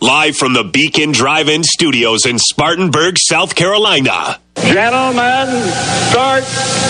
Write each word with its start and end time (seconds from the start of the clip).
live 0.00 0.36
from 0.36 0.54
the 0.54 0.64
Beacon 0.64 1.12
Drive-In 1.12 1.62
Studios 1.62 2.24
in 2.24 2.38
Spartanburg, 2.38 3.18
South 3.18 3.54
Carolina. 3.54 4.40
Gentlemen, 4.56 5.70
start 6.10 6.44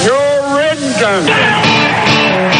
your 0.04 0.60
engine. 0.60 2.59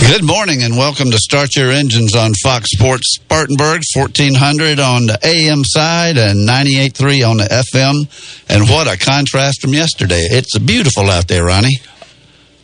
Good 0.00 0.24
morning 0.24 0.62
and 0.62 0.76
welcome 0.76 1.10
to 1.10 1.18
Start 1.18 1.54
Your 1.54 1.70
Engines 1.70 2.16
on 2.16 2.32
Fox 2.42 2.70
Sports 2.72 3.16
Spartanburg, 3.16 3.82
1400 3.94 4.80
on 4.80 5.06
the 5.06 5.18
AM 5.22 5.62
side 5.64 6.16
and 6.16 6.48
98.3 6.48 7.28
on 7.30 7.36
the 7.36 7.44
FM. 7.44 8.08
And 8.48 8.68
what 8.68 8.88
a 8.88 8.96
contrast 8.96 9.60
from 9.60 9.72
yesterday. 9.72 10.26
It's 10.30 10.58
beautiful 10.58 11.08
out 11.10 11.28
there, 11.28 11.44
Ronnie. 11.44 11.78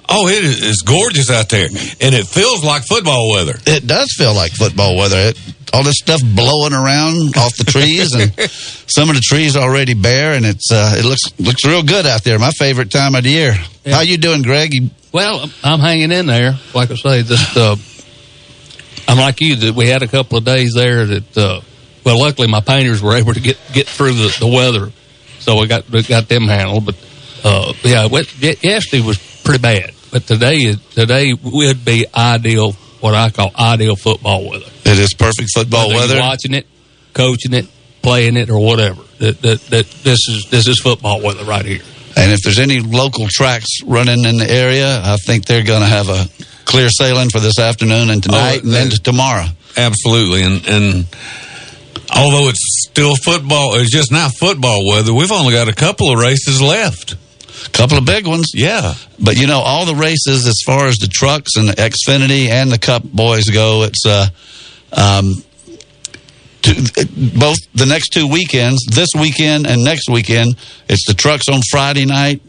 Oh, 0.09 0.29
it 0.29 0.45
is 0.45 0.83
gorgeous 0.83 1.31
out 1.31 1.49
there. 1.49 1.67
And 1.67 2.15
it 2.15 2.27
feels 2.27 2.65
like 2.65 2.85
football 2.85 3.31
weather. 3.31 3.55
It 3.67 3.87
does 3.87 4.13
feel 4.17 4.35
like 4.35 4.53
football 4.53 4.97
weather. 4.97 5.17
It, 5.19 5.39
all 5.73 5.85
this 5.85 5.99
stuff 5.99 6.23
blowing 6.23 6.73
around 6.73 7.37
off 7.37 7.57
the 7.57 7.65
trees 7.65 8.15
and 8.15 8.33
some 8.91 9.09
of 9.11 9.17
the 9.17 9.23
trees 9.23 9.57
already 9.57 9.95
bare 9.95 10.33
and 10.33 10.47
it's 10.47 10.71
uh, 10.73 10.95
it 10.97 11.05
looks 11.05 11.39
looks 11.39 11.65
real 11.65 11.83
good 11.83 12.07
out 12.07 12.25
there. 12.25 12.39
My 12.39 12.51
favorite 12.53 12.91
time 12.91 13.15
of 13.15 13.25
the 13.25 13.31
year. 13.31 13.55
Yeah. 13.85 13.97
How 13.97 14.01
you 14.01 14.17
doing, 14.17 14.43
Greg? 14.43 14.71
You, 14.73 14.91
Well, 15.17 15.51
I'm 15.65 15.81
hanging 15.81 16.13
in 16.13 16.27
there. 16.27 16.59
Like 16.75 16.91
I 16.91 16.95
say, 16.95 17.23
just 17.23 17.57
uh, 17.57 17.77
I'm 19.09 19.17
like 19.17 19.41
you. 19.41 19.57
That 19.57 19.75
we 19.75 19.89
had 19.89 20.03
a 20.03 20.07
couple 20.07 20.37
of 20.37 20.45
days 20.45 20.75
there 20.75 21.07
that. 21.07 21.39
Uh, 21.39 21.61
well, 22.05 22.21
luckily 22.21 22.49
my 22.49 22.61
painters 22.61 23.01
were 23.01 23.17
able 23.17 23.33
to 23.33 23.41
get 23.41 23.59
get 23.73 23.87
through 23.87 24.13
the, 24.13 24.37
the 24.41 24.47
weather, 24.47 24.93
so 25.39 25.59
we 25.59 25.69
got 25.69 25.89
we 25.89 26.03
got 26.03 26.29
them 26.29 26.43
handled. 26.43 26.85
But 26.85 26.97
uh, 27.43 27.73
yeah, 27.83 28.07
yesterday 28.61 29.01
was 29.01 29.17
pretty 29.43 29.63
bad. 29.63 29.95
But 30.13 30.27
today 30.27 30.75
today 30.91 31.33
would 31.33 31.83
be 31.83 32.05
ideal. 32.15 32.73
What 33.01 33.15
I 33.15 33.31
call 33.31 33.53
ideal 33.59 33.97
football 33.97 34.51
weather. 34.51 34.67
it 34.85 34.99
is 34.99 35.15
perfect 35.15 35.49
football 35.55 35.89
Whether 35.89 36.15
weather. 36.15 36.21
watching 36.21 36.53
it, 36.53 36.67
coaching 37.15 37.55
it, 37.55 37.69
playing 38.03 38.37
it, 38.37 38.51
or 38.51 38.59
whatever. 38.59 39.01
That, 39.21 39.41
that 39.41 39.61
that 39.71 39.87
this 40.03 40.29
is 40.29 40.51
this 40.51 40.69
is 40.69 40.79
football 40.79 41.23
weather 41.23 41.45
right 41.45 41.65
here. 41.65 41.81
And 42.17 42.33
if 42.33 42.41
there's 42.43 42.59
any 42.59 42.81
local 42.81 43.27
tracks 43.29 43.83
running 43.85 44.25
in 44.25 44.39
the 44.39 44.51
area, 44.51 45.01
I 45.05 45.19
think 45.19 45.45
they're 45.45 45.63
going 45.63 45.83
to 45.83 45.87
have 45.87 46.09
a 46.09 46.27
clear 46.65 46.89
sailing 46.89 47.29
for 47.29 47.41
this 47.41 47.59
afternoon 47.59 48.11
and 48.11 48.23
tonight 48.23 48.65
and 48.65 48.73
then 48.73 48.91
tomorrow. 48.91 49.47
Absolutely. 49.77 50.43
And, 50.43 50.67
and 50.67 51.07
although 52.15 52.49
it's 52.49 52.89
still 52.89 53.17
football, 53.17 53.75
it's 53.75 53.91
just 53.91 54.11
not 54.11 54.33
football 54.35 54.87
weather, 54.89 55.13
we've 55.13 55.31
only 55.31 55.53
got 55.53 55.69
a 55.69 55.75
couple 55.75 56.11
of 56.11 56.19
races 56.19 56.61
left. 56.63 57.17
A 57.67 57.71
couple 57.71 57.99
of 57.99 58.05
big 58.05 58.27
ones. 58.27 58.53
Yeah. 58.55 58.95
But 59.19 59.39
you 59.39 59.47
know, 59.47 59.59
all 59.59 59.87
the 59.87 59.95
races 59.95 60.47
as 60.47 60.61
far 60.65 60.87
as 60.87 60.97
the 60.97 61.09
trucks 61.09 61.57
and 61.57 61.69
the 61.69 61.75
Xfinity 61.75 62.49
and 62.49 62.71
the 62.71 62.79
Cup 62.79 63.03
boys 63.03 63.49
go, 63.51 63.83
it's 63.83 64.07
uh, 64.07 64.29
um, 64.93 65.35
two, 66.67 67.39
both 67.39 67.59
the 67.75 67.87
next 67.87 68.09
two 68.11 68.27
weekends, 68.27 68.85
this 68.87 69.11
weekend 69.19 69.67
and 69.67 69.85
next 69.85 70.09
weekend. 70.09 70.57
It's 70.89 71.07
the 71.07 71.15
trucks 71.15 71.49
on 71.49 71.61
Friday 71.71 72.07
night, 72.07 72.43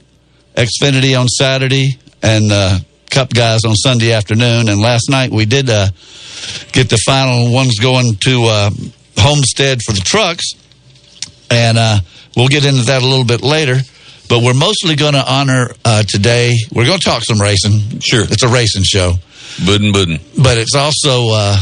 Xfinity 0.55 1.19
on 1.19 1.27
Saturday, 1.27 1.99
and 2.23 2.51
uh, 2.51 2.79
Cup 3.09 3.29
guys 3.29 3.63
on 3.63 3.75
Sunday 3.75 4.11
afternoon. 4.11 4.69
And 4.69 4.81
last 4.81 5.09
night 5.09 5.31
we 5.31 5.45
did 5.45 5.69
uh, 5.69 5.87
get 6.71 6.89
the 6.89 6.97
final 7.05 7.53
ones 7.53 7.79
going 7.79 8.15
to 8.25 8.43
uh, 8.45 8.69
Homestead 9.17 9.81
for 9.81 9.93
the 9.93 10.01
trucks, 10.03 10.51
and 11.49 11.77
uh, 11.77 11.99
we'll 12.35 12.47
get 12.47 12.65
into 12.65 12.85
that 12.85 13.01
a 13.01 13.05
little 13.05 13.25
bit 13.25 13.41
later. 13.41 13.77
But 14.29 14.43
we're 14.43 14.53
mostly 14.53 14.95
going 14.95 15.13
to 15.13 15.23
honor 15.25 15.69
uh, 15.85 16.03
today. 16.03 16.53
We're 16.73 16.85
going 16.85 16.99
to 16.99 17.05
talk 17.05 17.23
some 17.23 17.39
racing. 17.39 17.99
Sure. 17.99 18.23
it's 18.23 18.43
a 18.43 18.49
racing 18.49 18.83
show, 18.83 19.13
Buddin' 19.65 19.93
buddin'. 19.93 20.19
but 20.37 20.57
it's 20.57 20.75
also 20.75 21.29
uh, 21.31 21.57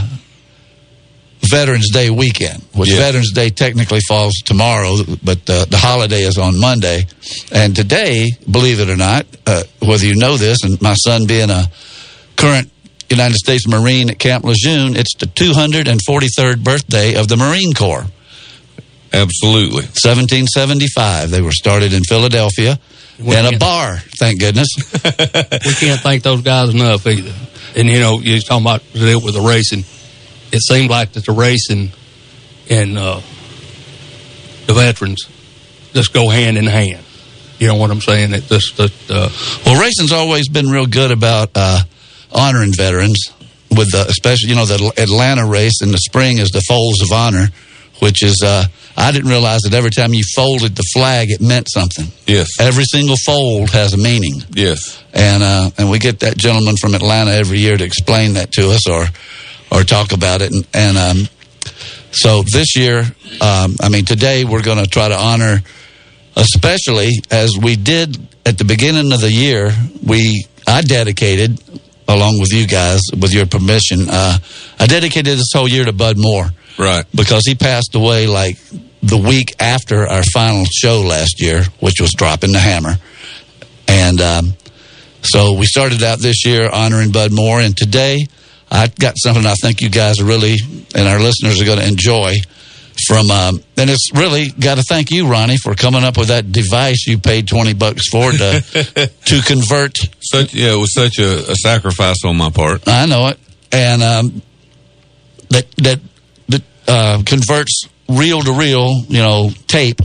Veterans 1.41 1.91
Day 1.91 2.09
weekend, 2.09 2.63
which 2.73 2.89
Yeah. 2.89 2.97
Veterans 2.97 3.31
Day 3.31 3.49
technically 3.49 3.99
falls 4.07 4.33
tomorrow, 4.43 4.97
but 5.23 5.47
uh, 5.49 5.65
the 5.65 5.77
holiday 5.77 6.21
is 6.23 6.37
on 6.37 6.59
Monday. 6.59 7.05
And 7.51 7.75
today, 7.75 8.31
believe 8.49 8.79
it 8.79 8.89
or 8.89 8.97
not, 8.97 9.25
uh, 9.45 9.63
whether 9.79 10.05
you 10.05 10.15
know 10.15 10.37
this, 10.37 10.63
and 10.63 10.81
my 10.81 10.95
son 10.95 11.25
being 11.27 11.49
a 11.49 11.69
current 12.35 12.71
United 13.09 13.35
States 13.35 13.67
Marine 13.67 14.09
at 14.09 14.17
Camp 14.17 14.43
Lejeune, 14.43 14.95
it's 14.95 15.13
the 15.15 15.27
243rd 15.27 16.63
birthday 16.63 17.15
of 17.15 17.27
the 17.27 17.37
Marine 17.37 17.73
Corps. 17.73 18.05
Absolutely. 19.13 19.83
1775. 19.83 21.29
They 21.29 21.41
were 21.41 21.51
started 21.51 21.93
in 21.93 22.03
Philadelphia 22.03 22.79
in 23.19 23.45
a 23.45 23.57
bar, 23.57 23.97
thank 24.19 24.39
goodness. 24.39 24.67
we 24.77 25.73
can't 25.73 26.01
thank 26.01 26.23
those 26.23 26.41
guys 26.41 26.69
enough 26.73 27.05
either. 27.07 27.33
And 27.75 27.87
you 27.87 27.99
know, 27.99 28.19
you're 28.19 28.39
talking 28.39 28.65
about 28.65 28.83
the 28.93 28.99
deal 28.99 29.21
with 29.21 29.35
the 29.35 29.41
racing. 29.41 29.83
It 30.55 30.61
seemed 30.61 30.89
like 30.89 31.11
that 31.13 31.25
the 31.25 31.33
racing 31.33 31.91
and 32.69 32.97
uh, 32.97 33.21
the 34.67 34.73
veterans 34.73 35.27
just 35.93 36.13
go 36.13 36.29
hand 36.29 36.57
in 36.57 36.65
hand. 36.65 37.03
You 37.59 37.67
know 37.67 37.75
what 37.75 37.91
I'm 37.91 38.01
saying? 38.01 38.33
It 38.33 38.43
just 38.47 38.75
that 38.77 38.91
uh, 39.09 39.29
Well, 39.65 39.81
racing's 39.81 40.11
always 40.11 40.49
been 40.49 40.67
real 40.67 40.85
good 40.87 41.11
about 41.11 41.51
uh, 41.55 41.81
honoring 42.31 42.73
veterans, 42.73 43.31
with 43.69 43.91
the, 43.91 44.05
especially 44.09 44.49
you 44.49 44.55
know 44.55 44.65
the 44.65 44.93
Atlanta 44.97 45.45
race 45.45 45.81
in 45.81 45.91
the 45.91 45.97
spring 45.97 46.37
is 46.37 46.49
the 46.49 46.61
Folds 46.67 47.01
of 47.01 47.11
Honor, 47.11 47.47
which 47.99 48.23
is 48.23 48.41
uh, 48.43 48.65
I 48.97 49.11
didn't 49.11 49.29
realize 49.29 49.61
that 49.61 49.73
every 49.73 49.91
time 49.91 50.13
you 50.13 50.23
folded 50.35 50.75
the 50.75 50.83
flag, 50.93 51.29
it 51.31 51.39
meant 51.41 51.67
something. 51.71 52.07
Yes. 52.27 52.49
Every 52.59 52.83
single 52.85 53.15
fold 53.25 53.69
has 53.71 53.93
a 53.93 53.97
meaning, 53.97 54.41
Yes. 54.53 55.01
and 55.13 55.41
uh, 55.43 55.69
and 55.77 55.89
we 55.89 55.99
get 55.99 56.19
that 56.21 56.37
gentleman 56.37 56.75
from 56.75 56.93
Atlanta 56.93 57.31
every 57.31 57.59
year 57.59 57.77
to 57.77 57.83
explain 57.83 58.33
that 58.33 58.51
to 58.53 58.71
us 58.71 58.87
or 58.89 59.05
or 59.71 59.83
talk 59.83 60.11
about 60.11 60.41
it, 60.41 60.51
and, 60.51 60.67
and 60.73 60.97
um, 60.97 61.27
so 62.11 62.43
this 62.43 62.75
year, 62.75 62.99
um, 63.41 63.75
I 63.81 63.89
mean 63.89 64.05
today 64.05 64.45
we're 64.45 64.63
going 64.63 64.83
to 64.83 64.89
try 64.89 65.09
to 65.09 65.17
honor 65.17 65.61
especially 66.35 67.11
as 67.31 67.57
we 67.57 67.75
did 67.75 68.17
at 68.45 68.57
the 68.57 68.65
beginning 68.65 69.11
of 69.11 69.21
the 69.21 69.31
year, 69.31 69.71
we 70.05 70.45
I 70.67 70.81
dedicated 70.81 71.59
along 72.07 72.39
with 72.39 72.53
you 72.53 72.67
guys, 72.67 73.01
with 73.19 73.33
your 73.33 73.47
permission, 73.47 74.07
uh, 74.09 74.37
I 74.79 74.85
dedicated 74.85 75.39
this 75.39 75.51
whole 75.53 75.67
year 75.67 75.85
to 75.85 75.93
Bud 75.93 76.17
Moore. 76.17 76.49
Right. 76.77 77.05
because 77.15 77.45
he 77.45 77.55
passed 77.55 77.95
away 77.95 78.27
like 78.27 78.57
the 79.01 79.17
week 79.17 79.55
after 79.61 80.05
our 80.05 80.23
final 80.23 80.65
show 80.65 80.99
last 80.99 81.41
year, 81.41 81.63
which 81.79 82.01
was 82.01 82.11
dropping 82.11 82.51
the 82.51 82.59
hammer, 82.59 82.95
and 83.87 84.19
um, 84.19 84.53
so 85.21 85.53
we 85.53 85.67
started 85.67 86.03
out 86.03 86.19
this 86.19 86.45
year 86.45 86.69
honoring 86.69 87.11
Bud 87.11 87.31
Moore, 87.31 87.61
and 87.61 87.77
today 87.77 88.27
I 88.71 88.87
got 88.87 89.15
something 89.17 89.45
I 89.45 89.55
think 89.55 89.81
you 89.81 89.89
guys 89.89 90.21
really 90.21 90.57
and 90.95 91.07
our 91.07 91.19
listeners 91.19 91.61
are 91.61 91.65
going 91.65 91.79
to 91.79 91.87
enjoy 91.87 92.35
from 93.07 93.29
um, 93.29 93.59
and 93.77 93.89
it's 93.89 94.09
really 94.13 94.49
got 94.51 94.75
to 94.75 94.83
thank 94.83 95.11
you 95.11 95.27
ronnie 95.27 95.57
for 95.57 95.75
coming 95.75 96.03
up 96.03 96.17
with 96.17 96.29
that 96.29 96.51
device 96.51 97.05
you 97.07 97.19
paid 97.19 97.47
20 97.47 97.73
bucks 97.73 98.07
for 98.09 98.31
to 98.31 98.61
to 99.25 99.41
convert. 99.45 99.97
Such 100.21 100.53
yeah, 100.53 100.73
it 100.73 100.77
was 100.77 100.93
such 100.93 101.19
a, 101.19 101.51
a 101.51 101.55
sacrifice 101.55 102.23
on 102.25 102.37
my 102.37 102.49
part. 102.49 102.87
i 102.87 103.05
know 103.05 103.27
it. 103.27 103.39
And 103.71 104.01
um, 104.01 104.41
that 105.49 105.69
that 105.77 105.99
that 106.47 106.63
uh, 106.87 107.21
converts 107.25 107.89
reel 108.07 108.41
to 108.41 108.53
reel 108.53 109.03
you 109.07 109.19
know 109.19 109.49
tape 109.67 109.99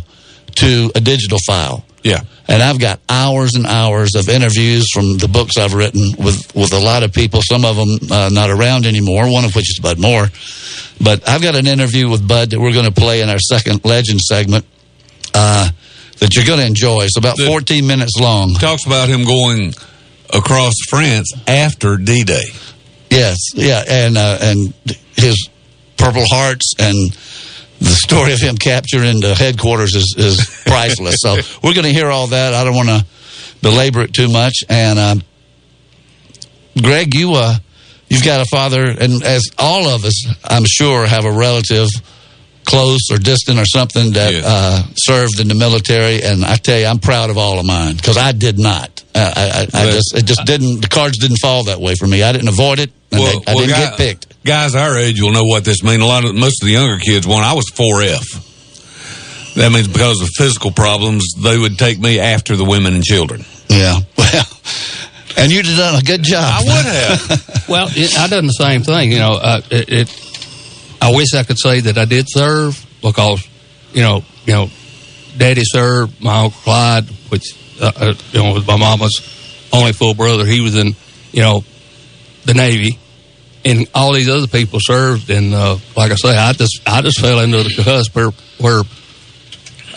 to 0.56 0.90
a 0.94 1.00
digital 1.00 1.38
file 1.46 1.84
Yeah. 2.02 2.20
and 2.48 2.62
I've 2.62 2.78
got 2.80 3.00
hours 3.08 3.54
and 3.54 3.66
hours 3.66 4.14
of 4.14 4.28
interviews 4.28 4.90
from 4.92 5.18
the 5.18 5.28
books 5.28 5.56
I've 5.58 5.74
written 5.74 6.12
with 6.18 6.54
with 6.54 6.72
a 6.72 6.78
lot 6.80 7.02
of 7.02 7.12
people. 7.12 7.40
Some 7.42 7.64
of 7.64 7.76
them 7.76 7.98
uh, 8.10 8.30
not 8.32 8.48
around 8.50 8.86
anymore. 8.86 9.30
One 9.30 9.44
of 9.44 9.54
which 9.54 9.70
is 9.70 9.78
Bud 9.80 9.98
Moore. 9.98 10.28
But 11.02 11.28
I've 11.28 11.42
got 11.42 11.56
an 11.56 11.66
interview 11.66 12.08
with 12.08 12.26
Bud 12.26 12.50
that 12.50 12.60
we're 12.60 12.72
going 12.72 12.86
to 12.86 12.92
play 12.92 13.20
in 13.22 13.28
our 13.28 13.38
second 13.38 13.84
Legend 13.84 14.20
segment 14.20 14.64
uh, 15.34 15.68
that 16.18 16.34
you're 16.36 16.44
going 16.46 16.60
to 16.60 16.66
enjoy. 16.66 17.02
It's 17.04 17.16
about 17.18 17.36
The- 17.36 17.46
14 17.46 17.86
minutes 17.86 18.18
long. 18.20 18.54
Talks 18.54 18.84
about 18.86 19.08
him 19.08 19.24
going 19.24 19.74
across 20.32 20.74
France 20.88 21.32
after 21.46 21.96
D 21.96 22.24
Day. 22.24 22.44
Yes, 23.10 23.38
yeah, 23.54 23.82
and 23.88 24.16
uh, 24.16 24.38
and 24.40 24.72
his 25.16 25.48
Purple 25.96 26.24
Hearts 26.26 26.72
and 26.78 27.14
the 27.80 27.86
story 27.90 28.32
of 28.32 28.40
him 28.40 28.56
capturing 28.56 29.20
the 29.20 29.34
headquarters 29.34 29.94
is, 29.94 30.14
is 30.16 30.62
priceless. 30.66 31.16
so 31.18 31.36
we're 31.62 31.74
going 31.74 31.84
to 31.86 31.92
hear 31.92 32.08
all 32.08 32.28
that. 32.28 32.54
I 32.54 32.62
don't 32.64 32.74
want 32.76 32.88
to 32.88 33.04
belabor 33.62 34.02
it 34.02 34.12
too 34.14 34.28
much. 34.28 34.62
And 34.68 34.98
um, 34.98 35.22
Greg, 36.80 37.14
you 37.14 37.32
uh, 37.34 37.54
you've 38.08 38.24
got 38.24 38.40
a 38.40 38.44
father, 38.46 38.84
and 38.84 39.22
as 39.22 39.50
all 39.58 39.88
of 39.88 40.04
us, 40.04 40.26
I'm 40.44 40.64
sure, 40.66 41.06
have 41.06 41.24
a 41.24 41.32
relative 41.32 41.88
close 42.66 43.10
or 43.10 43.18
distant 43.18 43.58
or 43.58 43.64
something 43.64 44.12
that 44.12 44.32
Yeah. 44.34 44.42
uh, 44.44 44.82
served 44.94 45.40
in 45.40 45.48
the 45.48 45.54
military, 45.54 46.22
and 46.22 46.44
I 46.44 46.56
tell 46.56 46.78
you, 46.78 46.86
I'm 46.86 46.98
proud 47.00 47.30
of 47.30 47.38
all 47.38 47.58
of 47.58 47.66
mine 47.66 47.96
because 47.96 48.16
I 48.16 48.32
did 48.32 48.58
not. 48.58 49.02
Uh, 49.14 49.32
I, 49.34 49.42
I, 49.42 49.82
I 49.82 49.90
just 49.90 50.14
it 50.16 50.24
just 50.26 50.44
didn't. 50.44 50.82
The 50.82 50.88
cards 50.88 51.18
didn't 51.18 51.38
fall 51.38 51.64
that 51.64 51.80
way 51.80 51.94
for 51.98 52.06
me. 52.06 52.22
I 52.22 52.32
didn't 52.32 52.48
avoid 52.48 52.78
it, 52.78 52.92
and 53.10 53.20
Well, 53.20 53.42
I, 53.46 53.50
I 53.50 53.54
well, 53.54 53.66
didn't 53.66 53.80
get 53.80 53.96
picked. 53.96 54.29
Guys 54.44 54.74
our 54.74 54.96
age 54.96 55.20
will 55.20 55.32
know 55.32 55.44
what 55.44 55.64
this 55.64 55.82
means. 55.82 56.02
A 56.02 56.06
lot 56.06 56.24
of 56.24 56.34
most 56.34 56.62
of 56.62 56.66
the 56.66 56.72
younger 56.72 56.98
kids 56.98 57.26
want. 57.26 57.44
I 57.44 57.52
was 57.52 57.68
four 57.68 58.02
F. 58.02 58.24
That 59.56 59.70
means 59.72 59.88
because 59.88 60.22
of 60.22 60.28
physical 60.28 60.70
problems, 60.70 61.34
they 61.42 61.58
would 61.58 61.78
take 61.78 61.98
me 61.98 62.20
after 62.20 62.56
the 62.56 62.64
women 62.64 62.94
and 62.94 63.04
children. 63.04 63.44
Yeah, 63.68 63.98
well, 64.16 64.44
and 65.36 65.52
you'd 65.52 65.66
have 65.66 65.76
done 65.76 66.00
a 66.00 66.02
good 66.02 66.22
job. 66.22 66.44
I 66.44 66.62
would 66.62 66.86
have. 66.86 67.56
Well, 67.70 67.86
it, 67.90 68.18
I 68.18 68.26
done 68.26 68.46
the 68.46 68.52
same 68.52 68.82
thing. 68.82 69.12
You 69.12 69.20
know, 69.20 69.34
uh, 69.34 69.60
it, 69.70 69.88
it. 69.92 70.96
I 71.00 71.14
wish 71.14 71.34
I 71.34 71.44
could 71.44 71.58
say 71.58 71.78
that 71.82 71.96
I 71.98 72.04
did 72.04 72.26
serve 72.28 72.84
because, 73.00 73.46
you 73.92 74.02
know, 74.02 74.24
you 74.44 74.52
know, 74.52 74.70
Daddy 75.38 75.62
served. 75.62 76.20
My 76.20 76.40
uncle 76.40 76.60
Clyde, 76.62 77.04
which 77.28 77.44
uh, 77.80 77.92
uh, 77.94 78.14
you 78.32 78.42
know 78.42 78.54
was 78.54 78.66
my 78.66 78.76
mama's 78.76 79.20
only 79.72 79.92
full 79.92 80.14
brother. 80.14 80.44
He 80.44 80.60
was 80.60 80.76
in, 80.76 80.96
you 81.30 81.42
know, 81.42 81.62
the 82.44 82.54
Navy, 82.54 82.98
and 83.64 83.86
all 83.94 84.12
these 84.12 84.28
other 84.28 84.46
people 84.46 84.78
served. 84.80 85.30
And 85.30 85.54
uh, 85.54 85.76
like 85.96 86.12
I 86.12 86.14
say, 86.16 86.36
I 86.36 86.52
just 86.52 86.80
I 86.86 87.02
just 87.02 87.20
fell 87.20 87.40
into 87.40 87.62
the 87.62 87.82
cusp 87.82 88.14
where, 88.14 88.30
where 88.58 88.82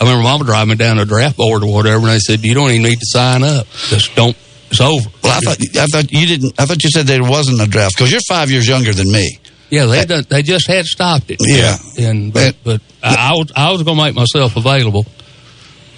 remember 0.04 0.22
Mama 0.22 0.44
driving 0.44 0.70
me 0.70 0.74
down 0.76 0.96
to 0.96 1.04
the 1.04 1.08
draft 1.08 1.36
board 1.36 1.62
or 1.62 1.72
whatever, 1.72 1.98
and 2.06 2.14
they 2.14 2.18
said, 2.18 2.44
"You 2.44 2.54
don't 2.54 2.70
even 2.70 2.82
need 2.82 2.98
to 3.00 3.06
sign 3.06 3.42
up. 3.42 3.66
Just 3.88 4.14
don't. 4.16 4.36
It's 4.70 4.80
over." 4.80 5.08
Well, 5.22 5.32
I 5.36 5.40
thought 5.40 5.58
I 5.76 5.86
thought 5.86 6.10
you 6.12 6.26
didn't. 6.26 6.54
I 6.58 6.66
thought 6.66 6.82
you 6.82 6.90
said 6.90 7.06
there 7.06 7.22
wasn't 7.22 7.60
a 7.60 7.66
draft 7.66 7.94
because 7.96 8.10
you're 8.10 8.20
five 8.22 8.50
years 8.50 8.66
younger 8.68 8.92
than 8.92 9.10
me. 9.10 9.38
Yeah, 9.70 9.86
they 9.86 10.04
done, 10.04 10.24
they 10.28 10.42
just 10.42 10.66
had 10.68 10.84
stopped 10.84 11.30
it. 11.30 11.38
Yeah. 11.40 11.76
and 11.98 12.32
but, 12.32 12.42
And- 12.42 12.56
but 12.64 12.80
I, 13.02 13.30
I 13.30 13.32
was 13.32 13.52
I 13.56 13.72
was 13.72 13.82
going 13.82 13.96
to 13.96 14.04
make 14.04 14.14
myself 14.14 14.56
available 14.56 15.04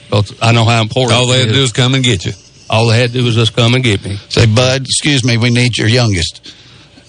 because 0.08 0.34
I 0.40 0.52
know 0.52 0.64
how 0.64 0.80
important. 0.82 1.12
All 1.18 1.26
they 1.26 1.40
had 1.40 1.48
to 1.48 1.52
do 1.54 1.62
is 1.62 1.72
come 1.72 1.94
and 1.94 2.02
get 2.04 2.24
you. 2.24 2.32
all 2.70 2.86
they 2.88 2.98
had 3.00 3.10
to 3.12 3.18
do 3.18 3.24
was 3.24 3.34
just 3.34 3.54
come 3.56 3.74
and 3.74 3.82
get 3.84 4.04
me. 4.04 4.16
Say, 4.28 4.46
Bud, 4.46 4.82
excuse 4.82 5.24
me, 5.24 5.36
we 5.36 5.50
need 5.50 5.76
your 5.76 5.88
youngest. 5.88 6.54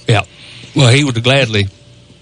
Yeah, 0.08 0.24
well, 0.78 0.94
he 0.94 1.04
would 1.04 1.22
gladly. 1.24 1.64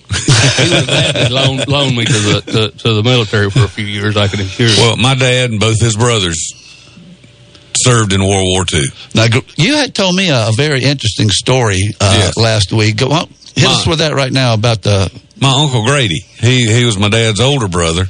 he 0.10 0.70
would 0.74 0.86
gladly 0.88 1.30
loan, 1.30 1.58
loan 1.68 1.96
me 1.96 2.06
to 2.06 2.12
the 2.14 2.42
to, 2.46 2.72
to 2.78 2.94
the 2.94 3.04
military 3.04 3.50
for 3.52 3.64
a 3.64 3.68
few 3.68 3.86
years. 3.86 4.16
I 4.18 4.28
can 4.28 4.40
assure 4.40 4.68
you. 4.68 4.76
Well, 4.78 4.98
my 4.98 5.16
dad 5.16 5.52
and 5.52 5.60
both 5.60 5.80
his 5.80 5.96
brothers 5.96 6.38
served 7.78 8.14
in 8.14 8.22
World 8.22 8.46
War 8.48 8.66
II. 8.74 8.86
Now, 9.14 9.26
you 9.58 9.76
had 9.76 9.94
told 9.94 10.16
me 10.16 10.30
a, 10.30 10.48
a 10.50 10.52
very 10.56 10.82
interesting 10.84 11.30
story 11.30 11.80
uh, 12.00 12.16
Yes. 12.18 12.38
last 12.38 12.72
week. 12.72 12.98
Go 12.98 13.10
on, 13.12 13.28
hit 13.56 13.66
us 13.68 13.86
with 13.86 14.00
that 14.00 14.14
right 14.14 14.32
now 14.32 14.54
about 14.54 14.82
the. 14.82 15.12
My 15.42 15.52
uncle 15.62 15.84
Grady, 15.86 16.20
he 16.40 16.66
he 16.72 16.86
was 16.86 16.98
my 16.98 17.10
dad's 17.10 17.42
older 17.42 17.68
brother, 17.68 18.06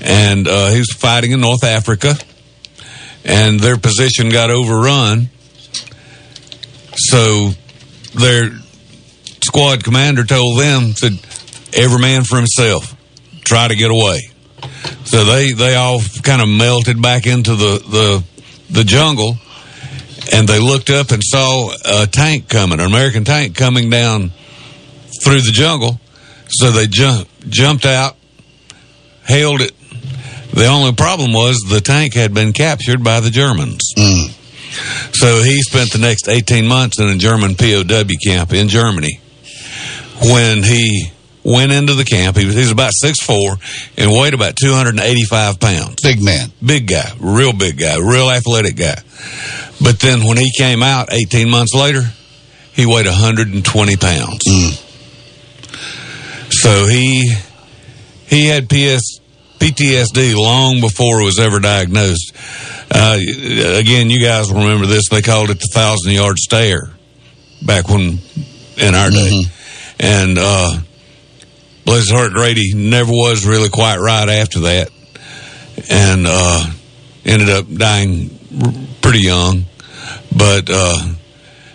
and 0.00 0.48
uh, 0.48 0.70
he 0.70 0.78
was 0.78 0.90
fighting 0.92 1.32
in 1.32 1.40
North 1.40 1.62
Africa, 1.64 2.14
and 3.24 3.60
their 3.60 3.76
position 3.76 4.30
got 4.30 4.50
overrun. 4.50 5.28
So 6.96 7.50
their 8.14 8.50
squad 9.44 9.84
commander 9.84 10.24
told 10.24 10.58
them 10.58 10.94
said, 10.94 11.18
"Every 11.72 12.00
man 12.00 12.24
for 12.24 12.36
himself. 12.36 12.94
Try 13.44 13.68
to 13.68 13.74
get 13.74 13.90
away." 13.90 14.30
So 15.04 15.24
they 15.24 15.52
they 15.52 15.74
all 15.74 16.00
kind 16.22 16.42
of 16.42 16.48
melted 16.48 17.00
back 17.00 17.26
into 17.26 17.54
the 17.54 17.78
the 17.78 18.24
the 18.70 18.84
jungle, 18.84 19.38
and 20.32 20.48
they 20.48 20.58
looked 20.58 20.90
up 20.90 21.10
and 21.10 21.22
saw 21.22 21.72
a 21.84 22.06
tank 22.06 22.48
coming, 22.48 22.80
an 22.80 22.86
American 22.86 23.24
tank 23.24 23.54
coming 23.56 23.90
down 23.90 24.32
through 25.22 25.40
the 25.42 25.52
jungle. 25.52 26.00
So 26.48 26.70
they 26.70 26.86
jump, 26.86 27.28
jumped 27.48 27.86
out, 27.86 28.16
hailed 29.26 29.60
it. 29.60 29.72
The 30.52 30.66
only 30.66 30.92
problem 30.92 31.32
was 31.32 31.58
the 31.68 31.80
tank 31.80 32.14
had 32.14 32.32
been 32.32 32.52
captured 32.52 33.02
by 33.02 33.20
the 33.20 33.30
Germans. 33.30 33.92
Mm. 33.96 34.30
So 35.14 35.42
he 35.42 35.60
spent 35.62 35.92
the 35.92 35.98
next 35.98 36.28
18 36.28 36.66
months 36.66 36.98
in 37.00 37.08
a 37.08 37.16
German 37.16 37.54
POW 37.54 38.04
camp 38.24 38.52
in 38.52 38.68
Germany. 38.68 39.20
When 40.22 40.62
he 40.62 41.10
went 41.42 41.72
into 41.72 41.94
the 41.94 42.04
camp, 42.04 42.36
he 42.36 42.46
was, 42.46 42.54
he 42.54 42.60
was 42.60 42.70
about 42.70 42.92
6'4 43.02 43.92
and 43.98 44.10
weighed 44.10 44.32
about 44.34 44.56
285 44.56 45.60
pounds 45.60 45.96
Big 46.02 46.22
man. 46.22 46.50
big 46.64 46.86
guy, 46.88 47.10
real 47.20 47.52
big 47.52 47.78
guy, 47.78 47.96
real 47.98 48.30
athletic 48.30 48.76
guy. 48.76 48.96
But 49.82 50.00
then 50.00 50.24
when 50.24 50.36
he 50.36 50.50
came 50.56 50.82
out 50.82 51.12
18 51.12 51.50
months 51.50 51.74
later, 51.74 52.02
he 52.72 52.86
weighed 52.86 53.06
120 53.06 53.96
pounds. 53.96 54.40
So 56.50 56.86
he 56.86 57.34
he 58.26 58.46
had 58.46 58.68
PS, 58.68 59.20
PTSD 59.58 60.34
long 60.34 60.80
before 60.80 61.20
it 61.20 61.24
was 61.24 61.38
ever 61.38 61.60
diagnosed. 61.60 62.32
Uh, 62.90 63.18
again, 63.78 64.08
you 64.10 64.20
guys 64.22 64.50
remember 64.50 64.86
this. 64.86 65.08
They 65.10 65.22
called 65.22 65.50
it 65.50 65.60
the 65.60 65.68
thousand 65.72 66.12
yard 66.12 66.38
stare 66.38 66.90
back 67.62 67.88
when 67.88 68.18
in 68.76 68.94
our 68.94 69.10
day. 69.10 69.42
And 69.98 70.36
uh, 70.38 70.78
bless 71.84 72.00
his 72.00 72.10
heart, 72.10 72.32
Grady 72.32 72.74
never 72.74 73.10
was 73.10 73.46
really 73.46 73.68
quite 73.68 73.98
right 73.98 74.28
after 74.28 74.60
that 74.60 74.90
and 75.90 76.26
uh, 76.26 76.70
ended 77.24 77.48
up 77.50 77.72
dying 77.72 78.30
pretty 79.00 79.20
young. 79.20 79.64
But 80.36 80.68
uh, 80.70 81.14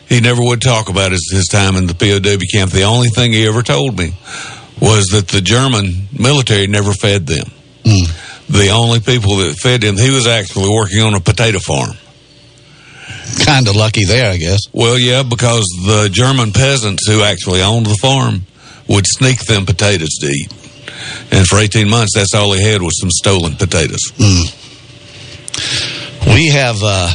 he 0.08 0.22
never 0.22 0.42
would 0.42 0.62
talk 0.62 0.90
about 0.90 1.12
his, 1.12 1.30
his 1.32 1.48
time 1.48 1.76
in 1.76 1.88
the 1.88 1.94
POW 1.94 2.46
camp. 2.52 2.72
The 2.72 2.84
only 2.84 3.10
thing 3.10 3.32
he 3.32 3.48
ever 3.48 3.62
told 3.62 3.98
me 3.98 4.14
was 4.82 5.08
that 5.08 5.28
the 5.28 5.42
German 5.42 6.08
military 6.18 6.68
never 6.68 6.94
fed 6.94 7.28
them. 7.28 7.48
The 8.50 8.70
only 8.70 9.00
people 9.00 9.38
that 9.38 9.56
fed 9.58 9.84
him, 9.84 9.98
he 9.98 10.10
was 10.10 10.26
actually 10.26 10.70
working 10.70 11.02
on 11.02 11.14
a 11.14 11.20
potato 11.20 11.60
farm. 11.60 11.96
Kind 13.46 13.68
of 13.68 13.76
lucky 13.76 14.06
there, 14.06 14.32
I 14.32 14.38
guess. 14.38 14.60
Well, 14.74 14.98
yeah, 15.00 15.24
because 15.24 15.66
the 15.86 16.10
German 16.12 16.52
peasants 16.52 17.08
who 17.08 17.24
actually 17.24 17.62
owned 17.62 17.86
the 17.86 17.98
farm 18.02 18.42
would 18.88 19.06
sneak 19.08 19.40
them 19.46 19.66
potatoes 19.66 20.10
to 20.22 20.28
eat. 20.28 20.52
And 21.32 21.46
for 21.48 21.58
18 21.60 21.88
months, 21.90 22.14
that's 22.16 22.34
all 22.34 22.50
they 22.52 22.62
had 22.62 22.82
was 22.82 23.00
some 23.00 23.10
stolen 23.12 23.56
potatoes. 23.56 24.00
We 26.26 26.48
have 26.50 26.78
uh, 26.84 27.12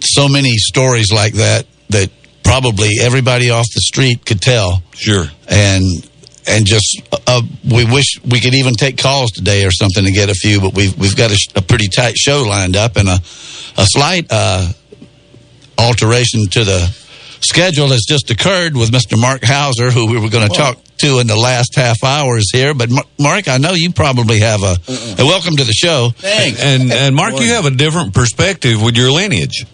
so 0.00 0.28
many 0.28 0.52
stories 0.56 1.12
like 1.12 1.34
that 1.34 1.66
that 1.90 2.10
probably 2.42 2.90
everybody 3.00 3.50
off 3.50 3.66
the 3.74 3.80
street 3.80 4.24
could 4.24 4.40
tell, 4.40 4.82
Sure. 4.94 5.26
and 5.48 5.84
and 6.46 6.66
just 6.66 7.00
uh, 7.26 7.42
we 7.70 7.84
wish 7.84 8.18
we 8.24 8.40
could 8.40 8.54
even 8.54 8.74
take 8.74 8.98
calls 8.98 9.30
today 9.30 9.64
or 9.64 9.70
something 9.70 10.04
to 10.04 10.12
get 10.12 10.28
a 10.30 10.34
few, 10.34 10.60
but 10.60 10.74
we've 10.74 10.96
we've 10.98 11.16
got 11.16 11.30
a, 11.30 11.34
sh- 11.36 11.48
a 11.56 11.62
pretty 11.62 11.88
tight 11.88 12.16
show 12.16 12.42
lined 12.42 12.76
up 12.76 12.96
and 12.96 13.08
a 13.08 13.14
a 13.78 13.86
slight 13.86 14.26
uh, 14.30 14.68
alteration 15.80 16.46
to 16.50 16.64
the 16.64 16.96
schedule 17.42 17.88
has 17.88 18.04
just 18.06 18.30
occurred 18.30 18.76
with 18.76 18.90
Mr. 18.90 19.18
Mark 19.20 19.42
Hauser, 19.42 19.90
who 19.90 20.06
we 20.10 20.18
were 20.20 20.28
going 20.28 20.48
to 20.48 20.54
talk 20.54 20.78
to 20.98 21.18
in 21.20 21.26
the 21.26 21.36
last 21.36 21.74
half 21.74 22.04
hours 22.04 22.50
here. 22.52 22.74
But 22.74 22.90
Mark, 23.18 23.48
I 23.48 23.56
know 23.58 23.72
you 23.72 23.92
probably 23.92 24.40
have 24.40 24.62
a, 24.62 24.76
a 25.18 25.24
welcome 25.24 25.56
to 25.56 25.64
the 25.64 25.72
show. 25.72 26.10
Thanks. 26.16 26.62
And 26.62 26.92
and 26.92 27.16
Mark, 27.16 27.34
you 27.40 27.48
have 27.54 27.64
a 27.64 27.70
different 27.70 28.12
perspective 28.14 28.82
with 28.82 28.96
your 28.96 29.10
lineage. 29.10 29.64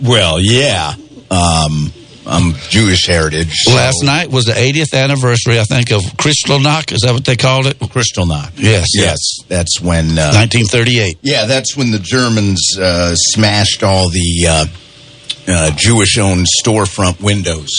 Well, 0.00 0.40
yeah. 0.40 0.94
Um, 1.30 1.92
I'm 2.26 2.54
Jewish 2.68 3.06
heritage. 3.06 3.52
so- 3.52 3.74
Last 3.74 4.02
night 4.02 4.30
was 4.30 4.46
the 4.46 4.52
80th 4.52 4.92
anniversary, 4.92 5.58
I 5.60 5.64
think, 5.64 5.92
of 5.92 6.02
Kristallnacht. 6.02 6.92
Is 6.92 7.00
that 7.02 7.12
what 7.14 7.24
they 7.24 7.36
called 7.36 7.66
it? 7.66 7.78
Kristallnacht. 7.78 8.52
Yes. 8.56 8.88
Yes. 8.94 9.18
That's 9.46 9.80
when. 9.80 10.18
Uh, 10.18 10.32
1938. 10.34 11.18
yeah, 11.22 11.46
that's 11.46 11.76
when 11.76 11.90
the 11.92 11.98
Germans 11.98 12.76
uh, 12.78 13.14
smashed 13.14 13.82
all 13.82 14.10
the 14.10 14.46
uh, 14.48 14.66
uh, 15.48 15.70
Jewish-owned 15.76 16.46
storefront 16.64 17.20
windows. 17.22 17.70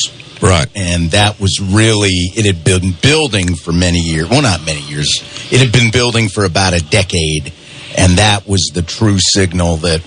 Right. 0.41 0.67
and 0.73 1.11
that 1.11 1.37
was 1.41 1.59
really 1.59 2.13
it 2.33 2.45
had 2.45 2.63
been 2.63 2.93
building 3.01 3.55
for 3.55 3.73
many 3.73 3.99
years 3.99 4.29
well 4.29 4.41
not 4.41 4.65
many 4.65 4.79
years 4.79 5.09
it 5.51 5.59
had 5.59 5.73
been 5.73 5.91
building 5.91 6.29
for 6.29 6.45
about 6.45 6.73
a 6.73 6.79
decade 6.81 7.51
and 7.97 8.17
that 8.19 8.47
was 8.47 8.71
the 8.73 8.81
true 8.81 9.17
signal 9.19 9.75
that 9.83 10.01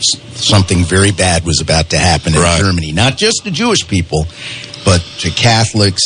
something 0.00 0.84
very 0.84 1.12
bad 1.12 1.44
was 1.44 1.60
about 1.60 1.90
to 1.90 1.98
happen 1.98 2.34
in 2.34 2.40
Right. 2.40 2.60
germany 2.62 2.92
not 2.92 3.18
just 3.18 3.44
to 3.44 3.50
jewish 3.50 3.86
people 3.86 4.24
but 4.86 5.00
to 5.18 5.28
catholics 5.28 6.00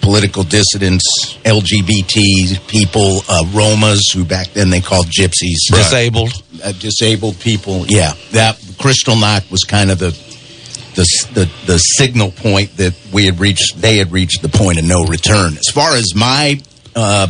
political 0.00 0.42
dissidents 0.44 1.04
lgbt 1.44 2.66
people 2.68 3.18
uh, 3.28 3.42
romas 3.52 4.00
who 4.14 4.24
back 4.24 4.48
then 4.52 4.70
they 4.70 4.80
called 4.80 5.06
gypsies 5.06 5.56
Disabled. 5.70 6.32
uh, 6.62 6.72
disabled 6.72 7.38
people. 7.40 7.84
Yeah, 7.88 8.12
that 8.32 8.56
Kristallnacht 8.78 9.50
was 9.50 9.64
kind 9.64 9.90
of 9.90 9.98
the, 9.98 10.10
the 10.94 11.06
the 11.34 11.50
the 11.66 11.78
signal 11.78 12.30
point 12.30 12.76
that 12.76 12.94
we 13.12 13.24
had 13.26 13.40
reached. 13.40 13.80
They 13.80 13.96
had 13.98 14.12
reached 14.12 14.42
the 14.42 14.48
point 14.48 14.78
of 14.78 14.84
no 14.84 15.04
return. 15.04 15.54
As 15.56 15.68
far 15.72 15.94
as 15.96 16.14
my 16.14 16.60
uh, 16.94 17.26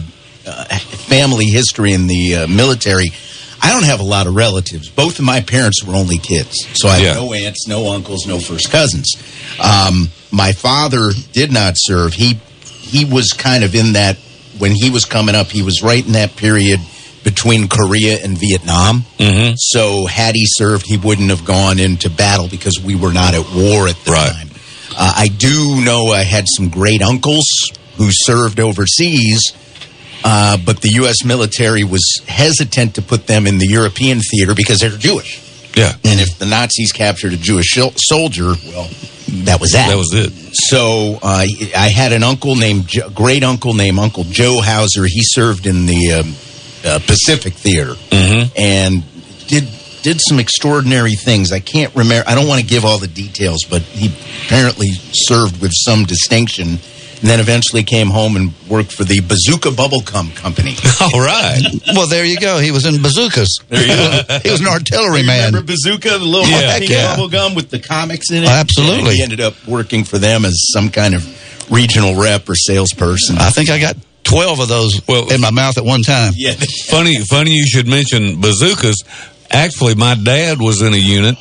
uh, 0.47 0.65
family 1.09 1.47
history 1.47 1.93
in 1.93 2.07
the 2.07 2.37
uh, 2.37 2.47
military. 2.47 3.11
I 3.59 3.73
don't 3.73 3.85
have 3.85 4.01
a 4.01 4.05
lot 4.05 4.27
of 4.27 4.37
relatives. 4.37 4.91
Both 4.91 5.19
of 5.19 5.25
my 5.25 5.41
parents 5.41 5.83
were 5.83 5.95
only 5.95 6.19
kids, 6.19 6.67
so 6.75 6.89
I 6.89 6.97
have 6.99 7.03
Yeah. 7.03 7.15
no 7.15 7.33
aunts, 7.33 7.67
no 7.67 7.91
uncles, 7.91 8.27
no 8.27 8.39
first 8.39 8.71
cousins. 8.71 9.11
Um, 9.59 10.11
my 10.31 10.53
father 10.53 11.11
did 11.33 11.51
not 11.51 11.73
serve. 11.77 12.13
He 12.13 12.39
he 12.87 13.05
was 13.05 13.33
kind 13.33 13.65
of 13.65 13.75
in 13.75 13.93
that 13.95 14.17
when 14.59 14.73
he 14.73 14.91
was 14.91 15.05
coming 15.05 15.35
up, 15.35 15.49
he 15.49 15.63
was 15.63 15.83
right 15.83 16.05
in 16.05 16.13
that 16.13 16.37
period 16.37 16.81
between 17.25 17.69
Korea 17.69 18.23
and 18.23 18.39
Vietnam. 18.39 19.03
Mm-hmm. 19.19 19.55
So 19.57 20.07
had 20.07 20.35
he 20.35 20.45
served, 20.47 20.87
he 20.87 20.97
wouldn't 20.97 21.31
have 21.31 21.45
gone 21.45 21.79
into 21.79 22.09
battle 22.09 22.49
because 22.49 22.81
we 22.81 22.95
were 22.95 23.13
not 23.13 23.35
at 23.35 23.45
war 23.55 23.89
at 23.89 23.97
the 24.05 24.13
Right. 24.13 24.31
time. 24.33 24.51
Uh, 24.97 25.13
I 25.17 25.29
do 25.29 25.83
know 25.85 26.07
I 26.13 26.23
had 26.23 26.47
some 26.49 26.69
great 26.71 27.03
uncles 27.03 27.45
who 27.97 28.09
served 28.11 28.61
overseas, 28.61 29.43
uh, 30.25 30.57
but 30.65 30.81
the 30.81 30.91
U.S. 30.95 31.25
military 31.25 31.85
was 31.85 32.23
hesitant 32.27 32.95
to 32.95 33.03
put 33.03 33.27
them 33.27 33.47
in 33.47 33.59
the 33.59 33.67
European 33.67 34.21
theater 34.21 34.55
because 34.55 34.79
they're 34.81 34.91
Jewish. 34.97 35.43
Yeah. 35.77 35.93
And 36.05 36.21
if 36.21 36.39
the 36.39 36.47
Nazis 36.47 36.91
captured 36.91 37.35
a 37.35 37.37
Jewish 37.37 37.77
soldier, 37.97 38.55
well, 38.67 38.89
that 39.45 39.61
was 39.61 39.73
that. 39.73 39.89
That 39.89 39.97
was 39.99 40.15
it. 40.15 40.33
So 40.53 41.19
uh, 41.23 41.45
I 41.77 41.89
had 41.95 42.13
an 42.13 42.23
uncle 42.23 42.57
named 42.57 42.89
jo- 42.89 43.11
great 43.11 43.45
uncle 43.45 43.75
named 43.75 43.99
Uncle 43.99 44.25
Joe 44.25 44.61
Hauser. 44.63 45.05
He 45.05 45.21
served 45.23 45.67
in 45.67 45.85
the 45.87 46.13
um, 46.13 46.35
uh, 46.85 46.99
Pacific 47.07 47.53
Theater 47.53 47.95
and 48.57 49.05
did 49.47 49.69
did 50.03 50.21
some 50.21 50.39
extraordinary 50.39 51.15
things. 51.15 51.53
I 51.53 51.61
can't 51.61 51.95
remember. 51.95 52.29
I 52.29 52.35
don't 52.35 52.47
want 52.49 52.61
to 52.61 52.67
give 52.67 52.85
all 52.85 52.99
the 52.99 53.09
details, 53.09 53.65
but 53.69 53.83
he 53.83 54.07
apparently 54.47 54.89
served 55.13 55.61
with 55.61 55.73
some 55.75 56.05
distinction. 56.05 56.79
And 57.27 57.31
then 57.33 57.41
eventually 57.41 57.83
came 57.83 58.07
home 58.07 58.37
and 58.37 58.53
worked 58.71 58.93
for 58.93 59.03
the 59.03 59.19
Bazooka 59.19 59.71
Bubblegum 59.71 60.37
Company. 60.37 60.77
All 61.13 61.19
right. 61.21 61.61
Well, 61.93 62.07
there 62.07 62.25
you 62.25 62.39
go. 62.39 62.61
He 62.61 62.71
was 62.71 62.87
in 62.87 63.03
bazookas. 63.03 63.59
There 63.69 63.81
you 63.83 63.89
go. 63.89 64.39
He 64.45 64.51
was 64.53 64.61
an 64.61 64.69
artillery 64.69 65.25
man. 65.25 65.53
Remember 65.53 65.67
Bazooka, 65.73 66.09
the 66.11 66.19
little 66.25 66.47
Yeah. 66.49 66.79
pink 66.79 66.89
Yeah. 66.89 67.17
bubble 67.17 67.29
gum 67.29 67.57
with 67.57 67.71
the 67.71 67.81
comics 67.81 68.31
in 68.31 68.45
it? 68.45 68.47
Oh, 68.47 68.53
absolutely. 68.53 69.09
And 69.09 69.17
he 69.17 69.23
ended 69.25 69.41
up 69.41 69.55
working 69.67 70.05
for 70.05 70.19
them 70.19 70.45
as 70.45 70.55
some 70.73 70.89
kind 70.89 71.17
of 71.17 71.27
regional 71.69 72.15
rep 72.15 72.49
or 72.49 72.55
salesperson. 72.55 73.39
I 73.39 73.51
think 73.51 73.71
I 73.71 73.81
got 73.81 73.97
12 74.23 74.61
of 74.61 74.69
those 74.69 75.01
Well- 75.09 75.33
in 75.33 75.41
my 75.41 75.51
mouth 75.51 75.79
at 75.79 75.85
one 75.85 76.03
time. 76.05 76.33
yeah. 76.37 76.53
funny, 76.89 77.19
funny 77.25 77.51
you 77.55 77.67
should 77.67 77.89
mention 77.89 78.41
bazookas. 78.41 78.99
Actually, 79.51 79.97
my 79.97 80.15
dad 80.15 80.61
was 80.61 80.81
in 80.81 80.95
a 80.95 80.97
unit 80.97 81.37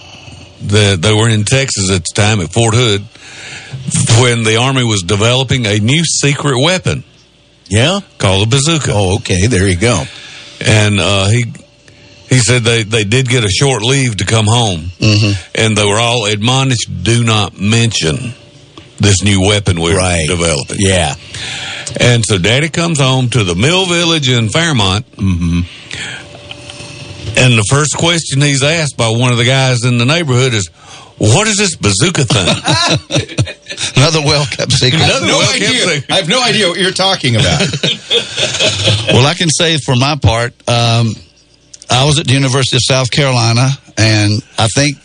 that 0.64 1.04
they 1.04 1.14
were 1.14 1.30
in 1.30 1.44
Texas 1.44 1.92
at 1.92 2.06
the 2.06 2.14
time 2.20 2.40
at 2.42 2.52
Fort 2.52 2.74
Hood 2.74 3.06
when 4.22 4.44
the 4.44 4.58
army 4.58 4.84
was 4.84 5.02
developing 5.04 5.66
a 5.66 5.80
new 5.80 6.04
secret 6.04 6.60
weapon 6.62 7.04
Yeah? 7.68 8.00
called 8.18 8.48
a 8.48 8.50
bazooka. 8.50 8.92
Oh, 8.94 9.16
okay. 9.18 9.48
There 9.48 9.68
you 9.68 9.76
go. 9.78 10.04
and 10.62 11.00
uh, 11.00 11.28
he 11.30 11.46
he 12.30 12.40
said 12.40 12.64
they, 12.64 12.84
they 12.84 13.04
did 13.04 13.30
get 13.30 13.44
a 13.44 13.50
short 13.50 13.84
leave 13.84 14.18
to 14.18 14.26
come 14.26 14.46
home, 14.48 14.90
and 15.54 15.78
they 15.78 15.86
were 15.86 16.00
all 16.00 16.26
admonished, 16.26 16.90
"Do 17.04 17.24
not 17.24 17.60
mention 17.60 18.34
this 19.00 19.22
new 19.24 19.42
weapon 19.42 19.80
we're 19.80 19.96
Right. 19.98 20.26
developing." 20.28 20.78
Yeah. 20.80 21.16
And 22.00 22.26
so 22.26 22.38
Daddy 22.40 22.70
comes 22.70 23.00
home 23.00 23.30
to 23.30 23.44
the 23.44 23.54
Mill 23.56 23.86
Village 23.86 24.28
in 24.30 24.50
Fairmont. 24.50 25.06
Mm-hmm. 25.18 25.62
And 27.38 27.58
the 27.58 27.66
first 27.70 27.96
question 27.98 28.42
he's 28.42 28.64
asked 28.64 28.98
by 28.98 29.10
one 29.10 29.32
of 29.32 29.38
the 29.38 29.46
guys 29.46 29.84
in 29.86 29.98
the 29.98 30.06
neighborhood 30.06 30.54
is, 30.54 30.70
What 31.18 31.48
is 31.48 31.56
this 31.58 31.76
bazooka 31.76 32.26
thing? 32.26 32.48
Another 33.96 34.20
well 34.22 34.46
kept 34.46 34.72
secret. 34.74 35.02
Another 35.02 35.26
No 35.28 35.38
well-kept 35.40 35.64
idea. 35.64 35.80
secret. 35.88 36.12
I 36.12 36.16
have 36.18 36.28
no 36.30 36.42
idea 36.44 36.68
what 36.68 36.78
you're 36.80 36.92
talking 36.92 37.36
about. 37.36 37.62
Well, 39.08 39.26
I 39.26 39.34
can 39.36 39.50
say 39.50 39.78
for 39.78 39.96
my 39.96 40.16
part, 40.18 40.54
um, 40.68 41.14
I 41.90 42.06
was 42.06 42.20
at 42.20 42.28
the 42.28 42.34
University 42.34 42.76
of 42.78 42.82
South 42.84 43.12
Carolina, 43.12 43.70
and 43.98 44.42
I 44.58 44.68
think 44.76 44.98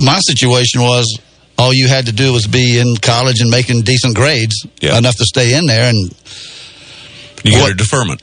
my 0.00 0.18
situation 0.20 0.80
was 0.82 1.18
all 1.58 1.72
you 1.72 1.86
had 1.88 2.06
to 2.06 2.12
do 2.12 2.32
was 2.32 2.46
be 2.46 2.78
in 2.78 2.96
college 2.96 3.40
and 3.40 3.50
making 3.50 3.82
decent 3.82 4.14
grades, 4.16 4.66
Yeah. 4.80 4.98
enough 4.98 5.16
to 5.16 5.24
stay 5.24 5.54
in 5.56 5.66
there. 5.66 5.88
And 5.88 6.12
You 7.44 7.52
get 7.52 7.70
a 7.70 7.74
deferment. 7.74 8.20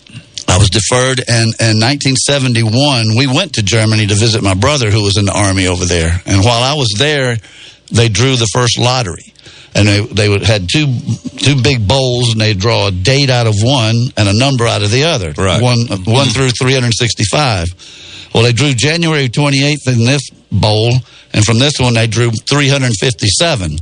I 0.54 0.58
was 0.60 0.70
deferred. 0.70 1.20
And 1.28 1.58
in 1.58 1.82
1971, 1.82 3.18
we 3.18 3.26
went 3.26 3.54
to 3.54 3.64
Germany 3.64 4.06
to 4.06 4.14
visit 4.14 4.44
my 4.44 4.54
brother 4.54 4.92
who 4.92 5.04
was 5.04 5.18
in 5.18 5.26
the 5.26 5.34
army 5.34 5.66
over 5.66 5.86
there. 5.86 6.22
And 6.28 6.46
while 6.46 6.62
I 6.62 6.76
was 6.76 6.94
there, 6.98 7.38
they 7.92 8.08
drew 8.08 8.36
the 8.36 8.46
first 8.46 8.78
lottery. 8.78 9.34
And 9.74 9.88
they, 9.88 10.06
they 10.06 10.30
would, 10.30 10.44
had 10.44 10.70
two 10.72 10.86
two 11.38 11.60
big 11.60 11.88
bowls, 11.88 12.34
and 12.34 12.40
they 12.40 12.54
draw 12.54 12.90
a 12.90 12.92
date 12.92 13.32
out 13.32 13.48
of 13.48 13.56
one 13.58 13.96
and 14.16 14.30
a 14.30 14.38
number 14.38 14.68
out 14.68 14.84
of 14.84 14.92
the 14.92 15.06
other. 15.06 15.34
Right. 15.36 15.60
One, 15.60 15.88
one 16.06 16.28
through 16.28 16.52
365. 16.52 18.30
Well, 18.36 18.44
they 18.44 18.54
drew 18.54 18.76
January 18.76 19.30
28th 19.30 19.88
in 19.88 20.06
this 20.06 20.30
bowl, 20.52 20.94
and 21.34 21.44
from 21.44 21.58
this 21.58 21.80
one 21.80 21.96
they 21.96 22.06
drew 22.06 22.30
357, 22.30 23.78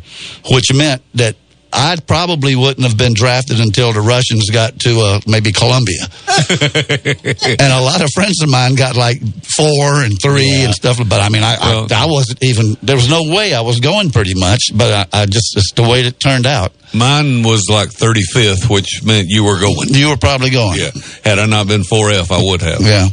which 0.49 0.73
meant 0.73 1.01
that 1.15 1.35
I 1.73 1.95
probably 2.05 2.55
wouldn't 2.55 2.85
have 2.85 2.97
been 2.97 3.13
drafted 3.13 3.59
until 3.59 3.93
the 3.93 4.01
Russians 4.01 4.49
got 4.49 4.77
to 4.81 4.99
uh, 4.99 5.19
maybe 5.25 5.51
Columbia. 5.51 6.01
and 6.27 7.73
a 7.73 7.81
lot 7.81 8.01
of 8.01 8.09
friends 8.13 8.41
of 8.41 8.49
mine 8.49 8.75
got 8.75 8.95
like 8.95 9.21
four 9.55 10.03
and 10.03 10.19
three 10.21 10.63
and 10.63 10.73
stuff. 10.73 10.97
But 11.07 11.21
I 11.21 11.29
mean, 11.29 11.43
I, 11.43 11.57
Well- 11.59 11.87
I, 11.91 12.03
I 12.03 12.05
wasn't 12.07 12.43
even, 12.43 12.75
there 12.83 12.95
was 12.95 13.09
no 13.09 13.23
way 13.33 13.53
I 13.53 13.61
was 13.61 13.79
going 13.79 14.09
pretty 14.11 14.33
much, 14.35 14.71
but 14.75 15.07
I, 15.13 15.21
I 15.21 15.25
just, 15.25 15.55
it's 15.57 15.71
the 15.73 15.83
way 15.83 16.01
it 16.01 16.19
turned 16.19 16.45
out. 16.45 16.73
Mine 16.93 17.43
was 17.43 17.67
like 17.69 17.87
35th, 17.89 18.69
which 18.69 19.01
meant 19.05 19.27
you 19.29 19.45
were 19.45 19.59
going. 19.59 19.87
You 19.89 20.09
were 20.09 20.17
probably 20.17 20.49
going. 20.49 20.77
Yeah. 20.77 20.91
Had 21.23 21.39
I 21.39 21.45
not 21.45 21.67
been 21.67 21.81
4F, 21.81 22.31
I 22.31 22.43
would 22.43 22.61
have. 22.61 22.81
Yeah. 22.81 23.07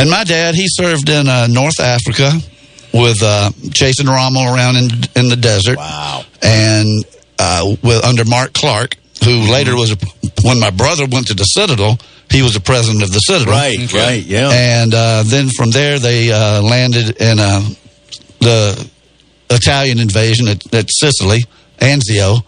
And 0.00 0.08
my 0.08 0.22
dad, 0.22 0.54
he 0.54 0.66
served 0.68 1.08
in 1.08 1.26
uh, 1.28 1.48
North 1.48 1.80
Africa 1.80 2.30
with 2.94 3.22
uh, 3.22 3.50
chasing 3.74 4.06
Rommel 4.06 4.54
around 4.54 4.76
in 4.76 4.84
in 5.16 5.28
the 5.28 5.36
desert. 5.36 5.78
Wow. 5.78 6.24
And 6.42 7.04
uh, 7.38 7.74
with 7.82 8.04
under 8.04 8.24
Mark 8.24 8.52
Clark, 8.52 8.96
who 9.24 9.50
later 9.50 9.74
was 9.76 9.92
a, 9.92 9.96
when 10.44 10.58
my 10.60 10.70
brother 10.70 11.06
went 11.10 11.26
to 11.28 11.34
the 11.34 11.44
Citadel, 11.44 11.98
he 12.30 12.42
was 12.42 12.54
the 12.54 12.60
president 12.60 13.02
of 13.02 13.12
the 13.12 13.18
Citadel. 13.20 13.52
Right, 13.54 13.92
right, 13.92 14.22
yeah. 14.24 14.50
And 14.52 14.94
uh, 14.94 15.22
then 15.26 15.48
from 15.48 15.70
there, 15.70 15.98
they 15.98 16.30
uh, 16.32 16.60
landed 16.62 17.16
in 17.20 17.38
uh, 17.38 17.60
the 18.40 18.88
Italian 19.50 19.98
invasion 20.00 20.48
at, 20.48 20.74
at 20.74 20.86
Sicily, 20.90 21.44
Anzio, 21.78 22.42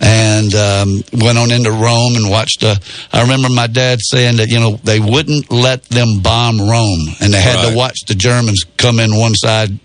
and 0.00 0.52
um, 0.54 1.02
went 1.22 1.38
on 1.38 1.52
into 1.52 1.70
Rome 1.70 2.16
and 2.16 2.28
watched. 2.28 2.64
Uh, 2.64 2.74
I 3.12 3.22
remember 3.22 3.48
my 3.48 3.68
dad 3.68 3.98
saying 4.02 4.38
that 4.38 4.48
you 4.48 4.58
know 4.58 4.76
they 4.82 4.98
wouldn't 4.98 5.50
let 5.52 5.84
them 5.84 6.20
bomb 6.20 6.60
Rome, 6.60 7.06
and 7.20 7.32
they 7.32 7.40
had 7.40 7.56
Right. 7.56 7.70
to 7.70 7.76
watch 7.76 8.00
the 8.08 8.14
Germans 8.16 8.64
come 8.76 8.98
in 8.98 9.16
one 9.16 9.34
side. 9.34 9.78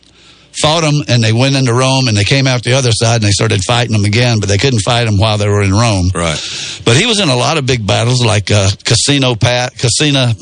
Fought 0.61 0.81
them, 0.81 1.03
and 1.07 1.23
they 1.23 1.33
went 1.33 1.55
into 1.55 1.73
Rome, 1.73 2.07
and 2.07 2.17
they 2.17 2.23
came 2.23 2.47
out 2.47 2.63
the 2.63 2.73
other 2.73 2.91
side, 2.91 3.15
and 3.15 3.23
they 3.23 3.31
started 3.31 3.61
fighting 3.63 3.93
them 3.93 4.05
again, 4.05 4.39
but 4.39 4.49
they 4.49 4.57
couldn't 4.57 4.79
fight 4.79 5.05
them 5.05 5.17
while 5.17 5.37
they 5.37 5.47
were 5.47 5.61
in 5.61 5.71
Rome. 5.71 6.09
Right. 6.13 6.39
But 6.83 6.97
he 6.97 7.05
was 7.05 7.19
in 7.19 7.29
a 7.29 7.35
lot 7.35 7.57
of 7.57 7.65
big 7.65 7.85
battles, 7.85 8.25
like 8.25 8.49
uh, 8.49 8.69
Casino 8.83 9.35
pa- 9.35 9.69
Casina 9.77 10.33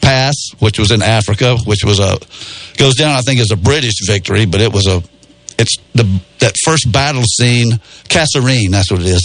Pass, 0.00 0.34
which 0.58 0.78
was 0.78 0.90
in 0.90 1.02
Africa, 1.02 1.56
which 1.64 1.84
was 1.84 1.98
a 1.98 2.18
goes 2.76 2.94
down, 2.94 3.16
I 3.16 3.22
think, 3.22 3.40
as 3.40 3.50
a 3.50 3.56
British 3.56 4.06
victory, 4.06 4.44
but 4.44 4.60
it 4.60 4.72
was 4.72 4.86
a 4.86 5.02
it's 5.58 5.76
the 5.94 6.04
that 6.40 6.56
first 6.64 6.90
battle 6.90 7.22
scene, 7.22 7.72
Kasserine, 8.08 8.70
that's 8.70 8.90
what 8.90 9.00
it 9.00 9.06
is. 9.06 9.24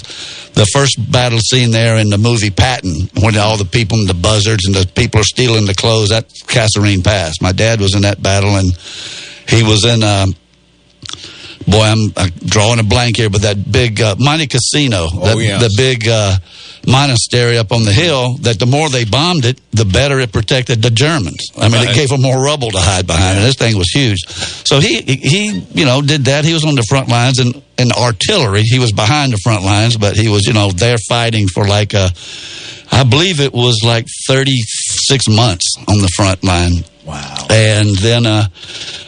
The 0.54 0.66
first 0.72 1.12
battle 1.12 1.40
scene 1.40 1.72
there 1.72 1.98
in 1.98 2.10
the 2.10 2.18
movie 2.18 2.50
Patton, 2.50 3.10
when 3.22 3.38
all 3.38 3.58
the 3.58 3.66
people 3.66 4.00
and 4.00 4.08
the 4.08 4.14
buzzards 4.14 4.66
and 4.66 4.76
the 4.76 4.88
people 4.88 5.20
are 5.20 5.26
stealing 5.26 5.66
the 5.66 5.74
clothes. 5.74 6.10
That's 6.10 6.44
Kasserine 6.44 7.04
Pass. 7.04 7.42
My 7.42 7.52
dad 7.52 7.82
was 7.82 7.96
in 7.96 8.04
that 8.04 8.22
battle, 8.22 8.56
and 8.56 8.72
he 9.50 9.64
was 9.64 9.86
in. 9.86 10.04
Um, 10.04 10.34
boy, 11.68 11.84
I'm 11.84 12.14
uh, 12.16 12.30
drawing 12.46 12.80
a 12.80 12.84
blank 12.84 13.18
here, 13.18 13.30
but 13.30 13.42
that 13.42 13.72
big 13.72 14.02
uh, 14.02 14.16
Monte 14.18 14.48
Cassino, 14.48 15.10
that, 15.10 15.38
yes. 15.38 15.62
the 15.62 15.74
big 15.78 16.08
uh, 16.08 16.36
monastery 16.88 17.58
up 17.58 17.72
on 17.72 17.86
the 17.86 17.92
hill, 17.92 18.38
that 18.42 18.60
the 18.60 18.66
more 18.66 18.90
they 18.90 19.06
bombed 19.06 19.46
it, 19.46 19.60
the 19.72 19.86
better 19.86 20.20
it 20.20 20.32
protected 20.32 20.82
the 20.82 20.90
Germans. 20.90 21.52
I 21.58 21.70
mean, 21.70 21.88
it 21.88 21.96
gave 21.96 22.10
them 22.10 22.22
more 22.22 22.42
rubble 22.42 22.72
to 22.72 22.80
hide 22.80 23.08
behind, 23.08 23.38
and 23.38 23.46
this 23.46 23.56
thing 23.56 23.78
was 23.78 23.90
huge. 23.90 24.26
So 24.28 24.80
he, 24.80 25.02
he, 25.02 25.60
you 25.74 25.86
know, 25.86 26.02
did 26.02 26.26
that. 26.26 26.46
He 26.46 26.54
was 26.54 26.66
on 26.66 26.76
the 26.76 26.84
front 26.84 27.10
lines 27.10 27.40
and 27.40 27.62
in 27.78 27.92
artillery. 27.92 28.64
He 28.64 28.80
was 28.80 28.92
behind 28.92 29.34
the 29.34 29.38
front 29.38 29.64
lines, 29.64 29.98
but 29.98 30.16
he 30.16 30.28
was, 30.28 30.46
you 30.46 30.54
know, 30.54 30.72
there 30.72 30.98
fighting 31.08 31.48
for 31.48 31.68
like 31.68 31.94
a, 31.94 32.12
I 32.92 33.04
believe 33.04 33.40
it 33.40 33.54
was 33.54 33.82
like 33.84 34.08
36 34.28 35.30
months 35.30 35.76
on 35.88 36.00
the 36.00 36.10
front 36.16 36.44
line. 36.44 36.84
Wow. 37.10 37.48
And 37.50 37.96
then, 37.98 38.26
uh, 38.26 38.48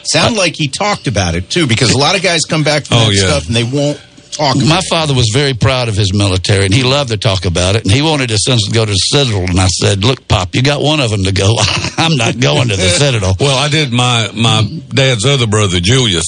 Sound 0.03 0.35
like 0.35 0.55
he 0.55 0.67
talked 0.67 1.07
about 1.07 1.35
it 1.35 1.49
too, 1.49 1.67
because 1.67 1.91
a 1.91 1.97
lot 1.97 2.15
of 2.15 2.23
guys 2.23 2.41
come 2.45 2.63
back 2.63 2.85
from 2.85 2.97
Oh, 2.97 3.05
that 3.05 3.13
yeah. 3.13 3.27
stuff 3.27 3.47
and 3.47 3.55
they 3.55 3.63
won't 3.63 3.99
talk. 4.31 4.55
My 4.57 4.79
it. 4.79 4.85
father 4.89 5.13
was 5.13 5.29
very 5.33 5.53
proud 5.53 5.87
of 5.89 5.95
his 5.95 6.11
military, 6.13 6.65
and 6.65 6.73
he 6.73 6.83
loved 6.83 7.11
to 7.11 7.17
talk 7.17 7.45
about 7.45 7.75
it. 7.75 7.83
And 7.83 7.91
he 7.91 8.01
wanted 8.01 8.29
his 8.31 8.43
sons 8.43 8.63
to 8.65 8.71
go 8.71 8.83
to 8.83 8.91
the 8.91 8.97
Citadel. 8.97 9.41
And 9.49 9.59
I 9.59 9.67
said, 9.67 10.03
"Look, 10.03 10.27
Pop, 10.27 10.55
you 10.55 10.63
got 10.63 10.81
one 10.81 10.99
of 10.99 11.11
them 11.11 11.23
to 11.25 11.31
go. 11.31 11.55
I'm 11.97 12.17
not 12.17 12.39
going 12.39 12.69
to 12.69 12.75
the 12.75 12.89
Citadel." 12.97 13.35
Well, 13.39 13.57
I 13.57 13.69
did. 13.69 13.91
My 13.93 14.31
my 14.33 14.63
dad's 14.89 15.25
other 15.25 15.47
brother, 15.47 15.79
Julius, 15.79 16.25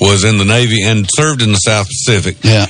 was 0.00 0.24
in 0.24 0.38
the 0.38 0.44
Navy 0.46 0.82
and 0.82 1.06
served 1.12 1.42
in 1.42 1.50
the 1.52 1.58
South 1.58 1.86
Pacific. 1.86 2.38
Yeah, 2.42 2.66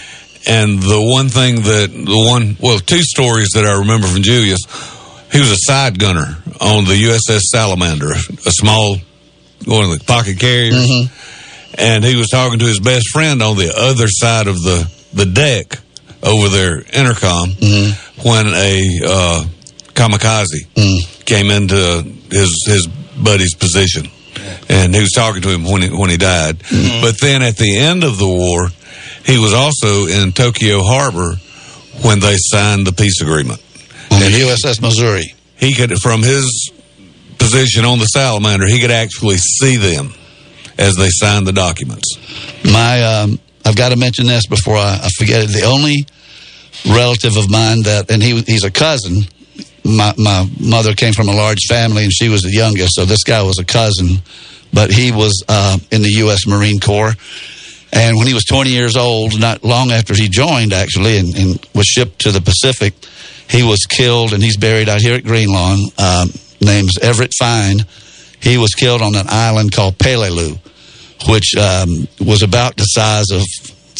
And 0.48 0.82
the 0.82 1.00
one 1.00 1.28
thing 1.28 1.62
that 1.62 1.88
the 1.92 2.28
one 2.28 2.56
well, 2.60 2.78
two 2.80 3.02
stories 3.02 3.50
that 3.54 3.64
I 3.64 3.78
remember 3.78 4.06
from 4.08 4.22
Julius, 4.22 4.60
he 5.32 5.40
was 5.40 5.50
a 5.50 5.56
side 5.58 5.98
gunner 5.98 6.36
on 6.60 6.84
the 6.84 6.94
USS 7.08 7.40
Salamander, 7.50 8.12
a 8.12 8.50
small 8.50 8.96
one 9.66 9.84
of 9.84 9.98
the 9.98 10.04
pocket 10.06 10.38
carriers, 10.38 10.74
mm-hmm. 10.74 11.74
and 11.78 12.04
he 12.04 12.16
was 12.16 12.28
talking 12.28 12.58
to 12.58 12.64
his 12.66 12.80
best 12.80 13.08
friend 13.08 13.42
on 13.42 13.56
the 13.56 13.72
other 13.76 14.06
side 14.08 14.46
of 14.46 14.56
the 14.56 14.90
the 15.12 15.26
deck 15.26 15.78
over 16.22 16.48
their 16.48 16.78
intercom 16.92 17.50
mm-hmm. 17.50 18.28
when 18.28 18.46
a 18.48 19.00
uh, 19.04 19.44
kamikaze 19.94 20.66
mm. 20.74 21.24
came 21.24 21.50
into 21.50 22.02
his 22.30 22.64
his 22.66 22.86
buddy's 23.22 23.54
position, 23.54 24.06
and 24.68 24.94
he 24.94 25.00
was 25.00 25.10
talking 25.10 25.42
to 25.42 25.48
him 25.48 25.64
when 25.64 25.82
he 25.82 25.90
when 25.90 26.10
he 26.10 26.16
died. 26.16 26.58
Mm-hmm. 26.58 27.00
But 27.00 27.20
then 27.20 27.42
at 27.42 27.56
the 27.56 27.78
end 27.78 28.04
of 28.04 28.18
the 28.18 28.28
war, 28.28 28.68
he 29.24 29.38
was 29.38 29.54
also 29.54 30.06
in 30.06 30.32
Tokyo 30.32 30.82
Harbor 30.82 31.36
when 32.02 32.20
they 32.20 32.36
signed 32.36 32.86
the 32.86 32.92
peace 32.92 33.20
agreement. 33.20 33.60
The 34.30 34.46
USS 34.46 34.80
Missouri. 34.80 35.34
He 35.56 35.74
could 35.74 35.92
from 35.98 36.22
his 36.22 36.70
position 37.38 37.84
on 37.84 37.98
the 37.98 38.06
salamander, 38.06 38.66
he 38.66 38.80
could 38.80 38.90
actually 38.90 39.36
see 39.36 39.76
them 39.76 40.12
as 40.78 40.96
they 40.96 41.08
signed 41.10 41.46
the 41.46 41.52
documents. 41.52 42.16
My, 42.64 43.02
um, 43.02 43.38
I've 43.64 43.76
got 43.76 43.90
to 43.90 43.96
mention 43.96 44.26
this 44.26 44.46
before 44.46 44.76
I, 44.76 45.00
I 45.02 45.08
forget 45.16 45.44
it. 45.44 45.48
The 45.48 45.64
only 45.64 46.06
relative 46.86 47.36
of 47.36 47.50
mine 47.50 47.82
that, 47.82 48.10
and 48.10 48.22
he 48.22 48.40
he's 48.42 48.64
a 48.64 48.70
cousin. 48.70 49.22
My 49.84 50.14
my 50.16 50.48
mother 50.60 50.94
came 50.94 51.12
from 51.12 51.28
a 51.28 51.34
large 51.34 51.66
family, 51.68 52.04
and 52.04 52.12
she 52.12 52.28
was 52.28 52.42
the 52.42 52.52
youngest, 52.52 52.94
so 52.94 53.04
this 53.04 53.24
guy 53.24 53.42
was 53.42 53.58
a 53.58 53.64
cousin. 53.64 54.22
But 54.72 54.90
he 54.90 55.12
was 55.12 55.44
uh, 55.48 55.78
in 55.90 56.00
the 56.00 56.12
U.S. 56.24 56.46
Marine 56.46 56.80
Corps, 56.80 57.12
and 57.92 58.16
when 58.16 58.26
he 58.26 58.32
was 58.32 58.44
20 58.44 58.70
years 58.70 58.96
old, 58.96 59.38
not 59.38 59.62
long 59.62 59.90
after 59.90 60.14
he 60.14 60.28
joined, 60.30 60.72
actually, 60.72 61.18
and, 61.18 61.36
and 61.36 61.68
was 61.74 61.86
shipped 61.86 62.20
to 62.20 62.32
the 62.32 62.40
Pacific, 62.40 62.94
he 63.48 63.62
was 63.62 63.84
killed, 63.86 64.32
and 64.32 64.42
he's 64.42 64.56
buried 64.56 64.88
out 64.88 65.00
here 65.00 65.14
at 65.14 65.24
Greenlawn. 65.24 65.78
Um, 65.98 66.30
name's 66.60 66.98
Everett 66.98 67.32
Fine. 67.38 67.80
He 68.40 68.58
was 68.58 68.74
killed 68.74 69.02
on 69.02 69.14
an 69.14 69.26
island 69.28 69.72
called 69.72 69.98
Peleliu, 69.98 70.58
which 71.28 71.54
um, 71.56 72.08
was 72.20 72.42
about 72.42 72.76
the 72.76 72.84
size 72.84 73.30
of 73.30 73.42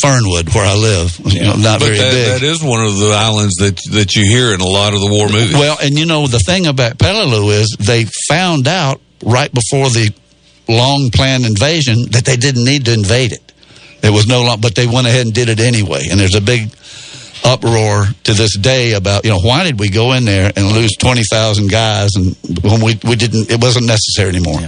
Fernwood, 0.01 0.53
where 0.55 0.67
I 0.67 0.75
live. 0.75 1.19
You 1.33 1.43
know, 1.45 1.57
not 1.57 1.81
But 1.81 1.87
very 1.87 1.99
that, 1.99 2.13
big. 2.13 2.41
that 2.41 2.43
is 2.43 2.63
one 2.63 2.85
of 2.85 2.99
the 2.99 3.11
islands 3.17 3.55
that 3.57 3.77
that 3.93 4.15
you 4.17 4.25
hear 4.25 4.53
in 4.55 4.61
a 4.61 4.67
lot 4.67 4.93
of 4.95 5.01
the 5.01 5.09
war 5.09 5.29
movies. 5.29 5.55
Well, 5.55 5.77
and 5.83 5.99
you 5.99 6.07
know 6.07 6.27
the 6.27 6.41
thing 6.41 6.67
about 6.67 6.99
Peleliu 6.99 7.51
is 7.53 7.77
they 7.79 8.05
found 8.29 8.67
out 8.69 9.01
right 9.25 9.53
before 9.53 9.89
the 9.91 10.13
long 10.69 11.11
planned 11.15 11.45
invasion 11.47 12.07
that 12.11 12.25
they 12.25 12.37
didn't 12.37 12.65
need 12.65 12.85
to 12.87 12.93
invade 12.93 13.33
it. 13.33 13.53
There 14.01 14.13
was 14.13 14.27
no 14.27 14.43
long, 14.43 14.61
but 14.61 14.75
they 14.75 14.87
went 14.87 15.07
ahead 15.07 15.27
and 15.27 15.35
did 15.35 15.49
it 15.49 15.61
anyway. 15.61 16.09
And 16.11 16.19
there's 16.19 16.35
a 16.35 16.41
big 16.41 16.71
uproar 17.45 18.07
to 18.25 18.35
this 18.35 18.57
day 18.57 18.93
about 18.93 19.25
you 19.25 19.31
know 19.31 19.41
why 19.41 19.65
did 19.65 19.79
we 19.79 19.89
go 19.89 20.13
in 20.13 20.25
there 20.25 20.53
and 20.55 20.73
lose 20.73 20.97
twenty 20.97 21.23
thousand 21.25 21.71
guys 21.71 22.15
and 22.15 22.37
when 22.63 22.81
we 22.81 22.99
we 23.05 23.17
didn't 23.17 23.51
it 23.51 23.61
wasn't 23.61 23.87
necessary 23.87 24.29
anymore. 24.29 24.61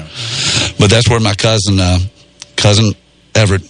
But 0.78 0.90
that's 0.90 1.09
where 1.09 1.21
my 1.21 1.35
cousin 1.35 1.78
uh, 1.78 1.99
cousin 2.57 2.95
Everett 3.35 3.62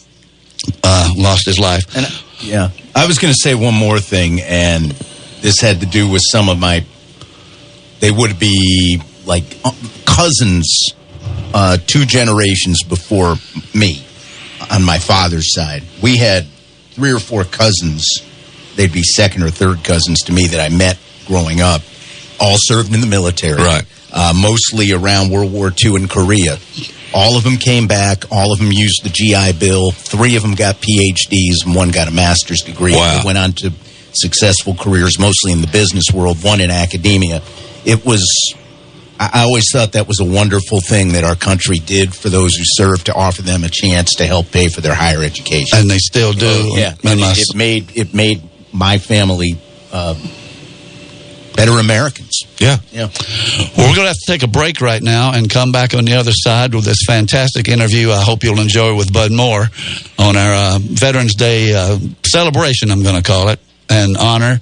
uh, 0.82 1.12
lost 1.16 1.46
his 1.46 1.58
life. 1.58 1.96
And 1.96 2.06
yeah, 2.40 2.70
I 2.94 3.06
was 3.06 3.18
going 3.18 3.32
to 3.32 3.38
say 3.38 3.54
one 3.54 3.75
more 3.75 3.99
thing, 3.99 4.40
and 4.40 4.90
this 5.40 5.61
had 5.61 5.80
to 5.80 5.87
do 5.87 6.11
with 6.11 6.23
some 6.30 6.49
of 6.49 6.58
my. 6.58 6.84
They 8.00 8.11
would 8.11 8.38
be 8.38 9.00
like 9.25 9.44
uh, 9.64 9.73
cousins, 10.04 10.92
uh, 11.54 11.78
two 11.87 12.04
generations 12.04 12.82
before 12.82 13.37
me, 13.75 14.04
on 14.70 14.82
my 14.82 14.99
father's 14.99 15.52
side. 15.52 15.82
We 16.02 16.16
had 16.16 16.46
three 16.92 17.12
or 17.12 17.18
four 17.18 17.44
cousins. 17.44 18.06
They'd 18.76 18.93
be 18.93 19.02
second 19.02 19.43
or 19.43 19.50
third 19.50 19.85
cousins 19.85 20.21
to 20.23 20.33
me 20.33 20.49
that 20.49 20.61
I 20.61 20.75
met 20.75 20.99
growing 21.26 21.61
up. 21.61 21.83
All 22.40 22.57
served 22.59 22.93
in 22.93 23.00
the 23.00 23.07
military, 23.07 23.62
Right. 23.62 23.85
Uh, 24.12 24.33
mostly 24.37 24.93
around 24.93 25.31
World 25.31 25.52
War 25.52 25.73
II 25.85 25.97
and 25.97 26.09
Korea. 26.11 26.57
All 27.12 27.37
of 27.37 27.45
them 27.45 27.57
came 27.57 27.87
back. 27.87 28.25
All 28.31 28.52
of 28.52 28.59
them 28.59 28.71
used 28.73 29.02
the 29.04 29.09
GI 29.11 29.59
Bill. 29.59 29.90
Three 29.93 30.37
of 30.37 30.43
them 30.43 30.54
got 30.54 30.76
PhDs, 30.76 31.64
and 31.64 31.75
one 31.75 31.90
got 31.90 32.07
a 32.09 32.11
master's 32.12 32.61
degree. 32.62 32.95
Wow. 32.95 33.19
They 33.21 33.26
went 33.26 33.38
on 33.38 33.52
to 33.54 33.73
successful 34.12 34.75
careers, 34.75 35.19
mostly 35.19 35.52
in 35.52 35.61
the 35.61 35.66
business 35.66 36.04
world. 36.12 36.43
One 36.45 36.61
in 36.61 36.71
academia. 36.71 37.43
It 37.85 38.04
was. 38.04 38.25
I 39.19 39.43
always 39.45 39.64
thought 39.73 39.93
that 39.93 40.09
was 40.09 40.19
a 40.21 40.25
wonderful 40.25 40.81
thing 40.81 41.12
that 41.12 41.23
our 41.23 41.37
country 41.37 41.78
did 41.78 42.14
for 42.14 42.28
those 42.28 42.57
who 42.57 42.64
served 42.66 43.07
to 43.07 43.14
offer 43.14 43.43
them 43.43 43.62
a 43.62 43.69
chance 43.69 44.14
to 44.16 44.26
help 44.26 44.50
pay 44.50 44.67
for 44.69 44.80
their 44.80 44.95
higher 44.95 45.23
education. 45.23 45.78
And 45.78 45.89
they 45.91 45.99
still 45.99 46.32
do. 46.32 46.73
yeah, 46.75 46.95
And 47.04 47.21
it 47.21 47.54
made 47.54 47.97
it 47.97 48.13
made 48.13 48.43
my 48.75 48.99
family 48.99 49.56
uh, 49.93 50.15
better 51.56 51.78
Americans. 51.78 52.43
yeah. 52.58 52.78
Yeah. 52.91 53.08
Well, 53.76 53.89
we're 53.89 53.95
going 53.95 54.06
to 54.06 54.08
have 54.08 54.17
to 54.17 54.26
take 54.26 54.43
a 54.43 54.49
break 54.49 54.80
right 54.80 55.00
now 55.00 55.32
and 55.32 55.49
come 55.49 55.71
back 55.71 55.95
on 55.95 56.04
the 56.04 56.15
other 56.15 56.32
side 56.34 56.75
with 56.75 56.84
this 56.84 57.04
fantastic 57.06 57.69
interview. 57.69 58.10
I 58.10 58.23
hope 58.23 58.43
you'll 58.43 58.60
enjoy 58.60 58.97
with 58.97 59.13
Bud 59.13 59.30
Moore 59.30 59.67
on 60.19 60.37
our 60.37 60.52
uh, 60.52 60.78
Veterans 60.80 61.37
Day 61.37 61.73
uh, 61.73 61.99
celebration, 62.26 62.91
I'm 62.91 63.02
going 63.04 63.15
to 63.15 63.23
call 63.23 63.49
it, 63.50 63.60
and 63.89 64.17
honor 64.17 64.60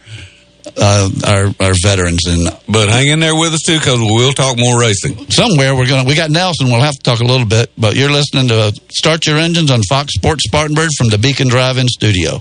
uh, 0.76 1.10
our, 1.26 1.66
our 1.66 1.74
veterans. 1.82 2.26
And 2.26 2.48
But 2.68 2.90
hang 2.90 3.08
in 3.08 3.20
there 3.20 3.34
with 3.34 3.54
us 3.54 3.62
too, 3.62 3.78
because 3.78 3.98
we'll 3.98 4.32
talk 4.34 4.58
more 4.58 4.78
racing. 4.78 5.30
somewhere 5.30 5.74
we're 5.74 5.88
going 5.88 6.04
to, 6.04 6.08
we 6.08 6.14
got 6.14 6.30
Nelson. 6.30 6.66
We'll 6.68 6.80
have 6.80 6.94
to 6.94 7.02
talk 7.02 7.20
a 7.20 7.24
little 7.24 7.46
bit, 7.46 7.72
but 7.78 7.96
you're 7.96 8.12
listening 8.12 8.48
to 8.48 8.78
Start 8.90 9.26
Your 9.26 9.38
Engines 9.38 9.70
on 9.70 9.82
Fox 9.82 10.12
Sports 10.12 10.44
Spartanburg 10.44 10.90
from 10.98 11.08
the 11.08 11.18
Beacon 11.18 11.48
Drive 11.48 11.78
In 11.78 11.88
studio. 11.88 12.40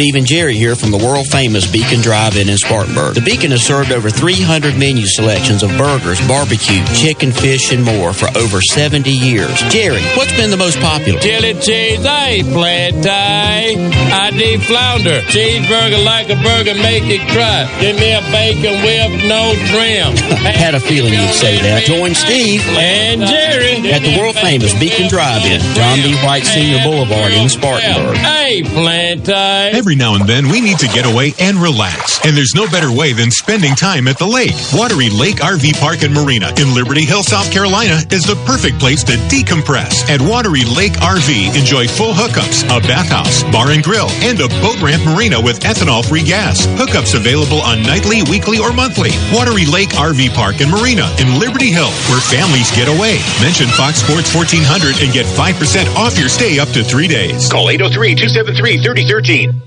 Steve 0.00 0.14
and 0.14 0.24
Jerry 0.26 0.54
here 0.56 0.76
from 0.76 0.92
the 0.92 0.96
world 0.96 1.26
famous 1.28 1.70
Beacon 1.70 2.00
Drive-In 2.00 2.48
in 2.48 2.56
Spartanburg. 2.56 3.12
The 3.12 3.20
Beacon 3.20 3.50
has 3.50 3.60
served 3.60 3.92
over 3.92 4.08
300 4.08 4.72
menu 4.72 5.04
selections 5.04 5.62
of 5.62 5.68
burgers, 5.76 6.16
barbecue, 6.26 6.80
chicken, 6.96 7.30
fish, 7.30 7.70
and 7.70 7.84
more 7.84 8.14
for 8.14 8.24
over 8.32 8.62
70 8.62 9.10
years. 9.12 9.60
Jerry, 9.68 10.00
what's 10.16 10.32
been 10.40 10.48
the 10.48 10.56
most 10.56 10.80
popular? 10.80 11.20
Chili 11.20 11.52
cheese, 11.60 12.00
I 12.00 12.40
plant 12.48 13.04
I. 13.04 13.76
I 14.08 14.30
deep 14.32 14.64
flounder. 14.64 15.20
Cheeseburger 15.28 16.00
like 16.02 16.32
a 16.32 16.40
burger, 16.40 16.80
make 16.80 17.04
it 17.04 17.20
cry. 17.36 17.68
Give 17.84 17.92
me 18.00 18.16
a 18.16 18.24
bacon 18.32 18.80
with 18.80 19.28
no 19.28 19.52
trim. 19.68 20.16
Had 20.48 20.72
a 20.72 20.80
feeling 20.80 21.12
you'd 21.12 21.36
say 21.36 21.60
that. 21.60 21.84
Join 21.84 22.14
Steve 22.16 22.64
And 22.72 23.20
Jerry. 23.20 23.92
at 23.92 24.00
the 24.00 24.16
world 24.16 24.36
famous 24.40 24.72
Beacon 24.80 25.12
Drive-In, 25.12 25.60
John 25.76 26.00
B. 26.00 26.16
White 26.24 26.48
Senior 26.48 26.80
Boulevard 26.88 27.36
in 27.36 27.50
Spartanburg. 27.52 28.16
Hey, 28.16 28.62
plant 28.64 29.28
I. 29.28 29.76
Every 29.90 29.98
now 29.98 30.14
and 30.14 30.22
then, 30.22 30.46
we 30.46 30.60
need 30.60 30.78
to 30.78 30.86
get 30.86 31.02
away 31.02 31.34
and 31.40 31.58
relax. 31.58 32.22
And 32.22 32.36
there's 32.36 32.54
no 32.54 32.70
better 32.70 32.94
way 32.94 33.12
than 33.12 33.32
spending 33.32 33.74
time 33.74 34.06
at 34.06 34.22
the 34.22 34.24
lake. 34.24 34.54
Wateree 34.70 35.10
Lake 35.10 35.42
RV 35.42 35.82
Park 35.82 36.06
and 36.06 36.14
Marina 36.14 36.54
in 36.62 36.78
Liberty 36.78 37.02
Hill, 37.02 37.24
South 37.24 37.50
Carolina 37.50 37.98
is 38.14 38.22
the 38.22 38.38
perfect 38.46 38.78
place 38.78 39.02
to 39.10 39.18
decompress. 39.26 40.06
At 40.06 40.22
Wateree 40.22 40.62
Lake 40.62 40.94
RV, 41.02 41.58
enjoy 41.58 41.88
full 41.88 42.14
hookups, 42.14 42.62
a 42.70 42.78
bathhouse, 42.86 43.42
bar 43.50 43.74
and 43.74 43.82
grill, 43.82 44.06
and 44.22 44.38
a 44.38 44.46
boat 44.62 44.78
ramp 44.78 45.02
marina 45.02 45.42
with 45.42 45.58
ethanol 45.66 46.06
free 46.06 46.22
gas. 46.22 46.70
Hookups 46.78 47.18
available 47.18 47.58
on 47.58 47.82
nightly, 47.82 48.22
weekly, 48.30 48.62
or 48.62 48.72
monthly. 48.72 49.10
Wateree 49.34 49.66
Lake 49.66 49.90
RV 49.98 50.30
Park 50.38 50.62
and 50.62 50.70
Marina 50.70 51.10
in 51.18 51.42
Liberty 51.42 51.74
Hill, 51.74 51.90
where 52.06 52.22
families 52.30 52.70
get 52.78 52.86
away. 52.86 53.18
Mention 53.42 53.66
Fox 53.74 54.06
Sports 54.06 54.30
1400 54.30 55.02
and 55.02 55.10
get 55.10 55.26
5% 55.26 55.50
off 55.98 56.14
your 56.14 56.30
stay 56.30 56.62
up 56.62 56.70
to 56.78 56.86
three 56.86 57.10
days. 57.10 57.50
Call 57.50 57.66
803-273-3013. 57.74 59.66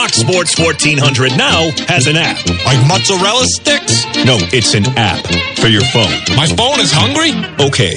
Fox 0.01 0.17
Sports 0.17 0.57
1400 0.57 1.37
now 1.37 1.69
has 1.85 2.07
an 2.07 2.17
app. 2.17 2.43
Like 2.65 2.81
mozzarella 2.87 3.45
sticks? 3.45 4.03
No, 4.25 4.41
it's 4.49 4.73
an 4.73 4.85
app 4.97 5.23
for 5.59 5.67
your 5.67 5.83
phone. 5.93 6.09
My 6.35 6.47
phone 6.47 6.79
is 6.79 6.91
hungry? 6.91 7.29
Okay. 7.63 7.93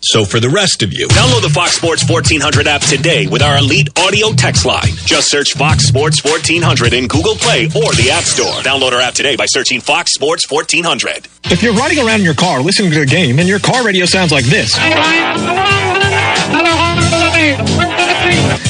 So 0.00 0.24
for 0.24 0.40
the 0.40 0.48
rest 0.50 0.82
of 0.82 0.92
you, 0.92 1.06
Download 1.06 1.42
the 1.42 1.54
Fox 1.54 1.74
Sports 1.76 2.10
1400 2.10 2.66
app 2.66 2.80
today 2.80 3.28
with 3.28 3.40
our 3.40 3.56
elite 3.58 3.88
audio 4.00 4.32
text 4.32 4.66
line. 4.66 4.90
Just 5.06 5.30
search 5.30 5.52
Fox 5.52 5.86
Sports 5.86 6.24
1400 6.24 6.92
in 6.92 7.06
Google 7.06 7.36
Play 7.36 7.66
or 7.66 7.94
the 7.94 8.10
App 8.10 8.24
Store. 8.24 8.60
Download 8.66 8.90
our 8.90 9.00
app 9.00 9.14
today 9.14 9.36
by 9.36 9.46
searching 9.46 9.80
Fox 9.80 10.12
Sports 10.12 10.50
1400. 10.50 11.28
If 11.52 11.62
you're 11.62 11.74
riding 11.74 12.00
around 12.04 12.18
in 12.18 12.24
your 12.24 12.34
car 12.34 12.62
listening 12.62 12.90
to 12.90 12.98
the 12.98 13.06
game 13.06 13.38
and 13.38 13.48
your 13.48 13.60
car 13.60 13.86
radio 13.86 14.06
sounds 14.06 14.32
like 14.32 14.46
this, 14.46 14.74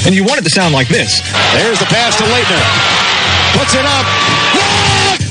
and 0.07 0.15
you 0.15 0.25
want 0.25 0.39
it 0.41 0.45
to 0.45 0.51
sound 0.51 0.75
like 0.75 0.89
this, 0.89 1.21
there's 1.55 1.79
the 1.79 1.87
pass 1.87 2.17
to 2.17 2.25
Leitner. 2.25 2.63
Puts 3.59 3.75
it 3.75 3.85
up. 3.85 4.84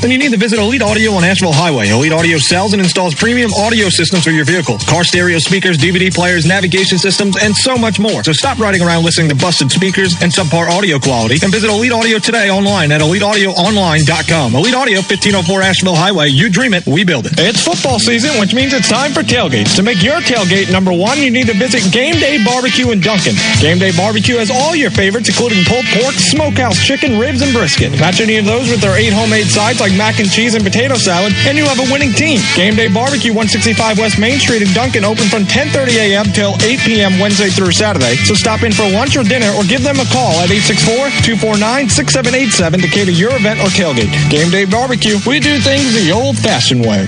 Then 0.04 0.12
you 0.12 0.18
need 0.18 0.32
to 0.32 0.38
visit 0.38 0.60
Elite 0.60 0.82
Audio 0.82 1.14
on 1.14 1.24
Asheville 1.24 1.54
Highway. 1.54 1.88
Elite 1.88 2.12
Audio 2.12 2.38
sells 2.38 2.74
and 2.74 2.82
installs 2.82 3.16
premium 3.16 3.54
audio 3.54 3.88
systems 3.88 4.26
for 4.26 4.32
your 4.32 4.44
vehicle. 4.44 4.78
Car 4.80 5.06
stereo 5.06 5.40
speakers, 5.40 5.78
DVD 5.78 6.14
players, 6.14 6.46
navigation 6.46 6.98
systems, 6.98 7.38
and 7.42 7.56
so 7.56 7.78
much 7.78 8.02
more. 8.02 8.22
So 8.22 8.34
stop 8.34 8.60
riding 8.60 8.82
around 8.82 9.06
listening 9.06 9.30
to 9.30 9.36
busted 9.36 9.72
speakers 9.72 10.22
and 10.22 10.30
subpar 10.30 10.68
audio 10.68 11.00
quality 11.00 11.40
and 11.42 11.54
visit 11.54 11.70
Elite 11.70 11.94
Audio 11.94 12.20
today 12.20 12.50
online 12.50 12.92
at 12.92 13.00
EliteAudioOnline.com. 13.00 14.56
Elite 14.56 14.76
Audio, 14.76 14.98
1504 15.00 15.62
Asheville 15.62 15.96
Highway. 15.96 16.28
You 16.28 16.50
dream 16.50 16.74
it, 16.74 16.86
we 16.86 17.06
build 17.06 17.26
it. 17.26 17.40
It's 17.40 17.64
football 17.64 17.98
season, 17.98 18.38
which 18.42 18.54
means 18.54 18.74
it's 18.74 18.90
time 18.90 19.14
for 19.14 19.24
tailgates. 19.24 19.74
To 19.78 19.84
make 19.84 20.04
your 20.04 20.20
tailgate 20.20 20.70
number 20.70 20.92
one, 20.92 21.18
you 21.20 21.32
need 21.32 21.48
to 21.48 21.56
visit 21.56 21.80
Game 21.94 22.16
Day 22.16 22.44
Barbecue 22.44 22.92
in 22.92 23.00
Duncan. 23.00 23.36
Game 23.62 23.80
Day 23.80 23.96
Barbecue 23.96 24.36
has 24.36 24.52
all 24.52 24.76
your 24.76 24.92
favorites, 24.92 25.30
including 25.30 25.64
pulled 25.64 25.86
pork, 25.96 26.16
smokehouse 26.16 26.76
chicken, 26.84 27.18
ribs, 27.18 27.42
and 27.42 27.54
brisket. 27.54 27.98
Match 28.04 28.20
any 28.20 28.36
of 28.36 28.44
those 28.44 28.70
with 28.70 28.82
their 28.82 29.00
eight 29.00 29.14
homemade 29.14 29.48
sides 29.48 29.80
like 29.80 29.93
mac 29.98 30.20
and 30.20 30.30
cheese 30.30 30.54
and 30.56 30.64
potato 30.64 30.96
salad, 30.96 31.34
and 31.48 31.58
you 31.58 31.66
have 31.66 31.80
a 31.80 31.92
winning 31.92 32.14
team. 32.14 32.40
Game 32.56 32.76
Day 32.76 32.88
Barbecue, 32.88 33.32
165 33.32 34.00
West 34.00 34.20
Main 34.20 34.40
Street 34.40 34.62
in 34.62 34.72
Duncan, 34.74 35.04
open 35.04 35.28
from 35.28 35.44
10:30 35.44 35.98
a.m. 35.98 36.26
till 36.34 36.56
8 36.62 36.80
p.m. 36.86 37.20
Wednesday 37.20 37.50
through 37.50 37.72
Saturday. 37.72 38.16
So 38.28 38.34
stop 38.34 38.64
in 38.64 38.72
for 38.72 38.90
lunch 38.90 39.18
or 39.18 39.24
dinner, 39.24 39.52
or 39.58 39.64
give 39.64 39.84
them 39.84 40.00
a 40.00 40.06
call 40.12 40.40
at 40.40 40.50
864-249-6787 40.50 42.82
to 42.82 42.88
cater 42.88 43.12
your 43.12 43.36
event 43.36 43.60
or 43.60 43.68
tailgate. 43.68 44.12
Game 44.30 44.50
Day 44.52 44.66
Barbecue, 44.66 45.18
we 45.28 45.40
do 45.40 45.60
things 45.60 45.94
the 45.94 46.12
old-fashioned 46.12 46.86
way. 46.86 47.08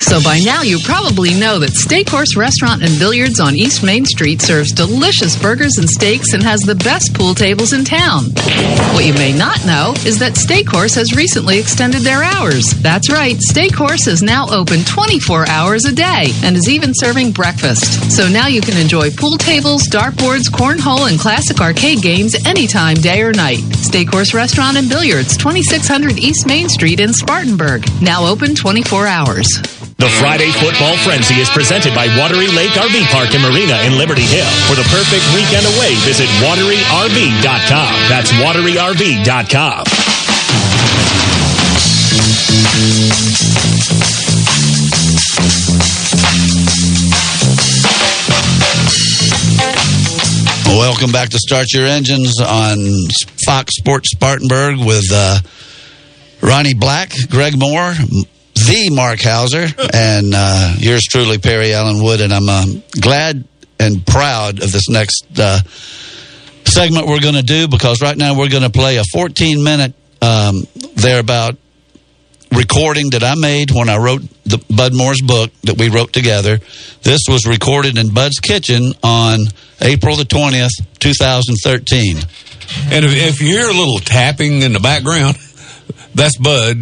So 0.00 0.22
by 0.22 0.38
now 0.38 0.62
you 0.62 0.78
probably 0.78 1.34
know 1.34 1.58
that 1.58 1.70
Steakhouse 1.70 2.36
Restaurant 2.36 2.82
and 2.82 2.98
Billiards 2.98 3.40
on 3.40 3.56
East 3.56 3.82
Main 3.82 4.06
Street 4.06 4.40
serves 4.40 4.72
delicious 4.72 5.36
burgers 5.36 5.76
and 5.76 5.88
steaks 5.88 6.32
and 6.32 6.42
has 6.42 6.60
the 6.60 6.76
best 6.76 7.14
pool 7.14 7.34
tables 7.34 7.72
in 7.72 7.84
town. 7.84 8.24
What 8.94 9.04
you 9.04 9.12
may 9.14 9.32
not 9.32 9.66
know 9.66 9.94
is 10.06 10.18
that 10.20 10.34
Steakhouse 10.34 10.94
has 10.94 11.16
recently 11.16 11.58
extended 11.58 12.02
their 12.02 12.22
hours. 12.22 12.70
That's 12.80 13.10
right, 13.10 13.36
Steakhouse 13.50 14.06
is 14.06 14.22
now 14.22 14.48
open 14.50 14.84
24 14.84 15.48
hours 15.48 15.84
a 15.84 15.92
day 15.92 16.32
and 16.42 16.56
is 16.56 16.68
even 16.68 16.92
serving 16.94 17.32
breakfast. 17.32 18.10
So 18.10 18.28
now 18.28 18.46
you 18.46 18.60
can 18.60 18.76
enjoy 18.80 19.10
pool 19.10 19.36
tables, 19.36 19.88
dartboards, 19.88 20.48
cornhole, 20.48 21.10
and 21.10 21.18
classic 21.18 21.60
arcade 21.60 22.02
games 22.02 22.34
anytime, 22.46 22.96
day 22.96 23.20
or 23.22 23.32
night. 23.32 23.58
Steakhouse 23.58 24.32
Restaurant 24.32 24.76
and 24.76 24.88
Billiards, 24.88 25.36
2600 25.36 26.18
East 26.18 26.46
Main 26.46 26.68
Street 26.68 27.00
in 27.00 27.12
Spartanburg. 27.12 27.84
Now 28.00 28.26
open 28.26 28.54
24 28.54 29.06
hours. 29.06 29.87
The 29.98 30.08
Friday 30.22 30.52
Football 30.52 30.96
Frenzy 30.98 31.34
is 31.42 31.50
presented 31.50 31.92
by 31.92 32.06
Wateree 32.06 32.54
Lake 32.54 32.70
RV 32.70 33.10
Park 33.10 33.34
and 33.34 33.42
Marina 33.42 33.82
in 33.82 33.98
Liberty 33.98 34.22
Hill. 34.22 34.46
For 34.70 34.76
the 34.76 34.86
perfect 34.94 35.26
weekend 35.34 35.66
away, 35.66 35.96
visit 36.06 36.28
wateryrv.com. 36.38 38.08
That's 38.08 38.30
wateryrv.com. 38.38 39.84
Welcome 50.78 51.10
back 51.10 51.30
to 51.30 51.38
Start 51.40 51.72
Your 51.72 51.86
Engines 51.86 52.40
on 52.40 52.78
Fox 53.44 53.74
Sports 53.74 54.10
Spartanburg 54.12 54.78
with 54.78 55.06
uh, 55.12 55.40
Ronnie 56.40 56.74
Black, 56.74 57.12
Greg 57.28 57.58
Moore, 57.58 57.94
the 58.66 58.90
Mark 58.92 59.20
Hauser, 59.20 59.66
and 59.94 60.32
uh, 60.34 60.74
yours 60.78 61.04
truly, 61.04 61.38
Perry 61.38 61.74
Allen 61.74 62.02
Wood. 62.02 62.20
And 62.20 62.32
I'm 62.32 62.48
uh, 62.48 62.66
glad 63.00 63.46
and 63.80 64.04
proud 64.06 64.62
of 64.62 64.72
this 64.72 64.88
next 64.88 65.24
uh, 65.38 65.60
segment 66.64 67.06
we're 67.06 67.20
going 67.20 67.34
to 67.34 67.42
do 67.42 67.68
because 67.68 68.00
right 68.02 68.16
now 68.16 68.36
we're 68.36 68.48
going 68.48 68.62
to 68.62 68.70
play 68.70 68.96
a 68.96 69.04
14 69.12 69.62
minute 69.62 69.94
um, 70.20 70.62
thereabout 70.96 71.56
recording 72.52 73.10
that 73.10 73.22
I 73.22 73.34
made 73.34 73.70
when 73.70 73.88
I 73.88 73.98
wrote 73.98 74.22
the 74.44 74.58
Bud 74.74 74.94
Moore's 74.94 75.20
book 75.20 75.52
that 75.62 75.78
we 75.78 75.90
wrote 75.90 76.12
together. 76.12 76.58
This 77.02 77.22
was 77.28 77.46
recorded 77.46 77.98
in 77.98 78.12
Bud's 78.12 78.40
kitchen 78.40 78.92
on 79.02 79.40
April 79.80 80.16
the 80.16 80.24
20th, 80.24 80.72
2013. 80.98 82.16
And 82.90 83.04
if, 83.04 83.12
if 83.14 83.40
you 83.40 83.48
hear 83.48 83.68
a 83.68 83.72
little 83.72 83.98
tapping 83.98 84.62
in 84.62 84.72
the 84.72 84.80
background, 84.80 85.36
that's 86.14 86.36
Bud 86.36 86.78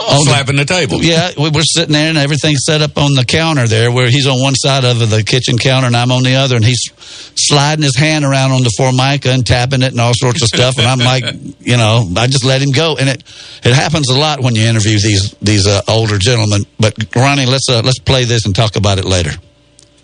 On 0.00 0.24
the- 0.24 0.30
slapping 0.30 0.56
the, 0.56 0.64
table. 0.64 1.02
Yeah, 1.02 1.30
we 1.36 1.50
we're 1.50 1.62
sitting 1.62 1.92
there 1.92 2.08
and 2.08 2.18
everything's 2.18 2.64
set 2.64 2.82
up 2.82 2.96
on 2.98 3.14
the 3.14 3.24
counter 3.24 3.66
there 3.66 3.90
where 3.90 4.08
he's 4.08 4.26
on 4.26 4.40
one 4.40 4.54
side 4.54 4.84
of 4.84 4.98
the 5.10 5.22
kitchen 5.22 5.58
counter 5.58 5.86
and 5.86 5.96
I'm 5.96 6.12
on 6.12 6.22
the 6.22 6.34
other 6.34 6.56
and 6.56 6.64
he's 6.64 6.90
sliding 7.34 7.82
his 7.82 7.96
hand 7.96 8.24
around 8.24 8.52
on 8.52 8.62
the 8.62 8.70
formica 8.76 9.30
and 9.30 9.46
tapping 9.46 9.82
it 9.82 9.92
and 9.92 10.00
all 10.00 10.14
sorts 10.14 10.42
of 10.42 10.48
stuff 10.48 10.78
and 10.78 10.86
I'm 10.86 10.98
like, 10.98 11.24
you 11.60 11.76
know, 11.76 12.08
I 12.16 12.26
just 12.26 12.44
let 12.44 12.62
him 12.62 12.70
go 12.70 12.96
and 12.96 13.08
it 13.08 13.24
it 13.64 13.74
happens 13.74 14.08
a 14.08 14.18
lot 14.18 14.40
when 14.40 14.54
you 14.54 14.66
interview 14.66 14.98
these 15.00 15.32
these 15.42 15.66
uh, 15.66 15.82
older 15.88 16.18
gentlemen. 16.18 16.62
But 16.78 16.94
Ronnie, 17.16 17.46
let's 17.46 17.68
uh, 17.68 17.82
let's 17.84 17.98
play 17.98 18.24
this 18.24 18.46
and 18.46 18.54
talk 18.54 18.76
about 18.76 18.98
it 18.98 19.04
later. 19.04 19.32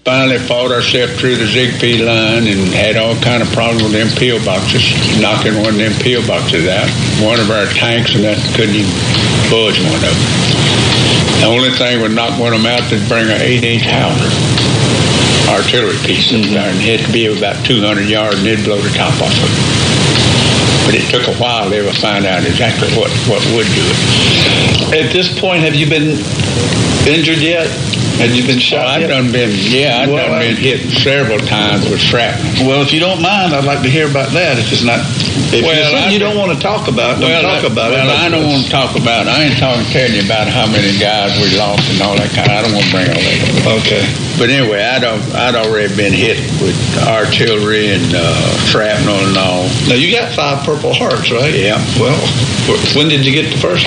Finally 0.05 0.37
fought 0.37 0.69
ourselves 0.71 1.17
through 1.17 1.35
the 1.35 1.49
Ziegfeld 1.49 2.05
line 2.05 2.45
and 2.45 2.69
had 2.77 3.01
all 3.01 3.17
kind 3.25 3.41
of 3.41 3.49
problems 3.57 3.83
with 3.83 3.97
them 3.97 4.13
peel 4.21 4.37
boxes, 4.45 4.85
knocking 5.17 5.57
one 5.57 5.73
of 5.73 5.81
them 5.81 5.97
peel 6.05 6.21
boxes 6.29 6.69
out. 6.69 6.85
One 7.25 7.41
of 7.41 7.49
our 7.49 7.65
tanks 7.73 8.13
and 8.13 8.21
that 8.21 8.37
couldn't 8.53 8.77
even 8.77 8.93
budge 9.49 9.81
one 9.81 9.97
of 9.97 10.05
them. 10.05 10.21
The 11.41 11.49
only 11.49 11.73
thing 11.73 12.05
would 12.05 12.13
knock 12.13 12.37
one 12.37 12.53
of 12.53 12.61
them 12.61 12.69
out 12.69 12.85
to 12.93 13.01
bring 13.09 13.33
an 13.33 13.41
eight-inch 13.41 13.89
howitzer 13.89 14.29
artillery 15.49 15.97
piece 16.05 16.37
in 16.37 16.45
mm-hmm. 16.45 16.53
there, 16.53 16.69
and 16.69 16.77
it 16.85 17.01
had 17.01 17.07
to 17.09 17.13
be 17.13 17.25
about 17.33 17.57
200 17.65 18.05
yards, 18.05 18.37
and 18.45 18.47
it'd 18.47 18.61
blow 18.61 18.77
the 18.77 18.93
top 18.93 19.17
off 19.25 19.33
of 19.33 19.49
it. 19.49 19.65
But 20.85 21.01
it 21.01 21.09
took 21.09 21.25
a 21.33 21.37
while 21.41 21.73
to 21.73 21.77
ever 21.81 21.97
find 21.97 22.29
out 22.29 22.45
exactly 22.45 22.93
what, 22.93 23.09
what 23.25 23.41
would 23.57 23.69
do 23.73 23.85
it. 23.89 25.01
At 25.01 25.17
this 25.17 25.33
point, 25.33 25.65
have 25.65 25.73
you 25.73 25.89
been 25.89 26.21
injured 27.09 27.41
yet? 27.41 27.73
Have 28.23 28.31
you 28.35 28.47
been 28.47 28.59
shot 28.63 28.87
I've 28.87 29.03
yet? 29.03 29.09
done 29.09 29.33
been, 29.33 29.51
yeah, 29.53 30.01
I've 30.01 30.09
Well, 30.09 30.29
done 30.31 30.41
been 30.41 30.57
hit 30.57 30.81
several 31.03 31.39
times 31.41 31.85
with 31.91 32.01
shrapnel. 32.01 32.65
Well, 32.67 32.81
if 32.81 32.93
you 32.93 33.01
don't 33.01 33.21
mind, 33.21 33.53
I'd 33.53 33.65
like 33.65 33.83
to 33.83 33.91
hear 33.91 34.09
about 34.09 34.31
that. 34.33 34.57
If 34.57 34.73
it's 34.73 34.83
not, 34.87 35.01
if 35.53 35.61
Well, 35.67 35.75
it's 35.77 35.93
I- 35.93 36.11
you 36.11 36.19
don't 36.23 36.39
want 36.39 36.55
to 36.55 36.59
talk 36.63 36.89
about, 36.89 37.21
don't 37.21 37.29
Well, 37.29 37.43
talk 37.43 37.65
I, 37.65 37.67
about 37.67 37.91
well, 37.93 38.09
it. 38.09 38.17
I 38.17 38.29
don't 38.31 38.47
want 38.49 38.65
to 38.65 38.71
talk 38.71 38.97
about 38.97 39.27
it. 39.27 39.31
I 39.31 39.45
ain't 39.45 39.59
talking, 39.59 39.85
telling 39.93 40.15
you 40.15 40.23
about 40.25 40.49
how 40.49 40.65
many 40.71 40.97
guys 40.97 41.37
we 41.43 41.59
lost 41.59 41.85
and 41.91 42.01
all 42.01 42.17
that 42.17 42.31
kind. 42.33 42.49
I 42.49 42.63
don't 42.63 42.73
want 42.73 42.87
to 42.87 42.93
bring 42.95 43.09
all 43.11 43.19
that 43.21 43.41
up. 43.67 43.85
Okay. 43.85 44.03
But 44.39 44.49
anyway, 44.49 44.81
I'd, 44.81 45.05
al- 45.05 45.37
I'd 45.37 45.55
already 45.59 45.93
been 45.95 46.13
hit 46.15 46.39
with 46.63 46.79
artillery 47.05 47.93
and 47.93 48.15
uh, 48.15 48.25
shrapnel 48.71 49.19
and 49.27 49.37
all. 49.37 49.69
Now 49.91 49.95
you 50.01 50.15
got 50.15 50.33
five 50.33 50.65
Purple 50.65 50.95
Hearts, 50.95 51.31
right? 51.31 51.53
Yeah. 51.53 51.83
Well, 52.01 52.17
when 52.97 53.09
did 53.11 53.27
you 53.27 53.33
get 53.35 53.51
the 53.53 53.59
first? 53.59 53.85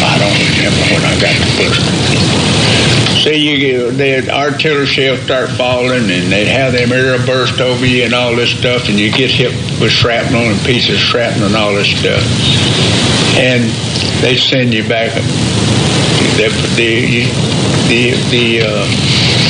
I 0.00 0.14
don't 0.18 0.38
remember 0.56 0.82
when 0.94 1.02
I 1.04 1.14
got 1.20 1.34
the 1.36 1.52
first 1.58 1.80
one. 1.82 2.43
See, 3.24 3.36
you 3.36 3.56
get, 3.56 3.96
the 3.96 4.30
artillery 4.30 4.84
shells 4.84 5.22
start 5.22 5.48
falling, 5.48 6.10
and 6.10 6.30
they'd 6.30 6.44
have 6.44 6.74
them 6.74 6.92
air 6.92 7.16
burst 7.24 7.58
over 7.58 7.86
you 7.86 8.04
and 8.04 8.12
all 8.12 8.36
this 8.36 8.50
stuff, 8.50 8.90
and 8.90 9.00
you 9.00 9.10
get 9.10 9.30
hit 9.30 9.50
with 9.80 9.92
shrapnel 9.92 10.42
and 10.42 10.60
pieces 10.60 10.96
of 10.96 11.00
shrapnel 11.00 11.46
and 11.46 11.56
all 11.56 11.72
this 11.72 11.88
stuff. 11.88 12.20
And 13.40 13.64
they 14.20 14.36
send 14.36 14.74
you 14.74 14.86
back. 14.86 15.14
The 16.36 16.52
the 16.76 17.24
the 17.88 18.10
the, 18.28 18.60
uh, 18.60 18.84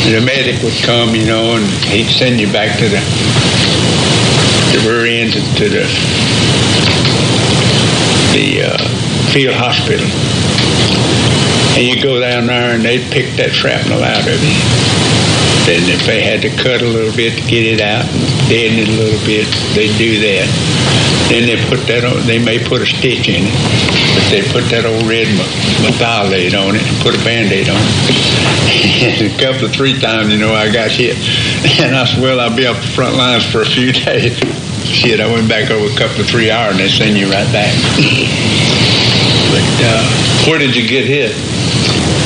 the 0.06 0.22
medic 0.24 0.62
would 0.62 0.80
come, 0.84 1.16
you 1.16 1.26
know, 1.26 1.56
and 1.56 1.66
he'd 1.90 2.06
send 2.06 2.38
you 2.38 2.46
back 2.52 2.78
to 2.78 2.88
the 2.88 3.02
the 4.70 4.88
rear 4.88 5.20
end 5.20 5.32
to 5.32 5.68
the 5.68 5.82
the 8.38 8.70
uh, 8.70 8.78
field 9.32 9.56
hospital. 9.56 10.06
And 11.74 11.82
you 11.82 12.00
go 12.00 12.20
down 12.20 12.46
there 12.46 12.74
and 12.74 12.84
they'd 12.84 13.02
pick 13.10 13.34
that 13.37 13.50
shrapnel 13.50 14.02
out 14.02 14.22
of 14.22 14.38
you. 14.38 14.58
Then 15.66 15.82
if 15.88 16.04
they 16.06 16.20
had 16.22 16.42
to 16.42 16.50
cut 16.60 16.82
a 16.82 16.87
little 16.87 17.10
bit 17.16 17.34
to 17.34 17.42
get 17.48 17.64
it 17.64 17.80
out 17.80 18.04
and 18.04 18.22
deaden 18.46 18.78
it 18.78 18.88
a 18.88 18.96
little 19.00 19.18
bit, 19.26 19.48
they'd 19.74 19.96
do 19.96 20.20
that. 20.20 20.46
Then 21.32 21.48
they 21.48 21.56
put 21.72 21.80
that 21.88 22.04
on, 22.04 22.20
they 22.28 22.38
may 22.38 22.60
put 22.60 22.84
a 22.84 22.87
stitch 22.87 23.32
in 23.32 23.48
it, 23.48 23.56
but 24.12 24.24
they 24.28 24.44
put 24.52 24.68
that 24.68 24.84
old 24.84 25.08
red 25.08 25.24
metholate 25.80 26.52
on 26.52 26.76
it 26.76 26.84
and 26.84 26.96
put 27.00 27.16
a 27.16 27.22
band-aid 27.24 27.72
on 27.72 27.80
it. 27.80 29.32
a 29.32 29.38
couple 29.40 29.64
of 29.64 29.72
three 29.72 29.98
times, 29.98 30.30
you 30.30 30.38
know, 30.38 30.52
I 30.52 30.70
got 30.70 30.92
hit. 30.92 31.16
And 31.80 31.96
I 31.96 32.04
said, 32.04 32.22
well, 32.22 32.38
I'll 32.38 32.54
be 32.54 32.66
up 32.68 32.76
the 32.76 32.92
front 32.92 33.16
lines 33.16 33.42
for 33.50 33.62
a 33.62 33.66
few 33.66 33.90
days. 34.04 34.37
Shit, 34.84 35.18
I 35.18 35.26
went 35.32 35.48
back 35.48 35.72
over 35.72 35.90
a 35.90 35.96
couple 35.96 36.20
of 36.20 36.28
three 36.28 36.52
hours 36.52 36.76
and 36.76 36.80
they 36.80 36.88
send 36.92 37.16
you 37.16 37.24
right 37.26 37.50
back. 37.56 37.72
But 39.48 39.64
uh, 39.80 40.04
Where 40.46 40.58
did 40.60 40.76
you 40.76 40.87
get 40.87 41.06
hit? 41.08 41.32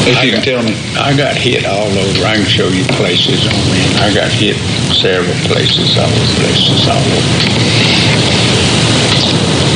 If 0.07 0.23
you 0.25 0.33
can 0.33 0.43
tell 0.43 0.63
me. 0.63 0.77
I 1.01 1.17
got 1.17 1.37
hit 1.37 1.67
all 1.67 1.89
over. 1.89 2.25
I 2.25 2.37
can 2.37 2.47
show 2.47 2.69
you 2.69 2.85
places 3.01 3.47
on 3.47 3.59
me. 3.73 3.83
I 3.99 4.13
got 4.15 4.31
hit 4.31 4.57
several 4.95 5.35
places, 5.51 5.99
all 5.99 6.07
over 6.07 6.35
places, 6.39 6.87
all 6.87 7.03
over. 7.03 7.39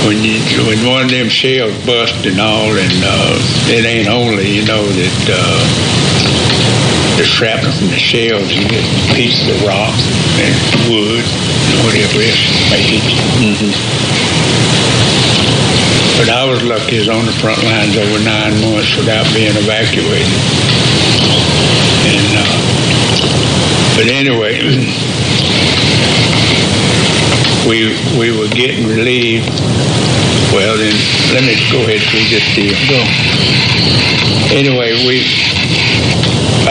When 0.07 0.23
you 0.23 0.39
when 0.67 0.85
one 0.87 1.05
of 1.07 1.11
them 1.11 1.29
shells 1.29 1.75
bust 1.87 2.27
and 2.27 2.41
all, 2.41 2.71
and 2.75 2.99
uh, 3.05 3.39
it 3.71 3.85
ain't 3.85 4.09
only 4.09 4.51
you 4.51 4.65
know 4.67 4.83
that 4.83 5.19
uh, 5.31 5.63
the 7.17 7.25
shrapnel 7.25 7.71
from 7.73 7.89
the 7.89 7.99
shells, 7.99 8.51
you 8.53 8.67
get 8.69 8.83
pieces 9.15 9.47
of 9.49 9.63
rock 9.63 9.95
and 10.43 10.55
wood 10.91 11.23
and 11.23 11.77
whatever 11.87 12.19
else 12.19 12.71
may 12.71 12.83
hit 12.83 13.05
you. 13.07 13.23
But 16.23 16.31
I 16.31 16.47
was 16.47 16.63
lucky 16.63 16.95
as 16.99 17.09
on 17.09 17.27
the 17.27 17.33
front 17.43 17.61
lines 17.65 17.97
over 17.99 18.23
nine 18.23 18.55
months 18.63 18.95
without 18.95 19.27
being 19.35 19.51
evacuated. 19.59 20.31
And 22.07 22.39
uh, 22.39 22.47
but 23.99 24.07
anyway, 24.07 24.63
we 27.67 27.99
we 28.15 28.31
were 28.39 28.47
getting 28.55 28.87
relieved. 28.87 29.51
Well, 30.55 30.79
then 30.79 30.95
let 31.35 31.43
me 31.43 31.59
go 31.75 31.83
ahead 31.91 32.07
through 32.07 32.31
this 32.31 32.47
deal. 32.55 32.79
Go. 32.87 33.03
Anyway, 34.55 34.95
we 35.03 35.27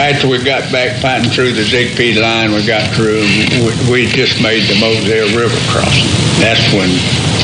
after 0.00 0.32
we 0.32 0.40
got 0.42 0.72
back 0.72 0.96
fighting 1.02 1.28
through 1.28 1.52
the 1.52 1.64
Ziegfeld 1.64 2.16
line, 2.16 2.52
we 2.52 2.64
got 2.64 2.88
through. 2.96 3.20
We, 3.60 3.76
we 3.92 4.06
just 4.06 4.40
made 4.40 4.64
the 4.64 4.80
Moselle 4.80 5.28
River 5.36 5.60
crossing. 5.68 6.08
That's 6.40 6.72
when 6.72 6.88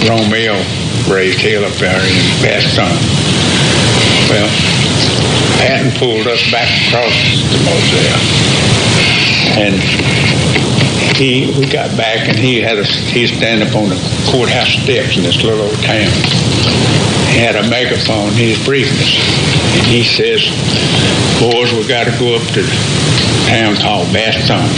Rommel 0.08 0.87
raised 1.10 1.40
hell 1.40 1.64
up 1.64 1.72
there 1.74 2.00
in 2.00 2.14
Bastogne. 2.44 3.00
Well, 4.28 4.48
Patton 5.58 5.92
pulled 5.98 6.26
us 6.26 6.50
back 6.50 6.68
across 6.86 7.16
the 7.50 7.58
Moselle, 7.64 8.20
and 9.58 9.74
he 11.16 11.52
we 11.58 11.66
got 11.66 11.96
back, 11.96 12.28
and 12.28 12.38
he 12.38 12.60
had 12.60 12.78
us. 12.78 12.90
He 13.10 13.26
stand 13.26 13.62
up 13.62 13.74
on 13.74 13.88
the 13.88 13.96
courthouse 14.30 14.68
steps 14.82 15.16
in 15.16 15.22
this 15.22 15.42
little 15.42 15.62
old 15.62 15.82
town. 15.82 17.07
Had 17.36 17.56
a 17.56 17.68
megaphone. 17.68 18.32
He 18.32 18.50
was 18.50 18.64
briefing 18.64 18.98
us, 18.98 19.14
and 19.76 19.86
he 19.86 20.02
says, 20.02 20.42
"Boys, 21.40 21.72
we 21.72 21.86
got 21.86 22.04
to 22.04 22.14
go 22.18 22.34
up 22.34 22.42
to 22.54 22.62
town 23.46 23.76
called 23.76 24.08
Bastogne. 24.08 24.68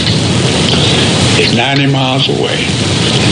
It's 1.38 1.54
90 1.54 1.86
miles 1.86 2.28
away. 2.28 2.58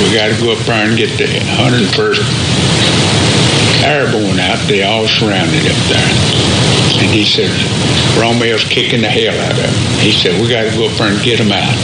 We 0.05 0.15
got 0.15 0.29
to 0.33 0.37
go 0.41 0.53
up 0.53 0.59
there 0.65 0.87
and 0.87 0.97
get 0.97 1.11
the 1.19 1.27
101st 1.61 2.25
Airborne 3.85 4.41
out. 4.41 4.59
They 4.67 4.83
all 4.83 5.07
surrounded 5.07 5.67
up 5.67 5.81
there." 5.89 6.59
And 6.99 7.11
he 7.15 7.25
said, 7.25 7.51
Rommel's 8.19 8.65
kicking 8.65 9.03
the 9.03 9.09
hell 9.09 9.39
out 9.47 9.53
of 9.53 9.71
him. 9.71 10.01
He 10.03 10.11
said, 10.11 10.35
we 10.43 10.49
got 10.51 10.67
to 10.67 10.75
go 10.77 10.91
up 10.91 10.97
there 10.99 11.13
and 11.13 11.23
get 11.23 11.39
him 11.39 11.53
out. 11.53 11.77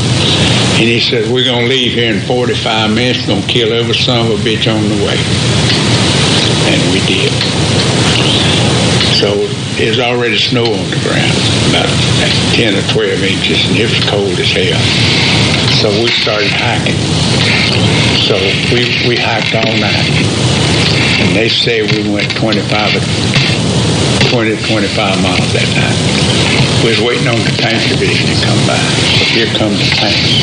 And 0.75 0.91
he 0.91 0.99
said, 0.99 1.31
we're 1.31 1.45
going 1.45 1.63
to 1.63 1.71
leave 1.71 1.95
here 1.95 2.13
in 2.13 2.21
45 2.21 2.91
minutes. 2.93 3.25
Going 3.27 3.43
to 3.43 3.47
kill 3.47 3.73
every 3.73 3.95
son 3.95 4.27
of 4.27 4.35
a 4.35 4.43
bitch 4.43 4.67
on 4.67 4.83
the 4.83 4.99
way. 5.07 5.15
And 6.71 6.81
we 6.93 7.01
did. 7.05 7.33
So 9.21 9.47
there's 9.77 9.99
already 9.99 10.39
snow 10.39 10.65
on 10.65 10.87
the 10.91 11.01
ground, 11.03 11.39
about 11.71 11.91
10 12.55 12.75
or 12.75 12.85
12 12.93 13.23
inches, 13.25 13.65
and 13.69 13.77
it 13.79 13.89
was 13.89 14.01
cold 14.11 14.37
as 14.39 14.53
hell. 14.53 14.79
So 15.81 15.91
we 16.03 16.09
started 16.09 16.51
hiking. 16.51 16.99
So 18.27 18.37
we, 18.73 18.89
we 19.09 19.17
hiked 19.17 19.55
all 19.55 19.75
night. 19.81 20.15
And 21.21 21.37
they 21.37 21.49
say 21.49 21.83
we 21.83 22.09
went 22.11 22.31
25 22.37 22.65
20 24.31 24.57
25 24.67 25.23
miles 25.23 25.53
that 25.55 25.69
night. 25.79 25.99
We 26.83 26.91
was 26.91 27.01
waiting 27.01 27.29
on 27.29 27.39
the 27.39 27.55
tank 27.57 27.79
division 27.87 28.27
to 28.29 28.39
come 28.43 28.59
by. 28.67 28.83
So 29.15 29.25
here 29.31 29.47
come 29.55 29.73
the 29.73 29.89
tanks. 29.95 30.43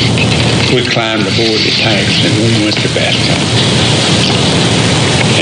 We 0.72 0.80
climbed 0.86 1.28
aboard 1.28 1.60
the 1.60 1.74
tanks 1.76 2.24
and 2.24 2.32
we 2.40 2.64
went 2.64 2.76
to 2.80 2.88
Bastogne. 2.96 3.92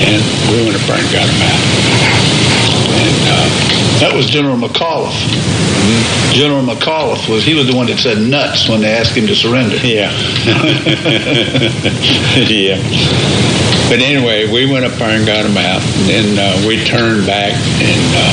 And 0.01 0.21
we 0.51 0.65
went 0.65 0.81
up 0.81 0.85
there 0.89 0.97
and 0.97 1.11
got 1.13 1.29
him 1.29 1.43
out. 1.45 1.61
And 2.91 3.23
uh, 3.29 3.49
That 4.01 4.13
was 4.17 4.27
General 4.27 4.57
McAuliffe. 4.57 5.21
General 6.33 6.63
McAuliffe 6.63 7.29
was 7.29 7.45
he 7.45 7.55
was 7.55 7.67
the 7.67 7.75
one 7.77 7.87
that 7.87 7.99
said 7.99 8.19
nuts 8.19 8.69
when 8.69 8.81
they 8.81 8.93
asked 8.93 9.17
him 9.17 9.27
to 9.27 9.35
surrender. 9.35 9.77
Yeah. 9.83 10.11
yeah. 12.49 12.79
But 13.91 13.99
anyway, 13.99 14.47
we 14.47 14.71
went 14.71 14.85
up 14.87 14.93
there 15.03 15.11
and 15.19 15.27
got 15.27 15.43
him 15.45 15.59
out, 15.59 15.83
and 15.83 16.07
then 16.07 16.39
uh, 16.39 16.55
we 16.63 16.79
turned 16.85 17.27
back 17.27 17.59
and 17.83 18.07
uh, 18.15 18.31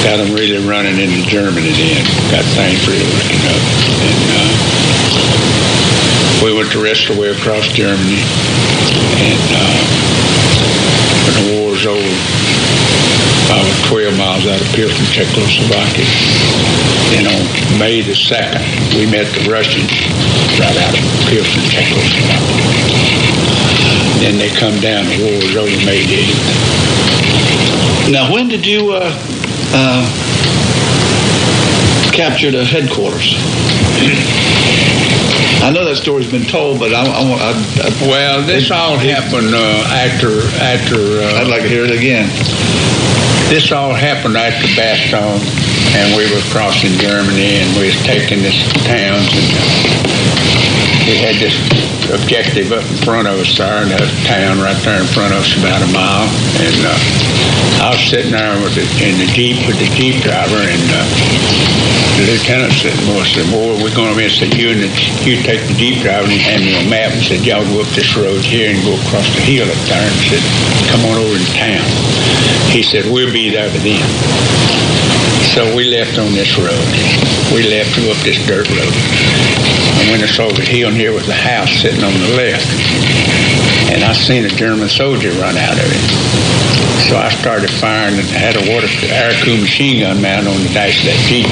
got 0.00 0.16
them 0.16 0.32
really 0.32 0.64
running 0.64 0.96
into 0.96 1.20
Germany. 1.28 1.68
Then 1.68 2.00
got 2.32 2.40
things 2.56 2.80
really 2.88 3.04
looking 3.04 3.44
up, 3.52 3.60
and 4.00 4.24
uh, 4.32 4.48
we 6.42 6.52
went 6.52 6.72
the 6.72 6.82
rest 6.82 7.08
of 7.08 7.16
the 7.16 7.22
way 7.22 7.30
across 7.30 7.68
Germany. 7.70 8.18
And 8.18 9.46
uh, 9.54 9.78
when 11.22 11.34
the 11.38 11.44
war 11.54 11.70
was 11.70 11.86
over, 11.86 12.02
about 13.46 13.68
12 13.86 14.18
miles 14.18 14.46
out 14.46 14.60
of 14.60 14.66
Pilsen, 14.74 15.06
Czechoslovakia. 15.12 16.06
And 17.14 17.28
on 17.28 17.42
May 17.78 18.00
the 18.00 18.16
2nd, 18.16 18.64
we 18.98 19.06
met 19.06 19.30
the 19.38 19.46
Russians 19.50 19.92
right 20.58 20.76
out 20.82 20.94
of 20.96 21.04
Pilsen, 21.30 21.62
Czechoslovakia. 21.70 22.42
Then 24.18 24.38
they 24.38 24.48
come 24.50 24.78
down, 24.80 25.04
the 25.06 25.18
war 25.22 25.36
was 25.46 25.56
over 25.56 25.76
May 25.86 26.02
the 26.06 26.16
8th. 26.26 28.10
Now, 28.10 28.32
when 28.32 28.48
did 28.48 28.66
you 28.66 28.92
uh, 28.92 29.14
uh, 29.74 30.04
capture 32.12 32.50
the 32.50 32.64
headquarters? 32.64 33.36
I 35.62 35.70
know 35.70 35.84
that 35.86 35.94
story's 35.96 36.30
been 36.30 36.42
told, 36.44 36.80
but 36.80 36.92
I, 36.92 37.06
I, 37.06 37.22
want- 37.30 37.40
I, 37.40 37.52
I 37.86 37.90
Well, 38.10 38.42
this 38.42 38.70
all 38.70 38.98
happened 38.98 39.54
uh, 39.54 39.86
after 39.94 40.42
after. 40.58 41.22
Uh, 41.22 41.38
I'd 41.40 41.46
like 41.46 41.62
to 41.62 41.68
hear 41.68 41.84
it 41.84 41.94
again. 41.94 42.26
This 43.48 43.70
all 43.70 43.94
happened 43.94 44.36
after 44.36 44.66
Bastogne, 44.74 45.38
and 45.94 46.16
we 46.16 46.24
were 46.34 46.42
crossing 46.50 46.90
Germany, 46.98 47.62
and 47.62 47.76
we 47.78 47.86
was 47.86 48.02
taking 48.02 48.42
this 48.42 48.58
towns, 48.82 49.28
and 49.38 50.41
we 51.06 51.18
had 51.18 51.34
this 51.42 51.58
objective 52.14 52.70
up 52.70 52.84
in 52.86 52.98
front 53.02 53.26
of 53.26 53.34
us 53.34 53.50
there, 53.58 53.82
and 53.82 53.90
a 53.90 54.06
town 54.22 54.62
right 54.62 54.78
there 54.86 55.02
in 55.02 55.08
front 55.10 55.34
of 55.34 55.42
us, 55.42 55.50
about 55.58 55.82
a 55.82 55.90
mile. 55.90 56.30
And 56.62 56.78
uh, 56.86 56.94
I 57.82 57.98
was 57.98 58.02
sitting 58.06 58.30
there 58.30 58.54
with 58.62 58.78
the, 58.78 58.86
in 59.02 59.18
the 59.18 59.26
jeep 59.34 59.58
with 59.66 59.82
the 59.82 59.90
jeep 59.98 60.22
driver, 60.22 60.62
and 60.62 60.86
uh, 60.94 61.02
the 62.22 62.30
lieutenant 62.30 62.70
said, 62.78 62.94
"Boy, 63.10 63.26
said, 63.26 63.46
boy, 63.50 63.82
we're 63.82 63.94
going 63.98 64.14
to 64.14 64.18
miss 64.18 64.38
Said, 64.38 64.54
"You 64.54 64.70
and 64.70 64.80
the, 64.86 64.90
you 65.26 65.42
take 65.42 65.66
the 65.66 65.74
jeep 65.74 65.98
driver 66.06 66.30
and 66.30 66.38
hand 66.38 66.62
me 66.62 66.78
a 66.78 66.84
map 66.86 67.10
and 67.10 67.22
said, 67.22 67.42
y'all 67.42 67.66
go 67.66 67.82
up 67.82 67.90
this 67.98 68.14
road 68.14 68.44
here 68.46 68.70
and 68.70 68.78
go 68.86 68.94
across 69.02 69.26
the 69.34 69.42
hill 69.42 69.66
up 69.66 69.82
there." 69.90 70.06
And 70.06 70.20
said, 70.30 70.44
"Come 70.86 71.02
on 71.10 71.18
over 71.18 71.34
to 71.34 71.50
town." 71.58 71.82
He 72.70 72.86
said, 72.86 73.10
"We'll 73.10 73.32
be 73.34 73.50
there 73.50 73.66
by 73.74 73.82
then." 73.82 74.06
So 75.50 75.66
we 75.74 75.90
left 75.90 76.16
on 76.22 76.30
this 76.32 76.54
road. 76.56 76.86
We 77.50 77.66
left 77.66 77.90
to 77.98 78.10
up 78.14 78.16
this 78.22 78.38
dirt 78.46 78.70
road. 78.70 79.81
And 80.02 80.10
when 80.10 80.18
it's 80.18 80.34
over 80.42 80.58
the 80.58 80.66
hill, 80.66 80.90
and 80.90 80.98
here 80.98 81.14
was 81.14 81.30
a 81.30 81.38
house 81.38 81.70
sitting 81.78 82.02
on 82.02 82.10
the 82.10 82.34
left. 82.34 82.66
And 83.94 84.02
I 84.02 84.10
seen 84.12 84.42
a 84.42 84.50
German 84.50 84.90
soldier 84.90 85.30
run 85.38 85.54
out 85.54 85.78
of 85.78 85.86
it. 85.86 86.08
So 87.06 87.14
I 87.14 87.30
started 87.30 87.70
firing 87.70 88.18
and 88.18 88.26
had 88.26 88.58
a 88.58 88.64
water 88.66 88.90
air 89.14 89.30
machine 89.62 90.02
gun 90.02 90.18
mounted 90.18 90.50
on 90.50 90.58
the 90.58 90.74
dash 90.74 91.06
of 91.06 91.14
that 91.14 91.22
Jeep. 91.30 91.46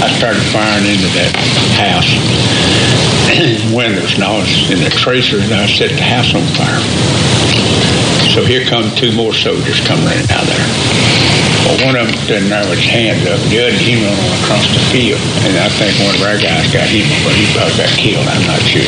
I 0.00 0.08
started 0.16 0.40
firing 0.48 0.88
into 0.88 1.12
that 1.12 1.32
house. 1.76 2.08
Windows 3.76 4.14
and 4.14 4.24
all, 4.24 4.40
and 4.40 4.80
the 4.80 4.88
tracer, 4.88 5.36
and 5.36 5.52
I 5.52 5.66
set 5.66 5.90
the 5.90 6.02
house 6.02 6.32
on 6.32 6.40
fire. 6.56 6.80
So 8.32 8.44
here 8.44 8.64
come 8.64 8.88
two 8.96 9.12
more 9.12 9.34
soldiers 9.34 9.80
coming 9.84 10.08
running 10.08 10.30
out 10.32 10.46
there. 10.48 11.17
Well, 11.66 11.78
one 11.86 11.96
of 11.96 12.06
them 12.06 12.18
didn't 12.26 12.52
have 12.54 12.68
his 12.70 12.84
hands 12.86 13.24
up. 13.26 13.40
The 13.50 13.66
other, 13.66 13.78
he 13.78 13.98
ran 13.98 14.14
across 14.44 14.66
the 14.70 14.82
field. 14.92 15.20
And 15.46 15.56
I 15.58 15.68
think 15.72 15.94
one 16.04 16.14
of 16.14 16.22
our 16.22 16.38
guys 16.38 16.68
got 16.70 16.86
him, 16.86 17.06
but 17.26 17.34
he 17.34 17.44
probably 17.56 17.74
got 17.74 17.92
killed. 17.98 18.26
I'm 18.28 18.44
not 18.46 18.62
sure. 18.62 18.86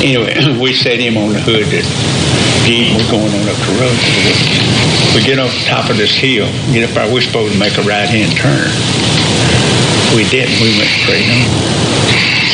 Anyway, 0.00 0.32
we 0.62 0.72
set 0.72 1.00
him 1.00 1.16
on 1.16 1.32
the 1.32 1.40
hood. 1.40 1.66
That 1.72 1.86
Jeep, 2.64 2.96
we're 2.96 3.10
going 3.12 3.28
on 3.28 3.44
up 3.44 3.60
the 3.60 3.76
road. 3.76 3.98
We 5.12 5.20
get 5.20 5.36
off 5.38 5.52
the 5.52 5.66
top 5.68 5.90
of 5.90 6.00
this 6.00 6.16
hill. 6.16 6.48
Get 6.72 6.88
up 6.88 6.96
there. 6.96 7.12
We're 7.12 7.20
supposed 7.20 7.52
to 7.52 7.58
make 7.60 7.76
a 7.76 7.84
right-hand 7.84 8.32
turn. 8.40 8.72
We 10.16 10.24
didn't. 10.32 10.56
We 10.64 10.72
went 10.80 10.88
straight 11.04 11.28
on. 11.28 11.44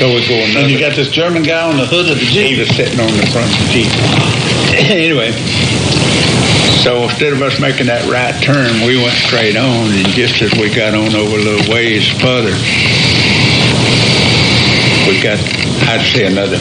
So 0.01 0.11
we 0.11 0.27
go 0.27 0.35
another. 0.35 0.67
And 0.67 0.71
you 0.73 0.81
got 0.81 0.97
this 0.97 1.11
German 1.15 1.45
guy 1.45 1.63
on 1.63 1.77
the 1.77 1.87
hood 1.87 2.11
of 2.11 2.19
the 2.19 2.27
Jeep. 2.27 2.51
He 2.51 2.59
was 2.59 2.69
sitting 2.75 2.99
on 2.99 3.13
the 3.15 3.27
front 3.31 3.47
of 3.53 3.59
the 3.63 3.69
Jeep. 3.71 3.93
anyway, 4.91 5.31
so 6.81 7.05
instead 7.05 7.33
of 7.33 7.43
us 7.43 7.61
making 7.61 7.93
that 7.93 8.01
right 8.09 8.33
turn, 8.41 8.73
we 8.89 8.97
went 8.97 9.13
straight 9.13 9.53
on, 9.53 9.93
and 9.93 10.09
just 10.17 10.41
as 10.41 10.49
we 10.57 10.73
got 10.73 10.97
on 10.97 11.13
over 11.13 11.37
a 11.37 11.45
little 11.45 11.69
ways 11.69 12.09
further, 12.17 12.57
we 15.05 15.21
got, 15.21 15.37
I'd 15.93 16.01
say, 16.09 16.25
another 16.25 16.57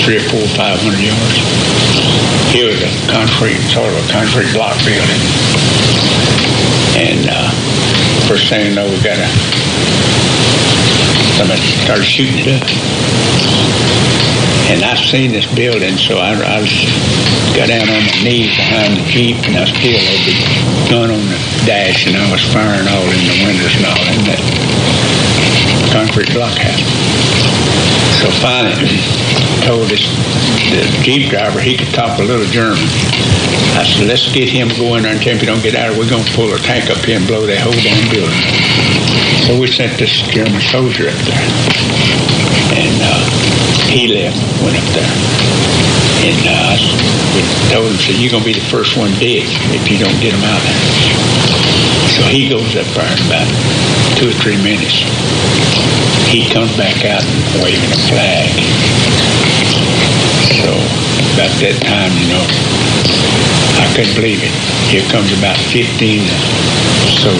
three 0.00 0.16
or 0.16 0.24
four, 0.32 0.40
five 0.56 0.80
hundred 0.80 1.04
yards. 1.04 1.36
It 2.56 2.64
was 2.64 2.80
a 2.80 2.88
concrete, 3.12 3.60
sort 3.68 3.92
of 3.92 4.00
a 4.00 4.06
concrete 4.08 4.48
block 4.56 4.72
building. 4.88 5.22
And 6.96 7.28
uh, 7.28 7.52
first 8.24 8.48
thing 8.48 8.72
you 8.72 8.74
know, 8.74 8.88
we 8.88 8.96
got 9.04 9.20
a 9.20 9.28
somebody 11.42 11.66
started 11.82 12.04
shooting 12.04 12.38
it 12.38 12.46
up. 12.54 12.62
And 14.70 14.84
I 14.84 14.94
seen 14.94 15.32
this 15.32 15.46
building, 15.54 15.98
so 15.98 16.18
I, 16.18 16.38
I 16.38 16.62
got 17.58 17.66
down 17.66 17.82
on 17.90 17.98
my 17.98 18.18
knees 18.22 18.54
behind 18.54 18.94
the 18.94 19.02
Jeep, 19.10 19.36
and 19.50 19.58
I 19.58 19.66
still 19.66 19.98
had 19.98 20.20
the 20.22 20.38
gun 20.86 21.10
on 21.10 21.18
the 21.26 21.38
dash, 21.66 22.06
and 22.06 22.16
I 22.16 22.30
was 22.30 22.46
firing 22.54 22.86
all 22.86 23.06
in 23.10 23.22
the 23.26 23.42
windows 23.42 23.74
and 23.74 23.86
all 23.90 24.06
in 24.06 24.22
that 24.30 24.42
concrete 25.90 26.32
block 26.32 26.54
house. 26.54 28.01
So 28.22 28.30
finally, 28.38 28.78
told 29.66 29.90
this 29.90 30.06
the 30.70 30.86
Jeep 31.02 31.28
driver 31.28 31.60
he 31.60 31.76
could 31.76 31.92
talk 31.92 32.18
a 32.18 32.22
little 32.22 32.46
German. 32.46 32.78
I 33.74 33.82
said, 33.82 34.06
let's 34.06 34.30
get 34.32 34.48
him 34.48 34.68
going 34.68 34.78
go 34.78 34.94
in 34.96 35.02
there 35.02 35.12
and 35.12 35.20
tell 35.20 35.32
him 35.32 35.36
if 35.36 35.42
you 35.42 35.50
don't 35.50 35.62
get 35.62 35.74
out 35.74 35.90
of 35.90 35.98
we're 35.98 36.08
going 36.08 36.24
to 36.24 36.32
pull 36.32 36.52
a 36.54 36.58
tank 36.58 36.90
up 36.90 36.98
here 37.04 37.18
and 37.18 37.26
blow 37.26 37.46
that 37.46 37.58
whole 37.58 37.74
damn 37.74 37.98
building. 38.14 38.42
So 39.48 39.58
we 39.58 39.66
sent 39.66 39.98
this 39.98 40.22
German 40.30 40.60
soldier 40.60 41.10
up 41.10 41.18
there. 41.26 41.42
And 42.78 42.96
uh, 43.02 43.26
he 43.90 44.06
left, 44.06 44.38
went 44.62 44.78
up 44.78 44.88
there. 44.94 46.01
And 46.22 46.38
uh, 46.46 46.78
told 47.74 47.90
him, 47.90 47.98
said, 47.98 48.22
you're 48.22 48.30
going 48.30 48.46
to 48.46 48.50
be 48.50 48.54
the 48.54 48.68
first 48.70 48.96
one 48.96 49.10
dead 49.18 49.42
if 49.74 49.90
you 49.90 49.98
don't 49.98 50.14
get 50.22 50.30
him 50.30 50.44
out 50.46 50.62
there. 50.62 50.82
So 52.14 52.22
he 52.30 52.46
goes 52.46 52.78
up 52.78 52.86
there 52.94 53.10
in 53.10 53.18
about 53.26 53.48
two 54.14 54.30
or 54.30 54.36
three 54.38 54.60
minutes. 54.62 55.02
He 56.30 56.46
comes 56.46 56.70
back 56.78 57.02
out 57.04 57.26
waving 57.58 57.90
a 57.90 58.00
flag. 58.06 58.54
So 60.62 60.70
about 61.34 61.52
that 61.64 61.76
time, 61.80 62.12
you 62.20 62.28
know, 62.28 62.44
I 63.80 63.86
couldn't 63.96 64.14
believe 64.14 64.40
it. 64.42 64.52
Here 64.92 65.04
comes 65.08 65.32
about 65.32 65.56
15 65.72 66.20
so 67.22 67.30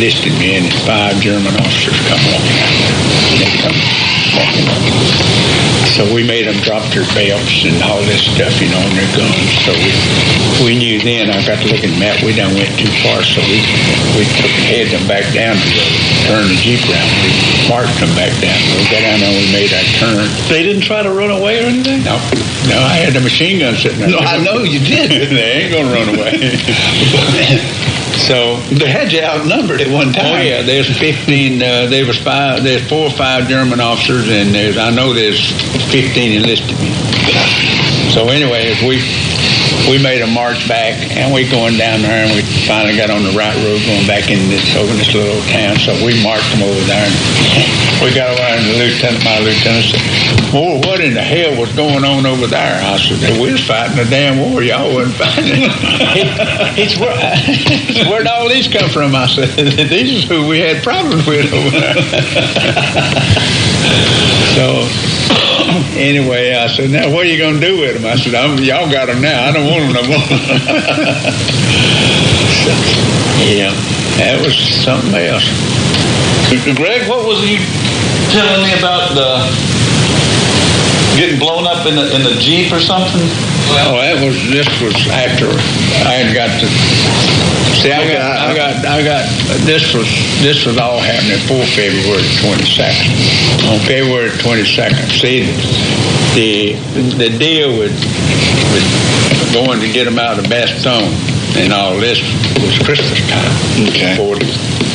listed 0.00 0.32
men 0.40 0.64
and 0.64 0.78
five 0.88 1.20
German 1.20 1.52
officers 1.60 2.00
come 2.08 2.20
walking 2.32 2.58
out 2.64 2.74
there. 2.80 2.96
They 3.36 3.50
come 3.60 3.78
walking 4.36 4.66
up. 4.68 5.28
So 5.92 6.06
we 6.14 6.22
made 6.22 6.46
them 6.46 6.56
drop 6.62 6.86
their 6.94 7.04
belts 7.12 7.66
and 7.66 7.74
all 7.82 7.98
this 8.06 8.22
stuff, 8.22 8.54
you 8.62 8.70
know, 8.70 8.78
and 8.78 8.94
their 8.94 9.10
guns. 9.18 9.50
So 9.66 9.74
we, 9.74 9.90
we 10.62 10.72
knew 10.78 11.02
then, 11.02 11.28
I 11.28 11.42
got 11.42 11.58
to 11.58 11.66
looking 11.66 11.90
at 11.90 11.98
Matt, 11.98 12.22
we 12.22 12.32
done 12.32 12.54
went 12.54 12.70
too 12.78 12.88
far, 13.02 13.20
so 13.26 13.42
we, 13.50 13.58
we 14.14 14.24
took, 14.38 14.52
headed 14.70 14.94
them 14.94 15.04
back 15.10 15.26
down 15.34 15.58
to 15.58 15.68
the, 15.74 15.84
turn 16.30 16.46
the 16.46 16.56
Jeep 16.62 16.78
around. 16.86 17.10
We 17.26 17.30
marched 17.66 17.98
them 17.98 18.12
back 18.14 18.30
down. 18.38 18.60
We 18.78 18.86
got 18.88 19.02
down 19.02 19.18
there 19.20 19.32
and 19.32 19.42
we 19.42 19.48
made 19.50 19.74
our 19.74 19.86
turn. 19.98 20.24
They 20.46 20.62
didn't 20.62 20.86
try 20.86 21.02
to 21.02 21.10
run 21.10 21.34
away 21.34 21.60
or 21.60 21.66
anything? 21.66 22.06
No, 22.06 22.16
no, 22.70 22.78
I 22.78 23.02
had 23.02 23.12
the 23.12 23.24
machine 23.28 23.60
gun 23.60 23.76
sitting 23.76 24.00
there. 24.00 24.08
No, 24.08 24.18
I 24.18 24.42
know 24.42 24.62
you 24.64 24.80
did. 24.80 25.28
they 25.28 25.52
ain't 25.52 25.72
gonna 25.72 25.92
run 25.92 26.08
away. 26.16 26.56
so 28.24 28.56
they 28.72 28.88
had 28.88 29.12
you 29.12 29.20
outnumbered 29.20 29.82
at 29.82 29.92
one 29.92 30.14
time. 30.14 30.32
Oh 30.32 30.40
yeah, 30.40 30.62
there's 30.62 30.88
15. 30.98 31.62
Uh, 31.62 31.86
there 31.86 32.06
was 32.06 32.16
five. 32.16 32.64
There's 32.64 32.88
four 32.88 33.04
or 33.06 33.10
five 33.12 33.46
German 33.48 33.80
officers, 33.80 34.30
and 34.30 34.54
there's 34.54 34.78
I 34.78 34.90
know 34.90 35.12
there's 35.12 35.52
15 35.92 36.40
enlisted 36.40 36.76
men. 36.80 36.96
So 38.10 38.30
anyway, 38.30 38.72
if 38.72 38.80
we 38.82 38.96
we 39.86 40.02
made 40.02 40.22
a 40.22 40.26
march 40.26 40.66
back, 40.66 40.98
and 41.14 41.32
we 41.32 41.48
going 41.48 41.78
down 41.78 42.02
there, 42.02 42.26
and 42.26 42.34
we 42.34 42.42
finally 42.66 42.96
got 42.96 43.10
on 43.10 43.22
the 43.22 43.30
right 43.30 43.54
road 43.62 43.78
going 43.86 44.06
back 44.06 44.30
in 44.30 44.48
this 44.50 44.74
over 44.74 44.92
this 44.94 45.14
little 45.14 45.40
town. 45.52 45.78
So 45.78 45.94
we 46.04 46.18
marched 46.22 46.50
them 46.50 46.66
over 46.66 46.82
there, 46.90 47.06
and 47.06 47.14
we 48.02 48.10
got 48.14 48.34
around 48.34 48.66
the 48.66 48.74
lieutenant. 48.80 49.22
My 49.24 49.38
lieutenant 49.38 49.86
said, 49.86 50.02
"Well, 50.52 50.80
what 50.82 51.00
in 51.00 51.14
the 51.14 51.22
hell 51.22 51.54
was 51.60 51.70
going 51.72 52.04
on 52.04 52.26
over 52.26 52.46
there?" 52.46 52.80
I 52.82 52.96
said, 52.98 53.40
"We 53.40 53.52
was 53.52 53.64
fighting 53.64 53.98
a 53.98 54.08
damn 54.08 54.40
war. 54.40 54.62
Y'all 54.62 54.92
wasn't 54.92 55.16
fighting." 55.16 55.68
It's 56.78 56.96
where, 56.98 57.10
where'd 58.08 58.26
all 58.26 58.48
these 58.48 58.68
come 58.68 58.88
from? 58.90 59.14
I 59.14 59.26
said, 59.26 59.48
"These 59.90 60.12
is 60.12 60.24
who 60.24 60.46
we 60.46 60.60
had 60.60 60.82
problems 60.82 61.26
with 61.26 61.52
over 61.52 61.70
there." 61.70 61.94
so 64.54 65.47
anyway, 65.96 66.54
I 66.54 66.66
said, 66.66 66.90
now 66.90 67.12
what 67.12 67.26
are 67.26 67.28
you 67.28 67.38
going 67.38 67.60
to 67.60 67.66
do 67.66 67.80
with 67.80 67.94
them? 67.94 68.06
I 68.06 68.16
said, 68.16 68.34
I'm, 68.34 68.58
y'all 68.62 68.90
got 68.90 69.06
them 69.06 69.20
now. 69.20 69.44
I 69.44 69.52
don't 69.52 69.66
want 69.68 69.84
them 69.84 69.92
no 69.92 70.02
more. 70.08 70.24
so, 72.64 72.70
yeah, 73.44 73.72
that 74.16 74.40
was 74.42 74.56
something 74.56 75.14
else. 75.14 75.44
Greg, 76.76 77.08
what 77.08 77.26
was 77.26 77.44
you 77.44 77.58
telling 78.32 78.64
me 78.64 78.72
about 78.78 79.12
the 79.12 79.44
getting 81.20 81.38
blown 81.38 81.66
up 81.66 81.84
in 81.86 81.96
the 81.96 82.14
in 82.16 82.22
the 82.24 82.40
jeep 82.40 82.72
or 82.72 82.80
something? 82.80 83.20
Oh, 83.70 84.00
that 84.00 84.16
was 84.24 84.36
this 84.48 84.68
was 84.80 84.94
after 85.12 85.48
I 86.08 86.24
had 86.24 86.34
got 86.34 86.48
to 86.60 86.66
see. 87.76 87.92
I 87.92 88.08
got 88.08 88.24
I 88.24 88.56
got 88.56 88.72
I 88.86 89.02
got 89.04 89.24
this 89.64 89.94
was 89.94 90.08
this 90.40 90.64
was 90.64 90.78
all 90.78 90.98
happening 91.00 91.36
before 91.36 91.64
February 91.76 92.24
twenty 92.40 92.64
second. 92.64 93.12
On 93.68 93.78
February 93.84 94.30
twenty 94.38 94.64
second, 94.64 95.10
see 95.12 95.52
the 96.34 96.74
the 97.16 97.30
deal 97.38 97.78
with 97.78 97.92
with 98.72 98.86
going 99.52 99.80
to 99.80 99.90
get 99.92 100.04
them 100.04 100.18
out 100.18 100.38
of 100.38 100.44
Bastogne 100.46 101.12
and 101.56 101.72
all 101.72 101.96
this 101.96 102.20
was 102.60 102.78
Christmas 102.84 103.18
time. 103.30 103.88
Okay. 103.88 104.14
40, 104.16 104.44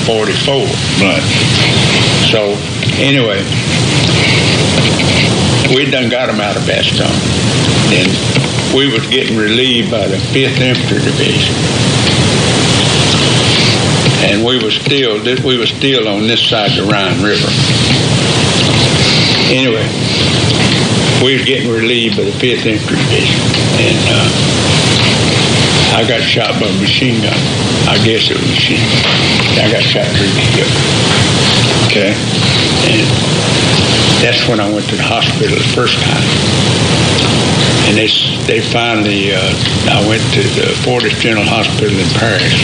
44. 0.06 0.64
Right. 1.02 1.24
So 2.30 2.56
anyway, 3.02 3.42
we 5.74 5.90
done 5.90 6.10
got 6.10 6.28
them 6.28 6.40
out 6.40 6.56
of 6.56 6.64
Bastogne. 6.64 7.10
And 7.94 8.10
we 8.74 8.92
was 8.92 9.06
getting 9.08 9.38
relieved 9.38 9.92
by 9.92 10.08
the 10.08 10.18
5th 10.18 10.60
Infantry 10.60 10.98
Division. 10.98 11.54
And 14.26 14.44
we 14.44 14.58
was 14.58 14.74
still 14.74 15.22
we 15.46 15.58
was 15.58 15.70
still 15.70 16.08
on 16.08 16.28
this 16.28 16.42
side 16.42 16.72
of 16.72 16.86
the 16.86 16.92
Rhine 16.92 17.22
River. 17.22 17.48
Anyway, 19.54 19.86
we 21.24 21.38
was 21.38 21.46
getting 21.46 21.70
relieved 21.70 22.18
by 22.18 22.24
the 22.24 22.32
5th 22.32 22.66
Infantry 22.66 22.98
Division. 22.98 23.40
And 23.78 23.98
uh, 24.10 24.54
I 25.94 26.02
got 26.08 26.22
shot 26.22 26.58
by 26.60 26.68
a 26.68 26.78
machine 26.82 27.22
gun. 27.22 27.38
I 27.86 28.02
guess 28.02 28.30
it 28.30 28.36
was 28.36 28.42
a 28.42 28.50
machine 28.50 28.82
gun. 28.82 29.06
I 29.62 29.70
got 29.70 29.84
shot 29.86 30.10
through 30.18 30.34
the 30.34 30.46
hip. 30.58 30.70
Okay. 31.86 32.12
And 32.90 33.06
that's 34.26 34.42
when 34.50 34.60
I 34.60 34.66
went 34.74 34.90
to 34.90 34.96
the 34.96 35.06
hospital 35.06 35.54
the 35.54 35.72
first 35.78 36.02
time. 36.02 36.26
And 37.86 37.94
they 37.94 38.10
they 38.50 38.60
finally, 38.60 39.36
uh, 39.38 39.54
I 39.94 40.02
went 40.10 40.24
to 40.34 40.42
the 40.58 40.74
Fortis 40.82 41.14
General 41.22 41.46
Hospital 41.46 41.94
in 41.94 42.10
Paris. 42.18 42.58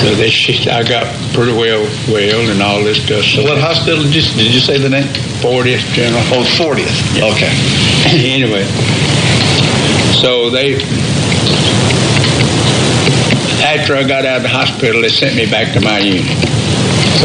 So 0.00 0.14
they, 0.14 0.30
I 0.70 0.86
got 0.88 1.04
pretty 1.34 1.52
well 1.52 1.82
well 2.08 2.40
and 2.48 2.62
all 2.62 2.82
this 2.82 3.02
stuff. 3.04 3.24
So 3.24 3.42
What 3.42 3.58
hospital 3.58 4.04
did 4.04 4.14
you 4.14 4.22
did 4.40 4.54
you 4.54 4.60
say 4.60 4.78
the 4.78 4.88
name? 4.88 5.08
Fortieth 5.42 5.84
General. 5.92 6.22
Oh, 6.32 6.46
40th. 6.56 7.18
Okay. 7.34 7.52
anyway, 8.32 8.64
so 10.22 10.50
they 10.50 10.78
after 13.88 14.04
I 14.04 14.06
got 14.06 14.28
out 14.28 14.36
of 14.36 14.42
the 14.42 14.52
hospital, 14.52 15.00
they 15.00 15.08
sent 15.08 15.32
me 15.32 15.48
back 15.48 15.72
to 15.72 15.80
my 15.80 15.96
unit. 15.96 16.28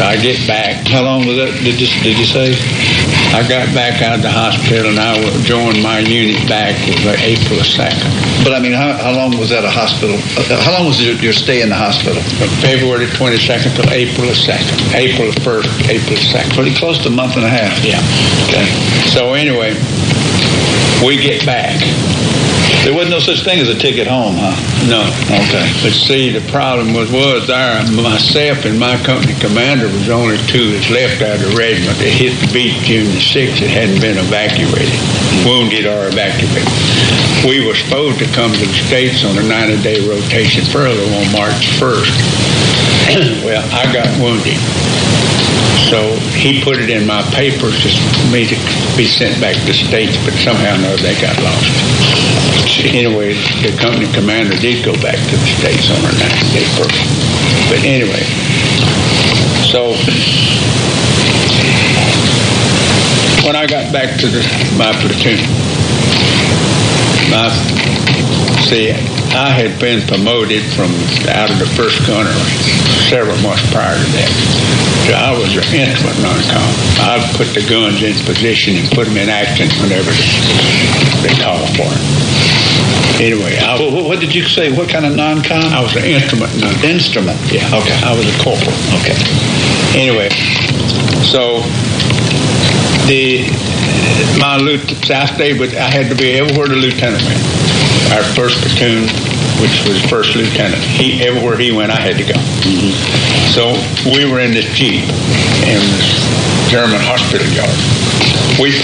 I 0.00 0.16
get 0.16 0.40
back. 0.48 0.88
How 0.88 1.04
long 1.04 1.28
was 1.28 1.36
that? 1.36 1.52
Did 1.60 1.76
you 1.76 1.84
did 2.00 2.16
you 2.16 2.24
say? 2.24 2.56
I 3.36 3.44
got 3.44 3.68
back 3.76 4.00
out 4.00 4.16
of 4.16 4.22
the 4.24 4.32
hospital 4.32 4.88
and 4.88 4.96
I 4.96 5.12
joined 5.44 5.84
my 5.84 6.00
unit 6.00 6.40
back 6.48 6.72
was 6.88 7.20
April 7.20 7.60
second. 7.60 8.08
But 8.40 8.56
I 8.56 8.64
mean, 8.64 8.72
how, 8.72 8.96
how 8.96 9.12
long 9.12 9.36
was 9.36 9.52
that 9.52 9.60
a 9.60 9.68
hospital? 9.68 10.16
Uh, 10.40 10.56
how 10.64 10.72
long 10.72 10.88
was 10.88 11.04
your, 11.04 11.20
your 11.20 11.36
stay 11.36 11.60
in 11.60 11.68
the 11.68 11.76
hospital? 11.76 12.22
From 12.40 12.48
February 12.64 13.12
twenty 13.12 13.36
second 13.36 13.76
to 13.76 13.84
April 13.92 14.32
second. 14.32 14.80
April 14.96 15.36
first, 15.44 15.68
April 15.92 16.16
second. 16.16 16.56
Pretty 16.56 16.72
close 16.72 16.96
to 17.04 17.12
a 17.12 17.12
month 17.12 17.36
and 17.36 17.44
a 17.44 17.52
half. 17.52 17.76
Yeah. 17.84 18.00
Okay. 18.48 18.64
So 19.12 19.36
anyway, 19.36 19.76
we 21.04 21.20
get 21.20 21.44
back. 21.44 21.76
There 22.84 22.92
wasn't 22.92 23.16
no 23.16 23.24
such 23.24 23.40
thing 23.48 23.64
as 23.64 23.72
a 23.72 23.78
ticket 23.80 24.04
home, 24.04 24.36
huh? 24.36 24.52
No. 24.84 25.08
Okay. 25.32 25.64
But 25.80 25.96
see, 25.96 26.28
the 26.28 26.44
problem 26.52 26.92
was 26.92 27.08
was 27.08 27.48
there 27.48 27.80
myself 27.96 28.68
and 28.68 28.76
my 28.76 29.00
company 29.00 29.32
commander 29.40 29.88
was 29.88 30.04
the 30.04 30.12
only 30.12 30.36
two 30.52 30.68
that's 30.68 30.92
left 30.92 31.24
out 31.24 31.40
of 31.40 31.48
the 31.48 31.56
regiment 31.56 31.96
that 31.96 32.12
hit 32.12 32.36
the 32.44 32.52
beach 32.52 32.76
June 32.84 33.08
the 33.16 33.24
sixth. 33.24 33.64
It 33.64 33.72
hadn't 33.72 34.04
been 34.04 34.20
evacuated, 34.20 34.92
wounded 35.48 35.88
or 35.88 36.12
evacuated. 36.12 36.68
We 37.48 37.64
were 37.64 37.72
supposed 37.72 38.20
to 38.20 38.28
come 38.36 38.52
to 38.52 38.64
the 38.68 38.76
states 38.84 39.24
on 39.24 39.40
a 39.40 39.44
90-day 39.48 40.04
rotation 40.04 40.68
furlough 40.68 41.08
on 41.24 41.32
March 41.32 41.64
1st. 41.80 42.12
well, 43.48 43.64
I 43.72 43.88
got 43.96 44.12
wounded. 44.20 44.60
So 45.90 46.16
he 46.36 46.62
put 46.62 46.78
it 46.78 46.90
in 46.90 47.06
my 47.06 47.22
papers 47.32 47.78
just 47.80 48.00
for 48.00 48.32
me 48.32 48.46
to 48.46 48.56
be 48.96 49.06
sent 49.06 49.40
back 49.40 49.54
to 49.56 49.66
the 49.66 49.74
States, 49.74 50.16
but 50.24 50.32
somehow 50.34 50.74
or 50.74 50.78
another 50.78 51.02
they 51.02 51.14
got 51.20 51.36
lost. 51.42 51.72
Anyway, 52.80 53.34
the 53.62 53.76
company 53.78 54.10
commander 54.12 54.56
did 54.56 54.84
go 54.84 54.92
back 55.00 55.16
to 55.16 55.36
the 55.36 55.48
States 55.60 55.90
on 55.90 56.00
her 56.02 56.14
90 56.18 56.56
day 56.56 56.66
furlough. 56.74 57.04
But 57.68 57.84
anyway, 57.84 58.24
so 59.68 59.92
when 63.44 63.56
I 63.56 63.66
got 63.66 63.92
back 63.92 64.18
to 64.20 64.26
the, 64.26 64.40
my 64.78 64.92
platoon. 65.00 65.36
My, 67.30 67.93
see, 68.64 68.90
I 69.36 69.50
had 69.52 69.78
been 69.80 70.00
promoted 70.08 70.62
from 70.72 70.88
out 71.28 71.50
of 71.52 71.58
the 71.58 71.68
first 71.76 72.00
gunner 72.06 72.32
several 73.12 73.36
months 73.44 73.64
prior 73.70 73.96
to 73.96 74.08
that. 74.16 74.32
So 75.04 75.12
I 75.12 75.36
was 75.36 75.52
an 75.52 75.68
instrument 75.76 76.16
non-com. 76.24 76.70
I'd 77.04 77.24
put 77.36 77.52
the 77.52 77.60
guns 77.68 78.00
in 78.00 78.16
position 78.24 78.80
and 78.80 78.88
put 78.96 79.04
them 79.04 79.20
in 79.20 79.28
action 79.28 79.68
whenever 79.84 80.08
they 81.20 81.34
called 81.36 81.68
for 81.76 81.88
it. 81.92 82.02
Anyway, 83.20 83.56
I, 83.60 83.76
Well, 83.78 84.08
what 84.08 84.18
did 84.18 84.34
you 84.34 84.42
say? 84.42 84.72
What 84.72 84.88
kind 84.88 85.04
of 85.04 85.14
non-com? 85.14 85.72
I 85.72 85.80
was 85.80 85.94
an 85.96 86.04
instrument 86.04 86.50
non 86.58 86.74
Instrument. 86.82 87.38
Yeah. 87.52 87.68
Okay. 87.68 87.94
I 88.00 88.16
was 88.16 88.26
a 88.26 88.36
corporal. 88.42 88.74
Okay. 89.04 89.14
Anyway, 89.94 90.32
so 91.22 91.60
the 93.06 93.44
my 94.40 94.56
lieutenant, 94.56 95.10
I 95.10 95.26
stayed 95.26 95.60
with. 95.60 95.76
I 95.76 95.90
had 95.90 96.08
to 96.10 96.16
be 96.16 96.32
everywhere 96.32 96.66
the 96.66 96.76
lieutenant 96.76 97.22
went. 97.22 97.83
Our 98.12 98.22
first 98.36 98.60
platoon, 98.60 99.08
which 99.62 99.80
was 99.88 100.02
first 100.10 100.36
lieutenant, 100.36 100.82
he 100.82 101.22
everywhere 101.24 101.56
he 101.56 101.72
went, 101.72 101.90
I 101.90 102.00
had 102.00 102.16
to 102.18 102.26
go. 102.26 102.36
Mm-hmm. 102.36 102.92
So 103.54 103.72
we 104.12 104.28
were 104.28 104.40
in 104.40 104.52
this 104.52 104.68
jeep 104.74 105.02
in 105.64 105.80
this 105.96 106.08
German 106.68 107.00
hospital 107.00 107.46
yard. 107.54 107.72
We 108.60 108.74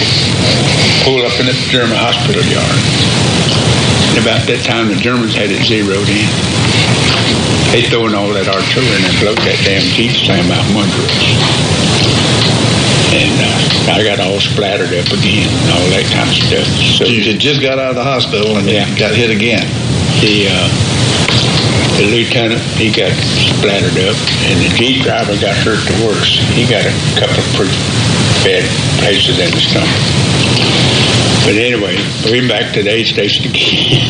pulled 1.05 1.27
up 1.27 1.37
in 1.41 1.47
the 1.47 1.57
German 1.69 1.97
hospital 1.97 2.43
yard. 2.49 2.79
And 4.11 4.19
about 4.19 4.43
that 4.49 4.65
time, 4.67 4.89
the 4.89 4.99
Germans 4.99 5.35
had 5.35 5.51
it 5.51 5.63
zeroed 5.63 6.09
in. 6.09 6.29
They 7.71 7.87
throwing 7.87 8.15
all 8.15 8.35
that 8.35 8.51
artillery 8.51 8.99
and 8.99 9.15
blowed 9.23 9.39
that 9.47 9.59
damn 9.63 9.83
jeep 9.95 10.11
slam 10.11 10.51
out 10.51 10.67
from 10.67 10.83
under 10.83 11.03
us. 11.07 11.71
And 13.11 13.33
uh, 13.43 13.93
I 13.99 14.05
got 14.07 14.21
all 14.21 14.39
splattered 14.39 14.95
up 14.95 15.11
again 15.11 15.51
and 15.51 15.69
all 15.75 15.87
that 15.91 16.07
kind 16.15 16.31
of 16.31 16.37
stuff. 16.39 16.67
So 16.95 17.05
You 17.11 17.23
had 17.27 17.41
just 17.41 17.61
got 17.61 17.79
out 17.79 17.91
of 17.91 17.97
the 17.99 18.05
hospital 18.07 18.57
and 18.57 18.67
Yeah. 18.71 18.87
got 18.99 19.15
hit 19.15 19.31
again. 19.35 19.67
the 20.23 20.47
uh, 20.51 20.69
the 21.99 22.07
lieutenant 22.07 22.63
he 22.81 22.89
got 22.89 23.13
splattered 23.13 23.99
up, 24.09 24.17
and 24.49 24.57
the 24.65 24.71
jeep 24.79 25.03
driver 25.03 25.37
got 25.43 25.53
hurt 25.61 25.83
the 25.85 25.97
worst. 26.07 26.41
He 26.57 26.65
got 26.65 26.87
a 26.87 26.93
couple 27.19 27.37
of 27.37 27.49
pretty 27.59 27.77
bad 28.47 28.65
places 29.03 29.37
in 29.39 29.51
the 29.53 29.61
stomach. 29.61 30.01
But 31.45 31.57
anyway, 31.61 31.97
we 32.31 32.47
back 32.49 32.73
to 32.75 32.83
the 32.83 32.89
aid 32.95 33.07
station 33.07 33.45
again, 33.51 34.01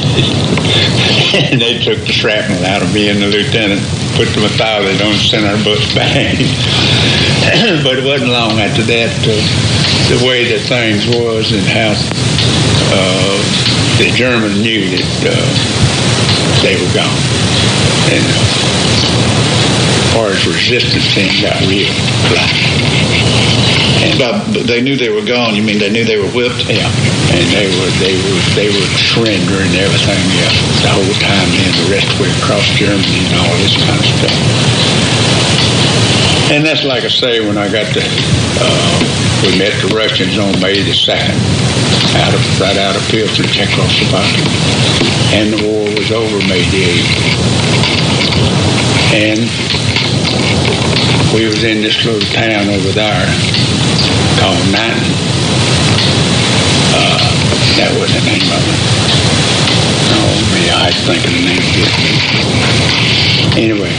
and 1.50 1.60
they 1.60 1.78
took 1.82 1.98
the 2.06 2.12
shrapnel 2.12 2.62
out 2.66 2.82
of 2.82 2.92
me 2.94 3.08
and 3.08 3.18
the 3.22 3.26
lieutenant, 3.26 3.80
put 4.20 4.28
the 4.36 4.40
Merthiolate 4.44 5.00
on, 5.00 5.14
sent 5.16 5.46
our 5.46 5.56
butts 5.64 5.94
back. 5.96 6.36
but 7.82 7.96
it 7.96 8.04
wasn't 8.04 8.30
long 8.30 8.60
after 8.60 8.82
that. 8.82 9.08
Uh, 9.24 9.32
the 10.12 10.20
way 10.28 10.44
that 10.44 10.60
things 10.68 11.08
was 11.08 11.52
and 11.56 11.64
how 11.64 11.96
uh, 12.92 13.40
the 13.96 14.12
Germans 14.12 14.60
knew 14.60 14.84
that 14.92 15.08
uh, 15.24 15.40
they 16.60 16.76
were 16.76 16.92
gone. 16.92 17.16
And 18.12 18.20
uh, 18.20 18.44
as 20.04 20.12
far 20.12 20.28
as 20.28 20.46
resistance 20.46 21.14
thing 21.16 21.32
got 21.40 21.56
real 21.64 21.88
black. 22.28 23.79
They 24.16 24.82
knew 24.82 24.96
they 24.96 25.10
were 25.10 25.24
gone. 25.24 25.54
You 25.54 25.62
mean 25.62 25.78
they 25.78 25.90
knew 25.90 26.04
they 26.04 26.18
were 26.18 26.30
whipped? 26.34 26.66
yeah, 26.66 26.90
and 27.36 27.46
they 27.54 27.68
were 27.70 27.90
they 28.02 28.16
were 28.18 28.40
they 28.58 28.68
were 28.72 28.88
surrendering 28.98 29.70
everything 29.78 30.24
else 30.42 30.58
the 30.82 30.90
whole 30.90 31.14
time. 31.22 31.48
Then 31.54 31.70
the 31.84 31.88
rest 31.94 32.10
were 32.18 32.30
across 32.42 32.66
Germany 32.74 33.06
and 33.06 33.34
all 33.38 33.54
this 33.62 33.76
kind 33.78 33.98
of 33.98 34.06
stuff. 34.06 34.38
And 36.50 36.66
that's 36.66 36.82
like 36.82 37.04
I 37.04 37.08
say, 37.08 37.38
when 37.46 37.56
I 37.56 37.70
got 37.70 37.86
to, 37.94 38.02
uh, 38.02 38.90
we 39.46 39.54
met 39.54 39.70
the 39.86 39.94
Russians 39.94 40.36
on 40.38 40.58
May 40.58 40.82
the 40.82 40.94
second, 40.94 41.38
out 42.18 42.34
of 42.34 42.42
right 42.58 42.76
out 42.76 42.96
of 42.98 43.02
Pilsen, 43.14 43.46
Czechoslovakia, 43.46 44.42
and 45.38 45.54
the 45.54 45.62
war 45.62 45.86
was 45.94 46.10
over 46.10 46.38
May 46.50 46.66
the 46.74 46.82
eighth. 46.82 47.14
And 49.14 49.40
we 51.34 51.46
was 51.46 51.62
in 51.62 51.82
this 51.82 52.04
little 52.04 52.26
town 52.34 52.68
over 52.68 52.90
there 52.90 53.79
called 54.40 54.58
Nanton. 54.72 55.14
Uh, 56.92 57.18
that 57.76 57.90
was 58.00 58.10
the 58.12 58.22
name 58.26 58.48
of 58.50 58.62
it. 58.66 58.80
Oh, 60.12 60.36
me, 60.52 60.62
I 60.70 60.90
think 60.92 61.22
the 61.22 61.30
name 61.44 61.60
of 61.60 61.76
it. 61.80 61.92
Anyway, 63.56 63.92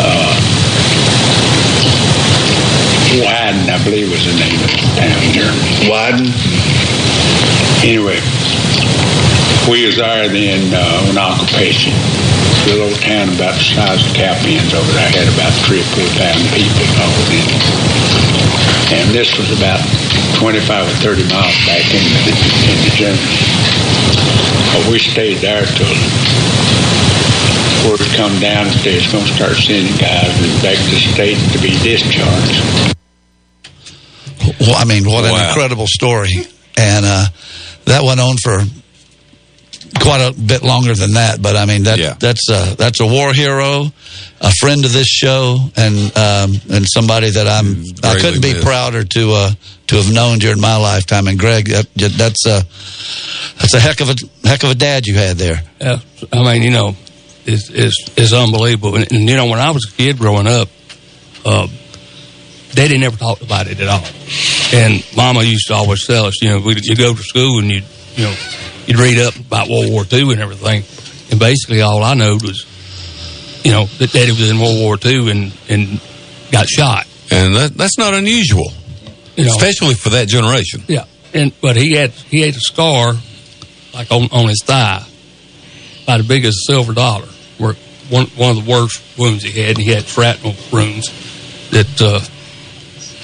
uh, 0.00 0.34
Wyden, 3.20 3.68
I 3.70 3.78
believe 3.84 4.10
was 4.10 4.24
the 4.26 4.34
name 4.38 4.58
of 4.58 4.70
the 4.70 4.80
town 4.98 5.20
here. 5.32 5.52
Wyden? 5.88 6.28
Anyway, 7.84 8.18
we 9.68 9.86
was 9.86 9.96
there 9.96 10.28
then 10.28 10.72
uh, 10.74 11.08
on 11.08 11.16
occupation. 11.16 11.92
Little 12.68 12.88
old 12.88 13.00
town 13.00 13.28
about 13.32 13.56
the 13.56 13.64
size 13.64 14.00
of 14.04 14.12
Capians 14.12 14.72
over 14.72 14.92
there 14.92 15.08
had 15.08 15.28
about 15.32 15.52
three 15.64 15.80
or 15.80 15.88
four 15.92 16.08
thousand 16.16 16.48
people 16.52 16.84
all 17.00 17.12
in 17.32 17.44
it. 17.44 17.64
And 18.92 19.06
this 19.12 19.36
was 19.36 19.48
about 19.56 19.80
25 20.36 20.64
or 20.68 20.96
30 21.00 21.28
miles 21.32 21.56
back 21.64 21.84
in 21.92 22.04
the, 22.04 22.34
in 22.68 22.76
the 22.84 22.92
Germany. 22.96 23.36
But 24.72 24.92
we 24.92 24.98
stayed 24.98 25.40
there 25.40 25.64
till 25.64 25.92
word 27.88 28.00
come 28.16 28.32
down 28.40 28.64
that 28.68 28.80
they 28.84 28.96
was 28.96 29.08
going 29.12 29.24
to 29.24 29.32
start 29.32 29.56
sending 29.56 29.92
guys 30.00 30.32
back 30.64 30.76
to 30.76 30.88
the 30.88 31.00
state 31.00 31.36
to 31.52 31.58
be 31.60 31.72
discharged. 31.84 32.96
Well, 34.60 34.76
I 34.76 34.84
mean, 34.84 35.04
what 35.04 35.24
an 35.24 35.36
incredible 35.48 35.86
story. 35.86 36.32
And 36.76 37.04
uh, 37.04 37.26
that 37.84 38.02
went 38.04 38.20
on 38.20 38.36
for 38.36 38.64
quite 40.00 40.20
a 40.20 40.32
bit 40.32 40.62
longer 40.62 40.94
than 40.94 41.12
that. 41.14 41.40
But 41.42 41.56
I 41.56 41.64
mean, 41.66 41.84
that 41.84 41.98
Yeah. 41.98 42.14
that's 42.18 42.48
a 42.50 42.74
that's 42.76 43.00
a 43.00 43.06
war 43.06 43.32
hero, 43.32 43.92
a 44.40 44.50
friend 44.60 44.84
of 44.84 44.92
this 44.92 45.06
show, 45.08 45.58
and 45.76 45.96
um, 46.16 46.60
and 46.70 46.86
somebody 46.88 47.30
that 47.30 47.46
I'm 47.46 47.82
I 48.02 48.18
couldn't 48.20 48.42
be 48.42 48.52
missed. 48.54 48.64
prouder 48.66 49.04
to 49.04 49.32
uh, 49.32 49.50
to 49.88 49.96
have 49.96 50.12
known 50.12 50.38
during 50.38 50.60
my 50.60 50.76
lifetime. 50.76 51.26
And 51.28 51.38
Greg, 51.38 51.68
that, 51.68 51.86
that's 51.94 52.46
a 52.46 52.62
that's 53.60 53.74
a 53.74 53.80
heck 53.80 54.00
of 54.00 54.10
a 54.10 54.16
heck 54.48 54.62
of 54.64 54.70
a 54.70 54.74
dad 54.74 55.06
you 55.06 55.14
had 55.14 55.36
there. 55.36 55.62
Yeah, 55.80 55.98
I 56.32 56.42
mean, 56.42 56.62
you 56.62 56.70
know, 56.70 56.96
it's 57.46 57.70
it's, 57.70 57.96
it's 58.16 58.32
unbelievable. 58.32 58.96
And, 58.96 59.10
and 59.12 59.28
you 59.28 59.36
know, 59.36 59.46
when 59.46 59.58
I 59.60 59.70
was 59.70 59.86
a 59.86 59.96
kid 59.96 60.18
growing 60.18 60.46
up, 60.46 60.68
uh, 61.44 61.68
Daddy 62.72 62.98
never 62.98 63.16
talked 63.16 63.42
about 63.42 63.68
it 63.68 63.78
at 63.80 63.86
all. 63.88 64.04
And 64.72 65.04
Mama 65.16 65.44
used 65.44 65.68
to 65.68 65.74
always 65.74 66.04
tell 66.06 66.24
us, 66.24 66.42
you 66.42 66.48
know, 66.50 66.58
we, 66.60 66.74
you 66.82 66.96
go 66.96 67.14
to 67.14 67.22
school 67.22 67.60
and 67.60 67.70
you 67.70 67.82
you 68.16 68.24
know 68.24 68.34
you'd 68.86 68.98
read 68.98 69.18
up 69.18 69.36
about 69.36 69.68
World 69.68 69.90
War 69.90 70.04
II 70.10 70.32
and 70.32 70.40
everything. 70.40 70.84
And 71.30 71.40
basically, 71.40 71.80
all 71.80 72.02
I 72.02 72.14
know 72.14 72.34
was, 72.34 72.66
you 73.64 73.72
know, 73.72 73.86
that 73.86 74.12
Daddy 74.12 74.30
was 74.30 74.50
in 74.50 74.58
World 74.58 74.78
War 74.78 74.98
II 75.02 75.30
and 75.30 75.52
and 75.68 76.00
got 76.52 76.68
shot. 76.68 77.06
And 77.30 77.54
that, 77.56 77.74
that's 77.74 77.98
not 77.98 78.14
unusual, 78.14 78.70
You 79.36 79.46
know, 79.46 79.50
especially 79.50 79.94
for 79.94 80.10
that 80.10 80.28
generation. 80.28 80.82
Yeah, 80.86 81.06
and 81.32 81.52
but 81.60 81.76
he 81.76 81.92
had 81.96 82.10
he 82.10 82.40
had 82.42 82.54
a 82.54 82.60
scar 82.60 83.14
like 83.94 84.10
on, 84.10 84.28
on 84.30 84.48
his 84.48 84.62
thigh, 84.62 85.04
about 86.04 86.20
as 86.20 86.28
big 86.28 86.44
as 86.44 86.54
a 86.54 86.72
silver 86.72 86.92
dollar. 86.92 87.26
Where 87.58 87.74
one 88.10 88.26
one 88.36 88.56
of 88.56 88.64
the 88.64 88.70
worst 88.70 89.02
wounds 89.18 89.42
he 89.42 89.60
had, 89.60 89.78
he 89.78 89.86
had 89.86 90.04
shrapnel 90.04 90.54
wounds 90.72 91.08
that 91.70 92.02
uh, 92.02 92.20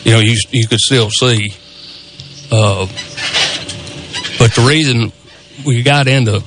you 0.04 0.12
know 0.12 0.20
you 0.20 0.36
you 0.50 0.66
could 0.66 0.80
still 0.80 1.10
see. 1.10 1.52
Uh, 2.50 2.86
but 4.40 4.54
the 4.54 4.62
reason 4.62 5.12
we 5.66 5.82
got 5.82 6.08
into 6.08 6.42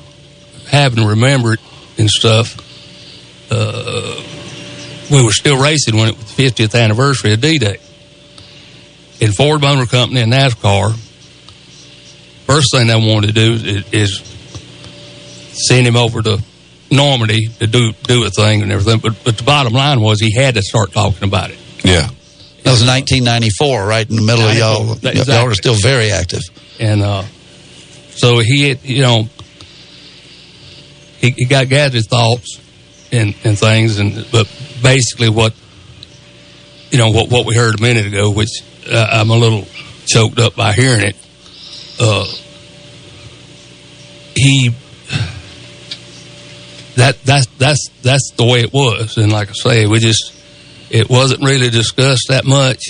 having 0.67 1.03
to 1.03 1.09
remember 1.09 1.53
it 1.53 1.59
and 1.99 2.09
stuff, 2.09 2.57
uh, 3.51 4.19
we 5.11 5.23
were 5.23 5.31
still 5.31 5.61
racing 5.61 5.95
when 5.95 6.09
it 6.09 6.17
was 6.17 6.35
the 6.35 6.43
50th 6.43 6.73
anniversary 6.73 7.33
of 7.33 7.41
D-Day. 7.41 7.77
In 9.19 9.31
Ford 9.31 9.61
Motor 9.61 9.85
Company 9.85 10.21
and 10.21 10.33
NASCAR, 10.33 10.95
first 12.47 12.71
thing 12.73 12.87
they 12.87 12.95
wanted 12.95 13.27
to 13.27 13.33
do 13.33 13.53
is, 13.53 13.93
is 13.93 14.17
send 15.67 15.85
him 15.85 15.95
over 15.95 16.23
to 16.23 16.41
Normandy 16.89 17.49
to 17.59 17.67
do 17.67 17.93
do 18.03 18.25
a 18.25 18.31
thing 18.31 18.63
and 18.63 18.71
everything. 18.71 18.99
But 18.99 19.23
but 19.23 19.37
the 19.37 19.43
bottom 19.43 19.71
line 19.71 20.01
was 20.01 20.19
he 20.19 20.33
had 20.33 20.55
to 20.55 20.63
start 20.63 20.91
talking 20.93 21.27
about 21.27 21.51
it. 21.51 21.59
Yeah. 21.83 22.09
That 22.63 22.71
was 22.71 22.85
1994, 22.85 23.85
right 23.85 24.09
in 24.09 24.15
the 24.15 24.21
middle 24.23 24.47
of 24.47 24.57
y'all. 24.57 24.95
94, 25.03 25.33
Y'all 25.33 25.45
were 25.45 25.53
still 25.53 25.75
very 25.75 26.11
active. 26.11 26.41
And 26.79 27.01
uh, 27.01 27.23
so 28.15 28.39
he, 28.39 28.73
you 28.83 29.01
know, 29.01 29.27
he, 31.19 31.31
he 31.31 31.45
got 31.45 31.69
gathered 31.69 32.05
thoughts 32.05 32.59
and, 33.11 33.35
and 33.43 33.57
things, 33.57 33.99
and 33.99 34.27
but 34.31 34.47
basically 34.81 35.29
what, 35.29 35.53
you 36.91 36.97
know, 36.97 37.09
what 37.09 37.29
what 37.29 37.45
we 37.45 37.55
heard 37.55 37.79
a 37.79 37.81
minute 37.81 38.05
ago, 38.05 38.31
which 38.31 38.49
uh, 38.91 39.07
I'm 39.11 39.29
a 39.29 39.37
little 39.37 39.65
choked 40.05 40.39
up 40.39 40.55
by 40.55 40.73
hearing 40.73 41.07
it. 41.07 41.15
Uh, 41.99 42.25
he 44.35 44.69
that 46.95 47.21
that's 47.23 47.47
that's 47.57 47.89
that's 48.01 48.31
the 48.37 48.45
way 48.45 48.61
it 48.61 48.73
was, 48.73 49.17
and 49.17 49.31
like 49.31 49.49
I 49.49 49.53
say, 49.53 49.85
we 49.87 49.99
just 49.99 50.33
it 50.89 51.09
wasn't 51.09 51.43
really 51.43 51.69
discussed 51.69 52.27
that 52.29 52.45
much 52.45 52.83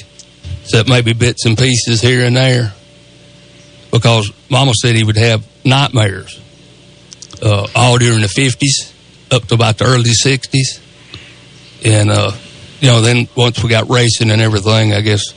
except 0.63 0.89
maybe 0.89 1.13
bits 1.13 1.45
and 1.45 1.57
pieces 1.57 2.01
here 2.01 2.25
and 2.25 2.35
there. 2.35 2.73
Because 3.93 4.33
Mama 4.49 4.73
said 4.73 4.95
he 4.95 5.03
would 5.03 5.17
have 5.17 5.45
nightmares 5.63 6.41
uh, 7.41 7.67
all 7.75 7.97
during 7.99 8.21
the 8.21 8.27
50s 8.27 8.91
up 9.31 9.45
to 9.47 9.53
about 9.53 9.77
the 9.77 9.85
early 9.85 10.09
60s. 10.09 10.81
And, 11.85 12.09
uh, 12.09 12.31
you 12.79 12.87
know, 12.87 13.01
then 13.01 13.27
once 13.35 13.63
we 13.63 13.69
got 13.69 13.89
racing 13.89 14.31
and 14.31 14.41
everything, 14.41 14.93
I 14.93 15.01
guess, 15.01 15.33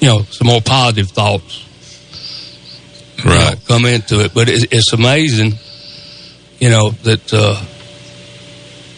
you 0.00 0.08
know, 0.08 0.22
some 0.22 0.46
more 0.46 0.60
positive 0.60 1.10
thoughts 1.10 1.66
right. 3.24 3.56
come 3.66 3.84
into 3.84 4.24
it. 4.24 4.32
But 4.32 4.48
it's, 4.48 4.64
it's 4.70 4.92
amazing, 4.92 5.54
you 6.60 6.70
know, 6.70 6.90
that 6.90 7.34
uh, 7.34 7.60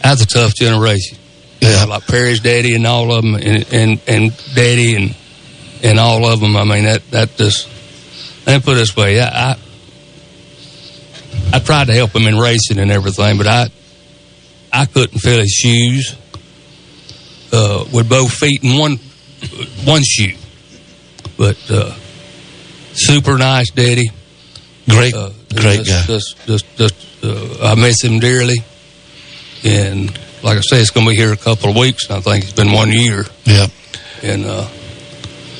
that's 0.01 0.21
a 0.21 0.27
tough 0.27 0.53
generation. 0.53 1.17
Yeah. 1.59 1.85
like 1.85 2.05
Perry's 2.05 2.41
daddy 2.41 2.75
and 2.75 2.85
all 2.85 3.11
of 3.11 3.23
them, 3.23 3.33
and, 3.33 3.73
and, 3.73 4.01
and 4.07 4.53
daddy 4.53 4.95
and 4.95 5.15
and 5.83 5.99
all 5.99 6.25
of 6.25 6.39
them. 6.39 6.55
I 6.55 6.63
mean, 6.63 6.85
that, 6.85 7.09
that 7.11 7.35
just, 7.37 7.69
let 8.45 8.55
me 8.57 8.59
put 8.63 8.73
it 8.73 8.79
this 8.79 8.95
way. 8.95 9.19
I, 9.19 9.51
I, 9.51 9.57
I 11.53 11.59
tried 11.59 11.87
to 11.87 11.93
help 11.93 12.15
him 12.15 12.27
in 12.27 12.37
racing 12.37 12.79
and 12.79 12.91
everything, 12.91 13.37
but 13.37 13.47
I, 13.47 13.67
I 14.71 14.85
couldn't 14.85 15.19
fill 15.19 15.39
his 15.39 15.51
shoes 15.51 16.15
uh, 17.51 17.85
with 17.93 18.09
both 18.09 18.31
feet 18.31 18.63
in 18.63 18.77
one 18.77 18.97
one 19.85 20.01
shoe. 20.03 20.35
But 21.37 21.57
uh, 21.69 21.93
super 22.93 23.37
nice 23.37 23.71
daddy, 23.71 24.09
great, 24.89 25.13
uh, 25.13 25.31
great 25.53 25.83
just, 25.85 25.89
guy. 25.89 26.13
Just, 26.13 26.45
just, 26.45 26.77
just 26.77 27.23
uh, 27.23 27.71
I 27.71 27.75
miss 27.75 28.01
him 28.03 28.19
dearly, 28.19 28.57
and 29.63 30.07
like 30.43 30.57
I 30.57 30.61
say, 30.61 30.79
it's 30.79 30.91
going 30.91 31.05
to 31.05 31.09
be 31.11 31.15
here 31.15 31.33
a 31.33 31.37
couple 31.37 31.69
of 31.69 31.75
weeks. 31.77 32.09
I 32.09 32.21
think 32.21 32.43
it's 32.43 32.53
been 32.53 32.71
one 32.71 32.91
year. 32.91 33.25
Yeah, 33.45 33.67
and 34.23 34.45
uh, 34.45 34.67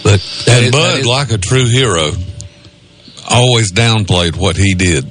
but 0.04 0.20
that 0.46 0.58
and 0.58 0.66
is- 0.66 0.72
Bud, 0.72 1.00
is- 1.00 1.06
like 1.06 1.32
a 1.32 1.38
true 1.38 1.66
hero, 1.66 2.12
always 3.30 3.72
downplayed 3.72 4.36
what 4.36 4.56
he 4.58 4.74
did. 4.76 5.06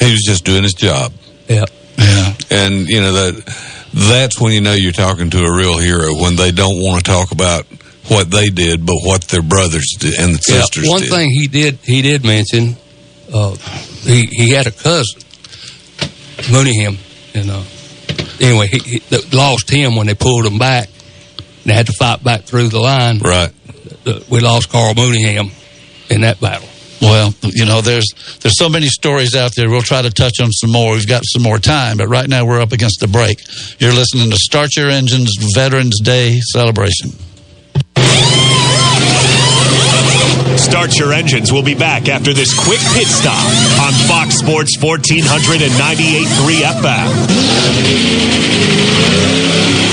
He 0.00 0.10
was 0.10 0.22
just 0.26 0.44
doing 0.44 0.62
his 0.62 0.74
job. 0.74 1.12
Yeah. 1.48 1.64
Yeah. 1.98 2.34
And 2.50 2.88
you 2.88 3.00
know 3.00 3.12
that 3.12 3.54
that's 3.92 4.40
when 4.40 4.52
you 4.52 4.60
know 4.60 4.72
you're 4.72 4.92
talking 4.92 5.30
to 5.30 5.38
a 5.44 5.56
real 5.56 5.78
hero 5.78 6.14
when 6.20 6.36
they 6.36 6.50
don't 6.50 6.76
want 6.80 7.04
to 7.04 7.10
talk 7.10 7.30
about 7.30 7.64
what 8.08 8.30
they 8.30 8.50
did, 8.50 8.84
but 8.84 8.96
what 9.02 9.22
their 9.28 9.42
brothers 9.42 9.94
did 9.98 10.14
and 10.18 10.34
the 10.34 10.44
Yeah, 10.52 10.60
sisters 10.62 10.88
one 10.88 11.00
did. 11.02 11.10
thing 11.10 11.30
he 11.30 11.46
did 11.46 11.78
he 11.84 12.02
did 12.02 12.24
mention 12.24 12.76
uh, 13.32 13.54
he 14.02 14.26
he 14.26 14.50
had 14.50 14.66
a 14.66 14.70
cousin 14.72 15.20
Mooneyham 16.50 16.98
and 17.34 17.50
uh, 17.50 17.62
anyway 18.44 18.66
he, 18.66 18.78
he 18.98 19.36
lost 19.36 19.70
him 19.70 19.96
when 19.96 20.06
they 20.06 20.14
pulled 20.14 20.44
him 20.44 20.58
back 20.58 20.88
and 21.38 21.46
they 21.70 21.72
had 21.74 21.86
to 21.86 21.92
fight 21.92 22.22
back 22.22 22.42
through 22.42 22.68
the 22.68 22.80
line 22.80 23.18
right 23.20 23.50
we 24.28 24.40
lost 24.40 24.68
Carl 24.70 24.94
Mooneyham 24.94 25.50
in 26.10 26.20
that 26.22 26.40
battle 26.40 26.68
Well, 27.04 27.34
you 27.42 27.66
know, 27.66 27.82
there's 27.82 28.06
there's 28.40 28.58
so 28.58 28.70
many 28.70 28.86
stories 28.86 29.36
out 29.36 29.54
there. 29.54 29.68
We'll 29.68 29.82
try 29.82 30.00
to 30.00 30.10
touch 30.10 30.40
on 30.40 30.50
some 30.52 30.72
more. 30.72 30.92
We've 30.94 31.06
got 31.06 31.22
some 31.26 31.42
more 31.42 31.58
time, 31.58 31.98
but 31.98 32.08
right 32.08 32.26
now 32.26 32.46
we're 32.46 32.62
up 32.62 32.72
against 32.72 33.00
the 33.00 33.08
break. 33.08 33.40
You're 33.78 33.92
listening 33.92 34.30
to 34.30 34.36
Start 34.36 34.74
Your 34.74 34.88
Engines 34.88 35.36
Veterans 35.54 36.00
Day 36.00 36.40
celebration. 36.40 37.10
Start 40.56 40.98
Your 40.98 41.12
Engines 41.12 41.52
We'll 41.52 41.62
be 41.62 41.74
back 41.74 42.08
after 42.08 42.32
this 42.32 42.54
quick 42.54 42.80
pit 42.94 43.06
stop 43.06 43.44
on 43.84 43.92
Fox 44.08 44.36
Sports 44.36 44.78
1498.3 44.78 46.62
FM. 49.80 49.83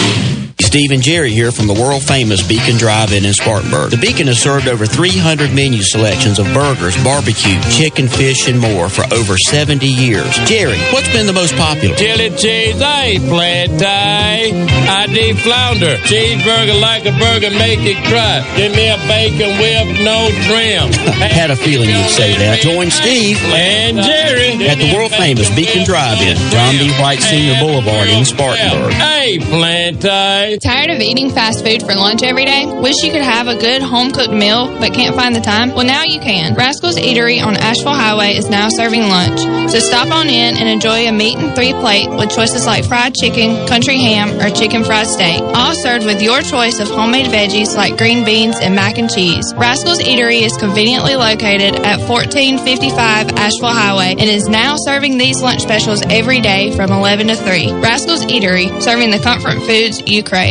Steve 0.71 0.91
and 0.91 1.03
Jerry 1.03 1.31
here 1.31 1.51
from 1.51 1.67
the 1.67 1.73
world 1.75 2.01
famous 2.01 2.47
Beacon 2.47 2.77
Drive-In 2.77 3.25
in 3.25 3.33
Spartanburg. 3.33 3.91
The 3.91 3.97
Beacon 3.97 4.27
has 4.27 4.39
served 4.39 4.69
over 4.69 4.85
300 4.85 5.51
menu 5.53 5.83
selections 5.83 6.39
of 6.39 6.45
burgers, 6.53 6.95
barbecue, 7.03 7.59
chicken, 7.67 8.07
fish, 8.07 8.47
and 8.47 8.57
more 8.57 8.87
for 8.87 9.03
over 9.11 9.35
70 9.35 9.85
years. 9.85 10.31
Jerry, 10.47 10.79
what's 10.95 11.11
been 11.11 11.27
the 11.27 11.35
most 11.35 11.59
popular? 11.59 11.93
Chili 11.97 12.29
cheese, 12.39 12.81
I 12.81 13.19
ain't 13.19 13.27
flat 13.27 13.67
tie. 13.83 14.55
I 14.87 15.11
deep 15.11 15.43
flounder. 15.43 15.99
Cheeseburger 16.07 16.79
like 16.79 17.03
a 17.03 17.11
burger, 17.19 17.51
make 17.51 17.83
it 17.83 17.99
cry. 18.07 18.39
Give 18.55 18.71
me 18.71 18.87
a 18.87 18.95
bacon 19.11 19.51
with 19.59 19.99
no 20.07 20.31
trim. 20.47 20.87
Had 21.19 21.51
a 21.51 21.57
feeling 21.57 21.89
you'd 21.89 22.07
say 22.07 22.31
that. 22.39 22.63
Join 22.63 22.91
Steve 22.91 23.43
and 23.51 23.99
Jerry 23.99 24.55
at 24.71 24.79
the 24.79 24.95
world 24.95 25.11
famous 25.11 25.51
Beacon 25.51 25.83
Drive-In, 25.83 26.39
John 26.47 26.79
B. 26.79 26.95
White 26.95 27.19
Senior 27.19 27.59
Boulevard 27.59 28.07
in 28.07 28.23
Spartanburg. 28.23 28.93
Hey, 28.93 29.37
plant 29.37 30.01
tie. 30.01 30.60
Tired 30.61 30.91
of 30.91 31.01
eating 31.01 31.31
fast 31.31 31.65
food 31.65 31.81
for 31.81 31.95
lunch 31.95 32.21
every 32.21 32.45
day? 32.45 32.67
Wish 32.67 33.01
you 33.01 33.11
could 33.11 33.23
have 33.23 33.47
a 33.47 33.55
good 33.55 33.81
home 33.81 34.11
cooked 34.11 34.31
meal 34.31 34.67
but 34.79 34.93
can't 34.93 35.15
find 35.15 35.35
the 35.35 35.41
time? 35.41 35.73
Well, 35.73 35.87
now 35.87 36.03
you 36.03 36.19
can. 36.19 36.53
Rascal's 36.53 36.97
Eatery 36.97 37.43
on 37.43 37.55
Asheville 37.55 37.95
Highway 37.95 38.35
is 38.35 38.47
now 38.47 38.69
serving 38.69 39.01
lunch. 39.01 39.39
So 39.71 39.79
stop 39.79 40.11
on 40.11 40.29
in 40.29 40.57
and 40.57 40.69
enjoy 40.69 41.07
a 41.07 41.11
meat 41.11 41.35
and 41.39 41.55
three 41.55 41.73
plate 41.73 42.11
with 42.11 42.29
choices 42.29 42.67
like 42.67 42.85
fried 42.85 43.15
chicken, 43.15 43.65
country 43.65 43.97
ham, 43.97 44.39
or 44.39 44.53
chicken 44.53 44.83
fried 44.83 45.07
steak. 45.07 45.41
All 45.41 45.73
served 45.73 46.05
with 46.05 46.21
your 46.21 46.41
choice 46.41 46.79
of 46.79 46.89
homemade 46.89 47.31
veggies 47.31 47.75
like 47.75 47.97
green 47.97 48.23
beans 48.23 48.59
and 48.59 48.75
mac 48.75 48.99
and 48.99 49.09
cheese. 49.09 49.51
Rascal's 49.55 49.99
Eatery 49.99 50.43
is 50.43 50.55
conveniently 50.57 51.15
located 51.15 51.73
at 51.81 52.07
1455 52.07 53.29
Asheville 53.31 53.69
Highway 53.69 54.11
and 54.11 54.29
is 54.29 54.47
now 54.47 54.75
serving 54.77 55.17
these 55.17 55.41
lunch 55.41 55.63
specials 55.63 56.03
every 56.07 56.39
day 56.39 56.69
from 56.75 56.91
11 56.91 57.29
to 57.29 57.35
3. 57.35 57.73
Rascal's 57.81 58.25
Eatery, 58.25 58.79
serving 58.79 59.09
the 59.09 59.17
comfort 59.17 59.57
foods 59.65 60.03
you 60.05 60.23
crave. 60.23 60.50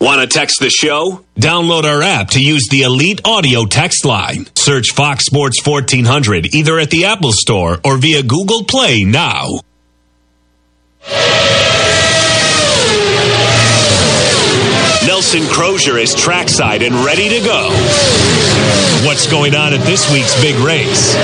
Want 0.00 0.20
to 0.20 0.26
text 0.26 0.60
the 0.60 0.70
show? 0.70 1.24
Download 1.36 1.84
our 1.84 2.02
app 2.02 2.30
to 2.30 2.40
use 2.40 2.68
the 2.70 2.82
Elite 2.82 3.20
Audio 3.24 3.64
text 3.64 4.04
line. 4.04 4.46
Search 4.54 4.92
Fox 4.92 5.24
Sports 5.24 5.64
1400 5.64 6.54
either 6.54 6.78
at 6.78 6.90
the 6.90 7.06
Apple 7.06 7.32
Store 7.32 7.78
or 7.84 7.96
via 7.96 8.22
Google 8.22 8.64
Play 8.64 9.04
now. 9.04 9.60
Nelson 15.06 15.46
Crozier 15.48 15.98
is 15.98 16.14
trackside 16.14 16.82
and 16.82 16.94
ready 17.04 17.28
to 17.28 17.40
go. 17.40 17.68
What's 19.06 19.30
going 19.30 19.54
on 19.54 19.74
at 19.74 19.80
this 19.86 20.10
week's 20.12 20.38
big 20.40 20.56
race? 20.56 21.14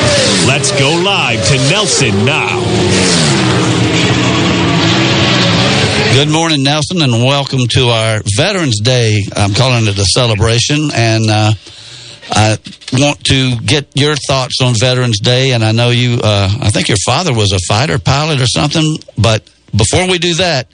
Let's 0.47 0.70
go 0.78 1.03
live 1.05 1.47
to 1.49 1.57
Nelson 1.70 2.24
now. 2.24 2.61
Good 6.21 6.29
morning, 6.29 6.62
Nelson, 6.62 7.01
and 7.01 7.25
welcome 7.25 7.66
to 7.68 7.89
our 7.89 8.21
Veterans 8.37 8.81
Day. 8.81 9.25
I'm 9.35 9.55
calling 9.55 9.87
it 9.87 9.99
a 9.99 10.05
celebration, 10.05 10.91
and 10.93 11.31
uh, 11.31 11.53
I 12.31 12.59
want 12.93 13.25
to 13.25 13.57
get 13.61 13.89
your 13.95 14.16
thoughts 14.16 14.61
on 14.61 14.75
Veterans 14.75 15.18
Day. 15.21 15.53
And 15.53 15.64
I 15.64 15.73
know 15.73 15.89
you, 15.89 16.21
uh, 16.23 16.59
I 16.61 16.68
think 16.68 16.89
your 16.89 16.99
father 17.07 17.33
was 17.33 17.53
a 17.53 17.59
fighter 17.61 17.99
pilot 17.99 18.39
or 18.39 18.47
something. 18.47 18.99
But 19.16 19.49
before 19.75 20.11
we 20.11 20.18
do 20.18 20.35
that, 20.35 20.68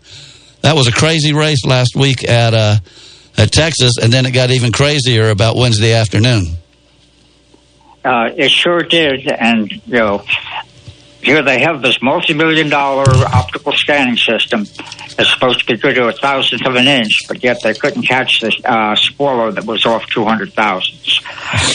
that 0.63 0.75
was 0.75 0.89
a 0.89 0.93
crazy 0.93 1.33
race 1.33 1.65
last 1.65 1.95
week 1.95 2.29
at 2.29 2.53
uh, 2.53 2.79
at 3.39 3.53
Texas, 3.53 3.99
and 4.03 4.13
then 4.13 4.27
it 4.27 4.33
got 4.33 4.51
even 4.51 4.73
crazier 4.73 5.31
about 5.31 5.55
Wednesday 5.55 5.93
afternoon. 5.93 6.57
Uh, 8.05 8.31
it 8.37 8.51
sure 8.51 8.83
did, 8.83 9.29
and 9.29 9.71
you 9.71 9.81
know, 9.87 10.25
here 11.27 11.43
they 11.43 11.61
have 11.61 11.83
this 11.83 12.01
multi-million 12.01 12.69
dollar 12.69 13.05
optical 13.27 13.73
scanning 13.73 14.17
system 14.17 14.65
that's 15.17 15.33
supposed 15.33 15.61
to 15.61 15.67
be 15.67 15.77
good 15.77 15.95
to 15.97 16.07
a 16.07 16.13
thousandth 16.13 16.65
of 16.65 16.77
an 16.77 16.87
inch, 16.87 17.13
but 17.27 17.43
yet 17.43 17.61
they 17.63 17.75
couldn't 17.75 18.05
catch 18.05 18.41
the 18.41 18.53
uh, 18.65 18.95
spoiler 18.95 19.51
that 19.51 19.65
was 19.65 19.85
off 19.85 20.07
two 20.07 20.25
hundred 20.25 20.53
thousandths. 20.53 21.21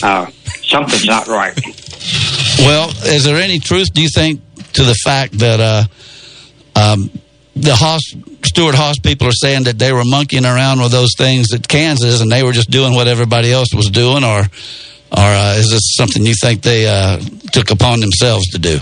Uh, 0.02 0.26
something's 0.64 1.06
not 1.06 1.28
right. 1.28 1.60
Well, 2.60 2.90
is 3.06 3.26
there 3.26 3.36
any 3.36 3.60
truth, 3.60 3.94
do 3.94 4.02
you 4.02 4.10
think, 4.10 4.42
to 4.74 4.84
the 4.84 4.96
fact 5.04 5.38
that 5.40 5.60
uh, 5.60 5.84
um, 6.80 7.10
the 7.56 7.76
Haas, 7.76 8.02
Stewart 8.46 8.76
Haas 8.76 9.00
people 9.00 9.28
are 9.28 9.34
saying 9.34 9.64
that 9.64 9.78
they 9.78 9.92
were 9.92 10.06
monkeying 10.06 10.46
around 10.46 10.80
with 10.80 10.92
those 10.92 11.14
things 11.18 11.54
at 11.54 11.68
Kansas 11.68 12.22
and 12.22 12.32
they 12.32 12.44
were 12.44 12.54
just 12.54 12.70
doing 12.70 12.94
what 12.94 13.08
everybody 13.08 13.52
else 13.52 13.74
was 13.76 13.90
doing, 13.90 14.24
or, 14.24 14.40
or 14.40 14.48
uh, 15.18 15.56
is 15.58 15.70
this 15.72 15.96
something 15.96 16.26
you 16.26 16.36
think 16.40 16.62
they 16.62 16.88
uh, 16.88 17.20
took 17.52 17.72
upon 17.72 18.00
themselves 18.00 18.48
to 18.52 18.60
do? 18.60 18.80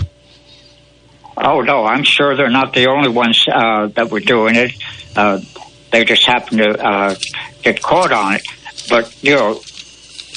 Oh 1.42 1.62
no, 1.62 1.84
I'm 1.86 2.04
sure 2.04 2.36
they're 2.36 2.50
not 2.50 2.74
the 2.74 2.88
only 2.88 3.08
ones 3.08 3.44
uh, 3.50 3.86
that 3.88 4.10
were 4.10 4.20
doing 4.20 4.56
it. 4.56 4.72
Uh, 5.16 5.40
they 5.90 6.04
just 6.04 6.26
happened 6.26 6.58
to 6.58 6.86
uh, 6.86 7.14
get 7.62 7.82
caught 7.82 8.12
on 8.12 8.34
it. 8.34 8.42
But 8.88 9.22
you 9.22 9.34
know, 9.34 9.54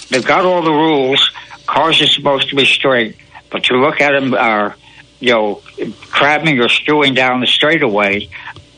they've 0.10 0.26
got 0.26 0.46
all 0.46 0.64
the 0.64 0.72
rules. 0.72 1.30
Cars 1.66 2.02
are 2.02 2.08
supposed 2.08 2.50
to 2.50 2.56
be 2.56 2.66
straight, 2.66 3.18
but 3.50 3.70
you 3.70 3.78
look 3.78 4.02
at 4.02 4.12
them, 4.12 4.34
uh, 4.34 4.74
you 5.20 5.34
know, 5.34 5.62
crabbing 6.10 6.60
or 6.60 6.68
skewing 6.68 7.16
down 7.16 7.42
the 7.42 7.48
straightaway. 7.48 8.30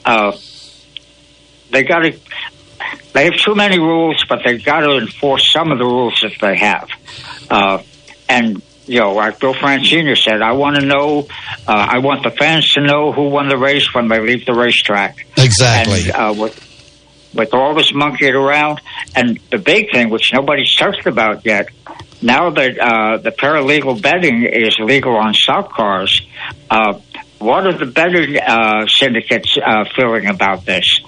Uh, 0.04 0.36
they 1.72 1.84
got 1.84 2.00
to. 2.00 2.20
They 3.14 3.26
have 3.26 3.38
too 3.38 3.56
many 3.56 3.80
rules, 3.80 4.24
but 4.28 4.42
they've 4.44 4.64
got 4.64 4.82
to 4.82 4.98
enforce 4.98 5.52
some 5.52 5.72
of 5.72 5.78
the 5.78 5.86
rules 5.86 6.20
that 6.22 6.34
they 6.42 6.58
have. 6.58 6.90
Uh, 7.50 7.82
and 8.28 8.62
you 8.88 9.00
know, 9.00 9.14
like 9.14 9.40
Bill 9.40 9.54
Francina 9.54 10.18
said, 10.18 10.42
I 10.42 10.54
want 10.54 10.78
to 10.78 10.86
know, 10.86 11.28
uh, 11.68 11.88
I 11.90 12.00
want 12.00 12.24
the 12.24 12.32
fans 12.32 12.74
to 12.74 12.82
know 12.82 13.12
who 13.12 13.30
won 13.30 13.50
the 13.50 13.58
race 13.58 13.94
when 13.94 14.08
they 14.08 14.20
leave 14.20 14.46
the 14.46 14.54
racetrack. 14.54 15.26
Exactly. 15.38 16.04
And, 16.04 16.12
uh, 16.12 16.34
with, 16.38 17.34
with 17.34 17.54
all 17.54 17.76
this 17.76 17.94
monkeying 17.94 18.36
around, 18.36 18.82
and 19.16 19.40
the 19.52 19.58
big 19.58 19.92
thing, 19.92 20.10
which 20.10 20.32
nobody's 20.34 20.74
talked 20.76 21.06
about 21.06 21.46
yet, 21.46 21.70
now 22.22 22.50
that 22.50 22.80
uh, 22.80 23.18
the 23.18 23.32
paralegal 23.32 24.02
betting 24.02 24.44
is 24.46 24.78
legal 24.80 25.16
on 25.16 25.34
stock 25.34 25.72
cars, 25.72 26.22
uh, 26.70 27.00
what 27.40 27.68
are 27.68 27.74
the 27.74 27.86
betting 27.86 28.38
uh, 28.38 28.88
syndicates 28.88 29.58
uh, 29.64 29.84
feeling 29.96 30.28
about 30.28 30.66
this? 30.66 31.02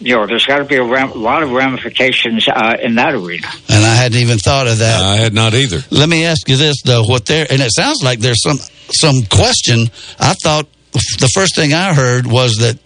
You 0.00 0.16
know, 0.16 0.26
there's 0.26 0.44
got 0.44 0.58
to 0.58 0.64
be 0.64 0.76
a 0.76 0.84
ram- 0.84 1.12
lot 1.14 1.42
of 1.42 1.52
ramifications 1.52 2.48
uh, 2.48 2.76
in 2.82 2.96
that 2.96 3.14
arena. 3.14 3.46
And 3.68 3.84
I 3.84 3.94
hadn't 3.94 4.18
even 4.18 4.38
thought 4.38 4.66
of 4.66 4.78
that. 4.78 5.00
I 5.00 5.16
had 5.16 5.32
not 5.32 5.54
either. 5.54 5.80
Let 5.90 6.08
me 6.08 6.24
ask 6.24 6.48
you 6.48 6.56
this 6.56 6.82
though: 6.82 7.04
what 7.04 7.26
there, 7.26 7.46
and 7.48 7.62
it 7.62 7.70
sounds 7.72 8.02
like 8.02 8.18
there's 8.18 8.42
some 8.42 8.58
some 8.90 9.22
question. 9.30 9.88
I 10.18 10.34
thought 10.34 10.66
the 10.92 11.30
first 11.34 11.56
thing 11.56 11.72
I 11.72 11.94
heard 11.94 12.26
was 12.26 12.56
that 12.56 12.78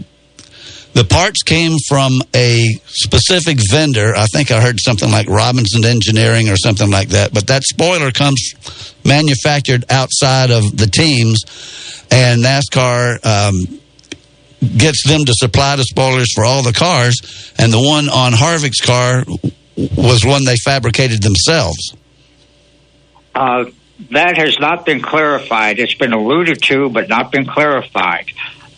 the 0.95 1.05
parts 1.05 1.43
came 1.43 1.77
from 1.89 2.21
a 2.35 2.67
specific 2.87 3.59
vendor. 3.71 4.15
I 4.17 4.27
think 4.27 4.51
I 4.51 4.61
heard 4.61 4.81
something 4.81 5.11
like 5.11 5.29
Robinson 5.29 5.85
Engineering 5.85 6.49
or 6.49 6.57
something 6.57 6.91
like 6.91 7.11
that. 7.11 7.33
But 7.33 7.47
that 7.49 7.63
spoiler 7.63 8.11
comes 8.11 8.55
manufactured 9.05 9.85
outside 9.91 10.51
of 10.51 10.77
the 10.77 10.87
teams, 10.87 11.43
and 12.11 12.43
NASCAR. 12.43 13.25
Um, 13.25 13.81
gets 14.61 15.07
them 15.07 15.25
to 15.25 15.33
supply 15.35 15.77
the 15.77 15.85
spoilers 15.85 16.33
for 16.33 16.45
all 16.45 16.63
the 16.63 16.73
cars, 16.73 17.53
and 17.59 17.73
the 17.73 17.81
one 17.81 18.09
on 18.09 18.33
Harvick's 18.33 18.81
car 18.81 19.25
was 19.97 20.25
one 20.25 20.45
they 20.45 20.57
fabricated 20.57 21.23
themselves. 21.23 21.95
Uh, 23.35 23.67
that 24.11 24.37
has 24.37 24.59
not 24.59 24.87
been 24.87 25.01
clarified. 25.01 25.79
It's 25.79 25.95
been 25.95 26.13
alluded 26.13 26.63
to, 26.65 26.89
but 26.91 27.09
not 27.09 27.31
been 27.31 27.47
clarified. 27.47 28.31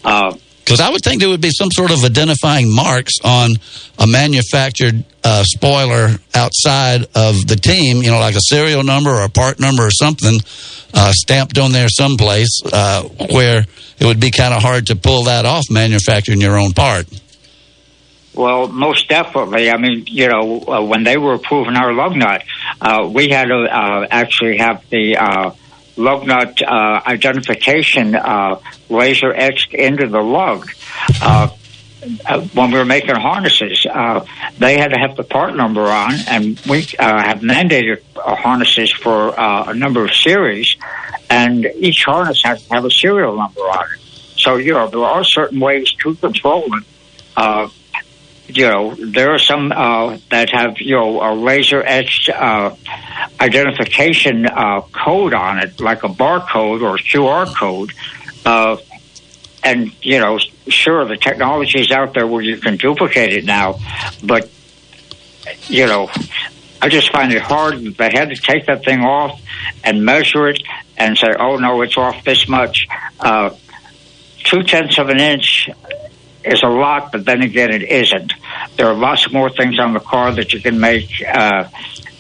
Uh, 0.05 0.37
Because 0.70 0.86
I 0.86 0.90
would 0.90 1.02
think 1.02 1.18
there 1.18 1.28
would 1.28 1.40
be 1.40 1.50
some 1.50 1.72
sort 1.72 1.90
of 1.90 2.04
identifying 2.04 2.72
marks 2.72 3.14
on 3.24 3.56
a 3.98 4.06
manufactured 4.06 5.02
uh, 5.24 5.42
spoiler 5.42 6.10
outside 6.32 7.06
of 7.16 7.44
the 7.48 7.58
team, 7.60 8.04
you 8.04 8.12
know, 8.12 8.20
like 8.20 8.36
a 8.36 8.40
serial 8.40 8.84
number 8.84 9.10
or 9.10 9.22
a 9.22 9.28
part 9.28 9.58
number 9.58 9.84
or 9.84 9.90
something 9.90 10.38
uh, 10.94 11.10
stamped 11.12 11.58
on 11.58 11.72
there 11.72 11.88
someplace 11.88 12.60
uh, 12.72 13.02
where 13.32 13.66
it 13.98 14.06
would 14.06 14.20
be 14.20 14.30
kind 14.30 14.54
of 14.54 14.62
hard 14.62 14.86
to 14.86 14.94
pull 14.94 15.24
that 15.24 15.44
off 15.44 15.64
manufacturing 15.70 16.40
your 16.40 16.56
own 16.56 16.70
part. 16.70 17.08
Well, 18.32 18.68
most 18.68 19.08
definitely. 19.08 19.70
I 19.70 19.76
mean, 19.76 20.04
you 20.06 20.28
know, 20.28 20.60
uh, 20.68 20.84
when 20.84 21.02
they 21.02 21.16
were 21.16 21.34
approving 21.34 21.74
our 21.74 21.92
lug 21.92 22.14
nut, 22.14 22.44
uh, 22.80 23.10
we 23.12 23.28
had 23.30 23.48
to 23.48 23.64
uh, 23.64 24.06
actually 24.08 24.58
have 24.58 24.88
the 24.88 25.16
uh, 25.16 25.50
lug 26.01 26.26
nut 26.26 26.61
uh, 26.62 27.01
identification 27.07 28.14
uh, 28.14 28.59
laser 28.88 29.32
etched 29.32 29.74
into 29.74 30.09
the 30.09 30.20
lug. 30.20 30.70
Uh, 31.22 31.48
uh, 32.26 32.40
when 32.55 32.70
we 32.70 32.78
were 32.78 32.84
making 32.86 33.14
harnesses, 33.14 33.86
uh, 33.90 34.24
they 34.59 34.78
had 34.78 34.88
to 34.88 34.98
have 34.98 35.16
the 35.16 35.22
part 35.22 35.55
number 35.55 35.82
on, 35.82 36.14
and 36.28 36.59
we 36.61 36.80
have 36.98 37.40
mandated 37.40 38.01
harnesses 38.16 38.90
for 38.90 39.34
a 39.36 39.74
number 39.74 40.03
of 40.05 40.14
series, 40.14 40.76
and 41.28 41.66
each 41.76 42.05
harness 42.07 42.40
has 42.42 42.66
to 42.66 42.74
have 42.74 42.86
a 42.86 42.90
serial 42.90 43.36
number 43.36 43.61
on 43.61 43.84
it. 43.94 44.01
So, 44.38 44.57
you 44.57 44.72
know, 44.72 44.88
there 44.88 45.05
are 45.05 45.22
certain 45.24 45.61
ways 45.61 45.92
to 46.03 46.14
control 46.14 46.64
it. 46.74 47.70
You 48.57 48.68
know, 48.68 48.94
there 48.94 49.32
are 49.32 49.38
some 49.38 49.72
uh, 49.72 50.18
that 50.30 50.51
have, 50.51 50.80
you 50.80 50.96
know, 50.96 51.22
a 51.22 51.34
laser 51.34 51.82
etched 51.82 52.28
uh, 52.28 52.74
identification 53.40 54.46
uh, 54.46 54.80
code 54.92 55.34
on 55.34 55.59
it, 55.59 55.80
like 55.80 56.03
a 56.05 56.09
barcode 56.09 56.82
or 56.82 56.96
QR 56.96 57.55
code. 57.55 57.92
Uh, 58.44 58.76
and, 59.62 59.92
you 60.03 60.18
know, 60.18 60.38
sure, 60.68 61.05
the 61.05 61.16
technology 61.16 61.80
is 61.80 61.90
out 61.90 62.14
there 62.14 62.26
where 62.26 62.42
you 62.42 62.57
can 62.57 62.76
duplicate 62.76 63.32
it 63.32 63.44
now, 63.44 63.78
but, 64.24 64.51
you 65.68 65.86
know, 65.86 66.11
I 66.82 66.88
just 66.88 67.12
find 67.12 67.30
it 67.32 67.42
hard 67.42 67.84
that 67.84 67.98
they 67.98 68.11
had 68.11 68.30
to 68.30 68.36
take 68.36 68.66
that 68.66 68.84
thing 68.84 69.01
off 69.01 69.40
and 69.84 70.05
measure 70.05 70.48
it 70.48 70.62
and 70.96 71.16
say, 71.16 71.28
oh, 71.38 71.57
no, 71.57 71.82
it's 71.82 71.98
off 71.98 72.24
this 72.24 72.48
much. 72.48 72.86
Uh, 73.18 73.51
two 74.44 74.62
tenths 74.62 74.98
of 74.98 75.11
an 75.11 75.20
inch 75.20 75.68
is 76.45 76.62
a 76.62 76.68
lot, 76.68 77.12
but 77.12 77.24
then 77.24 77.43
again, 77.43 77.72
it 77.72 77.82
isn't. 77.82 78.32
There 78.76 78.86
are 78.86 78.95
lots 78.95 79.30
more 79.32 79.51
things 79.51 79.78
on 79.78 79.93
the 79.93 80.01
car 80.01 80.32
that 80.32 80.53
you 80.53 80.61
can 80.61 80.80
make 80.80 81.11
uh, 81.26 81.64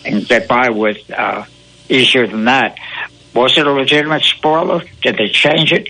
and 0.04 0.26
get 0.26 0.48
by 0.48 0.70
with 0.70 1.10
uh, 1.10 1.44
easier 1.88 2.26
than 2.26 2.44
that. 2.44 2.76
Was 3.34 3.56
it 3.56 3.66
a 3.66 3.72
legitimate 3.72 4.22
spoiler? 4.22 4.82
Did 5.02 5.16
they 5.16 5.28
change 5.28 5.72
it? 5.72 5.88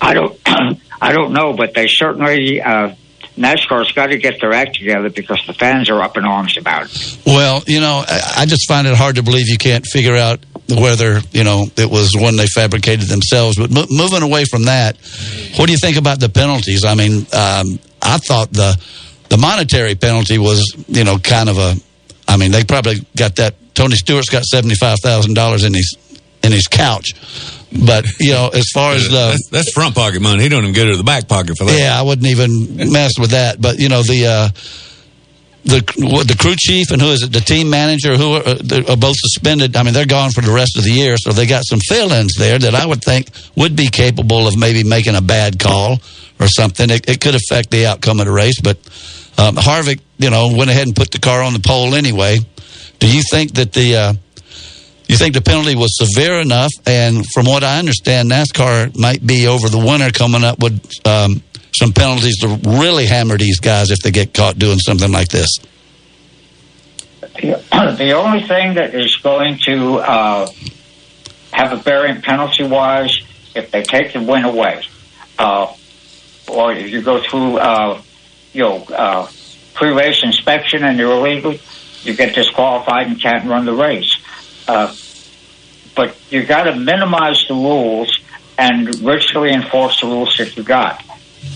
I 0.00 0.14
don't. 0.14 0.38
I 1.02 1.12
don't 1.12 1.32
know, 1.32 1.52
but 1.52 1.74
they 1.74 1.86
certainly. 1.88 2.60
Uh, 2.60 2.94
NASCAR's 3.36 3.92
got 3.92 4.08
to 4.08 4.18
get 4.18 4.38
their 4.40 4.52
act 4.52 4.76
together 4.76 5.08
because 5.08 5.40
the 5.46 5.54
fans 5.54 5.88
are 5.88 6.02
up 6.02 6.18
in 6.18 6.24
arms 6.26 6.58
about 6.58 6.86
it. 6.86 7.18
Well, 7.24 7.62
you 7.66 7.80
know, 7.80 8.04
I 8.06 8.34
I 8.38 8.46
just 8.46 8.68
find 8.68 8.86
it 8.86 8.94
hard 8.94 9.16
to 9.16 9.22
believe 9.22 9.48
you 9.48 9.56
can't 9.56 9.86
figure 9.86 10.16
out 10.16 10.44
whether, 10.70 11.20
you 11.32 11.44
know, 11.44 11.66
it 11.76 11.90
was 11.90 12.12
one 12.14 12.36
they 12.36 12.46
fabricated 12.46 13.08
themselves. 13.08 13.56
But 13.56 13.70
mo- 13.70 13.86
moving 13.90 14.22
away 14.22 14.44
from 14.44 14.64
that, 14.64 14.96
what 15.56 15.66
do 15.66 15.72
you 15.72 15.78
think 15.78 15.96
about 15.96 16.20
the 16.20 16.28
penalties? 16.28 16.84
I 16.84 16.94
mean, 16.94 17.26
um, 17.32 17.78
I 18.02 18.18
thought 18.18 18.52
the 18.52 18.80
the 19.28 19.38
monetary 19.38 19.94
penalty 19.94 20.38
was, 20.38 20.74
you 20.88 21.04
know, 21.04 21.18
kind 21.18 21.48
of 21.48 21.58
a. 21.58 21.74
I 22.26 22.36
mean, 22.36 22.50
they 22.50 22.64
probably 22.64 22.96
got 23.16 23.36
that. 23.36 23.54
Tony 23.74 23.96
Stewart's 23.96 24.28
got 24.28 24.44
seventy 24.44 24.74
five 24.74 24.98
thousand 25.00 25.34
dollars 25.34 25.64
in 25.64 25.74
his 25.74 25.96
in 26.42 26.52
his 26.52 26.66
couch. 26.66 27.12
But 27.86 28.04
you 28.18 28.32
know, 28.32 28.50
as 28.52 28.68
far 28.74 28.94
as 28.94 29.04
the 29.04 29.30
that's, 29.30 29.48
that's 29.48 29.72
front 29.72 29.94
pocket 29.94 30.20
money. 30.20 30.42
He 30.42 30.48
don't 30.48 30.64
even 30.64 30.74
get 30.74 30.88
it 30.88 30.92
to 30.92 30.96
the 30.96 31.04
back 31.04 31.28
pocket 31.28 31.56
for 31.56 31.64
that. 31.64 31.78
yeah, 31.78 31.98
I 31.98 32.02
wouldn't 32.02 32.26
even 32.26 32.90
mess 32.92 33.18
with 33.18 33.30
that. 33.30 33.60
But 33.60 33.78
you 33.78 33.88
know, 33.88 34.02
the 34.02 34.26
uh, 34.26 34.48
the 35.64 35.80
the 36.26 36.36
crew 36.38 36.54
chief 36.56 36.90
and 36.90 37.00
who 37.00 37.08
is 37.08 37.22
it, 37.22 37.32
the 37.32 37.40
team 37.40 37.70
manager, 37.70 38.16
who 38.16 38.34
are, 38.34 38.42
uh, 38.46 38.92
are 38.92 38.96
both 38.96 39.16
suspended. 39.16 39.76
I 39.76 39.82
mean, 39.82 39.94
they're 39.94 40.06
gone 40.06 40.30
for 40.30 40.40
the 40.40 40.52
rest 40.52 40.76
of 40.78 40.84
the 40.84 40.90
year, 40.90 41.16
so 41.16 41.32
they 41.32 41.46
got 41.46 41.64
some 41.64 41.80
fill-ins 41.80 42.34
there 42.36 42.58
that 42.58 42.74
I 42.74 42.86
would 42.86 43.02
think 43.02 43.28
would 43.56 43.76
be 43.76 43.88
capable 43.88 44.48
of 44.48 44.58
maybe 44.58 44.84
making 44.84 45.16
a 45.16 45.20
bad 45.20 45.58
call 45.58 45.98
or 46.40 46.48
something. 46.48 46.88
It, 46.90 47.08
it 47.08 47.20
could 47.20 47.34
affect 47.34 47.70
the 47.70 47.86
outcome 47.86 48.20
of 48.20 48.26
the 48.26 48.32
race. 48.32 48.60
But 48.60 48.78
um, 49.38 49.56
Harvick, 49.56 50.00
you 50.18 50.30
know, 50.30 50.52
went 50.54 50.70
ahead 50.70 50.86
and 50.86 50.96
put 50.96 51.10
the 51.10 51.18
car 51.18 51.42
on 51.42 51.52
the 51.52 51.60
pole 51.60 51.94
anyway. 51.94 52.38
Do 52.98 53.06
you 53.14 53.22
think 53.30 53.54
that 53.54 53.72
the 53.72 53.96
uh, 53.96 54.12
you 55.08 55.16
think 55.16 55.34
the 55.34 55.42
penalty 55.42 55.74
was 55.74 55.96
severe 55.96 56.40
enough? 56.40 56.72
And 56.86 57.26
from 57.34 57.46
what 57.46 57.64
I 57.64 57.78
understand, 57.78 58.30
NASCAR 58.30 58.96
might 58.96 59.26
be 59.26 59.46
over 59.46 59.68
the 59.68 59.78
winter 59.78 60.10
coming 60.10 60.44
up 60.44 60.62
with 60.62 60.80
um, 61.06 61.42
some 61.74 61.92
penalties 61.92 62.38
to 62.38 62.48
really 62.64 63.06
hammer 63.06 63.36
these 63.36 63.60
guys 63.60 63.90
if 63.90 64.00
they 64.00 64.10
get 64.10 64.34
caught 64.34 64.58
doing 64.58 64.78
something 64.78 65.10
like 65.10 65.28
this. 65.28 65.58
the 67.42 68.12
only 68.12 68.42
thing 68.42 68.74
that 68.74 68.94
is 68.94 69.16
going 69.16 69.58
to 69.64 69.96
uh, 69.98 70.50
have 71.52 71.72
a 71.72 71.82
bearing 71.82 72.20
penalty 72.20 72.64
wise 72.64 73.20
if 73.54 73.70
they 73.70 73.82
take 73.82 74.12
the 74.12 74.20
win 74.20 74.44
away, 74.44 74.82
uh, 75.38 75.72
or 76.48 76.72
if 76.72 76.90
you 76.90 77.02
go 77.02 77.20
through, 77.22 77.58
uh, 77.58 78.00
you 78.52 78.62
know, 78.62 78.76
uh, 78.84 79.28
pre-race 79.74 80.22
inspection 80.22 80.84
and 80.84 80.98
you're 80.98 81.12
illegal, 81.12 81.54
you 82.02 82.14
get 82.14 82.34
disqualified 82.34 83.06
and 83.06 83.20
can't 83.20 83.46
run 83.46 83.64
the 83.64 83.72
race. 83.72 84.16
Uh, 84.68 84.94
but 85.94 86.16
you 86.30 86.44
got 86.44 86.64
to 86.64 86.76
minimize 86.76 87.44
the 87.48 87.54
rules 87.54 88.20
and 88.58 89.00
rigidly 89.00 89.52
enforce 89.52 90.00
the 90.00 90.06
rules 90.06 90.36
that 90.36 90.56
you 90.56 90.62
got. 90.62 91.02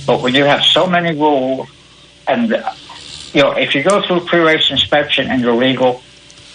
But 0.07 0.23
when 0.23 0.35
you 0.35 0.45
have 0.45 0.63
so 0.65 0.87
many 0.87 1.19
rules, 1.19 1.69
and 2.27 2.51
you 3.33 3.43
know, 3.43 3.53
if 3.53 3.75
you 3.75 3.83
go 3.83 4.03
through 4.03 4.21
pre-race 4.21 4.71
inspection 4.71 5.29
and 5.29 5.41
you're 5.41 5.55
legal, 5.55 6.03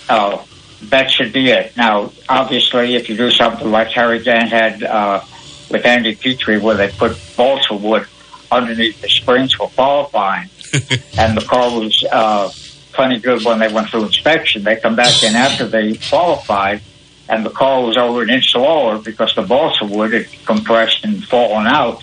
uh, 0.07 0.43
that 0.83 1.11
should 1.11 1.33
be 1.33 1.49
it. 1.49 1.75
Now, 1.75 2.11
obviously, 2.27 2.95
if 2.95 3.09
you 3.09 3.17
do 3.17 3.29
something 3.31 3.69
like 3.69 3.89
Harry 3.89 4.19
Gant 4.19 4.49
had 4.49 4.83
uh, 4.83 5.21
with 5.69 5.85
Andy 5.85 6.15
Petree, 6.15 6.57
where 6.57 6.75
they 6.75 6.89
put 6.89 7.19
balsa 7.35 7.75
wood 7.75 8.07
underneath 8.51 9.01
the 9.01 9.09
springs 9.09 9.53
for 9.53 9.69
qualifying, 9.69 10.49
and 11.17 11.37
the 11.37 11.45
car 11.45 11.69
was 11.79 12.03
uh, 12.11 12.49
plenty 12.93 13.19
good 13.19 13.43
when 13.43 13.59
they 13.59 13.71
went 13.71 13.89
through 13.89 14.05
inspection. 14.05 14.63
They 14.63 14.77
come 14.77 14.95
back 14.95 15.21
in 15.21 15.35
after 15.35 15.67
they 15.67 15.95
qualified, 15.95 16.81
and 17.27 17.45
the 17.45 17.49
car 17.49 17.83
was 17.83 17.97
over 17.97 18.23
an 18.23 18.29
inch 18.29 18.55
lower 18.55 18.97
because 18.99 19.35
the 19.35 19.41
balsa 19.41 19.85
wood 19.85 20.13
had 20.13 20.27
compressed 20.45 21.03
and 21.03 21.23
fallen 21.25 21.67
out. 21.67 22.01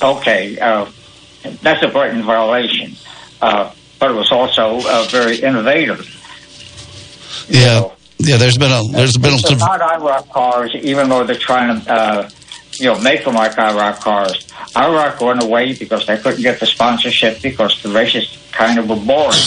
Okay, 0.00 0.58
uh, 0.58 0.90
that's 1.62 1.82
a 1.82 1.88
blatant 1.88 2.24
violation, 2.24 2.92
uh, 3.42 3.72
but 3.98 4.10
it 4.10 4.14
was 4.14 4.30
also 4.30 4.80
uh, 4.84 5.06
very 5.10 5.36
innovative. 5.36 6.14
Yeah, 7.48 7.90
yeah. 8.18 8.36
There's 8.36 8.58
been 8.58 8.70
a 8.70 8.84
there's 8.92 9.16
been 9.16 9.34
are 9.34 9.38
some. 9.38 9.58
not 9.58 9.80
IROC 9.80 10.30
cars, 10.30 10.74
even 10.74 11.08
though 11.08 11.24
they're 11.24 11.36
trying 11.36 11.80
to, 11.80 11.92
uh, 11.92 12.30
you 12.72 12.86
know, 12.86 13.00
make 13.00 13.24
them 13.24 13.34
like 13.34 13.52
IROC 13.52 14.00
cars. 14.00 14.46
IROC 14.76 15.20
went 15.26 15.42
away 15.42 15.74
because 15.74 16.06
they 16.06 16.16
couldn't 16.16 16.42
get 16.42 16.60
the 16.60 16.66
sponsorship 16.66 17.42
because 17.42 17.82
the 17.82 17.88
races 17.88 18.38
kind 18.52 18.78
of 18.78 18.88
were 18.88 18.96
boring. 18.96 19.38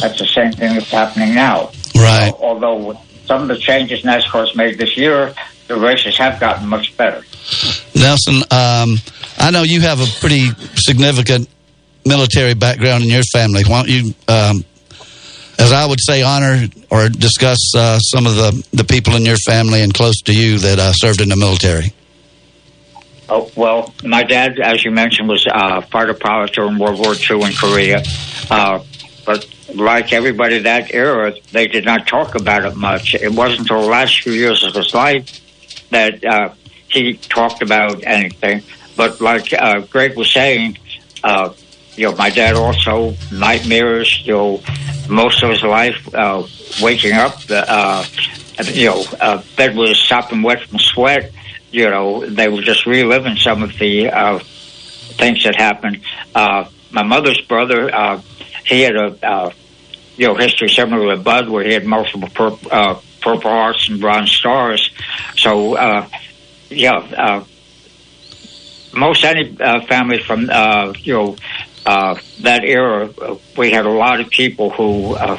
That's 0.00 0.18
the 0.18 0.28
same 0.32 0.52
thing 0.52 0.74
that's 0.74 0.90
happening 0.90 1.34
now. 1.34 1.70
Right. 1.94 2.32
Although 2.38 2.98
some 3.24 3.42
of 3.42 3.48
the 3.48 3.58
changes 3.58 4.02
NASCAR's 4.02 4.54
made 4.54 4.78
this 4.78 4.96
year, 4.96 5.34
the 5.68 5.76
races 5.76 6.16
have 6.18 6.38
gotten 6.38 6.68
much 6.68 6.96
better. 6.96 7.24
Nelson, 7.94 8.42
um, 8.50 8.98
I 9.38 9.50
know 9.50 9.62
you 9.62 9.82
have 9.82 10.00
a 10.00 10.06
pretty 10.20 10.50
significant 10.76 11.48
military 12.04 12.54
background 12.54 13.04
in 13.04 13.10
your 13.10 13.22
family. 13.24 13.64
Why 13.64 13.82
don't 13.82 13.90
you, 13.90 14.14
um, 14.28 14.64
as 15.58 15.72
I 15.72 15.86
would 15.86 16.00
say, 16.00 16.22
honor 16.22 16.66
or 16.90 17.08
discuss 17.08 17.58
uh, 17.76 17.98
some 17.98 18.26
of 18.26 18.36
the, 18.36 18.66
the 18.72 18.84
people 18.84 19.14
in 19.16 19.24
your 19.24 19.36
family 19.36 19.82
and 19.82 19.92
close 19.92 20.20
to 20.22 20.32
you 20.32 20.58
that 20.58 20.78
uh, 20.78 20.92
served 20.92 21.20
in 21.20 21.28
the 21.28 21.36
military? 21.36 21.92
Oh, 23.28 23.50
well, 23.56 23.92
my 24.04 24.22
dad, 24.22 24.60
as 24.60 24.84
you 24.84 24.92
mentioned, 24.92 25.28
was 25.28 25.46
uh, 25.50 25.80
fighter 25.80 26.14
pilot 26.14 26.52
during 26.52 26.78
World 26.78 27.00
War 27.00 27.14
II 27.14 27.42
in 27.42 27.52
Korea. 27.54 28.02
Uh, 28.48 28.84
but 29.24 29.48
like 29.74 30.12
everybody 30.12 30.60
that 30.60 30.94
era, 30.94 31.34
they 31.50 31.66
did 31.66 31.84
not 31.84 32.06
talk 32.06 32.36
about 32.36 32.64
it 32.64 32.76
much. 32.76 33.14
It 33.14 33.32
wasn't 33.32 33.62
until 33.62 33.82
the 33.82 33.88
last 33.88 34.22
few 34.22 34.32
years 34.32 34.62
of 34.62 34.74
his 34.74 34.94
life 34.94 35.40
that 35.90 36.24
uh, 36.24 36.54
he 36.88 37.14
talked 37.14 37.62
about 37.62 38.04
anything. 38.04 38.62
But 38.96 39.20
like 39.20 39.52
uh, 39.52 39.80
Greg 39.80 40.16
was 40.16 40.32
saying, 40.32 40.78
uh, 41.22 41.52
you 41.96 42.10
know, 42.10 42.16
my 42.16 42.30
dad 42.30 42.54
also 42.54 43.14
nightmares. 43.32 44.22
You 44.24 44.32
know, 44.32 44.62
most 45.08 45.42
of 45.42 45.50
his 45.50 45.62
life 45.62 46.14
uh, 46.14 46.46
waking 46.80 47.12
up, 47.12 47.40
the 47.44 47.64
uh, 47.70 48.04
you 48.64 48.86
know, 48.86 49.04
uh, 49.20 49.42
bed 49.56 49.76
was 49.76 50.00
sopping 50.00 50.42
wet 50.42 50.62
from 50.62 50.78
sweat. 50.78 51.32
You 51.70 51.90
know, 51.90 52.26
they 52.26 52.48
were 52.48 52.62
just 52.62 52.86
reliving 52.86 53.36
some 53.36 53.62
of 53.62 53.76
the 53.78 54.08
uh, 54.08 54.38
things 54.38 55.44
that 55.44 55.56
happened. 55.56 56.00
Uh, 56.34 56.68
my 56.90 57.02
mother's 57.02 57.40
brother, 57.42 57.94
uh, 57.94 58.20
he 58.64 58.82
had 58.82 58.96
a 58.96 59.26
uh, 59.26 59.50
you 60.16 60.28
know 60.28 60.34
history 60.34 60.68
similar 60.68 61.14
to 61.14 61.22
Bud, 61.22 61.48
where 61.48 61.64
he 61.64 61.72
had 61.72 61.84
multiple 61.84 62.28
pur- 62.28 62.58
uh, 62.70 63.00
Purple 63.20 63.50
Hearts 63.50 63.88
and 63.88 64.00
Bronze 64.00 64.30
Stars. 64.30 64.90
So, 65.36 65.74
uh, 65.74 66.08
yeah, 66.70 66.94
uh, 66.94 67.44
most 68.96 69.24
any 69.24 69.56
uh, 69.60 69.80
family 69.82 70.22
from 70.22 70.48
uh, 70.50 70.92
you 70.96 71.12
know 71.12 71.36
uh, 71.84 72.18
that 72.40 72.64
era, 72.64 73.08
uh, 73.20 73.36
we 73.56 73.70
had 73.70 73.86
a 73.86 73.90
lot 73.90 74.20
of 74.20 74.28
people 74.30 74.70
who 74.70 75.14
uh, 75.14 75.38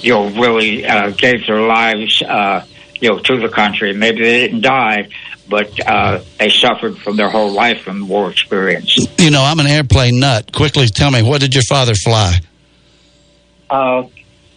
you 0.00 0.12
know 0.12 0.28
really 0.30 0.86
uh, 0.86 1.10
gave 1.10 1.46
their 1.46 1.60
lives 1.60 2.22
uh, 2.22 2.64
you 3.00 3.10
know 3.10 3.18
to 3.18 3.38
the 3.38 3.48
country. 3.48 3.92
Maybe 3.92 4.22
they 4.22 4.46
didn't 4.46 4.62
die, 4.62 5.08
but 5.48 5.78
uh, 5.86 6.20
they 6.38 6.50
suffered 6.50 6.98
from 6.98 7.16
their 7.16 7.28
whole 7.28 7.52
life 7.52 7.82
from 7.82 8.00
the 8.00 8.06
war 8.06 8.30
experience. 8.30 8.96
You 9.18 9.30
know, 9.30 9.42
I'm 9.42 9.60
an 9.60 9.66
airplane 9.66 10.18
nut. 10.20 10.52
Quickly 10.52 10.86
tell 10.88 11.10
me, 11.10 11.22
what 11.22 11.40
did 11.40 11.54
your 11.54 11.64
father 11.64 11.94
fly? 11.94 12.40
Uh, 13.68 14.04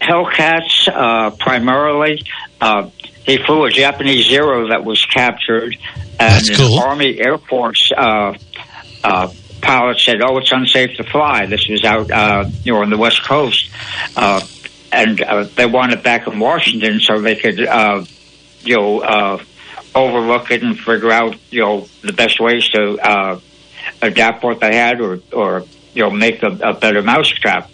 Hellcats, 0.01 0.87
uh, 0.87 1.31
primarily. 1.31 2.23
Uh, 2.61 2.89
he 3.25 3.37
flew 3.45 3.65
a 3.65 3.69
Japanese 3.69 4.27
Zero 4.27 4.69
that 4.69 4.83
was 4.83 5.03
captured, 5.05 5.75
and 6.20 6.49
an 6.49 6.80
Army 6.80 7.20
Air 7.20 7.38
Force 7.38 7.91
uh, 7.97 8.34
uh, 9.03 9.32
pilot 9.61 9.99
said, 9.99 10.22
"Oh, 10.22 10.38
it's 10.38 10.51
unsafe 10.51 10.97
to 10.97 11.03
fly." 11.03 11.45
This 11.45 11.67
was 11.67 11.84
out, 11.84 12.11
uh, 12.11 12.49
you 12.63 12.74
know, 12.74 12.82
on 12.82 12.89
the 12.89 12.97
West 12.97 13.24
Coast, 13.24 13.70
uh, 14.15 14.41
and 14.91 15.22
uh, 15.22 15.43
they 15.55 15.65
wanted 15.65 16.03
back 16.03 16.28
in 16.28 16.39
Washington 16.39 16.99
so 16.99 17.22
they 17.22 17.36
could, 17.36 17.65
uh, 17.65 18.03
you 18.61 18.76
know, 18.76 18.99
uh, 18.99 19.43
overlook 19.95 20.51
it 20.51 20.63
and 20.63 20.78
figure 20.78 21.11
out, 21.11 21.36
you 21.49 21.61
know, 21.61 21.88
the 22.01 22.13
best 22.13 22.39
ways 22.39 22.67
to 22.70 22.97
uh, 23.01 23.39
adapt 24.01 24.43
what 24.43 24.59
they 24.59 24.76
had, 24.76 25.01
or, 25.01 25.20
or 25.32 25.63
you 25.93 26.03
know, 26.03 26.09
make 26.09 26.43
a, 26.43 26.47
a 26.47 26.74
better 26.74 27.01
mousetrap. 27.01 27.70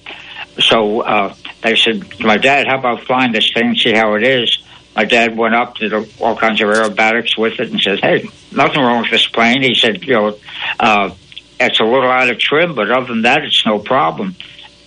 So 0.60 1.02
uh, 1.02 1.36
they 1.64 1.76
said 1.76 2.10
to 2.12 2.26
my 2.26 2.38
dad, 2.38 2.68
"How 2.68 2.80
about 2.80 3.04
flying 3.04 3.32
this 3.32 3.52
thing 3.54 3.70
and 3.70 3.78
see 3.78 3.94
how 3.94 4.16
it 4.16 4.24
is?" 4.24 4.60
My 4.96 5.06
dad 5.06 5.38
went 5.38 5.56
up, 5.56 5.76
did 5.76 5.94
all 5.94 6.38
kinds 6.38 6.62
of 6.62 6.70
aerobatics 6.70 7.38
with 7.38 7.60
it, 7.60 7.72
and 7.72 7.82
says, 7.82 8.00
"Hey, 8.00 8.30
nothing 8.52 8.82
wrong 8.82 9.02
with 9.02 9.12
this 9.12 9.28
plane." 9.28 9.62
He 9.62 9.76
said, 9.76 10.04
"You 10.04 10.14
know, 10.14 10.38
uh, 10.80 11.10
it's 11.60 11.80
a 11.80 11.84
little 11.84 12.10
out 12.10 12.30
of 12.30 12.40
trim, 12.40 12.76
but 12.76 12.90
other 12.90 13.08
than 13.08 13.24
that, 13.24 13.44
it's 13.44 13.66
no 13.66 13.80
problem." 13.80 14.36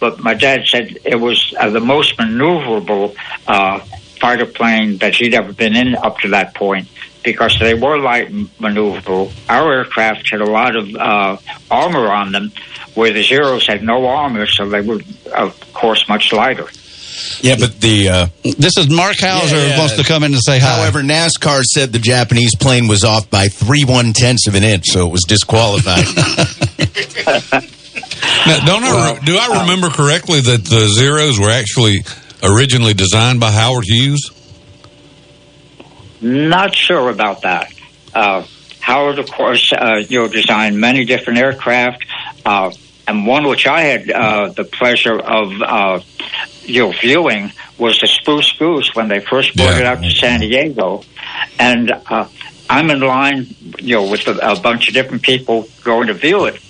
But 0.00 0.20
my 0.20 0.34
dad 0.34 0.66
said 0.66 0.98
it 1.04 1.20
was 1.20 1.52
uh, 1.58 1.70
the 1.70 1.80
most 1.80 2.16
maneuverable 2.16 3.16
uh, 3.46 3.80
fighter 4.20 4.46
plane 4.46 4.98
that 4.98 5.14
he'd 5.16 5.34
ever 5.34 5.52
been 5.52 5.76
in 5.76 5.94
up 5.96 6.18
to 6.18 6.28
that 6.28 6.54
point 6.54 6.88
because 7.22 7.58
they 7.58 7.74
were 7.74 7.98
light 7.98 8.30
and 8.30 8.48
maneuverable. 8.58 9.32
Our 9.48 9.72
aircraft 9.72 10.30
had 10.30 10.40
a 10.40 10.50
lot 10.50 10.76
of 10.76 10.94
uh, 10.94 11.36
armor 11.70 12.08
on 12.10 12.32
them, 12.32 12.52
where 12.94 13.12
the 13.12 13.22
Zeros 13.22 13.66
had 13.66 13.82
no 13.82 14.06
armor, 14.06 14.46
so 14.46 14.68
they 14.68 14.80
were, 14.80 15.00
of 15.34 15.72
course, 15.72 16.08
much 16.08 16.32
lighter. 16.32 16.66
Yeah, 17.40 17.56
but 17.58 17.80
the 17.80 18.08
uh, 18.08 18.26
this 18.58 18.76
is 18.76 18.88
Mark 18.90 19.16
Hauser 19.18 19.56
Yeah, 19.56 19.66
yeah. 19.68 19.78
wants 19.78 19.96
to 19.96 20.04
come 20.04 20.22
in 20.24 20.32
and 20.32 20.42
say 20.42 20.58
hi. 20.58 20.76
However, 20.80 21.02
NASCAR 21.02 21.62
said 21.62 21.92
the 21.92 21.98
Japanese 21.98 22.54
plane 22.56 22.88
was 22.88 23.04
off 23.04 23.30
by 23.30 23.48
three 23.48 23.84
one 23.84 24.12
tenths 24.12 24.46
of 24.46 24.54
an 24.54 24.64
inch, 24.64 24.86
so 24.86 25.06
it 25.06 25.12
was 25.12 25.22
disqualified. 25.24 26.04
Now, 28.46 28.64
don't 28.64 28.84
I 28.84 29.12
re- 29.14 29.20
do 29.24 29.36
I 29.36 29.60
remember 29.62 29.90
correctly 29.90 30.40
that 30.40 30.64
the 30.64 30.88
Zeros 30.88 31.38
were 31.38 31.50
actually 31.50 31.98
originally 32.42 32.94
designed 32.94 33.40
by 33.40 33.50
Howard 33.50 33.84
Hughes? 33.86 34.30
Not 36.20 36.74
sure 36.74 37.10
about 37.10 37.42
that. 37.42 37.72
Uh, 38.14 38.44
Howard, 38.80 39.18
of 39.18 39.30
course, 39.30 39.72
uh, 39.72 40.02
you 40.08 40.20
know, 40.20 40.28
designed 40.28 40.80
many 40.80 41.04
different 41.04 41.38
aircraft, 41.38 42.04
uh, 42.46 42.70
and 43.08 43.26
one 43.26 43.48
which 43.48 43.66
I 43.66 43.80
had 43.82 44.10
uh, 44.10 44.48
the 44.50 44.64
pleasure 44.64 45.18
of, 45.18 45.62
uh, 45.62 46.00
you 46.64 46.82
know, 46.82 46.92
viewing 46.92 47.50
was 47.78 47.98
the 48.00 48.06
Spruce 48.06 48.52
Goose 48.58 48.94
when 48.94 49.08
they 49.08 49.20
first 49.20 49.56
brought 49.56 49.80
it 49.80 49.86
out 49.86 50.02
to 50.02 50.10
San 50.10 50.40
Diego, 50.40 51.02
and 51.58 51.90
uh, 51.90 52.28
I'm 52.68 52.90
in 52.90 53.00
line, 53.00 53.46
you 53.78 53.96
know, 53.96 54.10
with 54.10 54.28
a, 54.28 54.52
a 54.52 54.60
bunch 54.60 54.88
of 54.88 54.94
different 54.94 55.22
people 55.22 55.66
going 55.82 56.08
to 56.08 56.14
view 56.14 56.44
it, 56.44 56.60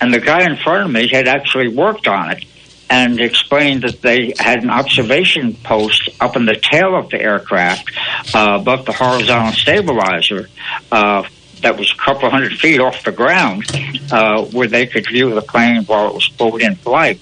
and 0.00 0.14
the 0.14 0.20
guy 0.20 0.44
in 0.44 0.56
front 0.56 0.84
of 0.84 0.92
me 0.92 1.08
had 1.08 1.26
actually 1.26 1.74
worked 1.74 2.06
on 2.06 2.30
it 2.30 2.44
and 2.88 3.20
explained 3.20 3.82
that 3.82 4.00
they 4.00 4.32
had 4.38 4.62
an 4.62 4.70
observation 4.70 5.54
post 5.54 6.08
up 6.20 6.36
in 6.36 6.44
the 6.44 6.54
tail 6.54 6.96
of 6.96 7.10
the 7.10 7.20
aircraft 7.20 7.90
uh, 8.34 8.58
above 8.60 8.84
the 8.84 8.92
horizontal 8.92 9.52
stabilizer 9.52 10.48
uh, 10.92 11.22
that 11.62 11.78
was 11.78 11.92
a 11.92 11.96
couple 11.96 12.30
hundred 12.30 12.52
feet 12.58 12.80
off 12.80 13.04
the 13.04 13.12
ground 13.12 13.64
uh, 14.10 14.44
where 14.46 14.68
they 14.68 14.86
could 14.86 15.06
view 15.06 15.34
the 15.34 15.42
plane 15.42 15.84
while 15.84 16.08
it 16.08 16.14
was 16.14 16.28
pulled 16.28 16.60
in 16.60 16.74
flight. 16.76 17.20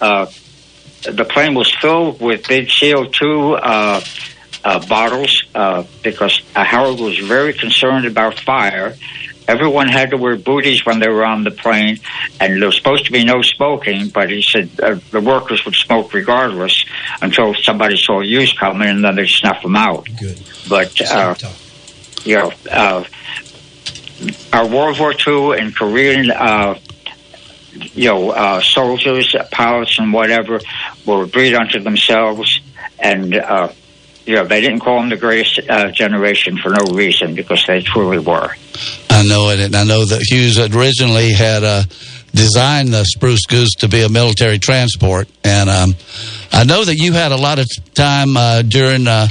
Uh, 0.00 0.26
the 1.02 1.24
plane 1.24 1.54
was 1.54 1.74
filled 1.80 2.20
with 2.20 2.46
big 2.46 2.68
CO2 2.68 3.58
uh, 3.62 4.00
uh, 4.62 4.86
bottles 4.86 5.44
uh, 5.54 5.84
because 6.02 6.42
Howard 6.54 7.00
was 7.00 7.18
very 7.18 7.54
concerned 7.54 8.06
about 8.06 8.38
fire. 8.38 8.94
Everyone 9.48 9.88
had 9.88 10.10
to 10.10 10.16
wear 10.16 10.36
booties 10.36 10.86
when 10.86 11.00
they 11.00 11.08
were 11.08 11.24
on 11.24 11.42
the 11.42 11.50
plane, 11.50 11.98
and 12.38 12.60
there 12.60 12.66
was 12.66 12.76
supposed 12.76 13.06
to 13.06 13.12
be 13.12 13.24
no 13.24 13.42
smoking. 13.42 14.08
But 14.08 14.30
he 14.30 14.42
said 14.42 14.70
uh, 14.80 15.00
the 15.10 15.20
workers 15.20 15.64
would 15.64 15.74
smoke 15.74 16.12
regardless 16.14 16.84
until 17.20 17.54
somebody 17.54 17.96
saw 17.96 18.20
use 18.20 18.52
coming, 18.52 18.88
and 18.88 19.02
then 19.02 19.16
they'd 19.16 19.28
snuff 19.28 19.62
them 19.62 19.74
out. 19.74 20.06
Good. 20.20 20.40
But 20.68 21.00
uh, 21.00 21.34
you 22.24 22.36
know, 22.36 22.52
uh, 22.70 23.04
our 24.52 24.66
World 24.66 24.98
War 24.98 25.12
II 25.14 25.58
and 25.58 25.74
Korean, 25.74 26.30
uh, 26.30 26.78
you 27.72 28.08
know, 28.08 28.30
uh, 28.30 28.60
soldiers, 28.60 29.34
pilots, 29.50 29.98
and 29.98 30.12
whatever 30.12 30.60
were 31.06 31.26
breed 31.26 31.54
unto 31.54 31.80
themselves, 31.80 32.60
and 32.98 33.34
uh, 33.34 33.72
you 34.26 34.34
know, 34.34 34.44
they 34.44 34.60
didn't 34.60 34.80
call 34.80 35.00
them 35.00 35.08
the 35.08 35.16
greatest 35.16 35.60
uh, 35.68 35.90
generation 35.90 36.58
for 36.58 36.70
no 36.70 36.94
reason 36.94 37.34
because 37.34 37.64
they 37.66 37.80
truly 37.80 38.18
were. 38.18 38.50
I 39.08 39.26
know 39.26 39.50
it, 39.50 39.60
and 39.60 39.74
I 39.74 39.84
know 39.84 40.04
that 40.04 40.22
Hughes 40.22 40.58
originally 40.58 41.32
had 41.32 41.64
uh, 41.64 41.82
designed 42.34 42.92
the 42.92 43.04
Spruce 43.04 43.46
Goose 43.46 43.74
to 43.76 43.88
be 43.88 44.02
a 44.02 44.08
military 44.08 44.58
transport, 44.58 45.28
and 45.42 45.68
um, 45.70 45.94
I 46.52 46.64
know 46.64 46.84
that 46.84 46.96
you 46.96 47.12
had 47.12 47.32
a 47.32 47.36
lot 47.36 47.58
of 47.58 47.68
time 47.94 48.36
uh, 48.36 48.62
during 48.62 49.06
uh, 49.06 49.28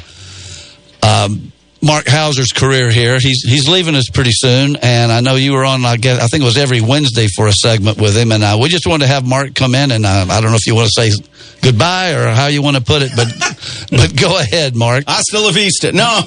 um, 1.03 1.51
Mark 1.81 2.07
Hauser's 2.07 2.51
career 2.51 2.89
here. 2.89 3.19
He's 3.19 3.41
he's 3.43 3.69
leaving 3.69 3.95
us 3.95 4.09
pretty 4.09 4.31
soon, 4.33 4.75
and 4.81 5.11
I 5.11 5.21
know 5.21 5.35
you 5.35 5.53
were 5.53 5.63
on. 5.63 5.85
I 5.85 5.95
guess 5.95 6.21
I 6.21 6.27
think 6.27 6.43
it 6.43 6.45
was 6.45 6.57
every 6.57 6.81
Wednesday 6.81 7.27
for 7.27 7.47
a 7.47 7.53
segment 7.53 7.97
with 7.97 8.17
him, 8.17 8.31
and 8.31 8.43
uh, 8.43 8.57
we 8.61 8.67
just 8.67 8.85
wanted 8.85 9.05
to 9.05 9.11
have 9.11 9.25
Mark 9.25 9.55
come 9.55 9.75
in, 9.75 9.91
and 9.91 10.05
uh, 10.05 10.25
I 10.29 10.41
don't 10.41 10.51
know 10.51 10.57
if 10.57 10.67
you 10.67 10.75
want 10.75 10.89
to 10.93 11.01
say 11.01 11.11
goodbye 11.61 12.11
or 12.11 12.29
how 12.29 12.47
you 12.47 12.61
want 12.61 12.75
to 12.75 12.83
put 12.83 13.01
it, 13.01 13.11
but 13.15 13.27
but 13.91 14.15
go 14.19 14.37
ahead, 14.37 14.75
Mark. 14.75 15.05
Hasta 15.07 15.39
la 15.39 15.51
vista. 15.51 15.91
No, 15.93 16.21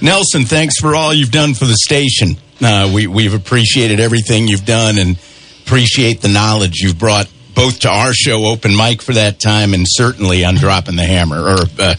Nelson, 0.00 0.44
thanks 0.44 0.78
for 0.78 0.94
all 0.94 1.12
you've 1.12 1.32
done 1.32 1.54
for 1.54 1.64
the 1.64 1.76
station. 1.76 2.36
Uh, 2.60 2.90
we 2.94 3.08
we've 3.08 3.34
appreciated 3.34 3.98
everything 3.98 4.46
you've 4.46 4.64
done 4.66 4.98
and 4.98 5.18
appreciate 5.64 6.20
the 6.20 6.28
knowledge 6.28 6.80
you've 6.80 6.98
brought 6.98 7.28
both 7.58 7.80
to 7.80 7.90
our 7.90 8.14
show, 8.14 8.46
Open 8.46 8.76
Mic, 8.76 9.02
for 9.02 9.14
that 9.14 9.40
time, 9.40 9.74
and 9.74 9.84
certainly 9.84 10.44
on 10.44 10.54
Dropping 10.54 10.94
the 10.94 11.04
Hammer, 11.04 11.40
or 11.40 11.58
uh, 11.80 11.96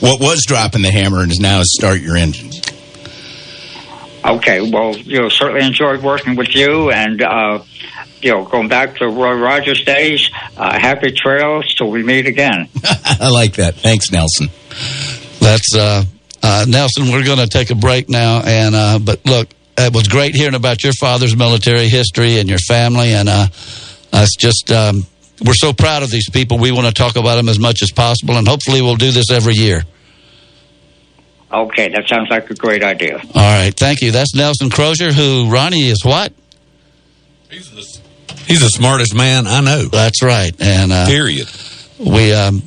what 0.00 0.18
was 0.18 0.46
Dropping 0.46 0.80
the 0.80 0.90
Hammer 0.90 1.20
and 1.20 1.30
is 1.30 1.38
now 1.38 1.60
Start 1.62 2.00
Your 2.00 2.16
Engines. 2.16 2.62
Okay, 4.24 4.62
well, 4.70 4.96
you 4.96 5.20
know, 5.20 5.28
certainly 5.28 5.66
enjoyed 5.66 6.02
working 6.02 6.34
with 6.34 6.54
you, 6.54 6.90
and 6.90 7.20
uh, 7.20 7.62
you 8.22 8.30
know, 8.30 8.46
going 8.46 8.68
back 8.68 8.96
to 8.96 9.06
Roy 9.06 9.34
Rogers 9.34 9.84
days. 9.84 10.30
Uh, 10.56 10.78
happy 10.78 11.12
trails 11.12 11.74
till 11.74 11.90
we 11.90 12.02
meet 12.02 12.26
again. 12.26 12.68
I 13.20 13.28
like 13.28 13.56
that. 13.56 13.74
Thanks, 13.74 14.10
Nelson. 14.10 14.48
That's 15.40 15.76
uh, 15.76 16.04
uh, 16.42 16.64
Nelson. 16.66 17.12
We're 17.12 17.24
going 17.24 17.38
to 17.38 17.48
take 17.48 17.68
a 17.68 17.74
break 17.74 18.08
now, 18.08 18.40
and 18.46 18.74
uh, 18.74 18.98
but 18.98 19.26
look, 19.26 19.50
it 19.76 19.92
was 19.92 20.08
great 20.08 20.34
hearing 20.34 20.54
about 20.54 20.82
your 20.82 20.94
father's 20.94 21.36
military 21.36 21.88
history 21.88 22.38
and 22.38 22.48
your 22.48 22.60
family, 22.60 23.12
and 23.12 23.28
uh, 23.28 23.48
it's 24.12 24.36
just 24.36 24.70
um, 24.70 25.06
we're 25.44 25.54
so 25.54 25.72
proud 25.72 26.02
of 26.02 26.10
these 26.10 26.28
people. 26.30 26.58
We 26.58 26.72
want 26.72 26.86
to 26.86 26.92
talk 26.92 27.16
about 27.16 27.36
them 27.36 27.48
as 27.48 27.58
much 27.58 27.82
as 27.82 27.90
possible, 27.90 28.36
and 28.36 28.46
hopefully, 28.46 28.82
we'll 28.82 28.96
do 28.96 29.10
this 29.10 29.30
every 29.30 29.54
year. 29.54 29.84
Okay, 31.52 31.88
that 31.90 32.08
sounds 32.08 32.30
like 32.30 32.48
a 32.50 32.54
great 32.54 32.82
idea. 32.82 33.18
All 33.18 33.34
right, 33.34 33.74
thank 33.74 34.00
you. 34.00 34.10
That's 34.10 34.34
Nelson 34.34 34.70
Crozier, 34.70 35.12
who 35.12 35.50
Ronnie 35.50 35.88
is 35.88 36.02
what? 36.04 36.32
He's 37.50 38.60
the 38.60 38.68
smartest 38.68 39.14
man 39.14 39.46
I 39.46 39.60
know. 39.60 39.84
That's 39.84 40.22
right, 40.22 40.54
and 40.60 40.92
uh, 40.92 41.06
period. 41.06 41.48
We 41.98 42.32
um, 42.32 42.62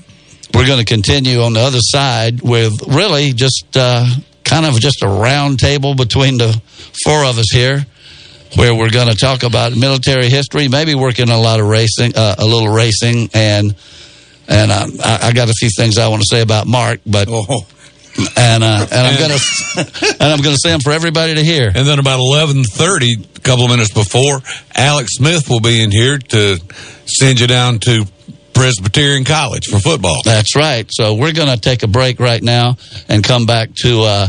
we're 0.54 0.68
going 0.68 0.80
to 0.80 0.86
continue 0.86 1.42
on 1.42 1.54
the 1.54 1.60
other 1.60 1.80
side 1.82 2.42
with 2.42 2.74
really 2.88 3.34
just 3.34 3.66
uh, 3.76 4.08
kind 4.44 4.66
of 4.66 4.80
just 4.80 5.04
a 5.04 5.08
round 5.08 5.60
table 5.60 5.96
between 5.96 6.38
the 6.38 6.62
four 7.04 7.26
of 7.26 7.38
us 7.38 7.52
here, 7.52 7.86
where 8.56 8.74
we're 8.74 8.90
going 8.90 9.08
to 9.08 9.16
talk 9.16 9.44
about 9.44 9.76
military 9.76 10.30
history, 10.30 10.68
maybe 10.68 10.96
working 10.96 11.30
a 11.30 11.38
lot 11.40 11.60
of 11.60 11.68
racing, 11.68 12.16
uh, 12.16 12.36
a 12.38 12.46
little 12.46 12.70
racing, 12.70 13.30
and 13.34 13.76
and 14.48 14.72
um, 14.72 14.92
I, 15.04 15.20
I 15.24 15.34
got 15.34 15.50
a 15.50 15.54
few 15.54 15.70
things 15.76 15.98
I 15.98 16.08
want 16.08 16.22
to 16.22 16.28
say 16.30 16.42
about 16.42 16.68
Mark, 16.68 17.02
but. 17.06 17.28
Oh. 17.30 17.66
And 18.38 18.64
uh, 18.64 18.88
and 18.90 19.08
I'm 19.08 19.20
gonna 19.20 19.38
and 20.22 20.32
I'm 20.32 20.42
gonna 20.42 20.56
say 20.56 20.70
them 20.70 20.80
for 20.80 20.94
everybody 20.94 21.36
to 21.36 21.44
hear. 21.44 21.68
And 21.68 21.86
then 21.86 22.00
about 22.00 22.20
eleven 22.20 22.64
thirty, 22.64 23.18
a 23.36 23.40
couple 23.42 23.66
of 23.66 23.72
minutes 23.72 23.94
before, 23.94 24.40
Alex 24.74 25.16
Smith 25.16 25.50
will 25.50 25.60
be 25.60 25.84
in 25.84 25.92
here 25.92 26.18
to 26.18 26.58
send 27.08 27.42
you 27.42 27.48
down 27.48 27.80
to 27.80 28.06
Presbyterian 28.54 29.26
College 29.26 29.66
for 29.66 29.80
football. 29.80 30.22
That's 30.24 30.56
right. 30.56 30.88
So 30.90 31.16
we're 31.16 31.34
going 31.34 31.54
to 31.54 31.60
take 31.60 31.84
a 31.84 31.88
break 31.88 32.22
right 32.22 32.42
now 32.42 32.78
and 33.10 33.22
come 33.22 33.46
back 33.46 33.76
to 33.84 34.04
uh, 34.04 34.28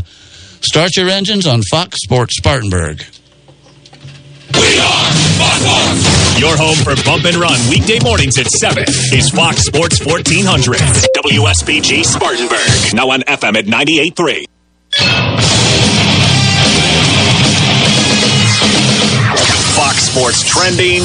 start 0.61 0.97
your 0.97 1.09
engines 1.09 1.47
on 1.47 1.63
Fox 1.63 1.99
Sports 2.03 2.37
Spartanburg. 2.37 3.05
Your 6.39 6.57
home 6.57 6.77
for 6.85 6.95
bump 7.05 7.25
and 7.25 7.37
run 7.37 7.59
weekday 7.69 7.99
mornings 8.03 8.39
at 8.39 8.47
7 8.47 8.85
is 9.13 9.31
Fox 9.31 9.63
Sports 9.63 10.05
1400. 10.05 10.77
WSPG 11.25 12.05
Spartanburg. 12.05 12.95
Now 12.95 13.11
on 13.11 13.23
FM 13.23 13.57
at 13.57 13.65
98.3. 13.67 14.47
Fox 19.77 19.97
Sports 20.09 20.43
trending 20.49 21.01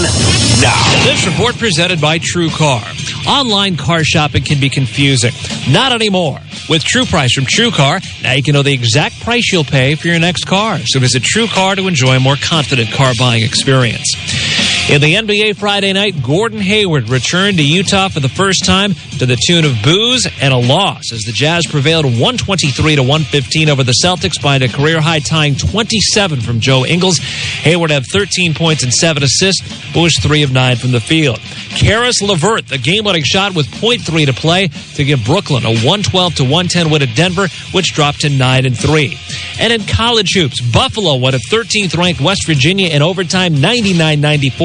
now. 0.61 1.03
This 1.05 1.25
report 1.25 1.57
presented 1.57 1.99
by 1.99 2.19
True 2.19 2.49
Car. 2.49 2.83
Online 3.27 3.75
car 3.77 4.03
shopping 4.03 4.43
can 4.43 4.59
be 4.59 4.69
confusing. 4.69 5.31
Not 5.69 5.91
anymore. 5.91 6.39
With 6.69 6.83
True 6.83 7.05
Price 7.05 7.33
from 7.33 7.45
True 7.45 7.71
Car, 7.71 7.99
now 8.23 8.33
you 8.33 8.43
can 8.43 8.53
know 8.53 8.63
the 8.63 8.73
exact 8.73 9.19
price 9.19 9.51
you'll 9.51 9.63
pay 9.63 9.95
for 9.95 10.07
your 10.07 10.19
next 10.19 10.45
car. 10.45 10.79
So 10.85 10.99
visit 10.99 11.23
True 11.23 11.47
Car 11.47 11.75
to 11.75 11.87
enjoy 11.87 12.15
a 12.15 12.19
more 12.19 12.35
confident 12.35 12.91
car 12.91 13.13
buying 13.17 13.43
experience. 13.43 14.60
In 14.89 14.99
the 14.99 15.15
NBA 15.15 15.55
Friday 15.55 15.93
night, 15.93 16.21
Gordon 16.21 16.59
Hayward 16.59 17.07
returned 17.07 17.57
to 17.57 17.63
Utah 17.63 18.09
for 18.09 18.19
the 18.19 18.27
first 18.27 18.65
time 18.65 18.93
to 19.19 19.25
the 19.25 19.37
tune 19.47 19.63
of 19.63 19.81
boos 19.83 20.27
and 20.41 20.53
a 20.53 20.57
loss 20.57 21.13
as 21.13 21.21
the 21.21 21.31
Jazz 21.31 21.65
prevailed 21.65 22.03
123 22.03 22.97
to 22.97 23.01
115 23.01 23.69
over 23.69 23.83
the 23.83 23.95
Celtics 24.03 24.41
by 24.41 24.57
a 24.57 24.67
career 24.67 24.99
high 24.99 25.19
tying 25.19 25.55
27 25.55 26.41
from 26.41 26.59
Joe 26.59 26.85
Ingles. 26.85 27.19
Hayward 27.19 27.91
had 27.91 28.03
13 28.11 28.53
points 28.53 28.83
and 28.83 28.93
7 28.93 29.23
assists, 29.23 29.61
was 29.95 30.17
3 30.19 30.43
of 30.43 30.51
9 30.51 30.75
from 30.75 30.91
the 30.91 30.99
field. 30.99 31.39
Caris 31.69 32.21
LeVert, 32.21 32.67
the 32.67 32.77
game-winning 32.77 33.23
shot 33.23 33.55
with 33.55 33.67
.3 33.67 34.25
to 34.25 34.33
play 34.33 34.67
to 34.95 35.05
give 35.05 35.23
Brooklyn 35.23 35.63
a 35.63 35.69
112 35.69 36.35
to 36.35 36.43
110 36.43 36.89
win 36.89 37.01
at 37.01 37.15
Denver, 37.15 37.47
which 37.71 37.93
dropped 37.93 38.21
to 38.21 38.29
9 38.29 38.65
and 38.65 38.77
3. 38.77 39.17
And 39.59 39.71
in 39.71 39.85
college 39.85 40.33
hoops, 40.33 40.59
Buffalo 40.59 41.15
won 41.15 41.33
at 41.33 41.41
13th 41.49 41.95
ranked 41.95 42.19
West 42.19 42.45
Virginia 42.45 42.89
in 42.89 43.01
overtime 43.01 43.61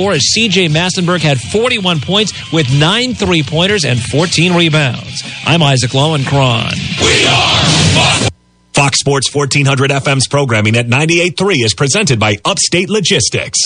99-94 0.07 0.15
as 0.15 0.33
CJ 0.37 0.69
Massinburg 0.71 1.21
had 1.21 1.39
41 1.41 2.01
points 2.01 2.53
with 2.53 2.73
9 2.73 3.15
three-pointers 3.15 3.85
and 3.85 4.01
14 4.01 4.55
rebounds. 4.55 5.23
I'm 5.45 5.63
Isaac 5.63 5.91
Lowenkron. 5.91 6.73
We 7.01 7.27
are 7.27 8.23
one. 8.23 8.31
Fox 8.73 8.99
Sports 8.99 9.35
1400 9.35 9.91
FM's 9.91 10.29
programming 10.29 10.77
at 10.77 10.87
98.3 10.87 11.65
is 11.65 11.75
presented 11.75 12.21
by 12.21 12.37
Upstate 12.45 12.91
Logistics. 12.91 13.59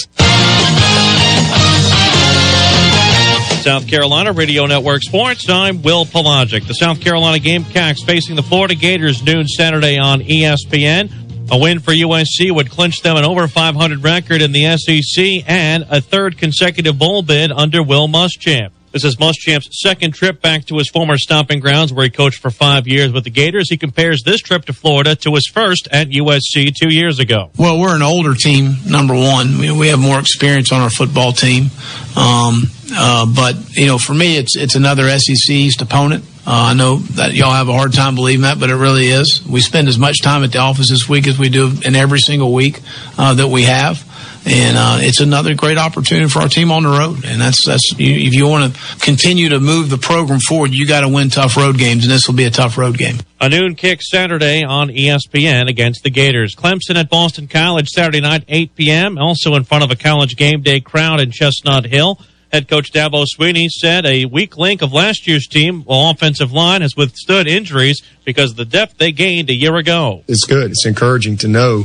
South 3.62 3.86
Carolina 3.88 4.32
Radio 4.32 4.66
Network 4.66 5.02
Sports. 5.02 5.48
I'm 5.50 5.82
Will 5.82 6.06
Pelagic. 6.06 6.66
The 6.66 6.74
South 6.74 7.00
Carolina 7.00 7.38
Gamecocks 7.38 8.02
facing 8.02 8.36
the 8.36 8.42
Florida 8.42 8.74
Gators 8.74 9.22
noon 9.22 9.46
Saturday 9.48 9.98
on 9.98 10.20
ESPN. 10.20 11.10
A 11.52 11.58
win 11.58 11.80
for 11.80 11.92
USC 11.92 12.54
would 12.54 12.70
clinch 12.70 13.02
them 13.02 13.16
an 13.16 13.24
over 13.24 13.48
500 13.48 14.04
record 14.04 14.40
in 14.40 14.52
the 14.52 14.76
SEC 14.76 15.44
and 15.48 15.84
a 15.90 16.00
third 16.00 16.38
consecutive 16.38 16.96
bowl 16.96 17.22
bid 17.22 17.50
under 17.50 17.82
Will 17.82 18.06
Muschamp. 18.06 18.70
This 18.92 19.04
is 19.04 19.16
Muschamp's 19.16 19.68
second 19.82 20.14
trip 20.14 20.40
back 20.40 20.64
to 20.66 20.76
his 20.76 20.88
former 20.88 21.16
stomping 21.16 21.60
grounds 21.60 21.92
where 21.92 22.04
he 22.04 22.10
coached 22.10 22.40
for 22.40 22.50
five 22.50 22.88
years 22.88 23.12
with 23.12 23.22
the 23.22 23.30
Gators. 23.30 23.70
He 23.70 23.76
compares 23.76 24.22
this 24.24 24.40
trip 24.40 24.64
to 24.64 24.72
Florida 24.72 25.14
to 25.16 25.34
his 25.34 25.48
first 25.48 25.88
at 25.92 26.08
USC 26.08 26.74
two 26.74 26.88
years 26.88 27.20
ago. 27.20 27.50
Well, 27.56 27.80
we're 27.80 27.94
an 27.94 28.02
older 28.02 28.34
team, 28.34 28.74
number 28.88 29.14
one. 29.14 29.58
We, 29.58 29.88
have 29.88 30.00
more 30.00 30.18
experience 30.18 30.72
on 30.72 30.80
our 30.80 30.90
football 30.90 31.32
team. 31.32 31.70
Um, 32.16 32.62
uh, 32.92 33.26
but, 33.26 33.76
you 33.76 33.86
know, 33.86 33.98
for 33.98 34.14
me, 34.14 34.36
it's, 34.38 34.56
it's 34.56 34.74
another 34.74 35.08
SEC 35.18 35.50
East 35.50 35.82
opponent. 35.82 36.24
Uh, 36.46 36.70
I 36.70 36.74
know 36.74 36.96
that 36.96 37.34
y'all 37.34 37.52
have 37.52 37.68
a 37.68 37.72
hard 37.72 37.92
time 37.92 38.14
believing 38.14 38.42
that, 38.42 38.58
but 38.58 38.70
it 38.70 38.76
really 38.76 39.06
is. 39.06 39.44
We 39.46 39.60
spend 39.60 39.88
as 39.88 39.98
much 39.98 40.22
time 40.22 40.42
at 40.42 40.52
the 40.52 40.58
office 40.58 40.90
this 40.90 41.08
week 41.08 41.26
as 41.26 41.38
we 41.38 41.48
do 41.50 41.72
in 41.84 41.94
every 41.94 42.18
single 42.18 42.52
week 42.52 42.80
uh, 43.18 43.34
that 43.34 43.48
we 43.48 43.64
have. 43.64 44.06
And 44.46 44.78
uh, 44.78 44.98
it's 45.00 45.20
another 45.20 45.54
great 45.54 45.76
opportunity 45.76 46.28
for 46.30 46.40
our 46.40 46.48
team 46.48 46.72
on 46.72 46.84
the 46.84 46.88
road. 46.88 47.26
And 47.26 47.40
that's 47.40 47.66
that's 47.66 47.92
you, 47.98 48.26
if 48.26 48.32
you 48.32 48.46
want 48.46 48.74
to 48.74 48.80
continue 49.00 49.50
to 49.50 49.60
move 49.60 49.90
the 49.90 49.98
program 49.98 50.40
forward, 50.40 50.72
you 50.72 50.86
got 50.86 51.02
to 51.02 51.08
win 51.08 51.28
tough 51.28 51.58
road 51.58 51.76
games, 51.76 52.04
and 52.04 52.10
this 52.10 52.26
will 52.26 52.34
be 52.34 52.44
a 52.44 52.50
tough 52.50 52.78
road 52.78 52.96
game. 52.96 53.16
A 53.38 53.50
noon 53.50 53.74
kick 53.74 54.00
Saturday 54.00 54.64
on 54.64 54.88
ESPN 54.88 55.68
against 55.68 56.04
the 56.04 56.10
Gators. 56.10 56.54
Clemson 56.54 56.96
at 56.96 57.10
Boston 57.10 57.48
College 57.48 57.88
Saturday 57.88 58.20
night, 58.20 58.44
8 58.48 58.74
p.m. 58.74 59.18
Also 59.18 59.54
in 59.56 59.64
front 59.64 59.84
of 59.84 59.90
a 59.90 59.96
college 59.96 60.36
game 60.36 60.62
day 60.62 60.80
crowd 60.80 61.20
in 61.20 61.30
Chestnut 61.30 61.84
Hill. 61.84 62.18
Head 62.52 62.66
coach 62.68 62.92
Dabo 62.92 63.24
Swinney 63.24 63.68
said 63.68 64.04
a 64.04 64.24
weak 64.24 64.56
link 64.56 64.82
of 64.82 64.92
last 64.92 65.28
year's 65.28 65.46
team, 65.46 65.84
well, 65.86 66.10
offensive 66.10 66.50
line, 66.50 66.82
has 66.82 66.96
withstood 66.96 67.46
injuries 67.46 68.02
because 68.24 68.50
of 68.50 68.56
the 68.56 68.64
depth 68.64 68.98
they 68.98 69.12
gained 69.12 69.50
a 69.50 69.54
year 69.54 69.76
ago. 69.76 70.24
it's 70.26 70.44
good. 70.46 70.72
It's 70.72 70.84
encouraging 70.84 71.36
to 71.38 71.48
know 71.48 71.84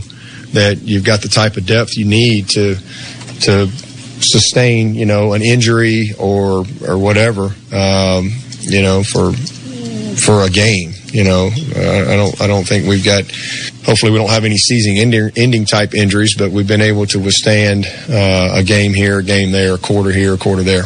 that 0.53 0.79
you've 0.81 1.03
got 1.03 1.21
the 1.21 1.27
type 1.27 1.57
of 1.57 1.67
depth 1.67 1.95
you 1.95 2.05
need 2.05 2.49
to 2.49 2.75
to 3.41 3.67
sustain, 4.21 4.95
you 4.95 5.05
know, 5.05 5.33
an 5.33 5.43
injury 5.43 6.11
or 6.17 6.65
or 6.87 6.97
whatever, 6.97 7.53
um, 7.71 8.31
you 8.61 8.81
know, 8.81 9.03
for 9.03 9.33
for 9.33 10.41
a 10.41 10.49
game. 10.49 10.93
You 11.15 11.23
know, 11.23 11.47
uh, 11.47 12.11
I 12.11 12.17
don't 12.17 12.41
I 12.41 12.47
don't 12.47 12.67
think 12.67 12.87
we've 12.87 13.05
got. 13.05 13.23
Hopefully, 13.85 14.11
we 14.11 14.17
don't 14.17 14.29
have 14.29 14.43
any 14.43 14.57
season 14.57 14.97
ending, 14.97 15.31
ending 15.37 15.63
type 15.63 15.93
injuries, 15.93 16.35
but 16.37 16.51
we've 16.51 16.67
been 16.67 16.81
able 16.81 17.05
to 17.05 17.19
withstand 17.19 17.85
uh, 18.09 18.49
a 18.53 18.63
game 18.63 18.93
here, 18.93 19.19
a 19.19 19.23
game 19.23 19.53
there, 19.53 19.75
a 19.75 19.77
quarter 19.77 20.11
here, 20.11 20.33
a 20.33 20.37
quarter 20.37 20.61
there. 20.61 20.83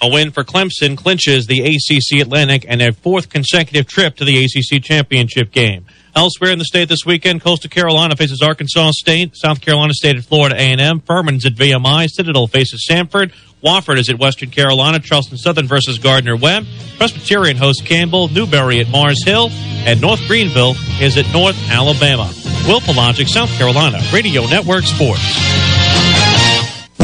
A 0.00 0.08
win 0.08 0.30
for 0.30 0.44
Clemson 0.44 0.96
clinches 0.96 1.48
the 1.48 1.62
ACC 1.62 2.20
Atlantic 2.20 2.64
and 2.68 2.80
a 2.80 2.92
fourth 2.92 3.28
consecutive 3.28 3.88
trip 3.88 4.14
to 4.16 4.24
the 4.24 4.44
ACC 4.44 4.80
championship 4.80 5.50
game. 5.50 5.84
Elsewhere 6.14 6.50
in 6.50 6.58
the 6.58 6.64
state 6.64 6.88
this 6.88 7.06
weekend, 7.06 7.40
Coastal 7.40 7.70
Carolina 7.70 8.16
faces 8.16 8.42
Arkansas 8.42 8.90
State, 8.92 9.34
South 9.34 9.62
Carolina 9.62 9.94
State 9.94 10.16
at 10.16 10.24
Florida 10.24 10.54
A&M, 10.56 11.00
Furman's 11.00 11.46
at 11.46 11.54
VMI, 11.54 12.08
Citadel 12.08 12.46
faces 12.46 12.86
Samford, 12.88 13.32
Wofford 13.64 13.98
is 13.98 14.10
at 14.10 14.18
Western 14.18 14.50
Carolina, 14.50 14.98
Charleston 14.98 15.38
Southern 15.38 15.66
versus 15.66 15.98
Gardner 15.98 16.36
Webb, 16.36 16.66
Presbyterian 16.98 17.56
hosts 17.56 17.82
Campbell, 17.82 18.28
Newberry 18.28 18.80
at 18.80 18.88
Mars 18.90 19.24
Hill, 19.24 19.48
and 19.86 20.00
North 20.00 20.20
Greenville 20.26 20.74
is 21.00 21.16
at 21.16 21.32
North 21.32 21.56
Alabama. 21.70 22.30
Will 22.66 22.80
Pelagic, 22.80 23.28
South 23.28 23.50
Carolina, 23.50 24.00
Radio 24.12 24.46
Network 24.46 24.84
Sports. 24.84 25.81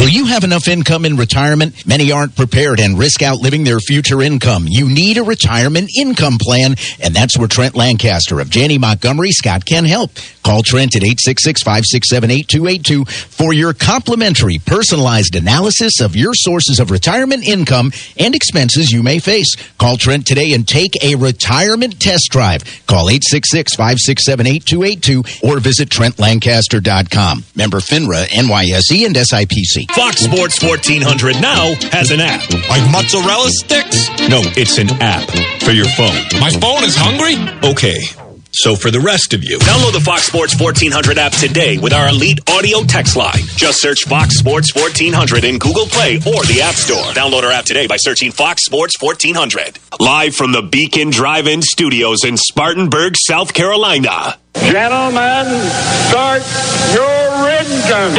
Will 0.09 0.14
you 0.14 0.24
have 0.24 0.42
enough 0.42 0.66
income 0.68 1.04
in 1.04 1.18
retirement? 1.18 1.86
Many 1.86 2.11
aren't 2.12 2.34
prepared 2.34 2.80
and 2.80 2.98
risk 2.98 3.22
outliving 3.22 3.64
their 3.64 3.78
future 3.78 4.22
income. 4.22 4.64
You 4.66 4.88
need 4.88 5.18
a 5.18 5.22
retirement 5.22 5.90
income 5.98 6.38
plan, 6.40 6.76
and 6.98 7.14
that's 7.14 7.36
where 7.36 7.46
Trent 7.46 7.74
Lancaster 7.74 8.40
of 8.40 8.48
Janney 8.48 8.78
Montgomery 8.78 9.32
Scott 9.32 9.66
can 9.66 9.84
help. 9.84 10.12
Call 10.42 10.62
Trent 10.62 10.96
at 10.96 11.02
866-567-8282 11.02 13.06
for 13.06 13.52
your 13.52 13.74
complimentary 13.74 14.56
personalized 14.64 15.34
analysis 15.34 16.00
of 16.00 16.16
your 16.16 16.32
sources 16.32 16.80
of 16.80 16.90
retirement 16.90 17.46
income 17.46 17.92
and 18.18 18.34
expenses 18.34 18.90
you 18.90 19.02
may 19.02 19.18
face. 19.18 19.56
Call 19.76 19.98
Trent 19.98 20.26
today 20.26 20.54
and 20.54 20.66
take 20.66 20.94
a 21.04 21.16
retirement 21.16 22.00
test 22.00 22.30
drive. 22.30 22.64
Call 22.86 23.11
866-567-8282 23.11 25.44
or 25.44 25.61
visit 25.61 25.90
TrentLancaster.com. 25.90 27.44
Member 27.54 27.80
FINRA, 27.80 28.24
NYSE, 28.28 29.04
and 29.04 29.14
SIPC. 29.14 29.97
Fox 29.99 30.20
Sports 30.22 30.62
1400 30.62 31.42
now 31.42 31.74
has 31.90 32.12
an 32.12 32.20
app. 32.20 32.49
Like 32.70 32.88
mozzarella 32.92 33.51
sticks? 33.51 34.09
No, 34.30 34.38
it's 34.55 34.78
an 34.78 34.90
app 35.03 35.28
for 35.64 35.72
your 35.72 35.88
phone. 35.99 36.14
My 36.38 36.51
phone 36.51 36.84
is 36.84 36.94
hungry? 36.94 37.34
Okay. 37.68 37.99
So 38.53 38.76
for 38.76 38.92
the 38.92 39.01
rest 39.01 39.34
of 39.34 39.42
you, 39.42 39.59
download 39.59 39.94
the 39.94 40.01
Fox 40.01 40.22
Sports 40.22 40.55
1400 40.55 41.18
app 41.18 41.32
today 41.32 41.78
with 41.78 41.92
our 41.92 42.09
elite 42.11 42.38
audio 42.49 42.84
text 42.84 43.16
line. 43.16 43.42
Just 43.57 43.80
search 43.80 44.05
Fox 44.05 44.38
Sports 44.38 44.72
1400 44.72 45.42
in 45.42 45.59
Google 45.59 45.86
Play 45.86 46.18
or 46.18 46.46
the 46.46 46.62
App 46.62 46.76
Store. 46.76 47.03
Download 47.12 47.42
our 47.42 47.51
app 47.51 47.64
today 47.64 47.88
by 47.88 47.96
searching 47.96 48.30
Fox 48.30 48.64
Sports 48.64 49.03
1400. 49.03 49.80
Live 49.99 50.32
from 50.36 50.53
the 50.53 50.62
Beacon 50.62 51.11
Drive-In 51.11 51.61
Studios 51.62 52.22
in 52.24 52.36
Spartanburg, 52.36 53.16
South 53.16 53.53
Carolina. 53.53 54.38
Gentlemen, 54.55 55.46
start 56.07 56.42
your 56.94 57.49
engine. 57.51 58.18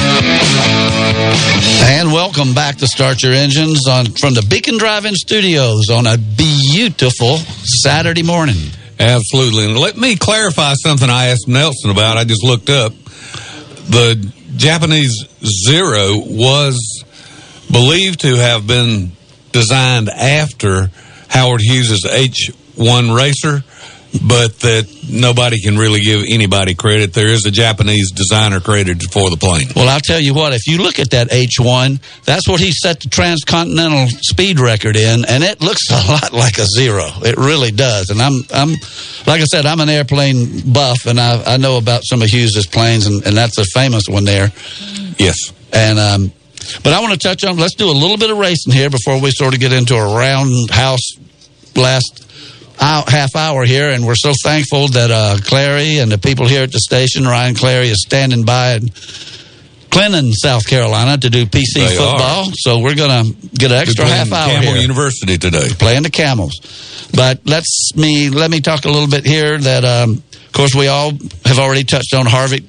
And 1.83 2.11
welcome 2.11 2.53
back 2.53 2.77
to 2.77 2.87
Start 2.87 3.21
Your 3.23 3.33
Engines 3.33 3.87
on 3.87 4.05
from 4.19 4.33
the 4.33 4.45
Beacon 4.49 4.77
Drive-In 4.77 5.15
Studios 5.15 5.89
on 5.89 6.07
a 6.07 6.17
beautiful 6.17 7.37
Saturday 7.83 8.23
morning. 8.23 8.57
Absolutely. 8.99 9.65
And 9.65 9.77
let 9.77 9.97
me 9.97 10.15
clarify 10.15 10.73
something 10.73 11.09
I 11.09 11.27
asked 11.27 11.47
Nelson 11.47 11.91
about. 11.91 12.17
I 12.17 12.23
just 12.23 12.43
looked 12.43 12.69
up. 12.69 12.93
The 13.89 14.31
Japanese 14.55 15.25
Zero 15.43 16.17
was 16.17 17.03
believed 17.71 18.19
to 18.21 18.35
have 18.35 18.67
been 18.67 19.11
designed 19.51 20.09
after 20.09 20.91
Howard 21.29 21.61
Hughes' 21.61 22.03
H1 22.03 23.15
racer, 23.15 23.63
but 24.11 24.59
that 24.59 24.87
nobody 25.09 25.61
can 25.61 25.77
really 25.77 26.01
give 26.01 26.23
anybody 26.27 26.75
credit. 26.75 27.13
There 27.13 27.29
is 27.29 27.45
a 27.45 27.51
Japanese 27.51 28.11
designer 28.11 28.59
credited 28.59 29.09
for 29.11 29.29
the 29.29 29.37
plane. 29.37 29.67
Well, 29.75 29.87
I'll 29.87 30.01
tell 30.01 30.19
you 30.19 30.33
what, 30.33 30.53
if 30.53 30.67
you 30.67 30.79
look 30.79 30.99
at 30.99 31.11
that 31.11 31.29
H1, 31.29 32.01
that's 32.23 32.47
what 32.47 32.59
he 32.59 32.71
set 32.71 32.99
the 32.99 33.09
transcontinental 33.09 34.07
speed 34.21 34.59
record 34.59 34.97
in, 34.97 35.23
and 35.25 35.43
it 35.43 35.61
looks 35.61 35.89
a 35.91 36.11
lot 36.11 36.33
like 36.33 36.57
a 36.57 36.65
zero. 36.65 37.07
It 37.23 37.37
really 37.37 37.71
does. 37.71 38.09
And 38.09 38.21
I'm, 38.21 38.41
I'm, 38.53 38.71
like 39.25 39.41
I 39.41 39.45
said, 39.45 39.65
I'm 39.65 39.79
an 39.79 39.89
airplane 39.89 40.71
buff, 40.71 41.05
and 41.05 41.19
I, 41.19 41.53
I 41.53 41.57
know 41.57 41.77
about 41.77 42.01
some 42.03 42.21
of 42.21 42.29
Hughes's 42.29 42.67
planes, 42.67 43.07
and, 43.07 43.25
and 43.25 43.35
that's 43.37 43.57
a 43.57 43.65
famous 43.65 44.07
one 44.09 44.25
there. 44.25 44.51
Yes. 45.17 45.53
And, 45.71 45.99
um, 45.99 46.33
but 46.83 46.93
I 46.93 46.99
want 46.99 47.13
to 47.13 47.19
touch 47.19 47.45
on, 47.45 47.57
let's 47.57 47.75
do 47.75 47.89
a 47.89 47.91
little 47.91 48.17
bit 48.17 48.29
of 48.29 48.37
racing 48.37 48.73
here 48.73 48.89
before 48.89 49.21
we 49.21 49.31
sort 49.31 49.53
of 49.53 49.59
get 49.61 49.71
into 49.71 49.95
a 49.95 50.15
roundhouse 50.15 51.13
last 51.75 52.27
half 52.81 53.35
hour 53.35 53.63
here, 53.63 53.89
and 53.91 54.05
we're 54.05 54.15
so 54.15 54.33
thankful 54.43 54.87
that 54.89 55.11
uh, 55.11 55.37
Clary 55.43 55.99
and 55.99 56.11
the 56.11 56.17
people 56.17 56.47
here 56.47 56.63
at 56.63 56.71
the 56.71 56.79
station, 56.79 57.25
Ryan 57.25 57.55
Clary, 57.55 57.87
is 57.89 58.01
standing 58.03 58.43
by 58.43 58.73
in 58.75 58.89
Clinton, 59.89 60.31
South 60.33 60.65
Carolina, 60.67 61.17
to 61.17 61.29
do 61.29 61.45
PC 61.45 61.73
They 61.75 61.87
football. 61.95 62.47
are. 62.49 62.53
So 62.53 62.79
we're 62.79 62.95
going 62.95 63.25
to 63.33 63.47
get 63.49 63.71
an 63.71 63.77
extra 63.77 64.05
half 64.05 64.31
hour 64.31 64.49
Campbell 64.49 64.73
here. 64.73 64.81
University 64.81 65.37
today. 65.37 65.67
Playing 65.77 66.03
the 66.03 66.09
Camels. 66.09 67.07
But 67.13 67.41
let's 67.45 67.91
me 67.95 68.29
let 68.29 68.49
me 68.49 68.61
talk 68.61 68.85
a 68.85 68.89
little 68.89 69.09
bit 69.09 69.25
here. 69.25 69.57
That 69.57 69.83
um, 69.83 70.23
of 70.33 70.51
course 70.53 70.73
we 70.73 70.87
all 70.87 71.11
have 71.45 71.59
already 71.59 71.83
touched 71.83 72.13
on 72.13 72.25
Harvick. 72.25 72.63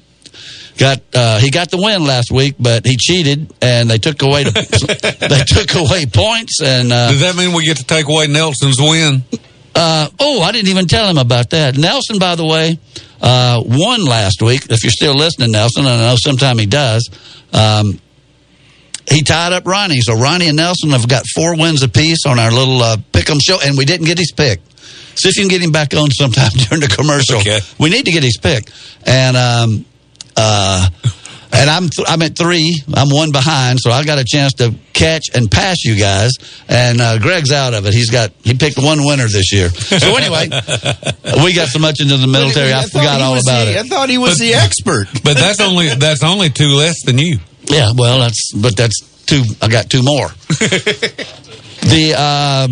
Got 0.77 1.01
uh, 1.13 1.39
he 1.39 1.49
got 1.49 1.69
the 1.71 1.77
win 1.77 2.03
last 2.03 2.29
week, 2.31 2.55
but 2.59 2.85
he 2.85 2.97
cheated, 2.97 3.53
and 3.61 3.89
they 3.89 3.99
took 3.99 4.21
away 4.21 4.43
the, 4.43 4.51
they 5.29 5.43
took 5.45 5.75
away 5.75 6.07
points. 6.07 6.59
And 6.61 6.91
uh, 6.91 7.11
Does 7.11 7.21
that 7.21 7.35
mean 7.37 7.53
we 7.55 7.63
get 7.65 7.77
to 7.77 7.85
take 7.85 8.07
away 8.09 8.27
Nelson's 8.27 8.81
win? 8.81 9.23
Uh, 9.75 10.09
oh, 10.19 10.41
I 10.41 10.51
didn't 10.51 10.69
even 10.69 10.87
tell 10.87 11.09
him 11.09 11.17
about 11.17 11.49
that. 11.51 11.77
Nelson, 11.77 12.19
by 12.19 12.35
the 12.35 12.45
way, 12.45 12.79
uh, 13.21 13.61
won 13.65 14.05
last 14.05 14.41
week. 14.41 14.67
If 14.69 14.83
you're 14.83 14.91
still 14.91 15.15
listening, 15.15 15.51
Nelson, 15.51 15.85
and 15.85 15.93
I 15.93 16.09
know 16.11 16.15
sometime 16.17 16.57
he 16.57 16.65
does. 16.65 17.09
Um, 17.53 17.99
he 19.09 19.21
tied 19.21 19.51
up 19.51 19.65
Ronnie, 19.65 20.01
so 20.01 20.13
Ronnie 20.15 20.47
and 20.47 20.57
Nelson 20.57 20.91
have 20.91 21.07
got 21.07 21.25
four 21.27 21.57
wins 21.57 21.83
apiece 21.83 22.25
on 22.25 22.39
our 22.39 22.51
little 22.51 22.81
uh, 22.81 22.97
pick'em 23.11 23.39
show, 23.41 23.57
and 23.63 23.77
we 23.77 23.85
didn't 23.85 24.05
get 24.05 24.17
his 24.17 24.31
pick. 24.31 24.61
See 25.15 25.29
if 25.29 25.37
you 25.37 25.43
can 25.43 25.49
get 25.49 25.61
him 25.61 25.71
back 25.71 25.93
on 25.93 26.09
sometime 26.11 26.51
during 26.55 26.81
the 26.81 26.87
commercial. 26.87 27.37
Okay. 27.39 27.59
We 27.79 27.89
need 27.89 28.05
to 28.05 28.11
get 28.11 28.23
his 28.23 28.37
pick, 28.37 28.69
and 29.05 29.35
um, 29.37 29.85
uh, 30.37 30.89
and 31.53 31.69
I'm 31.69 31.89
th- 31.89 32.07
I'm 32.09 32.21
at 32.21 32.37
three. 32.37 32.81
I'm 32.93 33.09
one 33.09 33.31
behind, 33.31 33.79
so 33.79 33.91
I 33.91 34.03
got 34.03 34.17
a 34.19 34.25
chance 34.25 34.53
to 34.53 34.73
catch 34.93 35.25
and 35.33 35.49
pass 35.49 35.83
you 35.83 35.95
guys. 35.95 36.31
And 36.67 36.99
uh, 36.99 37.19
Greg's 37.19 37.51
out 37.51 37.73
of 37.73 37.85
it. 37.85 37.93
He's 37.93 38.09
got 38.09 38.31
he 38.43 38.53
picked 38.55 38.77
one 38.77 39.05
winner 39.05 39.27
this 39.27 39.53
year. 39.53 39.69
So 39.69 40.15
anyway, 40.17 40.49
we 41.43 41.53
got 41.53 41.69
so 41.69 41.79
much 41.79 42.01
into 42.01 42.17
the 42.17 42.27
military, 42.27 42.73
I, 42.73 42.83
forgot 42.83 43.21
all 43.21 43.37
about 43.39 43.67
it. 43.67 43.77
I 43.77 43.83
thought 43.83 44.09
he 44.09 44.17
was 44.17 44.39
the 44.39 44.53
expert. 44.53 45.07
But 45.23 45.37
that's 45.37 45.61
only 45.61 45.87
that's 45.95 46.23
only 46.23 46.49
two 46.49 46.69
less 46.69 47.03
than 47.05 47.17
you. 47.17 47.39
Yeah, 47.65 47.91
well, 47.95 48.19
that's 48.19 48.51
but 48.53 48.75
that's 48.75 48.99
two. 49.25 49.43
I 49.61 49.69
got 49.69 49.89
two 49.89 50.03
more. 50.03 50.29
the 51.83 52.15
uh, 52.17 52.67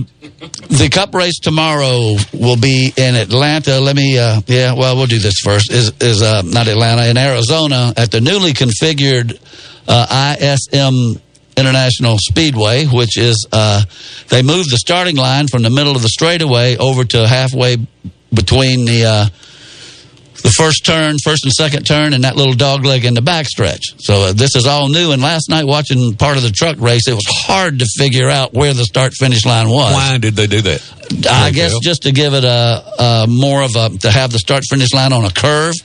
the 0.69 0.89
Cup 0.91 1.13
race 1.13 1.39
tomorrow 1.39 2.15
will 2.33 2.57
be 2.57 2.93
in 2.95 3.15
Atlanta. 3.15 3.79
Let 3.79 3.95
me. 3.95 4.17
Uh, 4.17 4.41
yeah, 4.47 4.73
well, 4.73 4.95
we'll 4.95 5.07
do 5.07 5.19
this 5.19 5.39
first. 5.43 5.71
Is 5.71 5.91
is 5.99 6.21
uh, 6.21 6.41
not 6.43 6.67
Atlanta 6.67 7.07
in 7.07 7.17
Arizona 7.17 7.93
at 7.97 8.11
the 8.11 8.21
newly 8.21 8.53
configured 8.53 9.39
uh, 9.87 10.35
ISM 10.39 11.21
International 11.57 12.17
Speedway, 12.17 12.85
which 12.85 13.17
is 13.17 13.47
uh, 13.51 13.83
they 14.29 14.41
moved 14.41 14.71
the 14.71 14.77
starting 14.77 15.17
line 15.17 15.47
from 15.47 15.63
the 15.63 15.69
middle 15.69 15.95
of 15.95 16.01
the 16.01 16.09
straightaway 16.09 16.77
over 16.77 17.03
to 17.05 17.27
halfway 17.27 17.77
between 18.33 18.85
the. 18.85 19.31
The 20.43 20.49
first 20.49 20.85
turn, 20.85 21.17
first 21.23 21.43
and 21.45 21.53
second 21.53 21.83
turn, 21.85 22.13
and 22.13 22.23
that 22.23 22.35
little 22.35 22.53
dog 22.53 22.83
leg 22.83 23.05
in 23.05 23.13
the 23.13 23.21
backstretch. 23.21 23.81
So 23.99 24.13
uh, 24.23 24.33
this 24.33 24.55
is 24.55 24.65
all 24.65 24.89
new. 24.89 25.11
And 25.11 25.21
last 25.21 25.49
night, 25.49 25.65
watching 25.65 26.15
part 26.15 26.37
of 26.37 26.43
the 26.43 26.51
truck 26.51 26.79
race, 26.79 27.07
it 27.07 27.13
was 27.13 27.25
hard 27.27 27.79
to 27.79 27.85
figure 27.97 28.29
out 28.29 28.53
where 28.53 28.73
the 28.73 28.83
start 28.85 29.13
finish 29.13 29.45
line 29.45 29.69
was. 29.69 29.93
Why 29.93 30.17
did 30.17 30.35
they 30.35 30.47
do 30.47 30.61
that? 30.61 30.81
I 31.29 31.51
guess 31.51 31.77
just 31.79 32.03
to 32.03 32.11
give 32.11 32.33
it 32.33 32.43
a, 32.43 32.83
a 32.99 33.27
more 33.27 33.61
of 33.63 33.71
a 33.75 33.89
to 33.99 34.11
have 34.11 34.31
the 34.31 34.39
start 34.39 34.63
finish 34.69 34.93
line 34.93 35.13
on 35.13 35.25
a 35.25 35.31
curve. 35.31 35.75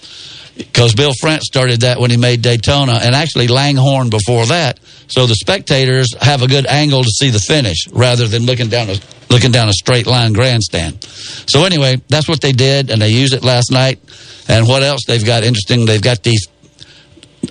Because 0.56 0.94
Bill 0.94 1.12
France 1.20 1.44
started 1.46 1.82
that 1.82 2.00
when 2.00 2.10
he 2.10 2.16
made 2.16 2.42
Daytona, 2.42 3.00
and 3.02 3.14
actually 3.14 3.46
Langhorne 3.48 4.08
before 4.08 4.46
that. 4.46 4.80
So 5.08 5.26
the 5.26 5.34
spectators 5.34 6.14
have 6.20 6.42
a 6.42 6.48
good 6.48 6.66
angle 6.66 7.02
to 7.02 7.10
see 7.10 7.30
the 7.30 7.38
finish 7.38 7.86
rather 7.92 8.26
than 8.26 8.44
looking 8.44 8.68
down 8.68 8.88
a 8.88 8.96
looking 9.28 9.50
down 9.50 9.68
a 9.68 9.72
straight 9.72 10.06
line 10.06 10.32
grandstand. 10.32 11.04
So 11.04 11.64
anyway, 11.64 12.00
that's 12.08 12.28
what 12.28 12.40
they 12.40 12.52
did, 12.52 12.90
and 12.90 13.02
they 13.02 13.10
used 13.10 13.34
it 13.34 13.44
last 13.44 13.70
night. 13.70 14.00
And 14.48 14.66
what 14.66 14.82
else 14.82 15.02
they've 15.06 15.24
got 15.24 15.44
interesting? 15.44 15.84
They've 15.84 16.00
got 16.00 16.22
these 16.22 16.46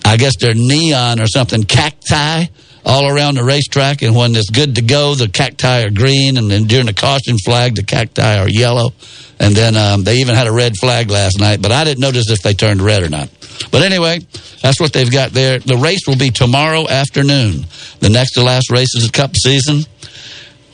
I 0.04 0.18
guess 0.18 0.36
they're 0.38 0.54
neon 0.54 1.20
or 1.20 1.28
something 1.28 1.64
cacti 1.64 2.46
all 2.86 3.10
around 3.10 3.36
the 3.36 3.44
racetrack. 3.44 4.02
And 4.02 4.16
when 4.16 4.36
it's 4.36 4.50
good 4.50 4.76
to 4.76 4.82
go, 4.82 5.16
the 5.16 5.28
cacti 5.28 5.84
are 5.84 5.90
green, 5.90 6.38
and 6.38 6.50
then 6.50 6.66
during 6.66 6.86
the 6.86 6.94
caution 6.94 7.38
flag, 7.38 7.76
the 7.76 7.84
cacti 7.84 8.38
are 8.38 8.50
yellow. 8.50 8.92
And 9.40 9.56
then 9.56 9.76
um, 9.76 10.04
they 10.04 10.18
even 10.18 10.36
had 10.36 10.48
a 10.48 10.52
red 10.52 10.78
flag 10.78 11.10
last 11.10 11.40
night, 11.40 11.62
but 11.62 11.72
I 11.72 11.84
didn't 11.84 12.00
notice 12.00 12.30
if 12.30 12.42
they 12.42 12.54
turned 12.54 12.82
red 12.82 13.04
or 13.04 13.10
not. 13.10 13.30
But 13.72 13.82
anyway, 13.82 14.20
that's 14.62 14.80
what 14.80 14.94
they've 14.94 15.12
got 15.12 15.32
there. 15.32 15.60
The 15.60 15.78
race 15.78 16.08
will 16.08 16.18
be 16.18 16.30
tomorrow 16.30 16.88
afternoon. 16.88 17.66
The 18.00 18.10
next 18.10 18.34
to 18.34 18.44
last 18.44 18.72
race 18.72 18.96
is 18.96 19.06
the 19.06 19.12
Cup 19.12 19.36
season 19.36 19.84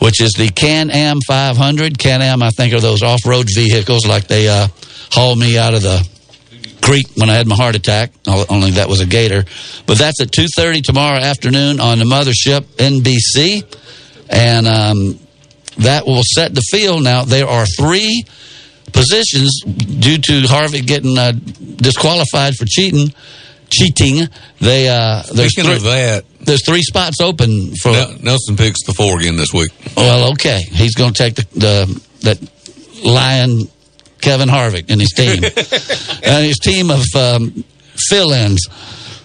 which 0.01 0.19
is 0.19 0.33
the 0.33 0.49
Can 0.49 0.89
Am 0.89 1.21
500. 1.21 1.97
Can 1.99 2.23
Am, 2.23 2.41
I 2.41 2.49
think, 2.49 2.73
are 2.73 2.79
those 2.79 3.03
off 3.03 3.23
road 3.23 3.47
vehicles 3.53 4.07
like 4.07 4.25
they 4.25 4.47
uh, 4.47 4.67
hauled 5.11 5.37
me 5.37 5.59
out 5.59 5.75
of 5.75 5.83
the 5.83 6.07
creek 6.81 7.07
when 7.15 7.29
I 7.29 7.33
had 7.33 7.47
my 7.47 7.55
heart 7.55 7.75
attack. 7.75 8.11
Only 8.27 8.71
that 8.71 8.89
was 8.89 8.99
a 8.99 9.05
gator. 9.05 9.45
But 9.85 9.97
that's 9.97 10.21
at 10.21 10.29
2.30 10.29 10.83
tomorrow 10.83 11.19
afternoon 11.19 11.79
on 11.79 11.99
the 11.99 12.05
mothership 12.05 12.61
NBC. 12.77 13.63
And 14.29 14.67
um, 14.67 15.19
that 15.79 16.05
will 16.05 16.23
set 16.23 16.53
the 16.53 16.61
field. 16.61 17.03
Now, 17.03 17.23
there 17.23 17.47
are 17.47 17.65
three 17.65 18.25
positions 18.91 19.61
due 19.65 20.17
to 20.17 20.41
Harvick 20.47 20.85
getting 20.85 21.17
uh, 21.17 21.31
disqualified 21.31 22.55
for 22.55 22.65
cheating. 22.65 23.13
Cheating. 23.69 24.27
They 24.59 24.89
uh, 24.89 25.23
there's 25.33 25.53
Speaking 25.53 25.69
three, 25.69 25.75
of 25.77 25.83
that, 25.83 26.25
there's 26.41 26.65
three 26.65 26.81
spots 26.81 27.21
open 27.21 27.73
for. 27.75 27.91
Nelson 28.21 28.57
picks 28.57 28.85
the 28.85 28.93
four 28.93 29.17
again 29.17 29.37
this 29.37 29.53
week. 29.53 29.71
Well, 29.95 30.31
okay, 30.33 30.61
he's 30.61 30.93
going 30.93 31.13
to 31.13 31.17
take 31.17 31.35
the, 31.35 31.45
the 31.53 32.01
that 32.23 33.05
lion 33.05 33.69
Kevin 34.21 34.49
Harvick 34.49 34.85
and 34.89 35.01
his 35.01 35.11
team 35.11 35.43
and 36.23 36.45
his 36.45 36.59
team 36.59 36.89
of 36.89 37.03
um, 37.15 37.63
fill-ins 38.09 38.67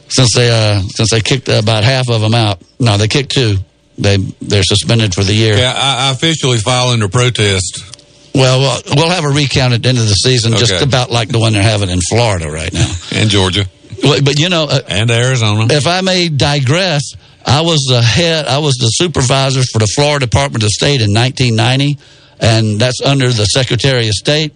since 0.09 0.35
they 0.35 0.51
uh, 0.51 0.81
since 0.83 1.11
they 1.11 1.21
kicked 1.21 1.49
about 1.49 1.85
half 1.85 2.09
of 2.09 2.21
them 2.21 2.35
out. 2.35 2.61
No, 2.79 2.97
they 2.97 3.09
kicked 3.09 3.33
two. 3.33 3.57
They 3.99 4.17
they're 4.17 4.63
suspended 4.63 5.15
for 5.15 5.25
the 5.25 5.35
year. 5.35 5.57
Yeah, 5.57 5.73
I, 5.75 6.09
I 6.09 6.13
officially 6.13 6.59
file 6.59 6.89
under 6.89 7.09
protest. 7.09 7.93
Well, 8.35 8.61
we'll 8.61 8.97
we'll 8.97 9.11
have 9.11 9.25
a 9.25 9.29
recount 9.31 9.73
at 9.73 9.83
the 9.83 9.89
end 9.89 9.99
of 9.99 10.09
the 10.09 10.15
season, 10.15 10.53
just 10.53 10.83
about 10.83 11.11
like 11.11 11.29
the 11.29 11.39
one 11.39 11.55
they're 11.55 11.63
having 11.63 11.89
in 11.89 12.01
Florida 12.01 12.51
right 12.51 12.73
now. 12.73 12.91
And 13.13 13.31
Georgia. 13.31 13.65
But, 14.03 14.25
but 14.25 14.39
you 14.39 14.51
know, 14.51 14.65
uh, 14.65 14.81
and 14.89 15.11
Arizona. 15.11 15.69
If 15.71 15.87
I 15.87 16.03
may 16.03 16.29
digress, 16.29 17.15
I 17.47 17.63
was 17.63 17.87
the 17.89 18.03
head, 18.03 18.47
I 18.47 18.59
was 18.59 18.75
the 18.75 18.89
supervisor 18.89 19.63
for 19.63 19.79
the 19.79 19.87
Florida 19.87 20.27
Department 20.27 20.65
of 20.65 20.71
State 20.71 21.01
in 21.01 21.15
1990, 21.15 21.99
and 22.41 22.79
that's 22.79 23.01
under 23.01 23.33
the 23.33 23.47
Secretary 23.47 24.09
of 24.09 24.15
State. 24.15 24.53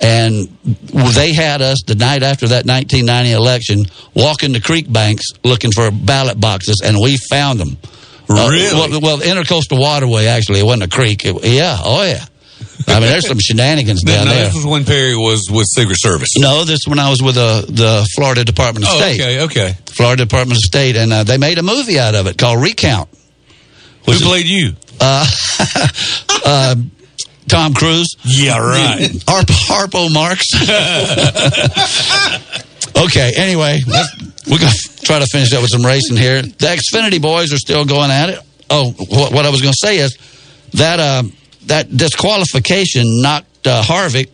And 0.00 0.46
they 0.62 1.32
had 1.32 1.60
us 1.60 1.78
the 1.86 1.96
night 1.96 2.22
after 2.22 2.46
that 2.48 2.66
1990 2.66 3.32
election 3.32 3.84
walking 4.14 4.52
the 4.52 4.60
creek 4.60 4.90
banks 4.92 5.24
looking 5.42 5.72
for 5.72 5.90
ballot 5.90 6.40
boxes, 6.40 6.80
and 6.84 6.96
we 7.02 7.16
found 7.30 7.58
them. 7.58 7.76
Really? 8.28 8.72
well, 8.72 9.00
well, 9.00 9.16
the 9.16 9.24
Intercoastal 9.24 9.78
Waterway, 9.80 10.26
actually. 10.26 10.60
It 10.60 10.64
wasn't 10.66 10.84
a 10.84 10.88
creek. 10.88 11.24
It, 11.24 11.34
yeah, 11.44 11.78
oh, 11.82 12.04
yeah. 12.04 12.24
I 12.86 13.00
mean, 13.00 13.08
there's 13.08 13.26
some 13.26 13.38
shenanigans 13.40 14.02
down 14.02 14.26
no, 14.26 14.34
there. 14.34 14.44
this 14.44 14.54
was 14.54 14.66
when 14.66 14.84
Perry 14.84 15.16
was 15.16 15.48
with 15.50 15.66
Secret 15.66 15.96
Service. 15.98 16.36
No, 16.36 16.64
this 16.64 16.80
was 16.86 16.88
when 16.88 16.98
I 16.98 17.10
was 17.10 17.22
with 17.22 17.34
the 17.34 17.64
the 17.68 18.08
Florida 18.14 18.44
Department 18.44 18.86
of 18.86 18.92
Oh, 18.92 18.98
State. 18.98 19.20
okay, 19.20 19.40
okay. 19.42 19.76
Florida 19.86 20.24
Department 20.24 20.58
of 20.58 20.62
State, 20.62 20.96
and 20.96 21.12
uh, 21.12 21.24
they 21.24 21.38
made 21.38 21.58
a 21.58 21.62
movie 21.62 21.98
out 21.98 22.14
of 22.14 22.26
it 22.26 22.38
called 22.38 22.62
Recount. 22.62 23.08
Who 24.06 24.12
played 24.20 24.46
you? 24.46 24.74
Uh, 25.00 25.26
uh, 26.44 26.74
Tom 27.48 27.74
Cruise. 27.74 28.16
Yeah, 28.24 28.58
right. 28.58 29.10
Harp, 29.28 29.46
Harpo 29.46 30.12
Marx. 30.12 30.46
okay, 32.96 33.32
anyway, 33.36 33.80
we're 34.46 34.58
going 34.58 34.72
to 34.72 35.04
try 35.04 35.18
to 35.18 35.26
finish 35.26 35.52
up 35.52 35.62
with 35.62 35.70
some 35.70 35.84
racing 35.84 36.16
here. 36.16 36.42
The 36.42 36.82
Xfinity 36.92 37.20
boys 37.20 37.52
are 37.52 37.58
still 37.58 37.84
going 37.84 38.10
at 38.10 38.30
it. 38.30 38.40
Oh, 38.70 38.92
what, 38.92 39.32
what 39.32 39.46
I 39.46 39.50
was 39.50 39.62
going 39.62 39.72
to 39.72 39.86
say 39.86 39.98
is 39.98 40.18
that 40.74 41.00
uh, 41.00 41.22
that 41.66 41.96
disqualification 41.96 43.22
knocked 43.22 43.66
uh, 43.66 43.82
Harvick 43.82 44.28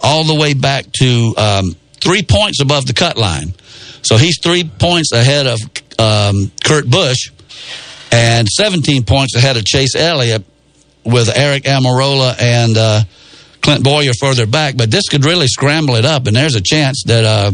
all 0.00 0.24
the 0.24 0.34
way 0.34 0.54
back 0.54 0.86
to 1.00 1.34
um, 1.36 1.76
three 2.00 2.22
points 2.22 2.60
above 2.60 2.86
the 2.86 2.92
cut 2.92 3.16
line. 3.16 3.54
So 4.02 4.16
he's 4.16 4.40
three 4.40 4.64
points 4.64 5.12
ahead 5.12 5.46
of 5.46 5.60
um, 5.98 6.50
Kurt 6.64 6.88
Busch 6.88 7.30
and 8.12 8.48
17 8.48 9.04
points 9.04 9.34
ahead 9.34 9.56
of 9.56 9.64
Chase 9.64 9.96
Elliott 9.96 10.44
with 11.06 11.28
Aric 11.28 11.62
Almirola 11.62 12.34
and 12.40 12.76
uh, 12.76 13.02
Clint 13.62 13.82
Bowyer 13.84 14.12
further 14.20 14.46
back. 14.46 14.76
But 14.76 14.90
this 14.90 15.08
could 15.08 15.24
really 15.24 15.46
scramble 15.48 15.94
it 15.96 16.04
up, 16.04 16.26
and 16.26 16.36
there's 16.36 16.54
a 16.56 16.60
chance 16.60 17.02
that 17.06 17.24
uh, 17.24 17.52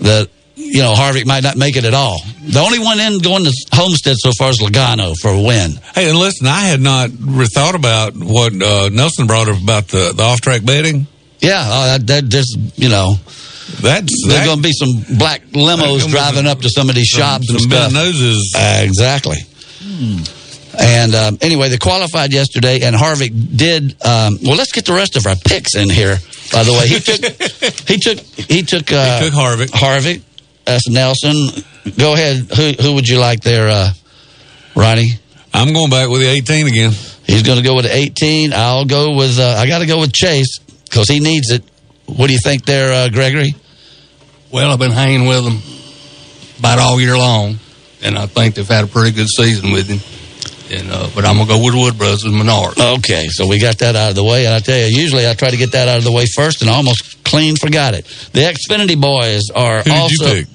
that 0.00 0.28
you 0.56 0.82
know 0.82 0.92
Harvick 0.94 1.26
might 1.26 1.42
not 1.42 1.56
make 1.56 1.76
it 1.76 1.84
at 1.84 1.94
all. 1.94 2.20
The 2.42 2.60
only 2.60 2.78
one 2.78 3.00
in 3.00 3.18
going 3.20 3.44
to 3.44 3.52
Homestead 3.72 4.16
so 4.18 4.32
far 4.38 4.50
is 4.50 4.58
Logano 4.60 5.14
for 5.20 5.30
a 5.30 5.40
win. 5.40 5.72
Hey, 5.94 6.08
and 6.10 6.18
listen, 6.18 6.46
I 6.46 6.60
had 6.62 6.80
not 6.80 7.10
thought 7.10 7.74
about 7.74 8.14
what 8.16 8.52
uh, 8.60 8.88
Nelson 8.90 9.26
brought 9.26 9.48
up 9.48 9.60
about 9.62 9.88
the, 9.88 10.12
the 10.16 10.22
off 10.22 10.40
track 10.40 10.64
betting. 10.64 11.06
Yeah, 11.40 11.60
uh, 11.64 11.98
that, 11.98 12.06
that 12.08 12.24
just 12.28 12.56
you 12.76 12.88
know. 12.88 13.14
That's 13.80 14.12
There's 14.26 14.40
that- 14.40 14.44
going 14.46 14.58
to 14.58 14.62
be 14.62 14.72
some 14.72 15.16
black 15.18 15.40
limos 15.52 16.00
Some- 16.02 16.10
driving 16.10 16.46
up 16.46 16.60
to 16.60 16.68
some 16.68 16.88
of 16.90 16.94
these 16.94 17.10
some- 17.10 17.20
shops 17.20 17.50
and 17.50 17.60
some 17.60 17.70
bent 17.70 17.90
stuff. 17.92 18.04
noses. 18.04 18.54
Uh, 18.56 18.80
exactly. 18.84 19.38
And 20.78 21.14
um, 21.14 21.38
anyway, 21.40 21.68
they 21.68 21.78
qualified 21.78 22.32
yesterday, 22.32 22.80
and 22.82 22.96
Harvick 22.96 23.56
did. 23.56 23.92
Um, 24.04 24.38
well, 24.42 24.56
let's 24.56 24.72
get 24.72 24.86
the 24.86 24.92
rest 24.92 25.16
of 25.16 25.26
our 25.26 25.36
picks 25.36 25.74
in 25.76 25.88
here. 25.88 26.16
By 26.52 26.64
the 26.64 26.72
way, 26.72 26.88
he 26.88 27.00
took 27.00 27.88
he 27.88 27.98
took 27.98 28.18
he 28.18 28.62
took 28.62 28.92
uh, 28.92 29.20
He 29.20 29.24
took 29.26 29.34
Harvick. 29.34 29.68
Harvick. 29.70 30.22
That's 30.64 30.88
Nelson. 30.88 31.36
Go 31.98 32.14
ahead. 32.14 32.46
Who 32.56 32.72
who 32.82 32.94
would 32.94 33.08
you 33.08 33.18
like 33.18 33.40
there, 33.42 33.68
uh, 33.68 33.92
Ronnie? 34.74 35.12
I'm 35.52 35.72
going 35.72 35.90
back 35.90 36.08
with 36.08 36.20
the 36.22 36.28
18 36.28 36.66
again. 36.66 36.92
He's 37.26 37.42
going 37.44 37.58
to 37.58 37.64
go 37.64 37.76
with 37.76 37.84
the 37.84 37.94
18. 37.94 38.52
I'll 38.52 38.84
go 38.84 39.14
with. 39.16 39.38
Uh, 39.38 39.54
I 39.58 39.66
got 39.66 39.78
to 39.78 39.86
go 39.86 40.00
with 40.00 40.12
Chase 40.12 40.58
because 40.84 41.08
he 41.08 41.20
needs 41.20 41.50
it. 41.50 41.62
What 42.06 42.26
do 42.26 42.32
you 42.32 42.38
think 42.42 42.64
there, 42.64 42.92
uh, 42.92 43.08
Gregory? 43.08 43.54
Well, 44.50 44.70
I've 44.72 44.78
been 44.78 44.90
hanging 44.90 45.26
with 45.26 45.44
him 45.44 45.62
about 46.58 46.78
all 46.78 47.00
year 47.00 47.16
long, 47.16 47.58
and 48.02 48.18
I 48.18 48.26
think 48.26 48.56
they've 48.56 48.66
had 48.68 48.84
a 48.84 48.86
pretty 48.86 49.12
good 49.12 49.28
season 49.28 49.72
with 49.72 49.88
him. 49.88 50.00
And 50.76 50.90
uh, 50.90 51.08
but 51.14 51.24
I'm 51.24 51.36
gonna 51.36 51.48
go 51.48 51.62
with 51.64 51.74
Wood 51.74 51.98
Brothers 51.98 52.24
and 52.24 52.36
Menard. 52.36 52.78
Okay, 52.78 53.26
so 53.28 53.46
we 53.46 53.58
got 53.60 53.78
that 53.78 53.96
out 53.96 54.10
of 54.10 54.16
the 54.16 54.24
way. 54.24 54.46
And 54.46 54.54
I 54.54 54.58
tell 54.60 54.78
you, 54.78 54.86
usually 54.96 55.28
I 55.28 55.34
try 55.34 55.50
to 55.50 55.56
get 55.56 55.72
that 55.72 55.88
out 55.88 55.98
of 55.98 56.04
the 56.04 56.12
way 56.12 56.26
first, 56.34 56.60
and 56.62 56.70
I 56.70 56.74
almost 56.74 57.22
clean 57.24 57.56
forgot 57.56 57.94
it. 57.94 58.04
The 58.32 58.40
Xfinity 58.40 59.00
boys 59.00 59.42
are 59.54 59.78
Who 59.78 59.84
did 59.84 59.92
also. 59.92 60.26
you 60.26 60.44
pick? 60.44 60.46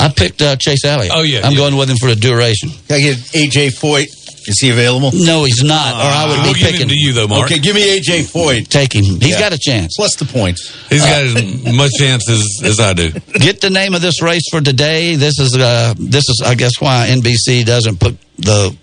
I 0.00 0.08
picked 0.10 0.40
uh, 0.42 0.54
Chase 0.56 0.84
Elliott. 0.84 1.12
Oh, 1.12 1.22
yeah, 1.22 1.40
I'm 1.42 1.52
yeah. 1.52 1.58
going 1.58 1.76
with 1.76 1.90
him 1.90 1.96
for 1.96 2.06
the 2.06 2.14
duration. 2.14 2.70
Can 2.86 2.96
I 2.96 3.00
get 3.00 3.16
AJ 3.16 3.74
Foyt? 3.80 4.06
Is 4.46 4.60
he 4.60 4.70
available? 4.70 5.10
No, 5.12 5.42
he's 5.44 5.62
not, 5.62 5.92
or 5.94 6.08
I 6.08 6.24
would 6.28 6.38
We'll 6.44 6.54
be 6.54 6.60
give 6.60 6.68
him 6.68 6.72
picking. 6.72 6.88
to 6.88 6.94
you, 6.96 7.12
though, 7.12 7.26
Mark. 7.26 7.46
Okay, 7.50 7.58
give 7.58 7.74
me 7.74 7.98
AJ 7.98 8.30
Foyt. 8.32 8.68
Take 8.68 8.94
him. 8.94 9.04
He's 9.04 9.30
Yeah. 9.30 9.40
got 9.40 9.52
a 9.52 9.58
chance. 9.58 9.92
Plus 9.96 10.14
the 10.14 10.24
points. 10.24 10.72
He's 10.88 11.02
got 11.02 11.22
as 11.24 11.34
much 11.74 11.90
chance 11.98 12.30
as, 12.30 12.44
as 12.64 12.80
I 12.80 12.94
do. 12.94 13.10
Get 13.40 13.60
the 13.60 13.68
name 13.70 13.94
of 13.94 14.00
this 14.00 14.22
race 14.22 14.44
for 14.50 14.60
today. 14.62 15.16
This 15.16 15.38
is 15.40 15.54
uh, 15.56 15.92
this 15.98 16.28
is 16.30 16.42
I 16.46 16.54
guess 16.54 16.80
why 16.80 17.08
NBC 17.10 17.66
doesn't 17.66 17.98
put 18.00 18.16
the 18.38 18.74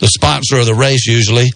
the 0.00 0.08
sponsor 0.08 0.58
of 0.58 0.66
the 0.66 0.74
race 0.74 1.06
usually. 1.06 1.48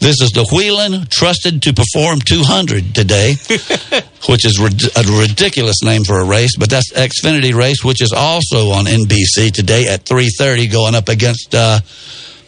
This 0.00 0.22
is 0.22 0.30
the 0.30 0.46
Wheeling 0.52 1.06
Trusted 1.10 1.60
to 1.62 1.74
Perform 1.74 2.20
200 2.20 2.94
today, 2.94 3.34
which 4.28 4.44
is 4.46 4.58
a 4.60 5.20
ridiculous 5.20 5.82
name 5.82 6.04
for 6.04 6.20
a 6.20 6.24
race, 6.24 6.56
but 6.56 6.70
that's 6.70 6.92
Xfinity 6.92 7.52
race, 7.52 7.84
which 7.84 8.00
is 8.00 8.12
also 8.12 8.70
on 8.70 8.84
NBC 8.84 9.50
today 9.50 9.88
at 9.88 10.04
3:30, 10.04 10.70
going 10.70 10.94
up 10.94 11.08
against 11.08 11.52
uh, 11.52 11.80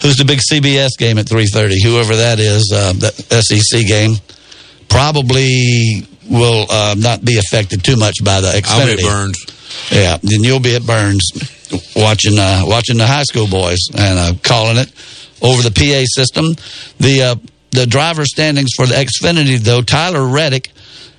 who's 0.00 0.16
the 0.16 0.24
big 0.24 0.38
CBS 0.38 0.90
game 0.96 1.18
at 1.18 1.26
3:30? 1.26 1.82
Whoever 1.82 2.14
that 2.16 2.38
is, 2.38 2.72
uh, 2.72 2.92
the 2.92 3.42
SEC 3.42 3.84
game, 3.84 4.14
probably 4.88 6.06
will 6.30 6.66
uh, 6.70 6.94
not 6.96 7.24
be 7.24 7.36
affected 7.38 7.82
too 7.82 7.96
much 7.96 8.22
by 8.24 8.40
the 8.40 8.48
Xfinity. 8.48 8.68
I'll 8.68 8.86
be 8.86 8.92
at 8.92 9.00
Burns. 9.00 9.46
Yeah, 9.90 10.18
then 10.22 10.44
you'll 10.44 10.60
be 10.60 10.76
at 10.76 10.86
Burns 10.86 11.32
watching 11.96 12.38
uh, 12.38 12.62
watching 12.64 12.96
the 12.96 13.06
high 13.08 13.24
school 13.24 13.48
boys 13.48 13.80
and 13.92 14.18
uh, 14.18 14.32
calling 14.44 14.76
it 14.76 14.92
over 15.42 15.62
the 15.62 15.70
PA 15.70 16.04
system. 16.06 16.54
The 16.98 17.22
uh, 17.22 17.34
the 17.70 17.86
driver 17.86 18.24
standings 18.24 18.72
for 18.76 18.86
the 18.86 18.94
Xfinity 18.94 19.58
though, 19.58 19.82
Tyler 19.82 20.26
Reddick 20.26 20.70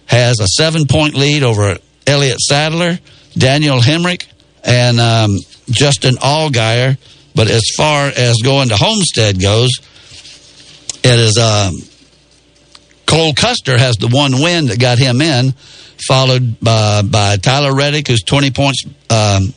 has 0.06 0.39
a 0.39 0.48
seven 0.48 0.85
point 0.88 1.15
lead 1.15 1.43
over 1.43 1.77
Elliott 2.06 2.39
Sadler, 2.39 2.99
Daniel 3.34 3.80
Hemric, 3.80 4.27
and 4.64 4.99
um, 4.99 5.38
Justin 5.69 6.15
Allgaier. 6.15 6.98
But 7.34 7.49
as 7.49 7.64
far 7.77 8.07
as 8.07 8.38
going 8.43 8.69
to 8.69 8.76
Homestead 8.76 9.41
goes, 9.41 9.72
it 11.03 11.19
is 11.19 11.38
um, 11.38 11.76
Cole 13.06 13.34
Custer 13.34 13.77
has 13.77 13.98
the 13.98 14.07
one 14.07 14.34
win 14.41 14.68
that 14.68 14.80
got 14.80 14.98
him 14.98 15.22
in, 15.22 15.53
followed 16.07 16.60
by, 16.60 17.02
by 17.02 17.38
Tyler 17.38 17.73
Reddick, 17.73 18.07
who's 18.07 18.22
20 18.23 18.52
points 18.52 18.84
um, 19.10 19.53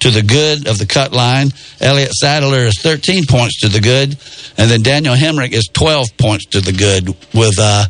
to 0.00 0.10
the 0.10 0.22
good 0.22 0.66
of 0.68 0.78
the 0.78 0.86
cut 0.86 1.12
line. 1.12 1.48
Elliott 1.80 2.12
Sadler 2.12 2.66
is 2.66 2.80
13 2.80 3.24
points 3.26 3.60
to 3.60 3.68
the 3.68 3.80
good. 3.80 4.16
And 4.58 4.70
then 4.70 4.82
Daniel 4.82 5.14
Hemric 5.14 5.52
is 5.52 5.68
12 5.72 6.16
points 6.18 6.46
to 6.46 6.60
the 6.60 6.72
good 6.72 7.08
with 7.34 7.56
uh, 7.58 7.86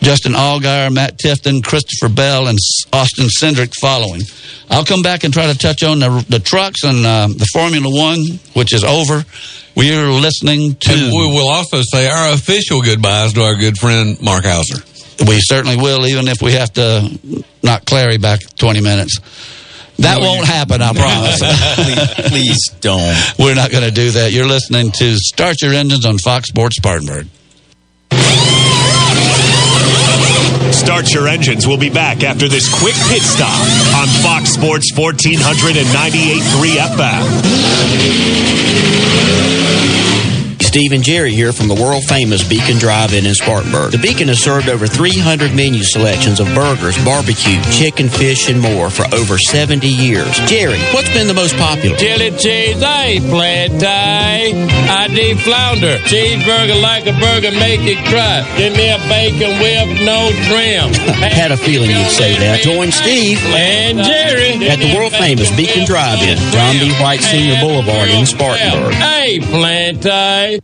Justin 0.00 0.32
Allgaier, 0.32 0.92
Matt 0.92 1.18
Tifton, 1.18 1.64
Christopher 1.64 2.12
Bell, 2.12 2.48
and 2.48 2.58
Austin 2.92 3.26
Cindric 3.26 3.72
following. 3.80 4.20
I'll 4.70 4.84
come 4.84 5.02
back 5.02 5.24
and 5.24 5.32
try 5.32 5.50
to 5.50 5.58
touch 5.58 5.82
on 5.82 5.98
the, 6.00 6.24
the 6.28 6.38
trucks 6.38 6.84
and 6.84 7.04
uh, 7.04 7.28
the 7.28 7.48
Formula 7.52 7.88
One, 7.88 8.20
which 8.54 8.74
is 8.74 8.84
over. 8.84 9.24
We 9.76 9.94
are 9.94 10.08
listening 10.08 10.76
to. 10.76 10.92
And 10.92 11.12
we 11.12 11.26
will 11.26 11.48
also 11.48 11.80
say 11.82 12.08
our 12.08 12.32
official 12.32 12.82
goodbyes 12.82 13.32
to 13.32 13.42
our 13.42 13.56
good 13.56 13.78
friend 13.78 14.20
Mark 14.22 14.44
Hauser. 14.44 14.84
We 15.26 15.40
certainly 15.40 15.76
will, 15.76 16.06
even 16.06 16.28
if 16.28 16.42
we 16.42 16.52
have 16.52 16.72
to 16.74 17.18
knock 17.62 17.84
Clary 17.84 18.18
back 18.18 18.40
20 18.56 18.80
minutes. 18.80 19.18
That 19.98 20.20
No, 20.20 20.26
won't 20.26 20.40
you- 20.40 20.46
happen, 20.46 20.82
I 20.82 20.92
promise. 20.92 21.38
please, 21.76 22.28
please 22.30 22.68
don't. 22.80 23.16
We're 23.38 23.54
not 23.54 23.70
going 23.70 23.84
to 23.84 23.90
do 23.92 24.10
that. 24.12 24.32
You're 24.32 24.46
listening 24.46 24.90
to 24.92 25.16
Start 25.16 25.62
Your 25.62 25.72
Engines 25.72 26.04
on 26.04 26.18
Fox 26.18 26.48
Sports 26.48 26.76
Spartanburg. 26.76 27.28
Start 30.72 31.12
your 31.14 31.28
engines. 31.28 31.66
We'll 31.66 31.78
be 31.78 31.90
back 31.90 32.22
after 32.24 32.48
this 32.48 32.68
quick 32.80 32.94
pit 33.08 33.22
stop 33.22 33.58
on 33.96 34.08
Fox 34.22 34.50
Sports 34.50 34.92
1498.3 34.92 36.76
FM. 36.76 37.24
Steve 40.74 40.90
and 40.90 41.04
Jerry 41.04 41.30
here 41.30 41.52
from 41.52 41.68
the 41.68 41.78
world 41.78 42.02
famous 42.02 42.42
Beacon 42.42 42.78
Drive-In 42.78 43.26
in 43.26 43.34
Spartanburg. 43.34 43.92
The 43.92 44.02
Beacon 44.02 44.26
has 44.26 44.42
served 44.42 44.68
over 44.68 44.88
300 44.88 45.54
menu 45.54 45.84
selections 45.84 46.40
of 46.40 46.50
burgers, 46.50 46.98
barbecue, 47.04 47.62
chicken, 47.70 48.08
fish, 48.08 48.50
and 48.50 48.58
more 48.58 48.90
for 48.90 49.06
over 49.14 49.38
70 49.38 49.86
years. 49.86 50.34
Jerry, 50.50 50.82
what's 50.90 51.06
been 51.14 51.28
the 51.28 51.38
most 51.38 51.54
popular? 51.62 51.94
Chili 51.94 52.34
cheese, 52.34 52.82
I 52.82 53.22
ain't 53.22 53.30
flat 53.30 53.70
tie. 53.78 54.50
I 54.90 55.06
did 55.14 55.38
flounder. 55.46 55.94
Cheeseburger 56.10 56.82
like 56.82 57.06
a 57.06 57.14
burger, 57.22 57.54
make 57.54 57.86
it 57.86 58.02
cry. 58.10 58.42
Give 58.58 58.74
me 58.74 58.90
a 58.90 58.98
bacon 59.06 59.54
whip, 59.62 60.02
no 60.02 60.34
trim. 60.50 60.90
Had 61.22 61.52
a 61.52 61.56
feeling 61.56 61.94
you'd 61.94 62.10
say 62.10 62.34
that. 62.34 62.66
Join 62.66 62.90
Steve 62.90 63.38
and 63.54 64.02
Jerry 64.02 64.58
at 64.66 64.82
the 64.82 64.90
world 64.90 65.12
famous 65.12 65.54
Beacon 65.54 65.86
Drive-In, 65.86 66.34
John 66.50 66.74
B. 66.82 66.90
White 66.98 67.22
Senior 67.22 67.62
Boulevard 67.62 68.10
in 68.10 68.26
Spartanburg. 68.26 68.92
Hey, 68.94 69.38
plant 69.38 70.02
tie. 70.02 70.63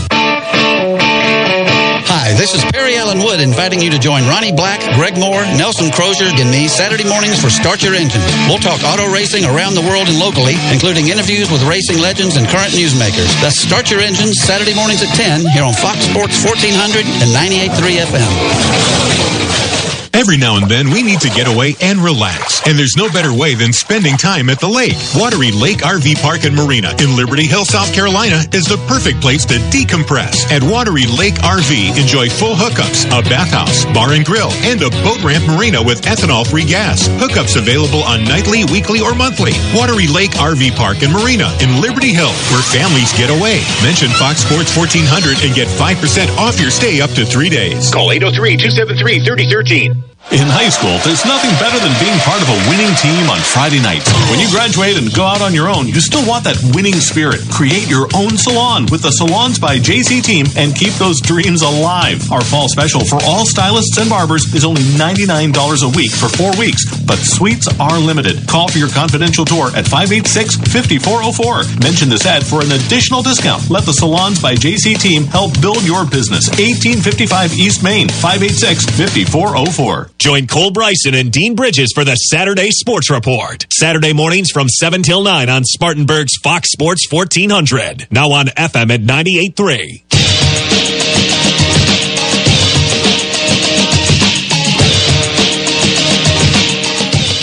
Hi, 2.11 2.33
this 2.33 2.53
is 2.55 2.63
Perry 2.71 2.97
Allen 2.97 3.19
Wood 3.19 3.39
inviting 3.39 3.81
you 3.81 3.89
to 3.91 3.99
join 3.99 4.27
Ronnie 4.27 4.51
Black, 4.51 4.79
Greg 4.95 5.17
Moore, 5.17 5.43
Nelson 5.55 5.91
Crozier, 5.91 6.27
and 6.27 6.49
me 6.51 6.67
Saturday 6.67 7.07
mornings 7.07 7.39
for 7.39 7.49
Start 7.49 7.83
Your 7.83 7.93
Engine. 7.95 8.21
We'll 8.47 8.59
talk 8.59 8.83
auto 8.83 9.07
racing 9.11 9.45
around 9.45 9.75
the 9.75 9.81
world 9.81 10.07
and 10.09 10.19
locally, 10.19 10.55
including 10.71 11.07
interviews 11.07 11.51
with 11.51 11.63
racing 11.63 11.99
legends 11.99 12.35
and 12.35 12.47
current 12.47 12.73
newsmakers. 12.73 13.31
That's 13.41 13.59
Start 13.59 13.91
Your 13.91 14.01
Engine 14.01 14.33
Saturday 14.33 14.75
mornings 14.75 15.03
at 15.03 15.13
10 15.15 15.45
here 15.55 15.63
on 15.63 15.73
Fox 15.73 15.99
Sports 16.07 16.43
1400 16.43 17.05
and 17.23 17.31
98.3 17.31 18.03
FM. 18.11 19.30
Every 20.13 20.37
now 20.37 20.57
and 20.57 20.69
then, 20.69 20.91
we 20.91 21.03
need 21.03 21.21
to 21.21 21.29
get 21.29 21.47
away 21.47 21.75
and 21.81 21.97
relax. 21.99 22.61
And 22.67 22.77
there's 22.77 22.97
no 22.97 23.09
better 23.09 23.33
way 23.33 23.55
than 23.55 23.73
spending 23.73 24.17
time 24.17 24.49
at 24.49 24.59
the 24.59 24.67
lake. 24.67 24.93
Wateree 25.15 25.55
Lake 25.55 25.79
RV 25.79 26.21
Park 26.21 26.43
and 26.43 26.55
Marina 26.55 26.93
in 26.99 27.15
Liberty 27.15 27.47
Hill, 27.47 27.65
South 27.65 27.93
Carolina 27.93 28.43
is 28.53 28.65
the 28.65 28.77
perfect 28.87 29.21
place 29.21 29.45
to 29.45 29.55
decompress. 29.71 30.51
At 30.51 30.61
Wateree 30.61 31.07
Lake 31.17 31.35
RV, 31.41 31.97
enjoy 31.99 32.29
full 32.29 32.55
hookups, 32.55 33.07
a 33.07 33.23
bathhouse, 33.29 33.85
bar 33.93 34.11
and 34.13 34.25
grill, 34.25 34.51
and 34.67 34.81
a 34.83 34.91
boat 35.01 35.23
ramp 35.23 35.47
marina 35.47 35.81
with 35.81 36.03
ethanol 36.03 36.45
free 36.45 36.65
gas. 36.65 37.07
Hookups 37.17 37.57
available 37.57 38.03
on 38.03 38.23
nightly, 38.23 38.65
weekly, 38.65 38.99
or 38.99 39.15
monthly. 39.15 39.53
Wateree 39.73 40.11
Lake 40.11 40.37
RV 40.37 40.75
Park 40.75 41.01
and 41.01 41.13
Marina 41.13 41.49
in 41.63 41.81
Liberty 41.81 42.13
Hill, 42.13 42.33
where 42.51 42.65
families 42.69 43.11
get 43.13 43.31
away. 43.31 43.63
Mention 43.81 44.11
Fox 44.19 44.43
Sports 44.43 44.75
1400 44.75 45.41
and 45.41 45.55
get 45.55 45.67
5% 45.79 46.37
off 46.37 46.59
your 46.59 46.69
stay 46.69 47.01
up 47.01 47.11
to 47.11 47.25
three 47.25 47.49
days. 47.49 47.89
Call 47.89 48.11
803 48.11 48.57
273 48.57 49.23
3013. 49.23 50.00
In 50.31 50.47
high 50.47 50.71
school, 50.71 50.95
there's 51.03 51.27
nothing 51.27 51.51
better 51.59 51.75
than 51.75 51.91
being 51.99 52.15
part 52.23 52.39
of 52.39 52.47
a 52.47 52.55
winning 52.71 52.95
team 52.95 53.27
on 53.27 53.35
Friday 53.43 53.83
nights. 53.83 54.07
When 54.31 54.39
you 54.39 54.47
graduate 54.47 54.95
and 54.95 55.11
go 55.11 55.27
out 55.27 55.43
on 55.43 55.51
your 55.51 55.67
own, 55.67 55.91
you 55.91 55.99
still 55.99 56.23
want 56.23 56.47
that 56.47 56.55
winning 56.71 57.03
spirit. 57.03 57.43
Create 57.51 57.91
your 57.91 58.07
own 58.15 58.39
salon 58.39 58.87
with 58.87 59.03
the 59.03 59.11
Salons 59.11 59.59
by 59.59 59.75
JC 59.75 60.23
team 60.23 60.47
and 60.55 60.71
keep 60.71 60.95
those 60.95 61.19
dreams 61.19 61.67
alive. 61.67 62.23
Our 62.31 62.39
fall 62.47 62.71
special 62.71 63.03
for 63.03 63.19
all 63.27 63.43
stylists 63.43 63.99
and 63.99 64.07
barbers 64.07 64.47
is 64.55 64.63
only 64.63 64.87
$99 64.95 65.51
a 65.51 65.91
week 65.99 66.15
for 66.15 66.31
four 66.31 66.55
weeks, 66.55 66.87
but 67.03 67.19
suites 67.19 67.67
are 67.75 67.99
limited. 67.99 68.39
Call 68.47 68.71
for 68.71 68.79
your 68.79 68.95
confidential 68.95 69.43
tour 69.43 69.67
at 69.75 69.83
586-5404. 69.83 71.83
Mention 71.83 72.07
this 72.07 72.23
ad 72.23 72.47
for 72.47 72.63
an 72.63 72.71
additional 72.71 73.19
discount. 73.19 73.67
Let 73.67 73.83
the 73.83 73.91
Salons 73.91 74.39
by 74.39 74.55
JC 74.55 74.95
team 74.95 75.27
help 75.27 75.59
build 75.59 75.83
your 75.83 76.07
business. 76.07 76.47
1855 76.55 77.51
East 77.59 77.83
Main, 77.83 78.07
586-5404. 78.23 80.20
Join 80.21 80.45
Cole 80.45 80.69
Bryson 80.69 81.15
and 81.15 81.31
Dean 81.31 81.55
Bridges 81.55 81.93
for 81.95 82.03
the 82.03 82.13
Saturday 82.13 82.69
Sports 82.69 83.09
Report. 83.09 83.65
Saturday 83.71 84.13
mornings 84.13 84.51
from 84.51 84.69
7 84.69 85.01
till 85.01 85.23
9 85.23 85.49
on 85.49 85.63
Spartanburg's 85.63 86.33
Fox 86.43 86.71
Sports 86.71 87.11
1400. 87.11 88.05
Now 88.11 88.29
on 88.29 88.45
FM 88.45 88.91
at 88.91 89.01
98.3. 89.01 90.03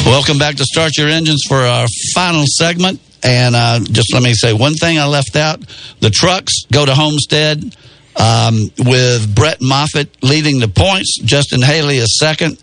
Welcome 0.07 0.39
back 0.39 0.55
to 0.59 0.65
Start 0.65 0.97
Your 0.97 1.09
Engines 1.09 1.43
for 1.49 1.57
our 1.57 1.89
final 2.15 2.45
segment. 2.47 3.01
And 3.25 3.57
uh, 3.57 3.81
just 3.91 4.15
let 4.15 4.23
me 4.23 4.35
say 4.35 4.53
one 4.53 4.75
thing 4.75 5.01
I 5.01 5.07
left 5.07 5.35
out. 5.35 5.59
The 5.99 6.11
trucks 6.11 6.63
go 6.71 6.87
to 6.87 6.95
Homestead 6.95 7.75
um, 8.15 8.71
with 8.79 9.35
Brett 9.35 9.61
Moffitt 9.61 10.23
leading 10.23 10.61
the 10.61 10.69
points. 10.69 11.19
Justin 11.25 11.61
Haley 11.61 11.97
is 11.97 12.17
second. 12.21 12.63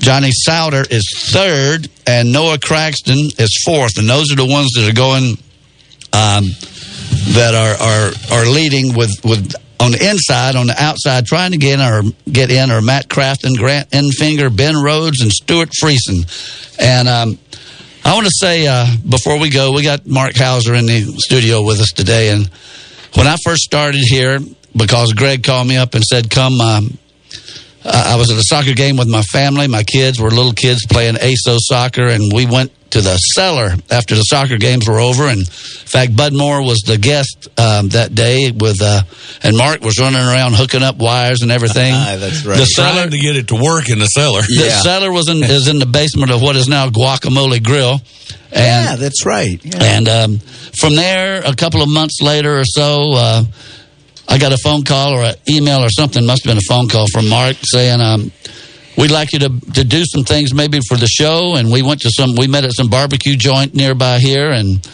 Johnny 0.00 0.30
Sauter 0.32 0.84
is 0.90 1.08
third. 1.30 1.88
And 2.06 2.32
Noah 2.32 2.58
Gragson 2.58 3.38
is 3.38 3.62
fourth. 3.64 3.98
And 3.98 4.08
those 4.08 4.32
are 4.32 4.36
the 4.36 4.46
ones 4.46 4.70
that 4.74 4.88
are 4.88 4.94
going, 4.94 5.38
um, 6.12 6.44
that 7.34 7.54
are, 7.54 7.76
are, 7.78 8.40
are 8.40 8.46
leading 8.46 8.96
with, 8.96 9.12
with 9.24 9.54
on 9.78 9.92
the 9.92 10.10
inside, 10.10 10.56
on 10.56 10.66
the 10.66 10.82
outside, 10.82 11.24
trying 11.24 11.52
to 11.52 11.56
get 11.56 11.78
in 11.78 11.80
or 11.80 12.02
get 12.30 12.50
in 12.50 12.70
are 12.70 12.82
Matt 12.82 13.08
Crafton, 13.08 13.56
Grant 13.56 13.88
Enfinger, 13.90 14.54
Ben 14.54 14.76
Rhodes, 14.76 15.22
and 15.22 15.30
Stewart 15.32 15.70
Friesen. 15.70 16.26
And 16.78 17.08
um, 17.08 17.38
I 18.04 18.14
want 18.14 18.26
to 18.26 18.32
say 18.34 18.66
uh, 18.66 18.86
before 19.08 19.38
we 19.38 19.50
go, 19.50 19.72
we 19.72 19.82
got 19.82 20.06
Mark 20.06 20.32
Hauser 20.36 20.74
in 20.74 20.86
the 20.86 21.00
studio 21.18 21.62
with 21.62 21.80
us 21.80 21.92
today. 21.92 22.30
And 22.30 22.50
when 23.14 23.26
I 23.26 23.36
first 23.42 23.62
started 23.62 24.02
here, 24.02 24.38
because 24.76 25.12
Greg 25.12 25.44
called 25.44 25.66
me 25.66 25.76
up 25.76 25.94
and 25.94 26.04
said, 26.04 26.30
"Come." 26.30 26.60
Um, 26.60 26.98
I 27.84 28.16
was 28.16 28.30
at 28.30 28.36
a 28.36 28.42
soccer 28.42 28.74
game 28.74 28.96
with 28.96 29.08
my 29.08 29.22
family. 29.22 29.66
My 29.66 29.82
kids 29.82 30.20
were 30.20 30.30
little 30.30 30.52
kids 30.52 30.84
playing 30.86 31.14
ASO 31.14 31.58
soccer, 31.58 32.06
and 32.06 32.32
we 32.32 32.46
went 32.46 32.72
to 32.90 33.00
the 33.00 33.16
cellar 33.16 33.74
after 33.90 34.14
the 34.16 34.22
soccer 34.22 34.58
games 34.58 34.88
were 34.88 34.98
over. 34.98 35.24
And 35.24 35.40
in 35.40 35.44
fact, 35.46 36.16
Bud 36.16 36.34
Moore 36.34 36.62
was 36.62 36.80
the 36.80 36.98
guest 36.98 37.48
um, 37.56 37.88
that 37.90 38.14
day 38.14 38.50
with, 38.50 38.82
uh, 38.82 39.02
and 39.42 39.56
Mark 39.56 39.80
was 39.82 39.98
running 39.98 40.20
around 40.20 40.54
hooking 40.54 40.82
up 40.82 40.96
wires 40.96 41.42
and 41.42 41.50
everything. 41.50 41.92
That's 41.94 42.44
right. 42.44 42.58
The 42.58 42.66
cellar 42.66 43.02
Trying 43.02 43.10
to 43.10 43.18
get 43.18 43.36
it 43.36 43.48
to 43.48 43.54
work 43.54 43.88
in 43.88 43.98
the 43.98 44.06
cellar. 44.06 44.42
the 44.42 44.80
cellar 44.82 45.12
was 45.12 45.28
in 45.28 45.42
is 45.42 45.68
in 45.68 45.78
the 45.78 45.86
basement 45.86 46.30
of 46.30 46.42
what 46.42 46.56
is 46.56 46.68
now 46.68 46.88
Guacamole 46.88 47.62
Grill. 47.62 48.00
And, 48.52 48.90
yeah, 48.90 48.96
that's 48.96 49.24
right. 49.24 49.64
Yeah. 49.64 49.78
And 49.80 50.08
um, 50.08 50.38
from 50.80 50.96
there, 50.96 51.40
a 51.44 51.54
couple 51.54 51.82
of 51.82 51.88
months 51.88 52.20
later 52.20 52.58
or 52.58 52.64
so, 52.64 53.12
uh, 53.14 53.44
I 54.30 54.38
got 54.38 54.52
a 54.52 54.58
phone 54.58 54.84
call 54.84 55.12
or 55.14 55.22
an 55.24 55.34
email 55.48 55.84
or 55.84 55.90
something. 55.90 56.24
Must 56.24 56.44
have 56.44 56.50
been 56.50 56.58
a 56.58 56.68
phone 56.68 56.88
call 56.88 57.06
from 57.12 57.28
Mark 57.28 57.56
saying, 57.64 58.00
um, 58.00 58.30
"We'd 58.96 59.10
like 59.10 59.32
you 59.32 59.40
to 59.40 59.48
to 59.74 59.84
do 59.84 60.04
some 60.04 60.24
things 60.24 60.54
maybe 60.54 60.80
for 60.88 60.96
the 60.96 61.08
show." 61.08 61.56
And 61.56 61.70
we 61.72 61.82
went 61.82 62.02
to 62.02 62.10
some. 62.10 62.36
We 62.36 62.46
met 62.46 62.64
at 62.64 62.72
some 62.72 62.88
barbecue 62.88 63.36
joint 63.36 63.74
nearby 63.74 64.20
here, 64.20 64.50
and 64.50 64.86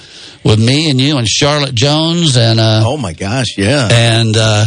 with 0.43 0.59
me 0.59 0.91
and 0.91 1.01
you 1.01 1.19
and 1.19 1.29
Charlotte 1.29 1.75
Jones 1.75 2.37
and 2.37 2.59
uh, 2.59 2.83
oh 2.85 2.97
my 2.97 3.13
gosh, 3.13 3.59
yeah, 3.59 3.89
and 3.93 4.37
uh, 4.37 4.67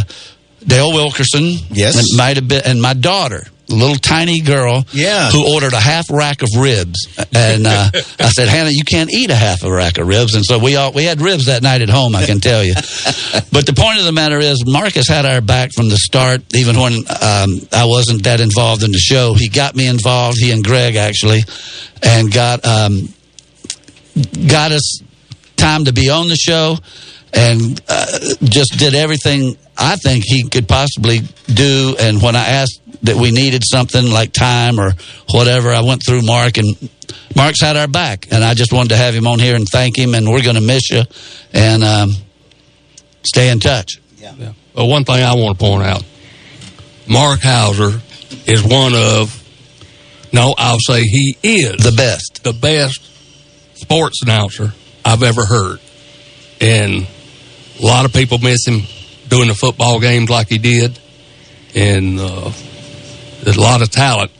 Dale 0.64 0.92
Wilkerson. 0.92 1.54
Yes. 1.70 1.96
it 1.96 2.16
might 2.16 2.36
have 2.36 2.46
been, 2.46 2.62
and 2.64 2.80
my 2.80 2.94
daughter. 2.94 3.46
Little 3.70 3.96
tiny 3.96 4.40
girl, 4.40 4.84
Yeah. 4.92 5.30
who 5.30 5.52
ordered 5.54 5.72
a 5.72 5.80
half 5.80 6.06
rack 6.10 6.42
of 6.42 6.48
ribs, 6.56 7.06
and 7.34 7.66
uh, 7.66 7.90
I 8.20 8.28
said, 8.30 8.48
Hannah, 8.48 8.70
you 8.70 8.84
can't 8.84 9.10
eat 9.12 9.30
a 9.30 9.34
half 9.34 9.62
a 9.62 9.72
rack 9.72 9.98
of 9.98 10.06
ribs, 10.06 10.34
and 10.34 10.44
so 10.44 10.58
we 10.58 10.76
all 10.76 10.92
we 10.92 11.04
had 11.04 11.20
ribs 11.20 11.46
that 11.46 11.62
night 11.62 11.82
at 11.82 11.88
home. 11.88 12.14
I 12.14 12.26
can 12.26 12.40
tell 12.40 12.64
you. 12.64 12.74
but 13.52 13.66
the 13.66 13.74
point 13.76 13.98
of 13.98 14.04
the 14.04 14.12
matter 14.12 14.38
is, 14.38 14.64
Marcus 14.66 15.08
had 15.08 15.24
our 15.24 15.40
back 15.40 15.72
from 15.72 15.88
the 15.88 15.96
start, 15.96 16.42
even 16.54 16.78
when 16.78 16.92
um, 17.22 17.60
I 17.72 17.84
wasn't 17.86 18.24
that 18.24 18.40
involved 18.40 18.82
in 18.82 18.92
the 18.92 18.98
show. 18.98 19.34
He 19.34 19.48
got 19.48 19.74
me 19.76 19.86
involved. 19.86 20.38
He 20.38 20.50
and 20.50 20.64
Greg 20.64 20.96
actually, 20.96 21.40
and 22.02 22.32
got 22.32 22.64
um, 22.64 23.08
got 24.46 24.72
us 24.72 25.00
time 25.56 25.84
to 25.84 25.92
be 25.92 26.08
on 26.08 26.28
the 26.28 26.36
show 26.36 26.76
and 27.32 27.80
uh, 27.88 28.06
just 28.42 28.78
did 28.78 28.94
everything 28.94 29.56
I 29.76 29.96
think 29.96 30.24
he 30.26 30.48
could 30.48 30.66
possibly 30.68 31.20
do. 31.46 31.94
And 31.98 32.20
when 32.20 32.34
I 32.36 32.44
asked 32.46 32.79
that 33.02 33.16
we 33.16 33.30
needed 33.30 33.62
something 33.64 34.10
like 34.10 34.32
time 34.32 34.78
or 34.78 34.92
whatever, 35.30 35.70
I 35.70 35.82
went 35.82 36.02
through 36.04 36.22
Mark 36.22 36.58
and 36.58 36.76
Mark's 37.34 37.60
had 37.60 37.76
our 37.76 37.88
back. 37.88 38.26
And 38.30 38.44
I 38.44 38.54
just 38.54 38.72
wanted 38.72 38.90
to 38.90 38.96
have 38.96 39.14
him 39.14 39.26
on 39.26 39.38
here 39.38 39.54
and 39.56 39.66
thank 39.66 39.96
him. 39.96 40.14
And 40.14 40.28
we're 40.28 40.42
going 40.42 40.56
to 40.56 40.60
miss 40.60 40.90
you 40.90 41.02
and 41.52 41.82
um, 41.82 42.12
stay 43.24 43.50
in 43.50 43.60
touch. 43.60 44.00
Yeah. 44.16 44.52
But 44.74 44.86
one 44.86 45.04
thing 45.04 45.22
I 45.22 45.34
want 45.34 45.58
to 45.58 45.64
point 45.64 45.82
out 45.82 46.04
Mark 47.08 47.40
Hauser 47.42 48.00
is 48.46 48.62
one 48.62 48.94
of, 48.94 49.36
no, 50.32 50.54
I'll 50.56 50.78
say 50.78 51.02
he 51.02 51.36
is 51.42 51.82
the 51.82 51.92
best, 51.96 52.44
the 52.44 52.52
best 52.52 53.00
sports 53.74 54.22
announcer 54.22 54.72
I've 55.04 55.22
ever 55.22 55.44
heard. 55.44 55.80
And 56.60 57.06
a 57.80 57.84
lot 57.84 58.04
of 58.04 58.12
people 58.12 58.38
miss 58.38 58.66
him 58.66 58.82
doing 59.28 59.48
the 59.48 59.54
football 59.54 60.00
games 60.00 60.28
like 60.28 60.48
he 60.48 60.58
did. 60.58 60.98
And 61.74 62.20
uh, 62.20 62.52
there's 63.42 63.56
a 63.56 63.60
lot 63.60 63.82
of 63.82 63.90
talent 63.90 64.30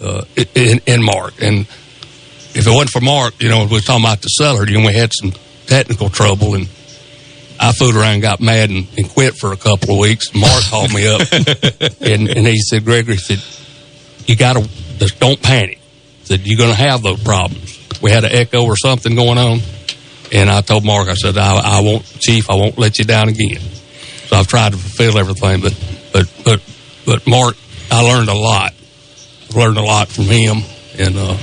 uh, 0.00 0.24
in, 0.54 0.80
in 0.86 1.02
Mark. 1.02 1.42
And 1.42 1.60
if 2.54 2.66
it 2.66 2.70
wasn't 2.70 2.90
for 2.90 3.00
Mark, 3.00 3.42
you 3.42 3.48
know, 3.48 3.64
we 3.64 3.72
was 3.72 3.84
talking 3.84 4.04
about 4.04 4.22
the 4.22 4.28
cellar, 4.28 4.66
you 4.66 4.78
know, 4.78 4.86
we 4.86 4.94
had 4.94 5.12
some 5.12 5.32
technical 5.66 6.08
trouble 6.08 6.54
and 6.54 6.68
I 7.60 7.72
fooled 7.72 7.96
around 7.96 8.14
and 8.14 8.22
got 8.22 8.40
mad 8.40 8.70
and, 8.70 8.86
and 8.96 9.08
quit 9.08 9.34
for 9.36 9.52
a 9.52 9.56
couple 9.56 9.92
of 9.92 9.98
weeks. 9.98 10.34
Mark 10.34 10.62
called 10.64 10.94
me 10.94 11.06
up 11.08 11.20
and, 12.00 12.28
and 12.28 12.46
he 12.46 12.60
said, 12.60 12.84
Gregory 12.84 13.16
said, 13.16 13.42
you 14.26 14.36
got 14.36 14.54
to 14.54 14.68
just 14.98 15.18
don't 15.18 15.42
panic. 15.42 15.80
Said 16.24 16.46
you're 16.46 16.58
going 16.58 16.70
to 16.70 16.76
have 16.76 17.02
those 17.02 17.22
problems. 17.22 17.74
We 18.02 18.10
had 18.10 18.24
an 18.24 18.32
echo 18.32 18.64
or 18.64 18.76
something 18.76 19.16
going 19.16 19.38
on, 19.38 19.60
and 20.32 20.50
I 20.50 20.60
told 20.60 20.84
Mark, 20.84 21.08
I 21.08 21.14
said, 21.14 21.36
I, 21.36 21.78
I 21.78 21.80
won't, 21.80 22.04
Chief, 22.20 22.50
I 22.50 22.54
won't 22.54 22.78
let 22.78 22.98
you 22.98 23.04
down 23.04 23.28
again. 23.28 23.60
So 23.60 24.36
I've 24.36 24.46
tried 24.46 24.72
to 24.72 24.78
fulfill 24.78 25.18
everything, 25.18 25.62
but 25.62 25.74
but 26.12 26.30
but 26.44 26.60
but 27.06 27.26
Mark, 27.26 27.56
I 27.90 28.02
learned 28.02 28.28
a 28.28 28.34
lot. 28.34 28.74
I've 29.48 29.56
learned 29.56 29.78
a 29.78 29.82
lot 29.82 30.08
from 30.08 30.24
him, 30.24 30.58
and 30.98 31.16
uh, 31.16 31.36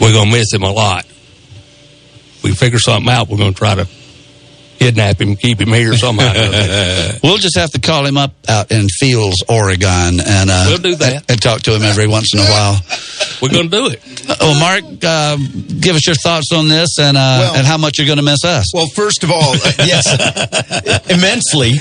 we're 0.00 0.12
going 0.12 0.30
to 0.30 0.36
miss 0.36 0.52
him 0.52 0.62
a 0.62 0.70
lot. 0.72 1.06
We 2.42 2.54
figure 2.54 2.78
something 2.78 3.10
out. 3.10 3.28
We're 3.28 3.38
going 3.38 3.52
to 3.54 3.58
try 3.58 3.74
to 3.74 3.88
kidnap 4.84 5.20
him, 5.20 5.36
keep 5.36 5.60
him 5.60 5.68
here 5.68 5.94
somehow. 5.94 6.32
we'll 7.22 7.38
just 7.38 7.56
have 7.56 7.70
to 7.72 7.80
call 7.80 8.04
him 8.06 8.16
up 8.16 8.32
out 8.48 8.70
in 8.72 8.88
Fields, 8.88 9.42
Oregon, 9.48 10.20
and 10.20 10.50
uh, 10.50 10.66
We'll 10.68 10.78
do 10.78 10.94
that. 10.96 11.30
and 11.30 11.40
talk 11.40 11.62
to 11.62 11.74
him 11.74 11.82
every 11.82 12.06
once 12.06 12.32
in 12.34 12.40
a 12.40 12.44
while. 12.44 12.76
We're 13.40 13.48
going 13.50 13.70
to 13.70 13.76
do 13.76 13.86
it. 13.88 14.00
well, 14.40 14.58
Mark, 14.58 14.84
uh, 15.04 15.36
give 15.80 15.96
us 15.96 16.06
your 16.06 16.14
thoughts 16.16 16.52
on 16.52 16.68
this 16.68 16.98
and 16.98 17.16
uh, 17.16 17.20
Well- 17.20 17.56
and 17.56 17.66
how 17.66 17.76
much 17.78 17.98
you're 17.98 18.06
going 18.06 18.18
to 18.18 18.24
miss 18.24 18.44
us. 18.44 18.72
Well, 18.74 18.86
first 18.94 19.22
of 19.24 19.30
all, 19.30 19.52
uh, 19.54 19.72
yes, 19.78 20.06
immensely. 21.10 21.72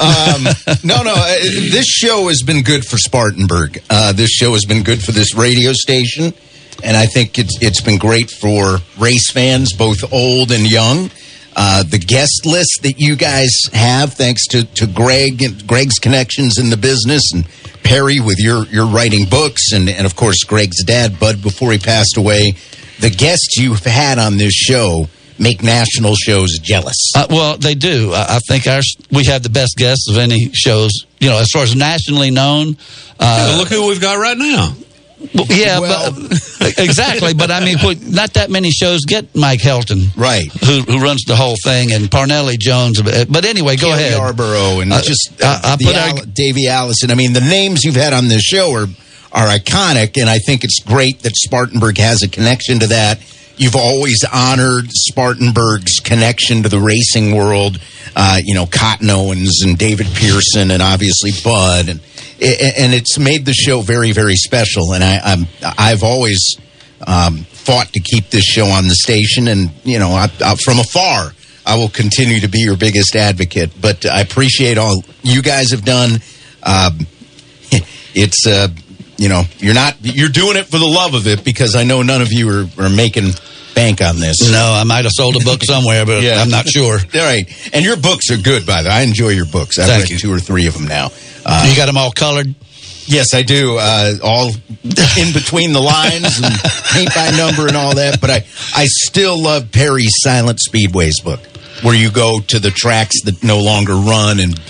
Um, 0.00 0.44
no, 0.84 1.02
no, 1.02 1.14
uh, 1.16 1.34
this 1.70 1.86
show 1.86 2.28
has 2.28 2.42
been 2.42 2.62
good 2.62 2.84
for 2.84 2.96
Spartanburg. 2.98 3.82
Uh, 3.90 4.12
this 4.12 4.30
show 4.30 4.52
has 4.52 4.64
been 4.64 4.82
good 4.82 5.02
for 5.02 5.12
this 5.12 5.34
radio 5.34 5.72
station, 5.72 6.32
and 6.82 6.96
I 6.96 7.06
think 7.06 7.38
it's 7.38 7.58
it's 7.62 7.80
been 7.80 7.98
great 7.98 8.30
for 8.30 8.78
race 8.98 9.30
fans, 9.30 9.72
both 9.72 10.12
old 10.12 10.50
and 10.52 10.70
young. 10.70 11.10
Uh, 11.56 11.82
the 11.82 11.98
guest 11.98 12.46
list 12.46 12.80
that 12.82 12.94
you 12.98 13.16
guys 13.16 13.50
have, 13.72 14.14
thanks 14.14 14.46
to, 14.46 14.64
to 14.64 14.86
Greg 14.86 15.42
and 15.42 15.66
Greg's 15.66 15.98
connections 15.98 16.58
in 16.58 16.70
the 16.70 16.76
business, 16.76 17.32
and 17.32 17.44
Perry 17.82 18.20
with 18.20 18.38
your 18.38 18.64
your 18.66 18.86
writing 18.86 19.26
books, 19.28 19.72
and 19.72 19.88
and 19.88 20.06
of 20.06 20.14
course 20.14 20.44
Greg's 20.44 20.82
dad, 20.84 21.18
Bud, 21.18 21.42
before 21.42 21.72
he 21.72 21.78
passed 21.78 22.16
away. 22.16 22.52
The 23.00 23.10
guests 23.10 23.56
you've 23.58 23.84
had 23.84 24.18
on 24.18 24.36
this 24.36 24.52
show 24.54 25.08
make 25.38 25.62
national 25.62 26.14
shows 26.16 26.58
jealous. 26.58 27.12
Uh, 27.16 27.26
well, 27.30 27.56
they 27.56 27.74
do. 27.74 28.12
I, 28.12 28.36
I 28.36 28.38
think 28.46 28.66
our 28.66 28.80
we 29.10 29.24
have 29.24 29.42
the 29.42 29.48
best 29.50 29.74
guests 29.76 30.08
of 30.08 30.18
any 30.18 30.50
shows. 30.52 30.92
You 31.18 31.30
know, 31.30 31.38
as 31.38 31.48
far 31.52 31.62
as 31.64 31.74
nationally 31.74 32.30
known. 32.30 32.76
Uh, 33.18 33.48
Yeah, 33.50 33.56
look 33.58 33.68
who 33.68 33.88
we've 33.88 34.00
got 34.00 34.18
right 34.18 34.38
now. 34.38 34.72
Well, 35.34 35.46
yeah, 35.50 35.80
but, 35.80 36.78
exactly. 36.78 37.34
But 37.34 37.50
I 37.50 37.64
mean, 37.64 37.76
not 38.10 38.32
that 38.34 38.48
many 38.50 38.70
shows 38.70 39.04
get 39.04 39.34
Mike 39.36 39.60
Helton, 39.60 40.16
right? 40.16 40.50
Who 40.64 40.80
who 40.82 40.98
runs 41.00 41.22
the 41.26 41.36
whole 41.36 41.56
thing, 41.62 41.92
and 41.92 42.10
Parnelli 42.10 42.58
Jones. 42.58 43.00
But 43.02 43.44
anyway, 43.44 43.76
go 43.76 43.88
Cale 43.88 43.94
ahead. 43.96 44.12
Yarborough 44.12 44.80
and 44.80 44.92
Uh, 44.92 45.02
just 45.02 45.30
I- 45.42 45.46
uh, 45.46 45.60
I 45.64 45.76
the 45.76 45.84
put 45.84 45.94
our- 45.96 46.08
Al- 46.08 46.24
Davey 46.32 46.68
Allison. 46.68 47.10
I 47.10 47.14
mean, 47.14 47.32
the 47.34 47.40
names 47.40 47.84
you've 47.84 47.96
had 47.96 48.12
on 48.12 48.28
this 48.28 48.42
show 48.42 48.72
are 48.74 48.88
are 49.32 49.46
iconic, 49.46 50.20
and 50.20 50.28
I 50.28 50.38
think 50.38 50.64
it's 50.64 50.80
great 50.80 51.20
that 51.22 51.36
Spartanburg 51.36 51.98
has 51.98 52.22
a 52.22 52.28
connection 52.28 52.80
to 52.80 52.86
that. 52.88 53.20
You've 53.60 53.76
always 53.76 54.24
honored 54.24 54.90
Spartanburg's 54.90 56.00
connection 56.00 56.62
to 56.62 56.70
the 56.70 56.78
racing 56.78 57.36
world. 57.36 57.78
Uh, 58.16 58.38
you 58.42 58.54
know, 58.54 58.64
Cotton 58.64 59.10
Owens 59.10 59.60
and 59.62 59.76
David 59.76 60.06
Pearson, 60.14 60.70
and 60.70 60.80
obviously 60.80 61.30
Bud, 61.44 61.90
and 61.90 62.00
and 62.40 62.94
it's 62.94 63.18
made 63.18 63.44
the 63.44 63.52
show 63.52 63.82
very, 63.82 64.12
very 64.12 64.34
special. 64.34 64.94
And 64.94 65.04
I, 65.04 65.18
I'm 65.22 65.46
I've 65.76 66.02
always 66.02 66.56
um, 67.06 67.44
fought 67.44 67.92
to 67.92 68.00
keep 68.00 68.30
this 68.30 68.44
show 68.44 68.64
on 68.64 68.88
the 68.88 68.94
station, 68.94 69.46
and 69.46 69.70
you 69.84 69.98
know, 69.98 70.12
I, 70.12 70.30
I, 70.42 70.54
from 70.54 70.78
afar, 70.78 71.34
I 71.66 71.76
will 71.76 71.90
continue 71.90 72.40
to 72.40 72.48
be 72.48 72.60
your 72.60 72.78
biggest 72.78 73.14
advocate. 73.14 73.72
But 73.78 74.06
I 74.06 74.22
appreciate 74.22 74.78
all 74.78 75.04
you 75.22 75.42
guys 75.42 75.72
have 75.72 75.84
done. 75.84 76.12
Um, 76.62 77.06
it's 78.14 78.46
uh, 78.46 78.68
you 79.18 79.28
know, 79.28 79.42
you're 79.58 79.74
not 79.74 79.96
you're 80.00 80.30
doing 80.30 80.56
it 80.56 80.64
for 80.64 80.78
the 80.78 80.86
love 80.86 81.12
of 81.12 81.26
it 81.26 81.44
because 81.44 81.76
I 81.76 81.84
know 81.84 82.00
none 82.00 82.22
of 82.22 82.32
you 82.32 82.48
are, 82.48 82.86
are 82.86 82.88
making 82.88 83.32
bank 83.80 84.02
on 84.02 84.20
this. 84.20 84.36
No, 84.50 84.72
I 84.72 84.84
might 84.84 85.04
have 85.04 85.12
sold 85.12 85.36
a 85.36 85.44
book 85.44 85.62
somewhere, 85.62 86.04
but 86.04 86.22
yeah. 86.22 86.40
I'm 86.40 86.50
not 86.50 86.68
sure. 86.68 86.98
All 87.14 87.20
right, 87.20 87.44
and 87.72 87.84
your 87.84 87.96
books 87.96 88.30
are 88.30 88.36
good, 88.36 88.66
by 88.66 88.82
the 88.82 88.88
way. 88.88 88.94
I 88.96 89.02
enjoy 89.02 89.30
your 89.30 89.46
books. 89.46 89.78
I've 89.78 89.86
Thank 89.86 90.02
read 90.04 90.10
you. 90.10 90.18
two 90.18 90.32
or 90.32 90.38
three 90.38 90.66
of 90.66 90.74
them 90.74 90.86
now. 90.86 91.10
Uh, 91.44 91.66
you 91.68 91.76
got 91.76 91.86
them 91.86 91.96
all 91.96 92.12
colored. 92.12 92.54
Yes, 93.06 93.32
I 93.34 93.42
do. 93.42 93.78
Uh, 93.78 94.14
all 94.22 94.50
in 94.50 95.32
between 95.32 95.72
the 95.72 95.80
lines 95.80 96.38
and 96.38 96.54
paint 96.92 97.12
by 97.14 97.30
number 97.36 97.66
and 97.66 97.76
all 97.76 97.94
that. 97.94 98.20
But 98.20 98.30
I, 98.30 98.36
I 98.76 98.86
still 98.86 99.42
love 99.42 99.72
Perry's 99.72 100.12
Silent 100.18 100.58
Speedways 100.58 101.24
book, 101.24 101.40
where 101.82 101.94
you 101.94 102.10
go 102.10 102.40
to 102.40 102.58
the 102.58 102.70
tracks 102.70 103.22
that 103.22 103.42
no 103.42 103.60
longer 103.60 103.94
run 103.94 104.38
and 104.38 104.60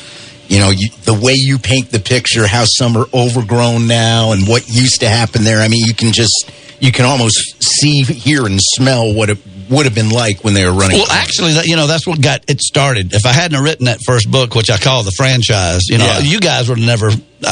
you 0.49 0.61
know 0.61 0.71
you, 0.71 0.89
the 1.05 1.15
way 1.15 1.35
you 1.35 1.59
paint 1.59 1.91
the 1.91 2.01
picture, 2.01 2.47
how 2.47 2.65
some 2.65 2.97
are 2.97 3.07
overgrown 3.13 3.89
now, 3.89 4.33
and 4.33 4.47
what 4.47 4.69
used 4.69 5.01
to 5.01 5.09
happen 5.09 5.43
there. 5.43 5.61
I 5.61 5.69
mean, 5.69 5.85
you 5.85 5.95
can 5.95 6.13
just 6.13 6.51
you 6.81 6.93
can 6.93 7.05
almost 7.05 7.63
see, 7.63 8.03
hear, 8.03 8.47
and 8.47 8.59
smell 8.61 9.13
what 9.15 9.31
it 9.31 9.39
would 9.71 9.87
have 9.87 9.95
been 9.95 10.11
like 10.11 10.43
when 10.43 10.53
they 10.53 10.65
were 10.65 10.73
running. 10.73 10.99
Well, 10.99 11.07
actually, 11.13 11.53
you 11.65 11.77
know, 11.77 11.87
that's 11.87 12.05
what 12.05 12.21
got 12.21 12.45
it 12.51 12.61
started. 12.61 13.13
If 13.15 13.25
I 13.25 13.31
hadn't 13.33 13.63
written 13.63 13.85
that 13.87 14.01
first 14.05 14.29
book, 14.29 14.57
which 14.57 14.69
I 14.69 14.79
call 14.79 15.05
the 15.05 15.13
franchise, 15.13 15.83
you 15.89 15.99
know, 15.99 16.07
Yeah. 16.07 16.19
you 16.19 16.41
guys 16.41 16.69
would 16.69 16.79
have 16.79 16.87
never, 16.89 17.11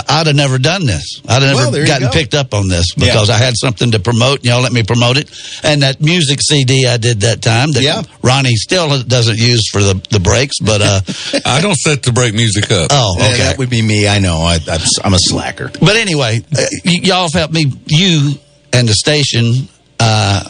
I'd 0.09 0.27
have 0.27 0.35
never 0.35 0.59
done 0.59 0.85
this. 0.85 1.21
I'd 1.29 1.43
have 1.43 1.57
never 1.57 1.79
you 1.79 1.87
gotten 1.87 2.09
go. 2.09 2.13
picked 2.13 2.35
up 2.35 2.55
on 2.55 2.67
this 2.67 2.93
because 2.95 3.29
Yeah. 3.29 3.37
I 3.37 3.39
had 3.39 3.55
something 3.57 3.93
to 3.93 4.01
promote. 4.01 4.39
and 4.41 4.47
Y'all 4.47 4.61
let 4.63 4.73
me 4.73 4.83
promote 4.83 5.17
it. 5.17 5.31
And 5.63 5.83
that 5.83 6.01
music 6.01 6.41
CD 6.43 6.89
I 6.89 6.97
did 6.97 7.21
that 7.21 7.41
time 7.41 7.71
that 7.73 7.85
Yeah. 7.85 8.03
Ronnie 8.23 8.57
still 8.57 9.01
doesn't 9.05 9.39
use 9.39 9.69
for 9.71 9.81
the, 9.81 10.03
the 10.11 10.19
breaks, 10.19 10.59
but, 10.59 10.83
uh, 10.83 11.01
I 11.47 11.61
don't 11.61 11.77
set 11.77 12.03
the 12.03 12.11
break 12.11 12.35
music 12.35 12.65
up. 12.73 12.89
oh, 12.91 13.15
Yeah, 13.17 13.27
okay. 13.27 13.37
that 13.45 13.59
would 13.59 13.71
be 13.71 13.81
me. 13.81 14.09
I 14.09 14.19
know. 14.19 14.39
I, 14.39 14.59
I'm, 14.69 14.81
I'm 15.05 15.15
a 15.15 15.19
slacker. 15.21 15.71
But 15.81 15.95
anyway, 15.95 16.43
uh, 16.59 16.65
y- 16.85 16.99
y'all 17.05 17.23
have 17.31 17.33
helped 17.35 17.55
me, 17.55 17.73
you 17.87 18.33
and 18.79 18.89
the 18.89 18.95
station, 18.95 19.69
uh, 19.99 20.49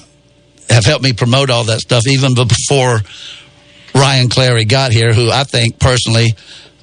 have 0.68 0.84
helped 0.84 1.02
me 1.02 1.14
promote 1.14 1.48
all 1.48 1.64
that 1.64 1.80
stuff 1.80 2.06
even 2.06 2.34
before 2.34 3.00
Ryan 3.94 4.28
Clary 4.28 4.66
got 4.66 4.92
here, 4.92 5.14
who 5.14 5.30
I 5.30 5.44
think 5.44 5.78
personally, 5.78 6.34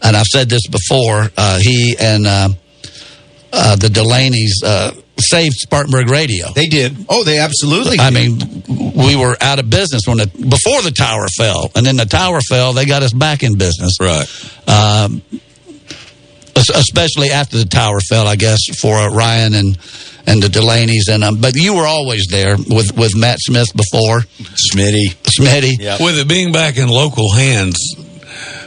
and 0.01 0.17
I've 0.17 0.25
said 0.25 0.49
this 0.49 0.67
before, 0.67 1.29
uh, 1.37 1.59
he 1.59 1.95
and 1.99 2.25
uh, 2.25 2.49
uh, 3.53 3.75
the 3.75 3.89
Delaney's 3.89 4.61
uh, 4.65 4.91
saved 5.19 5.55
Spartanburg 5.55 6.09
Radio. 6.09 6.47
They 6.53 6.65
did. 6.65 7.05
Oh, 7.07 7.23
they 7.23 7.37
absolutely. 7.37 7.99
I 7.99 8.09
mean, 8.09 8.39
we 8.67 9.15
were 9.15 9.37
out 9.39 9.59
of 9.59 9.69
business 9.69 10.01
when 10.07 10.17
the 10.17 10.27
before 10.27 10.81
the 10.81 10.93
tower 10.97 11.27
fell, 11.37 11.69
and 11.75 11.85
then 11.85 11.95
the 11.95 12.05
tower 12.05 12.41
fell. 12.41 12.73
They 12.73 12.85
got 12.85 13.03
us 13.03 13.13
back 13.13 13.43
in 13.43 13.55
business, 13.55 13.99
right? 13.99 14.25
Um, 14.67 15.21
especially 16.55 17.29
after 17.29 17.57
the 17.57 17.65
tower 17.65 17.99
fell, 17.99 18.27
I 18.27 18.35
guess 18.35 18.59
for 18.79 18.95
uh, 18.95 19.09
Ryan 19.09 19.53
and 19.53 19.77
and 20.27 20.41
the 20.41 20.49
Delaney's 20.49 21.07
and 21.07 21.23
um, 21.23 21.39
but 21.39 21.55
you 21.55 21.75
were 21.75 21.85
always 21.85 22.27
there 22.29 22.55
with 22.57 22.97
with 22.97 23.15
Matt 23.15 23.39
Smith 23.39 23.69
before 23.75 24.21
Smitty, 24.21 25.15
Smitty. 25.23 25.77
With 26.03 26.17
it 26.17 26.27
being 26.27 26.51
back 26.51 26.77
in 26.77 26.87
local 26.89 27.31
hands, 27.31 27.77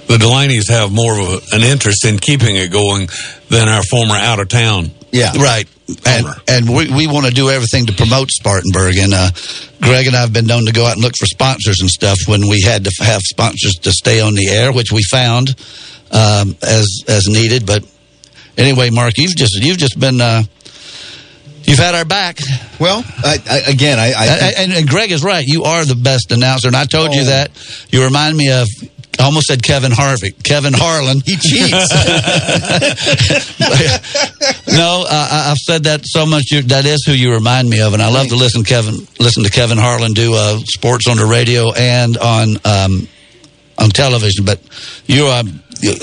the 0.07 0.19
Delaney's 0.19 0.69
have 0.69 0.93
more 0.93 1.19
of 1.19 1.29
a, 1.29 1.57
an 1.57 1.63
interest 1.63 2.05
in 2.07 2.19
keeping 2.19 2.57
it 2.57 2.71
going 2.73 3.09
than 3.49 3.69
our 3.69 3.83
former 3.83 4.15
out 4.15 4.41
of 4.41 4.49
town 4.49 4.91
Yeah. 5.11 5.33
Right. 5.37 5.69
And 6.05 6.27
and 6.47 6.69
we, 6.69 6.91
we 6.91 7.07
want 7.07 7.27
to 7.27 7.33
do 7.33 7.49
everything 7.49 7.87
to 7.87 7.95
promote 7.95 8.29
Spartanburg. 8.31 8.97
And 8.99 9.15
uh, 9.15 9.31
Greg 9.81 10.07
and 10.07 10.15
I 10.15 10.21
have 10.21 10.33
been 10.33 10.47
known 10.47 10.67
to 10.67 10.73
go 10.73 10.85
out 10.85 10.95
and 10.95 11.03
look 11.03 11.15
for 11.19 11.27
sponsors 11.27 11.81
and 11.81 11.89
stuff 11.89 12.19
when 12.27 12.43
we 12.43 12.61
had 12.61 12.85
to 12.85 12.91
have 13.05 13.23
sponsors 13.23 13.75
to 13.83 13.93
stay 13.93 14.21
on 14.21 14.35
the 14.35 14.49
air, 14.49 14.73
which 14.73 14.93
we 14.93 15.03
found 15.03 15.51
um, 16.11 16.57
as 16.63 17.05
as 17.09 17.27
needed. 17.27 17.67
But 17.67 17.87
anyway, 18.59 18.91
Mark, 18.91 19.15
you've 19.17 19.35
just 19.35 19.55
you've 19.55 19.79
just 19.79 19.99
been 19.99 20.21
uh, 20.21 20.43
you've 21.69 21.79
had 21.79 21.95
our 21.95 22.05
back. 22.05 22.41
Well, 22.81 23.05
I, 23.25 23.39
I, 23.49 23.59
again, 23.71 23.99
I, 24.01 24.13
I 24.17 24.53
and, 24.59 24.73
and, 24.73 24.89
Greg 24.89 25.13
is 25.13 25.23
right. 25.23 25.45
You 25.47 25.63
are 25.65 25.85
the 25.85 25.95
best 25.95 26.33
announcer, 26.33 26.67
and 26.69 26.77
I 26.77 26.85
told 26.87 27.15
you 27.15 27.23
Oh. 27.23 27.27
that. 27.27 27.51
You 27.91 28.03
remind 28.05 28.37
me 28.37 28.51
of. 28.51 28.67
I 29.21 29.25
almost 29.25 29.47
said 29.49 29.65
Kevin 29.65 29.91
Harvick. 29.91 30.45
Kevin 30.45 30.73
Harlan. 30.77 31.21
He 31.27 31.35
cheats. 31.37 31.73
no, 34.69 35.05
uh, 35.09 35.29
I- 35.31 35.49
I've 35.51 35.59
said 35.59 35.85
that 35.85 36.07
so 36.07 36.27
much. 36.27 36.51
You, 36.53 36.63
that 36.63 36.87
is 36.87 37.05
who 37.05 37.13
you 37.13 37.33
remind 37.33 37.69
me 37.69 37.81
of, 37.81 37.95
and 37.95 38.03
I 38.03 38.11
love 38.11 38.29
to 38.29 38.37
listen 38.37 38.63
Kevin 38.65 39.07
listen 39.19 39.43
to 39.45 39.51
Kevin 39.51 39.79
Harlan 39.79 40.13
do 40.13 40.35
uh, 40.35 40.59
sports 40.67 41.09
on 41.09 41.17
the 41.17 41.27
radio 41.27 41.73
and 41.73 42.17
on 42.19 42.57
um, 42.65 43.09
on 43.79 43.91
television. 43.91 44.45
But 44.45 44.61
you 45.07 45.27
are. 45.27 45.43
you, 45.81 45.95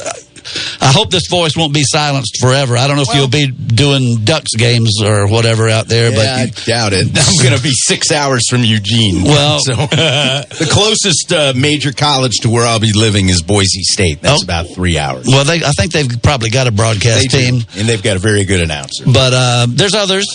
I 0.81 0.91
hope 0.91 1.09
this 1.11 1.27
voice 1.29 1.55
won't 1.57 1.73
be 1.73 1.83
silenced 1.83 2.37
forever. 2.39 2.77
I 2.77 2.87
don't 2.87 2.95
know 2.97 3.03
if 3.07 3.13
you'll 3.15 3.27
be 3.27 3.47
doing 3.47 4.23
Ducks 4.23 4.55
games 4.55 5.01
or 5.03 5.27
whatever 5.27 5.67
out 5.69 5.87
there, 5.87 6.11
Yeah, 6.11 6.43
I 6.43 6.45
doubt 6.65 6.93
it. 6.93 7.07
I'm 7.15 7.43
going 7.43 7.57
to 7.57 7.63
be 7.63 7.71
six 7.73 8.11
hours 8.11 8.47
from 8.49 8.63
Eugene. 8.63 9.23
Well- 9.23 9.59
so 9.65 9.73
the 9.75 10.69
closest 10.71 11.31
uh, 11.33 11.53
major 11.55 11.91
college 11.91 12.37
to 12.41 12.49
where 12.49 12.65
I'll 12.65 12.79
be 12.79 12.93
living 12.93 13.29
is 13.29 13.41
Boise 13.41 13.83
State. 13.83 14.21
That's 14.21 14.43
about 14.43 14.67
three 14.67 14.97
hours. 14.97 15.25
well, 15.27 15.45
they, 15.45 15.63
I 15.63 15.71
think 15.71 15.91
they've 15.91 16.21
probably 16.21 16.49
got 16.49 16.67
a 16.67 16.71
broadcast 16.71 17.21
They 17.21 17.27
do, 17.27 17.37
team. 17.51 17.61
and 17.77 17.87
they've 17.87 18.01
got 18.03 18.15
a 18.15 18.19
very 18.19 18.45
good 18.45 18.61
announcer. 18.61 19.05
But 19.05 19.33
uh, 19.33 19.67
there's 19.69 19.93
others. 19.95 20.25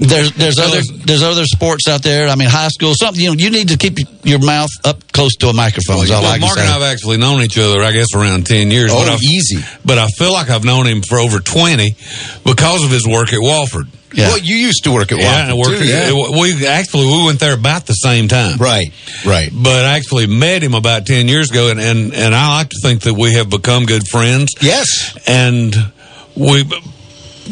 There's 0.00 0.32
there's 0.34 0.58
other 0.60 0.80
there's 1.04 1.24
other 1.24 1.44
sports 1.44 1.88
out 1.88 2.02
there. 2.04 2.28
I 2.28 2.36
mean, 2.36 2.48
high 2.48 2.68
school. 2.68 2.94
Something 2.94 3.20
you 3.24 3.30
know 3.30 3.34
you 3.36 3.50
need 3.50 3.68
to 3.70 3.76
keep 3.76 3.98
your 4.22 4.38
mouth 4.38 4.70
up 4.84 5.10
close 5.12 5.34
to 5.36 5.48
a 5.48 5.52
microphone. 5.52 6.04
is 6.04 6.10
all 6.12 6.22
Well, 6.22 6.30
I 6.30 6.34
can 6.38 6.42
Mark 6.42 6.54
say. 6.56 6.60
and 6.64 6.70
I've 6.70 6.82
actually 6.82 7.16
known 7.16 7.40
each 7.42 7.58
other, 7.58 7.82
I 7.82 7.90
guess, 7.90 8.14
around 8.14 8.46
10 8.46 8.70
years. 8.70 8.92
Oh, 8.92 8.98
but 9.00 9.08
I've, 9.08 9.18
easy. 9.28 9.58
But 9.84 9.98
I 9.98 10.06
feel 10.08 10.32
like 10.32 10.50
I've 10.50 10.64
known 10.64 10.86
him 10.86 11.02
for 11.02 11.18
over 11.18 11.38
20 11.40 11.94
because 12.44 12.84
of 12.84 12.90
his 12.90 13.06
work 13.06 13.32
at 13.32 13.40
Wofford. 13.40 13.88
Yeah. 14.12 14.28
Well, 14.28 14.38
you 14.38 14.56
used 14.56 14.84
to 14.84 14.90
work 14.92 15.12
at 15.12 15.18
Wofford. 15.18 15.22
Yeah, 15.22 15.50
I 15.50 15.54
worked 15.54 15.78
too, 15.78 15.86
yeah. 15.86 16.08
at- 16.08 16.40
we 16.40 16.66
actually 16.66 17.06
we 17.06 17.26
went 17.26 17.40
there 17.40 17.52
about 17.54 17.86
the 17.86 17.92
same 17.92 18.26
time. 18.28 18.56
Right, 18.56 18.88
right. 19.26 19.50
But 19.52 19.84
I 19.84 19.96
actually 19.96 20.26
met 20.26 20.62
him 20.62 20.74
about 20.74 21.04
10 21.06 21.28
years 21.28 21.50
ago, 21.50 21.70
and, 21.70 21.78
and, 21.78 22.14
and 22.14 22.34
I 22.34 22.58
like 22.58 22.70
to 22.70 22.78
think 22.82 23.02
that 23.02 23.14
we 23.14 23.34
have 23.34 23.50
become 23.50 23.84
good 23.84 24.08
friends. 24.08 24.54
Yes. 24.62 25.16
And 25.26 25.74
we 26.34 26.64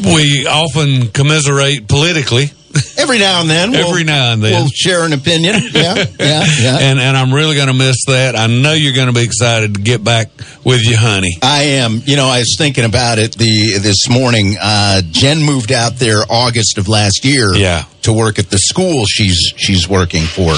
we 0.03 0.45
often 0.47 1.09
commiserate 1.09 1.87
politically. 1.87 2.51
Every 2.97 3.19
now 3.19 3.41
and 3.41 3.49
then. 3.49 3.75
Every 3.75 4.03
we'll, 4.03 4.05
now 4.05 4.33
and 4.33 4.43
then. 4.43 4.51
We'll 4.53 4.69
share 4.73 5.05
an 5.05 5.13
opinion. 5.13 5.55
Yeah, 5.77 5.95
yeah, 6.19 6.43
yeah. 6.59 6.77
And 6.79 6.99
and 6.99 7.15
I'm 7.15 7.31
really 7.31 7.55
going 7.55 7.67
to 7.67 7.73
miss 7.73 8.05
that. 8.07 8.35
I 8.35 8.47
know 8.47 8.73
you're 8.73 8.93
going 8.93 9.07
to 9.07 9.13
be 9.13 9.23
excited 9.23 9.75
to 9.75 9.81
get 9.81 10.03
back 10.03 10.31
with 10.63 10.81
you, 10.85 10.97
honey. 10.97 11.37
I 11.43 11.63
am. 11.63 12.01
You 12.05 12.15
know, 12.15 12.25
I 12.25 12.39
was 12.39 12.55
thinking 12.57 12.83
about 12.83 13.19
it 13.19 13.37
the 13.37 13.77
this 13.77 14.09
morning. 14.09 14.55
Uh, 14.59 15.01
Jen 15.11 15.43
moved 15.43 15.71
out 15.71 15.97
there 15.97 16.19
August 16.29 16.77
of 16.77 16.87
last 16.87 17.25
year. 17.25 17.53
Yeah. 17.53 17.83
To 18.03 18.13
work 18.13 18.39
at 18.39 18.49
the 18.49 18.57
school 18.57 19.05
she's 19.05 19.53
she's 19.57 19.87
working 19.87 20.23
for, 20.23 20.55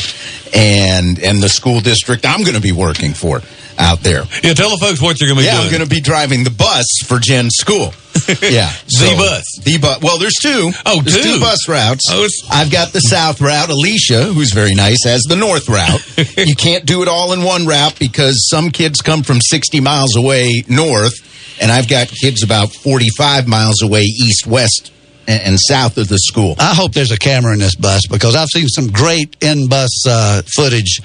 and 0.55 1.19
and 1.19 1.41
the 1.41 1.49
school 1.49 1.81
district 1.81 2.25
I'm 2.25 2.43
going 2.43 2.55
to 2.55 2.61
be 2.61 2.71
working 2.71 3.13
for 3.13 3.41
out 3.79 4.01
there. 4.01 4.23
Yeah, 4.43 4.53
tell 4.53 4.69
the 4.69 4.77
folks 4.79 5.01
what 5.01 5.19
you're 5.19 5.27
going 5.29 5.37
to 5.37 5.41
be 5.43 5.45
Yeah, 5.45 5.53
doing. 5.55 5.65
I'm 5.65 5.71
going 5.71 5.83
to 5.89 5.95
be 5.95 6.01
driving 6.01 6.43
the 6.43 6.51
bus 6.51 6.85
for 7.07 7.17
Jen's 7.19 7.55
school. 7.55 7.93
Yeah, 8.41 8.69
The 8.85 9.15
bus. 9.17 9.43
The 9.63 9.77
bus. 9.79 10.01
Well, 10.03 10.19
there's 10.19 10.35
two. 10.41 10.71
Oh, 10.85 11.01
there's 11.01 11.15
two. 11.17 11.35
two 11.35 11.39
bus 11.39 11.67
routes. 11.67 12.03
Oh, 12.11 12.25
it's- 12.25 12.47
I've 12.51 12.69
got 12.71 12.91
the 12.91 12.99
south 12.99 13.41
route. 13.41 13.69
Alicia, 13.69 14.25
who's 14.25 14.51
very 14.53 14.75
nice, 14.75 15.03
has 15.05 15.23
the 15.23 15.35
north 15.35 15.67
route. 15.69 16.37
you 16.47 16.55
can't 16.55 16.85
do 16.85 17.01
it 17.01 17.07
all 17.07 17.33
in 17.33 17.43
one 17.43 17.65
route 17.65 17.97
because 17.97 18.47
some 18.49 18.69
kids 18.71 19.01
come 19.01 19.23
from 19.23 19.39
60 19.41 19.79
miles 19.79 20.15
away 20.15 20.63
north, 20.67 21.13
and 21.61 21.71
I've 21.71 21.87
got 21.87 22.09
kids 22.09 22.43
about 22.43 22.71
45 22.73 23.47
miles 23.47 23.81
away 23.81 24.01
east, 24.03 24.45
west, 24.45 24.91
and, 25.27 25.41
and 25.41 25.59
south 25.59 25.97
of 25.97 26.07
the 26.09 26.19
school. 26.19 26.55
I 26.59 26.75
hope 26.75 26.93
there's 26.93 27.11
a 27.11 27.17
camera 27.17 27.53
in 27.53 27.59
this 27.59 27.75
bus 27.75 28.05
because 28.07 28.35
I've 28.35 28.49
seen 28.49 28.67
some 28.67 28.87
great 28.91 29.37
in-bus 29.41 30.05
uh, 30.07 30.41
footage, 30.55 30.99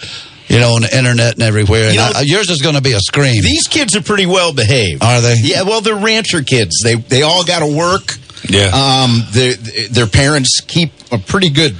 you 0.55 0.61
know, 0.61 0.75
on 0.77 0.83
the 0.83 0.97
internet 0.97 1.35
and 1.35 1.43
everywhere. 1.43 1.85
And 1.87 1.95
You 1.95 2.01
know- 2.01 2.13
I, 2.15 2.21
yours 2.23 2.49
is 2.51 2.63
going 2.63 2.75
to 2.77 2.81
be 2.81 2.93
a 2.93 3.01
scream. 3.01 3.43
These 3.43 3.67
kids 3.69 3.95
are 3.97 4.03
pretty 4.03 4.27
well 4.27 4.53
behaved. 4.53 5.03
Are 5.03 5.21
they? 5.21 5.37
Yeah, 5.43 5.63
well, 5.63 5.81
they're 5.81 5.97
rancher 5.97 6.43
kids. 6.43 6.81
They 6.83 6.95
they 6.95 7.23
all 7.23 7.45
got 7.45 7.61
to 7.61 7.67
work. 7.77 8.17
Yeah. 8.49 8.71
Um, 8.75 9.25
their 9.33 9.55
their 9.91 10.07
parents 10.07 10.61
keep 10.67 10.93
a 11.11 11.19
pretty 11.19 11.51
good 11.51 11.75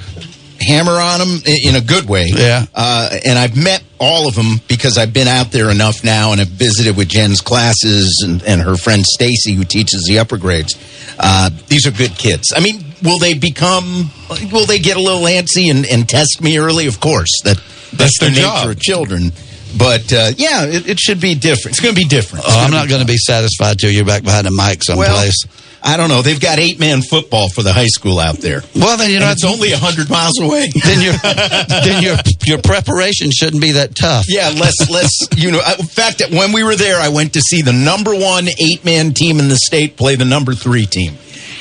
hammer 0.65 0.93
on 0.93 1.19
them 1.19 1.41
in 1.45 1.75
a 1.75 1.81
good 1.81 2.07
way. 2.07 2.27
Yeah. 2.27 2.65
Uh, 2.73 3.17
and 3.25 3.37
I've 3.37 3.55
met 3.55 3.83
all 3.99 4.27
of 4.27 4.35
them 4.35 4.59
because 4.67 4.97
I've 4.97 5.13
been 5.13 5.27
out 5.27 5.51
there 5.51 5.69
enough 5.69 6.03
now, 6.03 6.31
and 6.31 6.39
have 6.39 6.49
visited 6.49 6.97
with 6.97 7.07
Jen's 7.07 7.41
classes 7.41 8.23
and, 8.25 8.43
and 8.43 8.61
her 8.61 8.75
friend 8.75 9.05
Stacy, 9.05 9.53
who 9.53 9.63
teaches 9.63 10.05
the 10.07 10.19
upper 10.19 10.37
grades. 10.37 10.75
Uh, 11.17 11.49
these 11.67 11.87
are 11.87 11.91
good 11.91 12.11
kids. 12.11 12.51
I 12.55 12.59
mean, 12.59 12.83
will 13.03 13.19
they 13.19 13.33
become? 13.33 14.09
Will 14.51 14.65
they 14.65 14.79
get 14.79 14.97
a 14.97 15.01
little 15.01 15.21
antsy 15.21 15.71
and, 15.71 15.85
and 15.85 16.07
test 16.07 16.41
me 16.41 16.57
early? 16.57 16.87
Of 16.87 16.99
course. 16.99 17.29
That 17.43 17.61
that's, 17.93 18.19
their 18.19 18.29
the 18.29 18.35
nature 18.35 18.47
job. 18.47 18.69
of 18.69 18.79
children. 18.79 19.31
But 19.77 20.11
uh, 20.13 20.31
yeah, 20.37 20.65
it, 20.65 20.87
it 20.87 20.99
should 20.99 21.19
be 21.19 21.35
different. 21.35 21.75
It's 21.75 21.81
going 21.81 21.95
to 21.95 21.99
be 21.99 22.07
different. 22.07 22.45
Oh, 22.47 22.63
I'm 22.63 22.71
not 22.71 22.87
going 22.87 23.01
to 23.01 23.07
be 23.07 23.17
satisfied 23.17 23.77
till 23.79 23.91
you're 23.91 24.05
back 24.05 24.23
behind 24.23 24.47
the 24.47 24.51
mic 24.51 24.81
well, 24.87 25.05
someplace. 25.05 25.45
I 25.87 25.97
don't 25.97 26.09
know. 26.09 26.23
They've 26.23 26.39
got 26.39 26.57
eight 26.57 26.79
man 26.79 27.03
football 27.03 27.47
for 27.49 27.61
the 27.61 27.71
high 27.71 27.85
school 27.87 28.17
out 28.19 28.37
there. 28.37 28.61
Well, 28.75 28.97
then 28.97 29.11
you 29.11 29.19
know 29.19 29.29
it's 29.29 29.45
only 29.45 29.69
hundred 29.71 30.09
miles 30.09 30.39
away. 30.39 30.67
then 30.83 30.99
your 31.01 31.13
then 31.13 32.01
your 32.03 32.15
your 32.47 32.61
preparation 32.61 33.29
shouldn't 33.31 33.61
be 33.61 33.73
that 33.73 33.95
tough. 33.95 34.25
yeah, 34.27 34.49
less 34.49 34.89
less. 34.89 35.11
You 35.37 35.51
know, 35.51 35.61
in 35.79 35.85
fact, 35.85 36.23
when 36.31 36.53
we 36.53 36.63
were 36.63 36.75
there, 36.75 36.99
I 36.99 37.09
went 37.09 37.33
to 37.33 37.41
see 37.41 37.61
the 37.61 37.71
number 37.73 38.15
one 38.15 38.47
eight 38.47 38.83
man 38.83 39.13
team 39.13 39.39
in 39.39 39.47
the 39.47 39.57
state 39.57 39.95
play 39.95 40.15
the 40.15 40.25
number 40.25 40.53
three 40.55 40.87
team, 40.87 41.13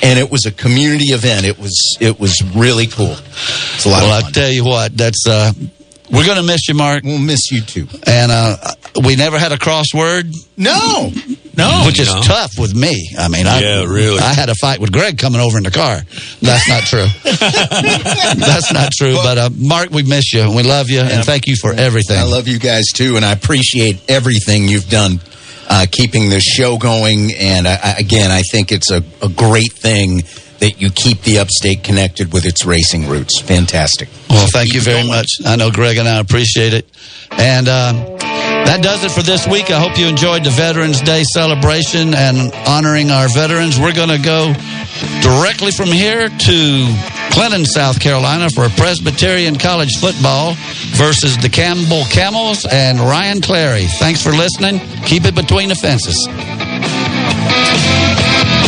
and 0.03 0.19
it 0.19 0.31
was 0.31 0.47
a 0.47 0.51
community 0.53 1.07
event. 1.13 1.45
It 1.45 1.59
was 1.59 1.99
it 2.01 2.19
was 2.19 2.43
really 2.57 2.87
cool. 2.87 3.13
It's 3.75 3.85
a 3.85 3.91
lot 3.91 4.03
Well, 4.05 4.13
of 4.13 4.19
I 4.19 4.21
fun. 4.23 4.33
tell 4.33 4.51
you 4.51 4.65
what, 4.65 4.97
that's 4.97 5.27
uh, 5.29 5.53
we're 6.15 6.25
going 6.25 6.37
to 6.39 6.43
miss 6.47 6.69
you, 6.69 6.75
Mark, 6.75 7.03
we'll 7.05 7.19
miss 7.19 7.51
you 7.51 7.61
too. 7.61 7.87
and 8.07 8.31
uh, 8.33 8.57
we 9.05 9.17
never 9.17 9.39
had 9.39 9.53
a 9.53 9.57
crossword, 9.59 10.33
No, 10.57 11.11
no, 11.57 11.83
which 11.87 11.99
is 11.99 12.07
No. 12.13 12.23
tough 12.23 12.53
with 12.59 12.75
me. 12.75 13.11
I 13.19 13.29
mean, 13.29 13.47
I, 13.47 13.61
Yeah, 13.61 13.85
really. 13.85 14.21
I 14.21 14.33
had 14.33 14.49
a 14.49 14.55
fight 14.55 14.79
with 14.81 14.93
Greg 14.93 15.19
coming 15.19 15.41
over 15.41 15.59
in 15.59 15.65
the 15.65 15.71
car. 15.71 16.01
That's 16.41 16.69
not 16.69 16.83
true. 16.85 17.07
that's 17.25 18.73
not 18.73 18.93
true. 18.93 19.15
But 19.15 19.39
uh, 19.39 19.51
Mark, 19.57 19.91
we 19.91 20.03
miss 20.03 20.33
you. 20.33 20.51
We 20.55 20.63
love 20.63 20.91
you, 20.91 21.01
and 21.01 21.25
thank 21.25 21.47
you 21.47 21.57
for 21.57 21.73
everything. 21.73 22.17
I 22.19 22.25
love 22.25 22.49
you 22.49 22.59
guys 22.59 22.87
too, 22.93 23.17
and 23.17 23.25
I 23.25 23.33
appreciate 23.33 23.99
everything 24.09 24.69
you've 24.69 24.89
done, 24.89 25.21
uh, 25.69 25.87
keeping 25.91 26.29
this 26.31 26.43
show 26.45 26.79
going. 26.79 27.33
And 27.39 27.67
I, 27.67 27.75
I, 27.83 27.95
again, 27.99 28.31
I 28.31 28.43
think 28.43 28.73
it's 28.73 28.91
a, 28.91 29.03
a 29.23 29.29
great 29.29 29.73
thing 29.73 30.23
that 30.61 30.81
you 30.81 30.91
keep 30.91 31.23
the 31.23 31.39
upstate 31.39 31.83
connected 31.83 32.33
with 32.33 32.47
its 32.47 32.65
racing 32.65 33.09
roots. 33.09 33.41
Fantastic. 33.41 34.09
Well, 34.31 34.47
thank 34.53 34.75
you 34.75 34.81
very 34.81 35.07
much. 35.07 35.29
I 35.45 35.57
know 35.57 35.71
Greg 35.71 35.99
and 35.99 36.09
I 36.09 36.21
appreciate 36.21 36.75
it. 36.75 36.89
And 37.33 37.69
uh, 37.69 37.93
that 38.19 38.83
does 38.83 39.05
it 39.05 39.11
for 39.11 39.23
this 39.23 39.47
week. 39.47 39.71
I 39.71 39.81
hope 39.81 39.99
you 39.99 40.07
enjoyed 40.07 40.45
the 40.45 40.51
Veterans 40.51 41.01
Day 41.01 41.23
celebration 41.25 42.15
and 42.15 42.53
honoring 42.67 43.11
our 43.11 43.29
veterans. 43.29 43.79
We're 43.79 43.95
going 43.95 44.09
to 44.09 44.23
go 44.23 44.55
directly 45.21 45.71
from 45.71 45.89
here 45.89 46.29
to 46.29 46.95
Clinton, 47.31 47.65
South 47.65 48.01
Carolina 48.01 48.49
for 48.49 48.69
Presbyterian 48.71 49.57
College 49.59 49.99
football 50.01 50.55
versus 50.97 51.37
the 51.39 51.49
Campbell 51.49 52.05
Camels 52.11 52.67
and 52.71 53.01
Ryan 53.01 53.41
Clary. 53.41 53.87
Thanks 53.99 54.23
for 54.23 54.31
listening. 54.31 54.79
Keep 55.05 55.25
it 55.25 55.35
between 55.35 55.69
the 55.69 55.75
fences. 55.75 56.17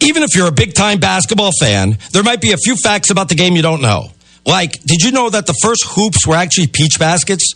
Even 0.00 0.22
if 0.22 0.34
you're 0.34 0.48
a 0.48 0.52
big 0.52 0.74
time 0.74 1.00
basketball 1.00 1.50
fan, 1.58 1.98
there 2.12 2.22
might 2.22 2.40
be 2.40 2.52
a 2.52 2.56
few 2.56 2.76
facts 2.76 3.10
about 3.10 3.28
the 3.28 3.34
game 3.34 3.56
you 3.56 3.62
don't 3.62 3.82
know. 3.82 4.12
Like, 4.46 4.82
did 4.84 5.02
you 5.02 5.10
know 5.10 5.28
that 5.28 5.46
the 5.46 5.54
first 5.62 5.84
hoops 5.86 6.26
were 6.26 6.36
actually 6.36 6.68
peach 6.68 6.98
baskets? 6.98 7.52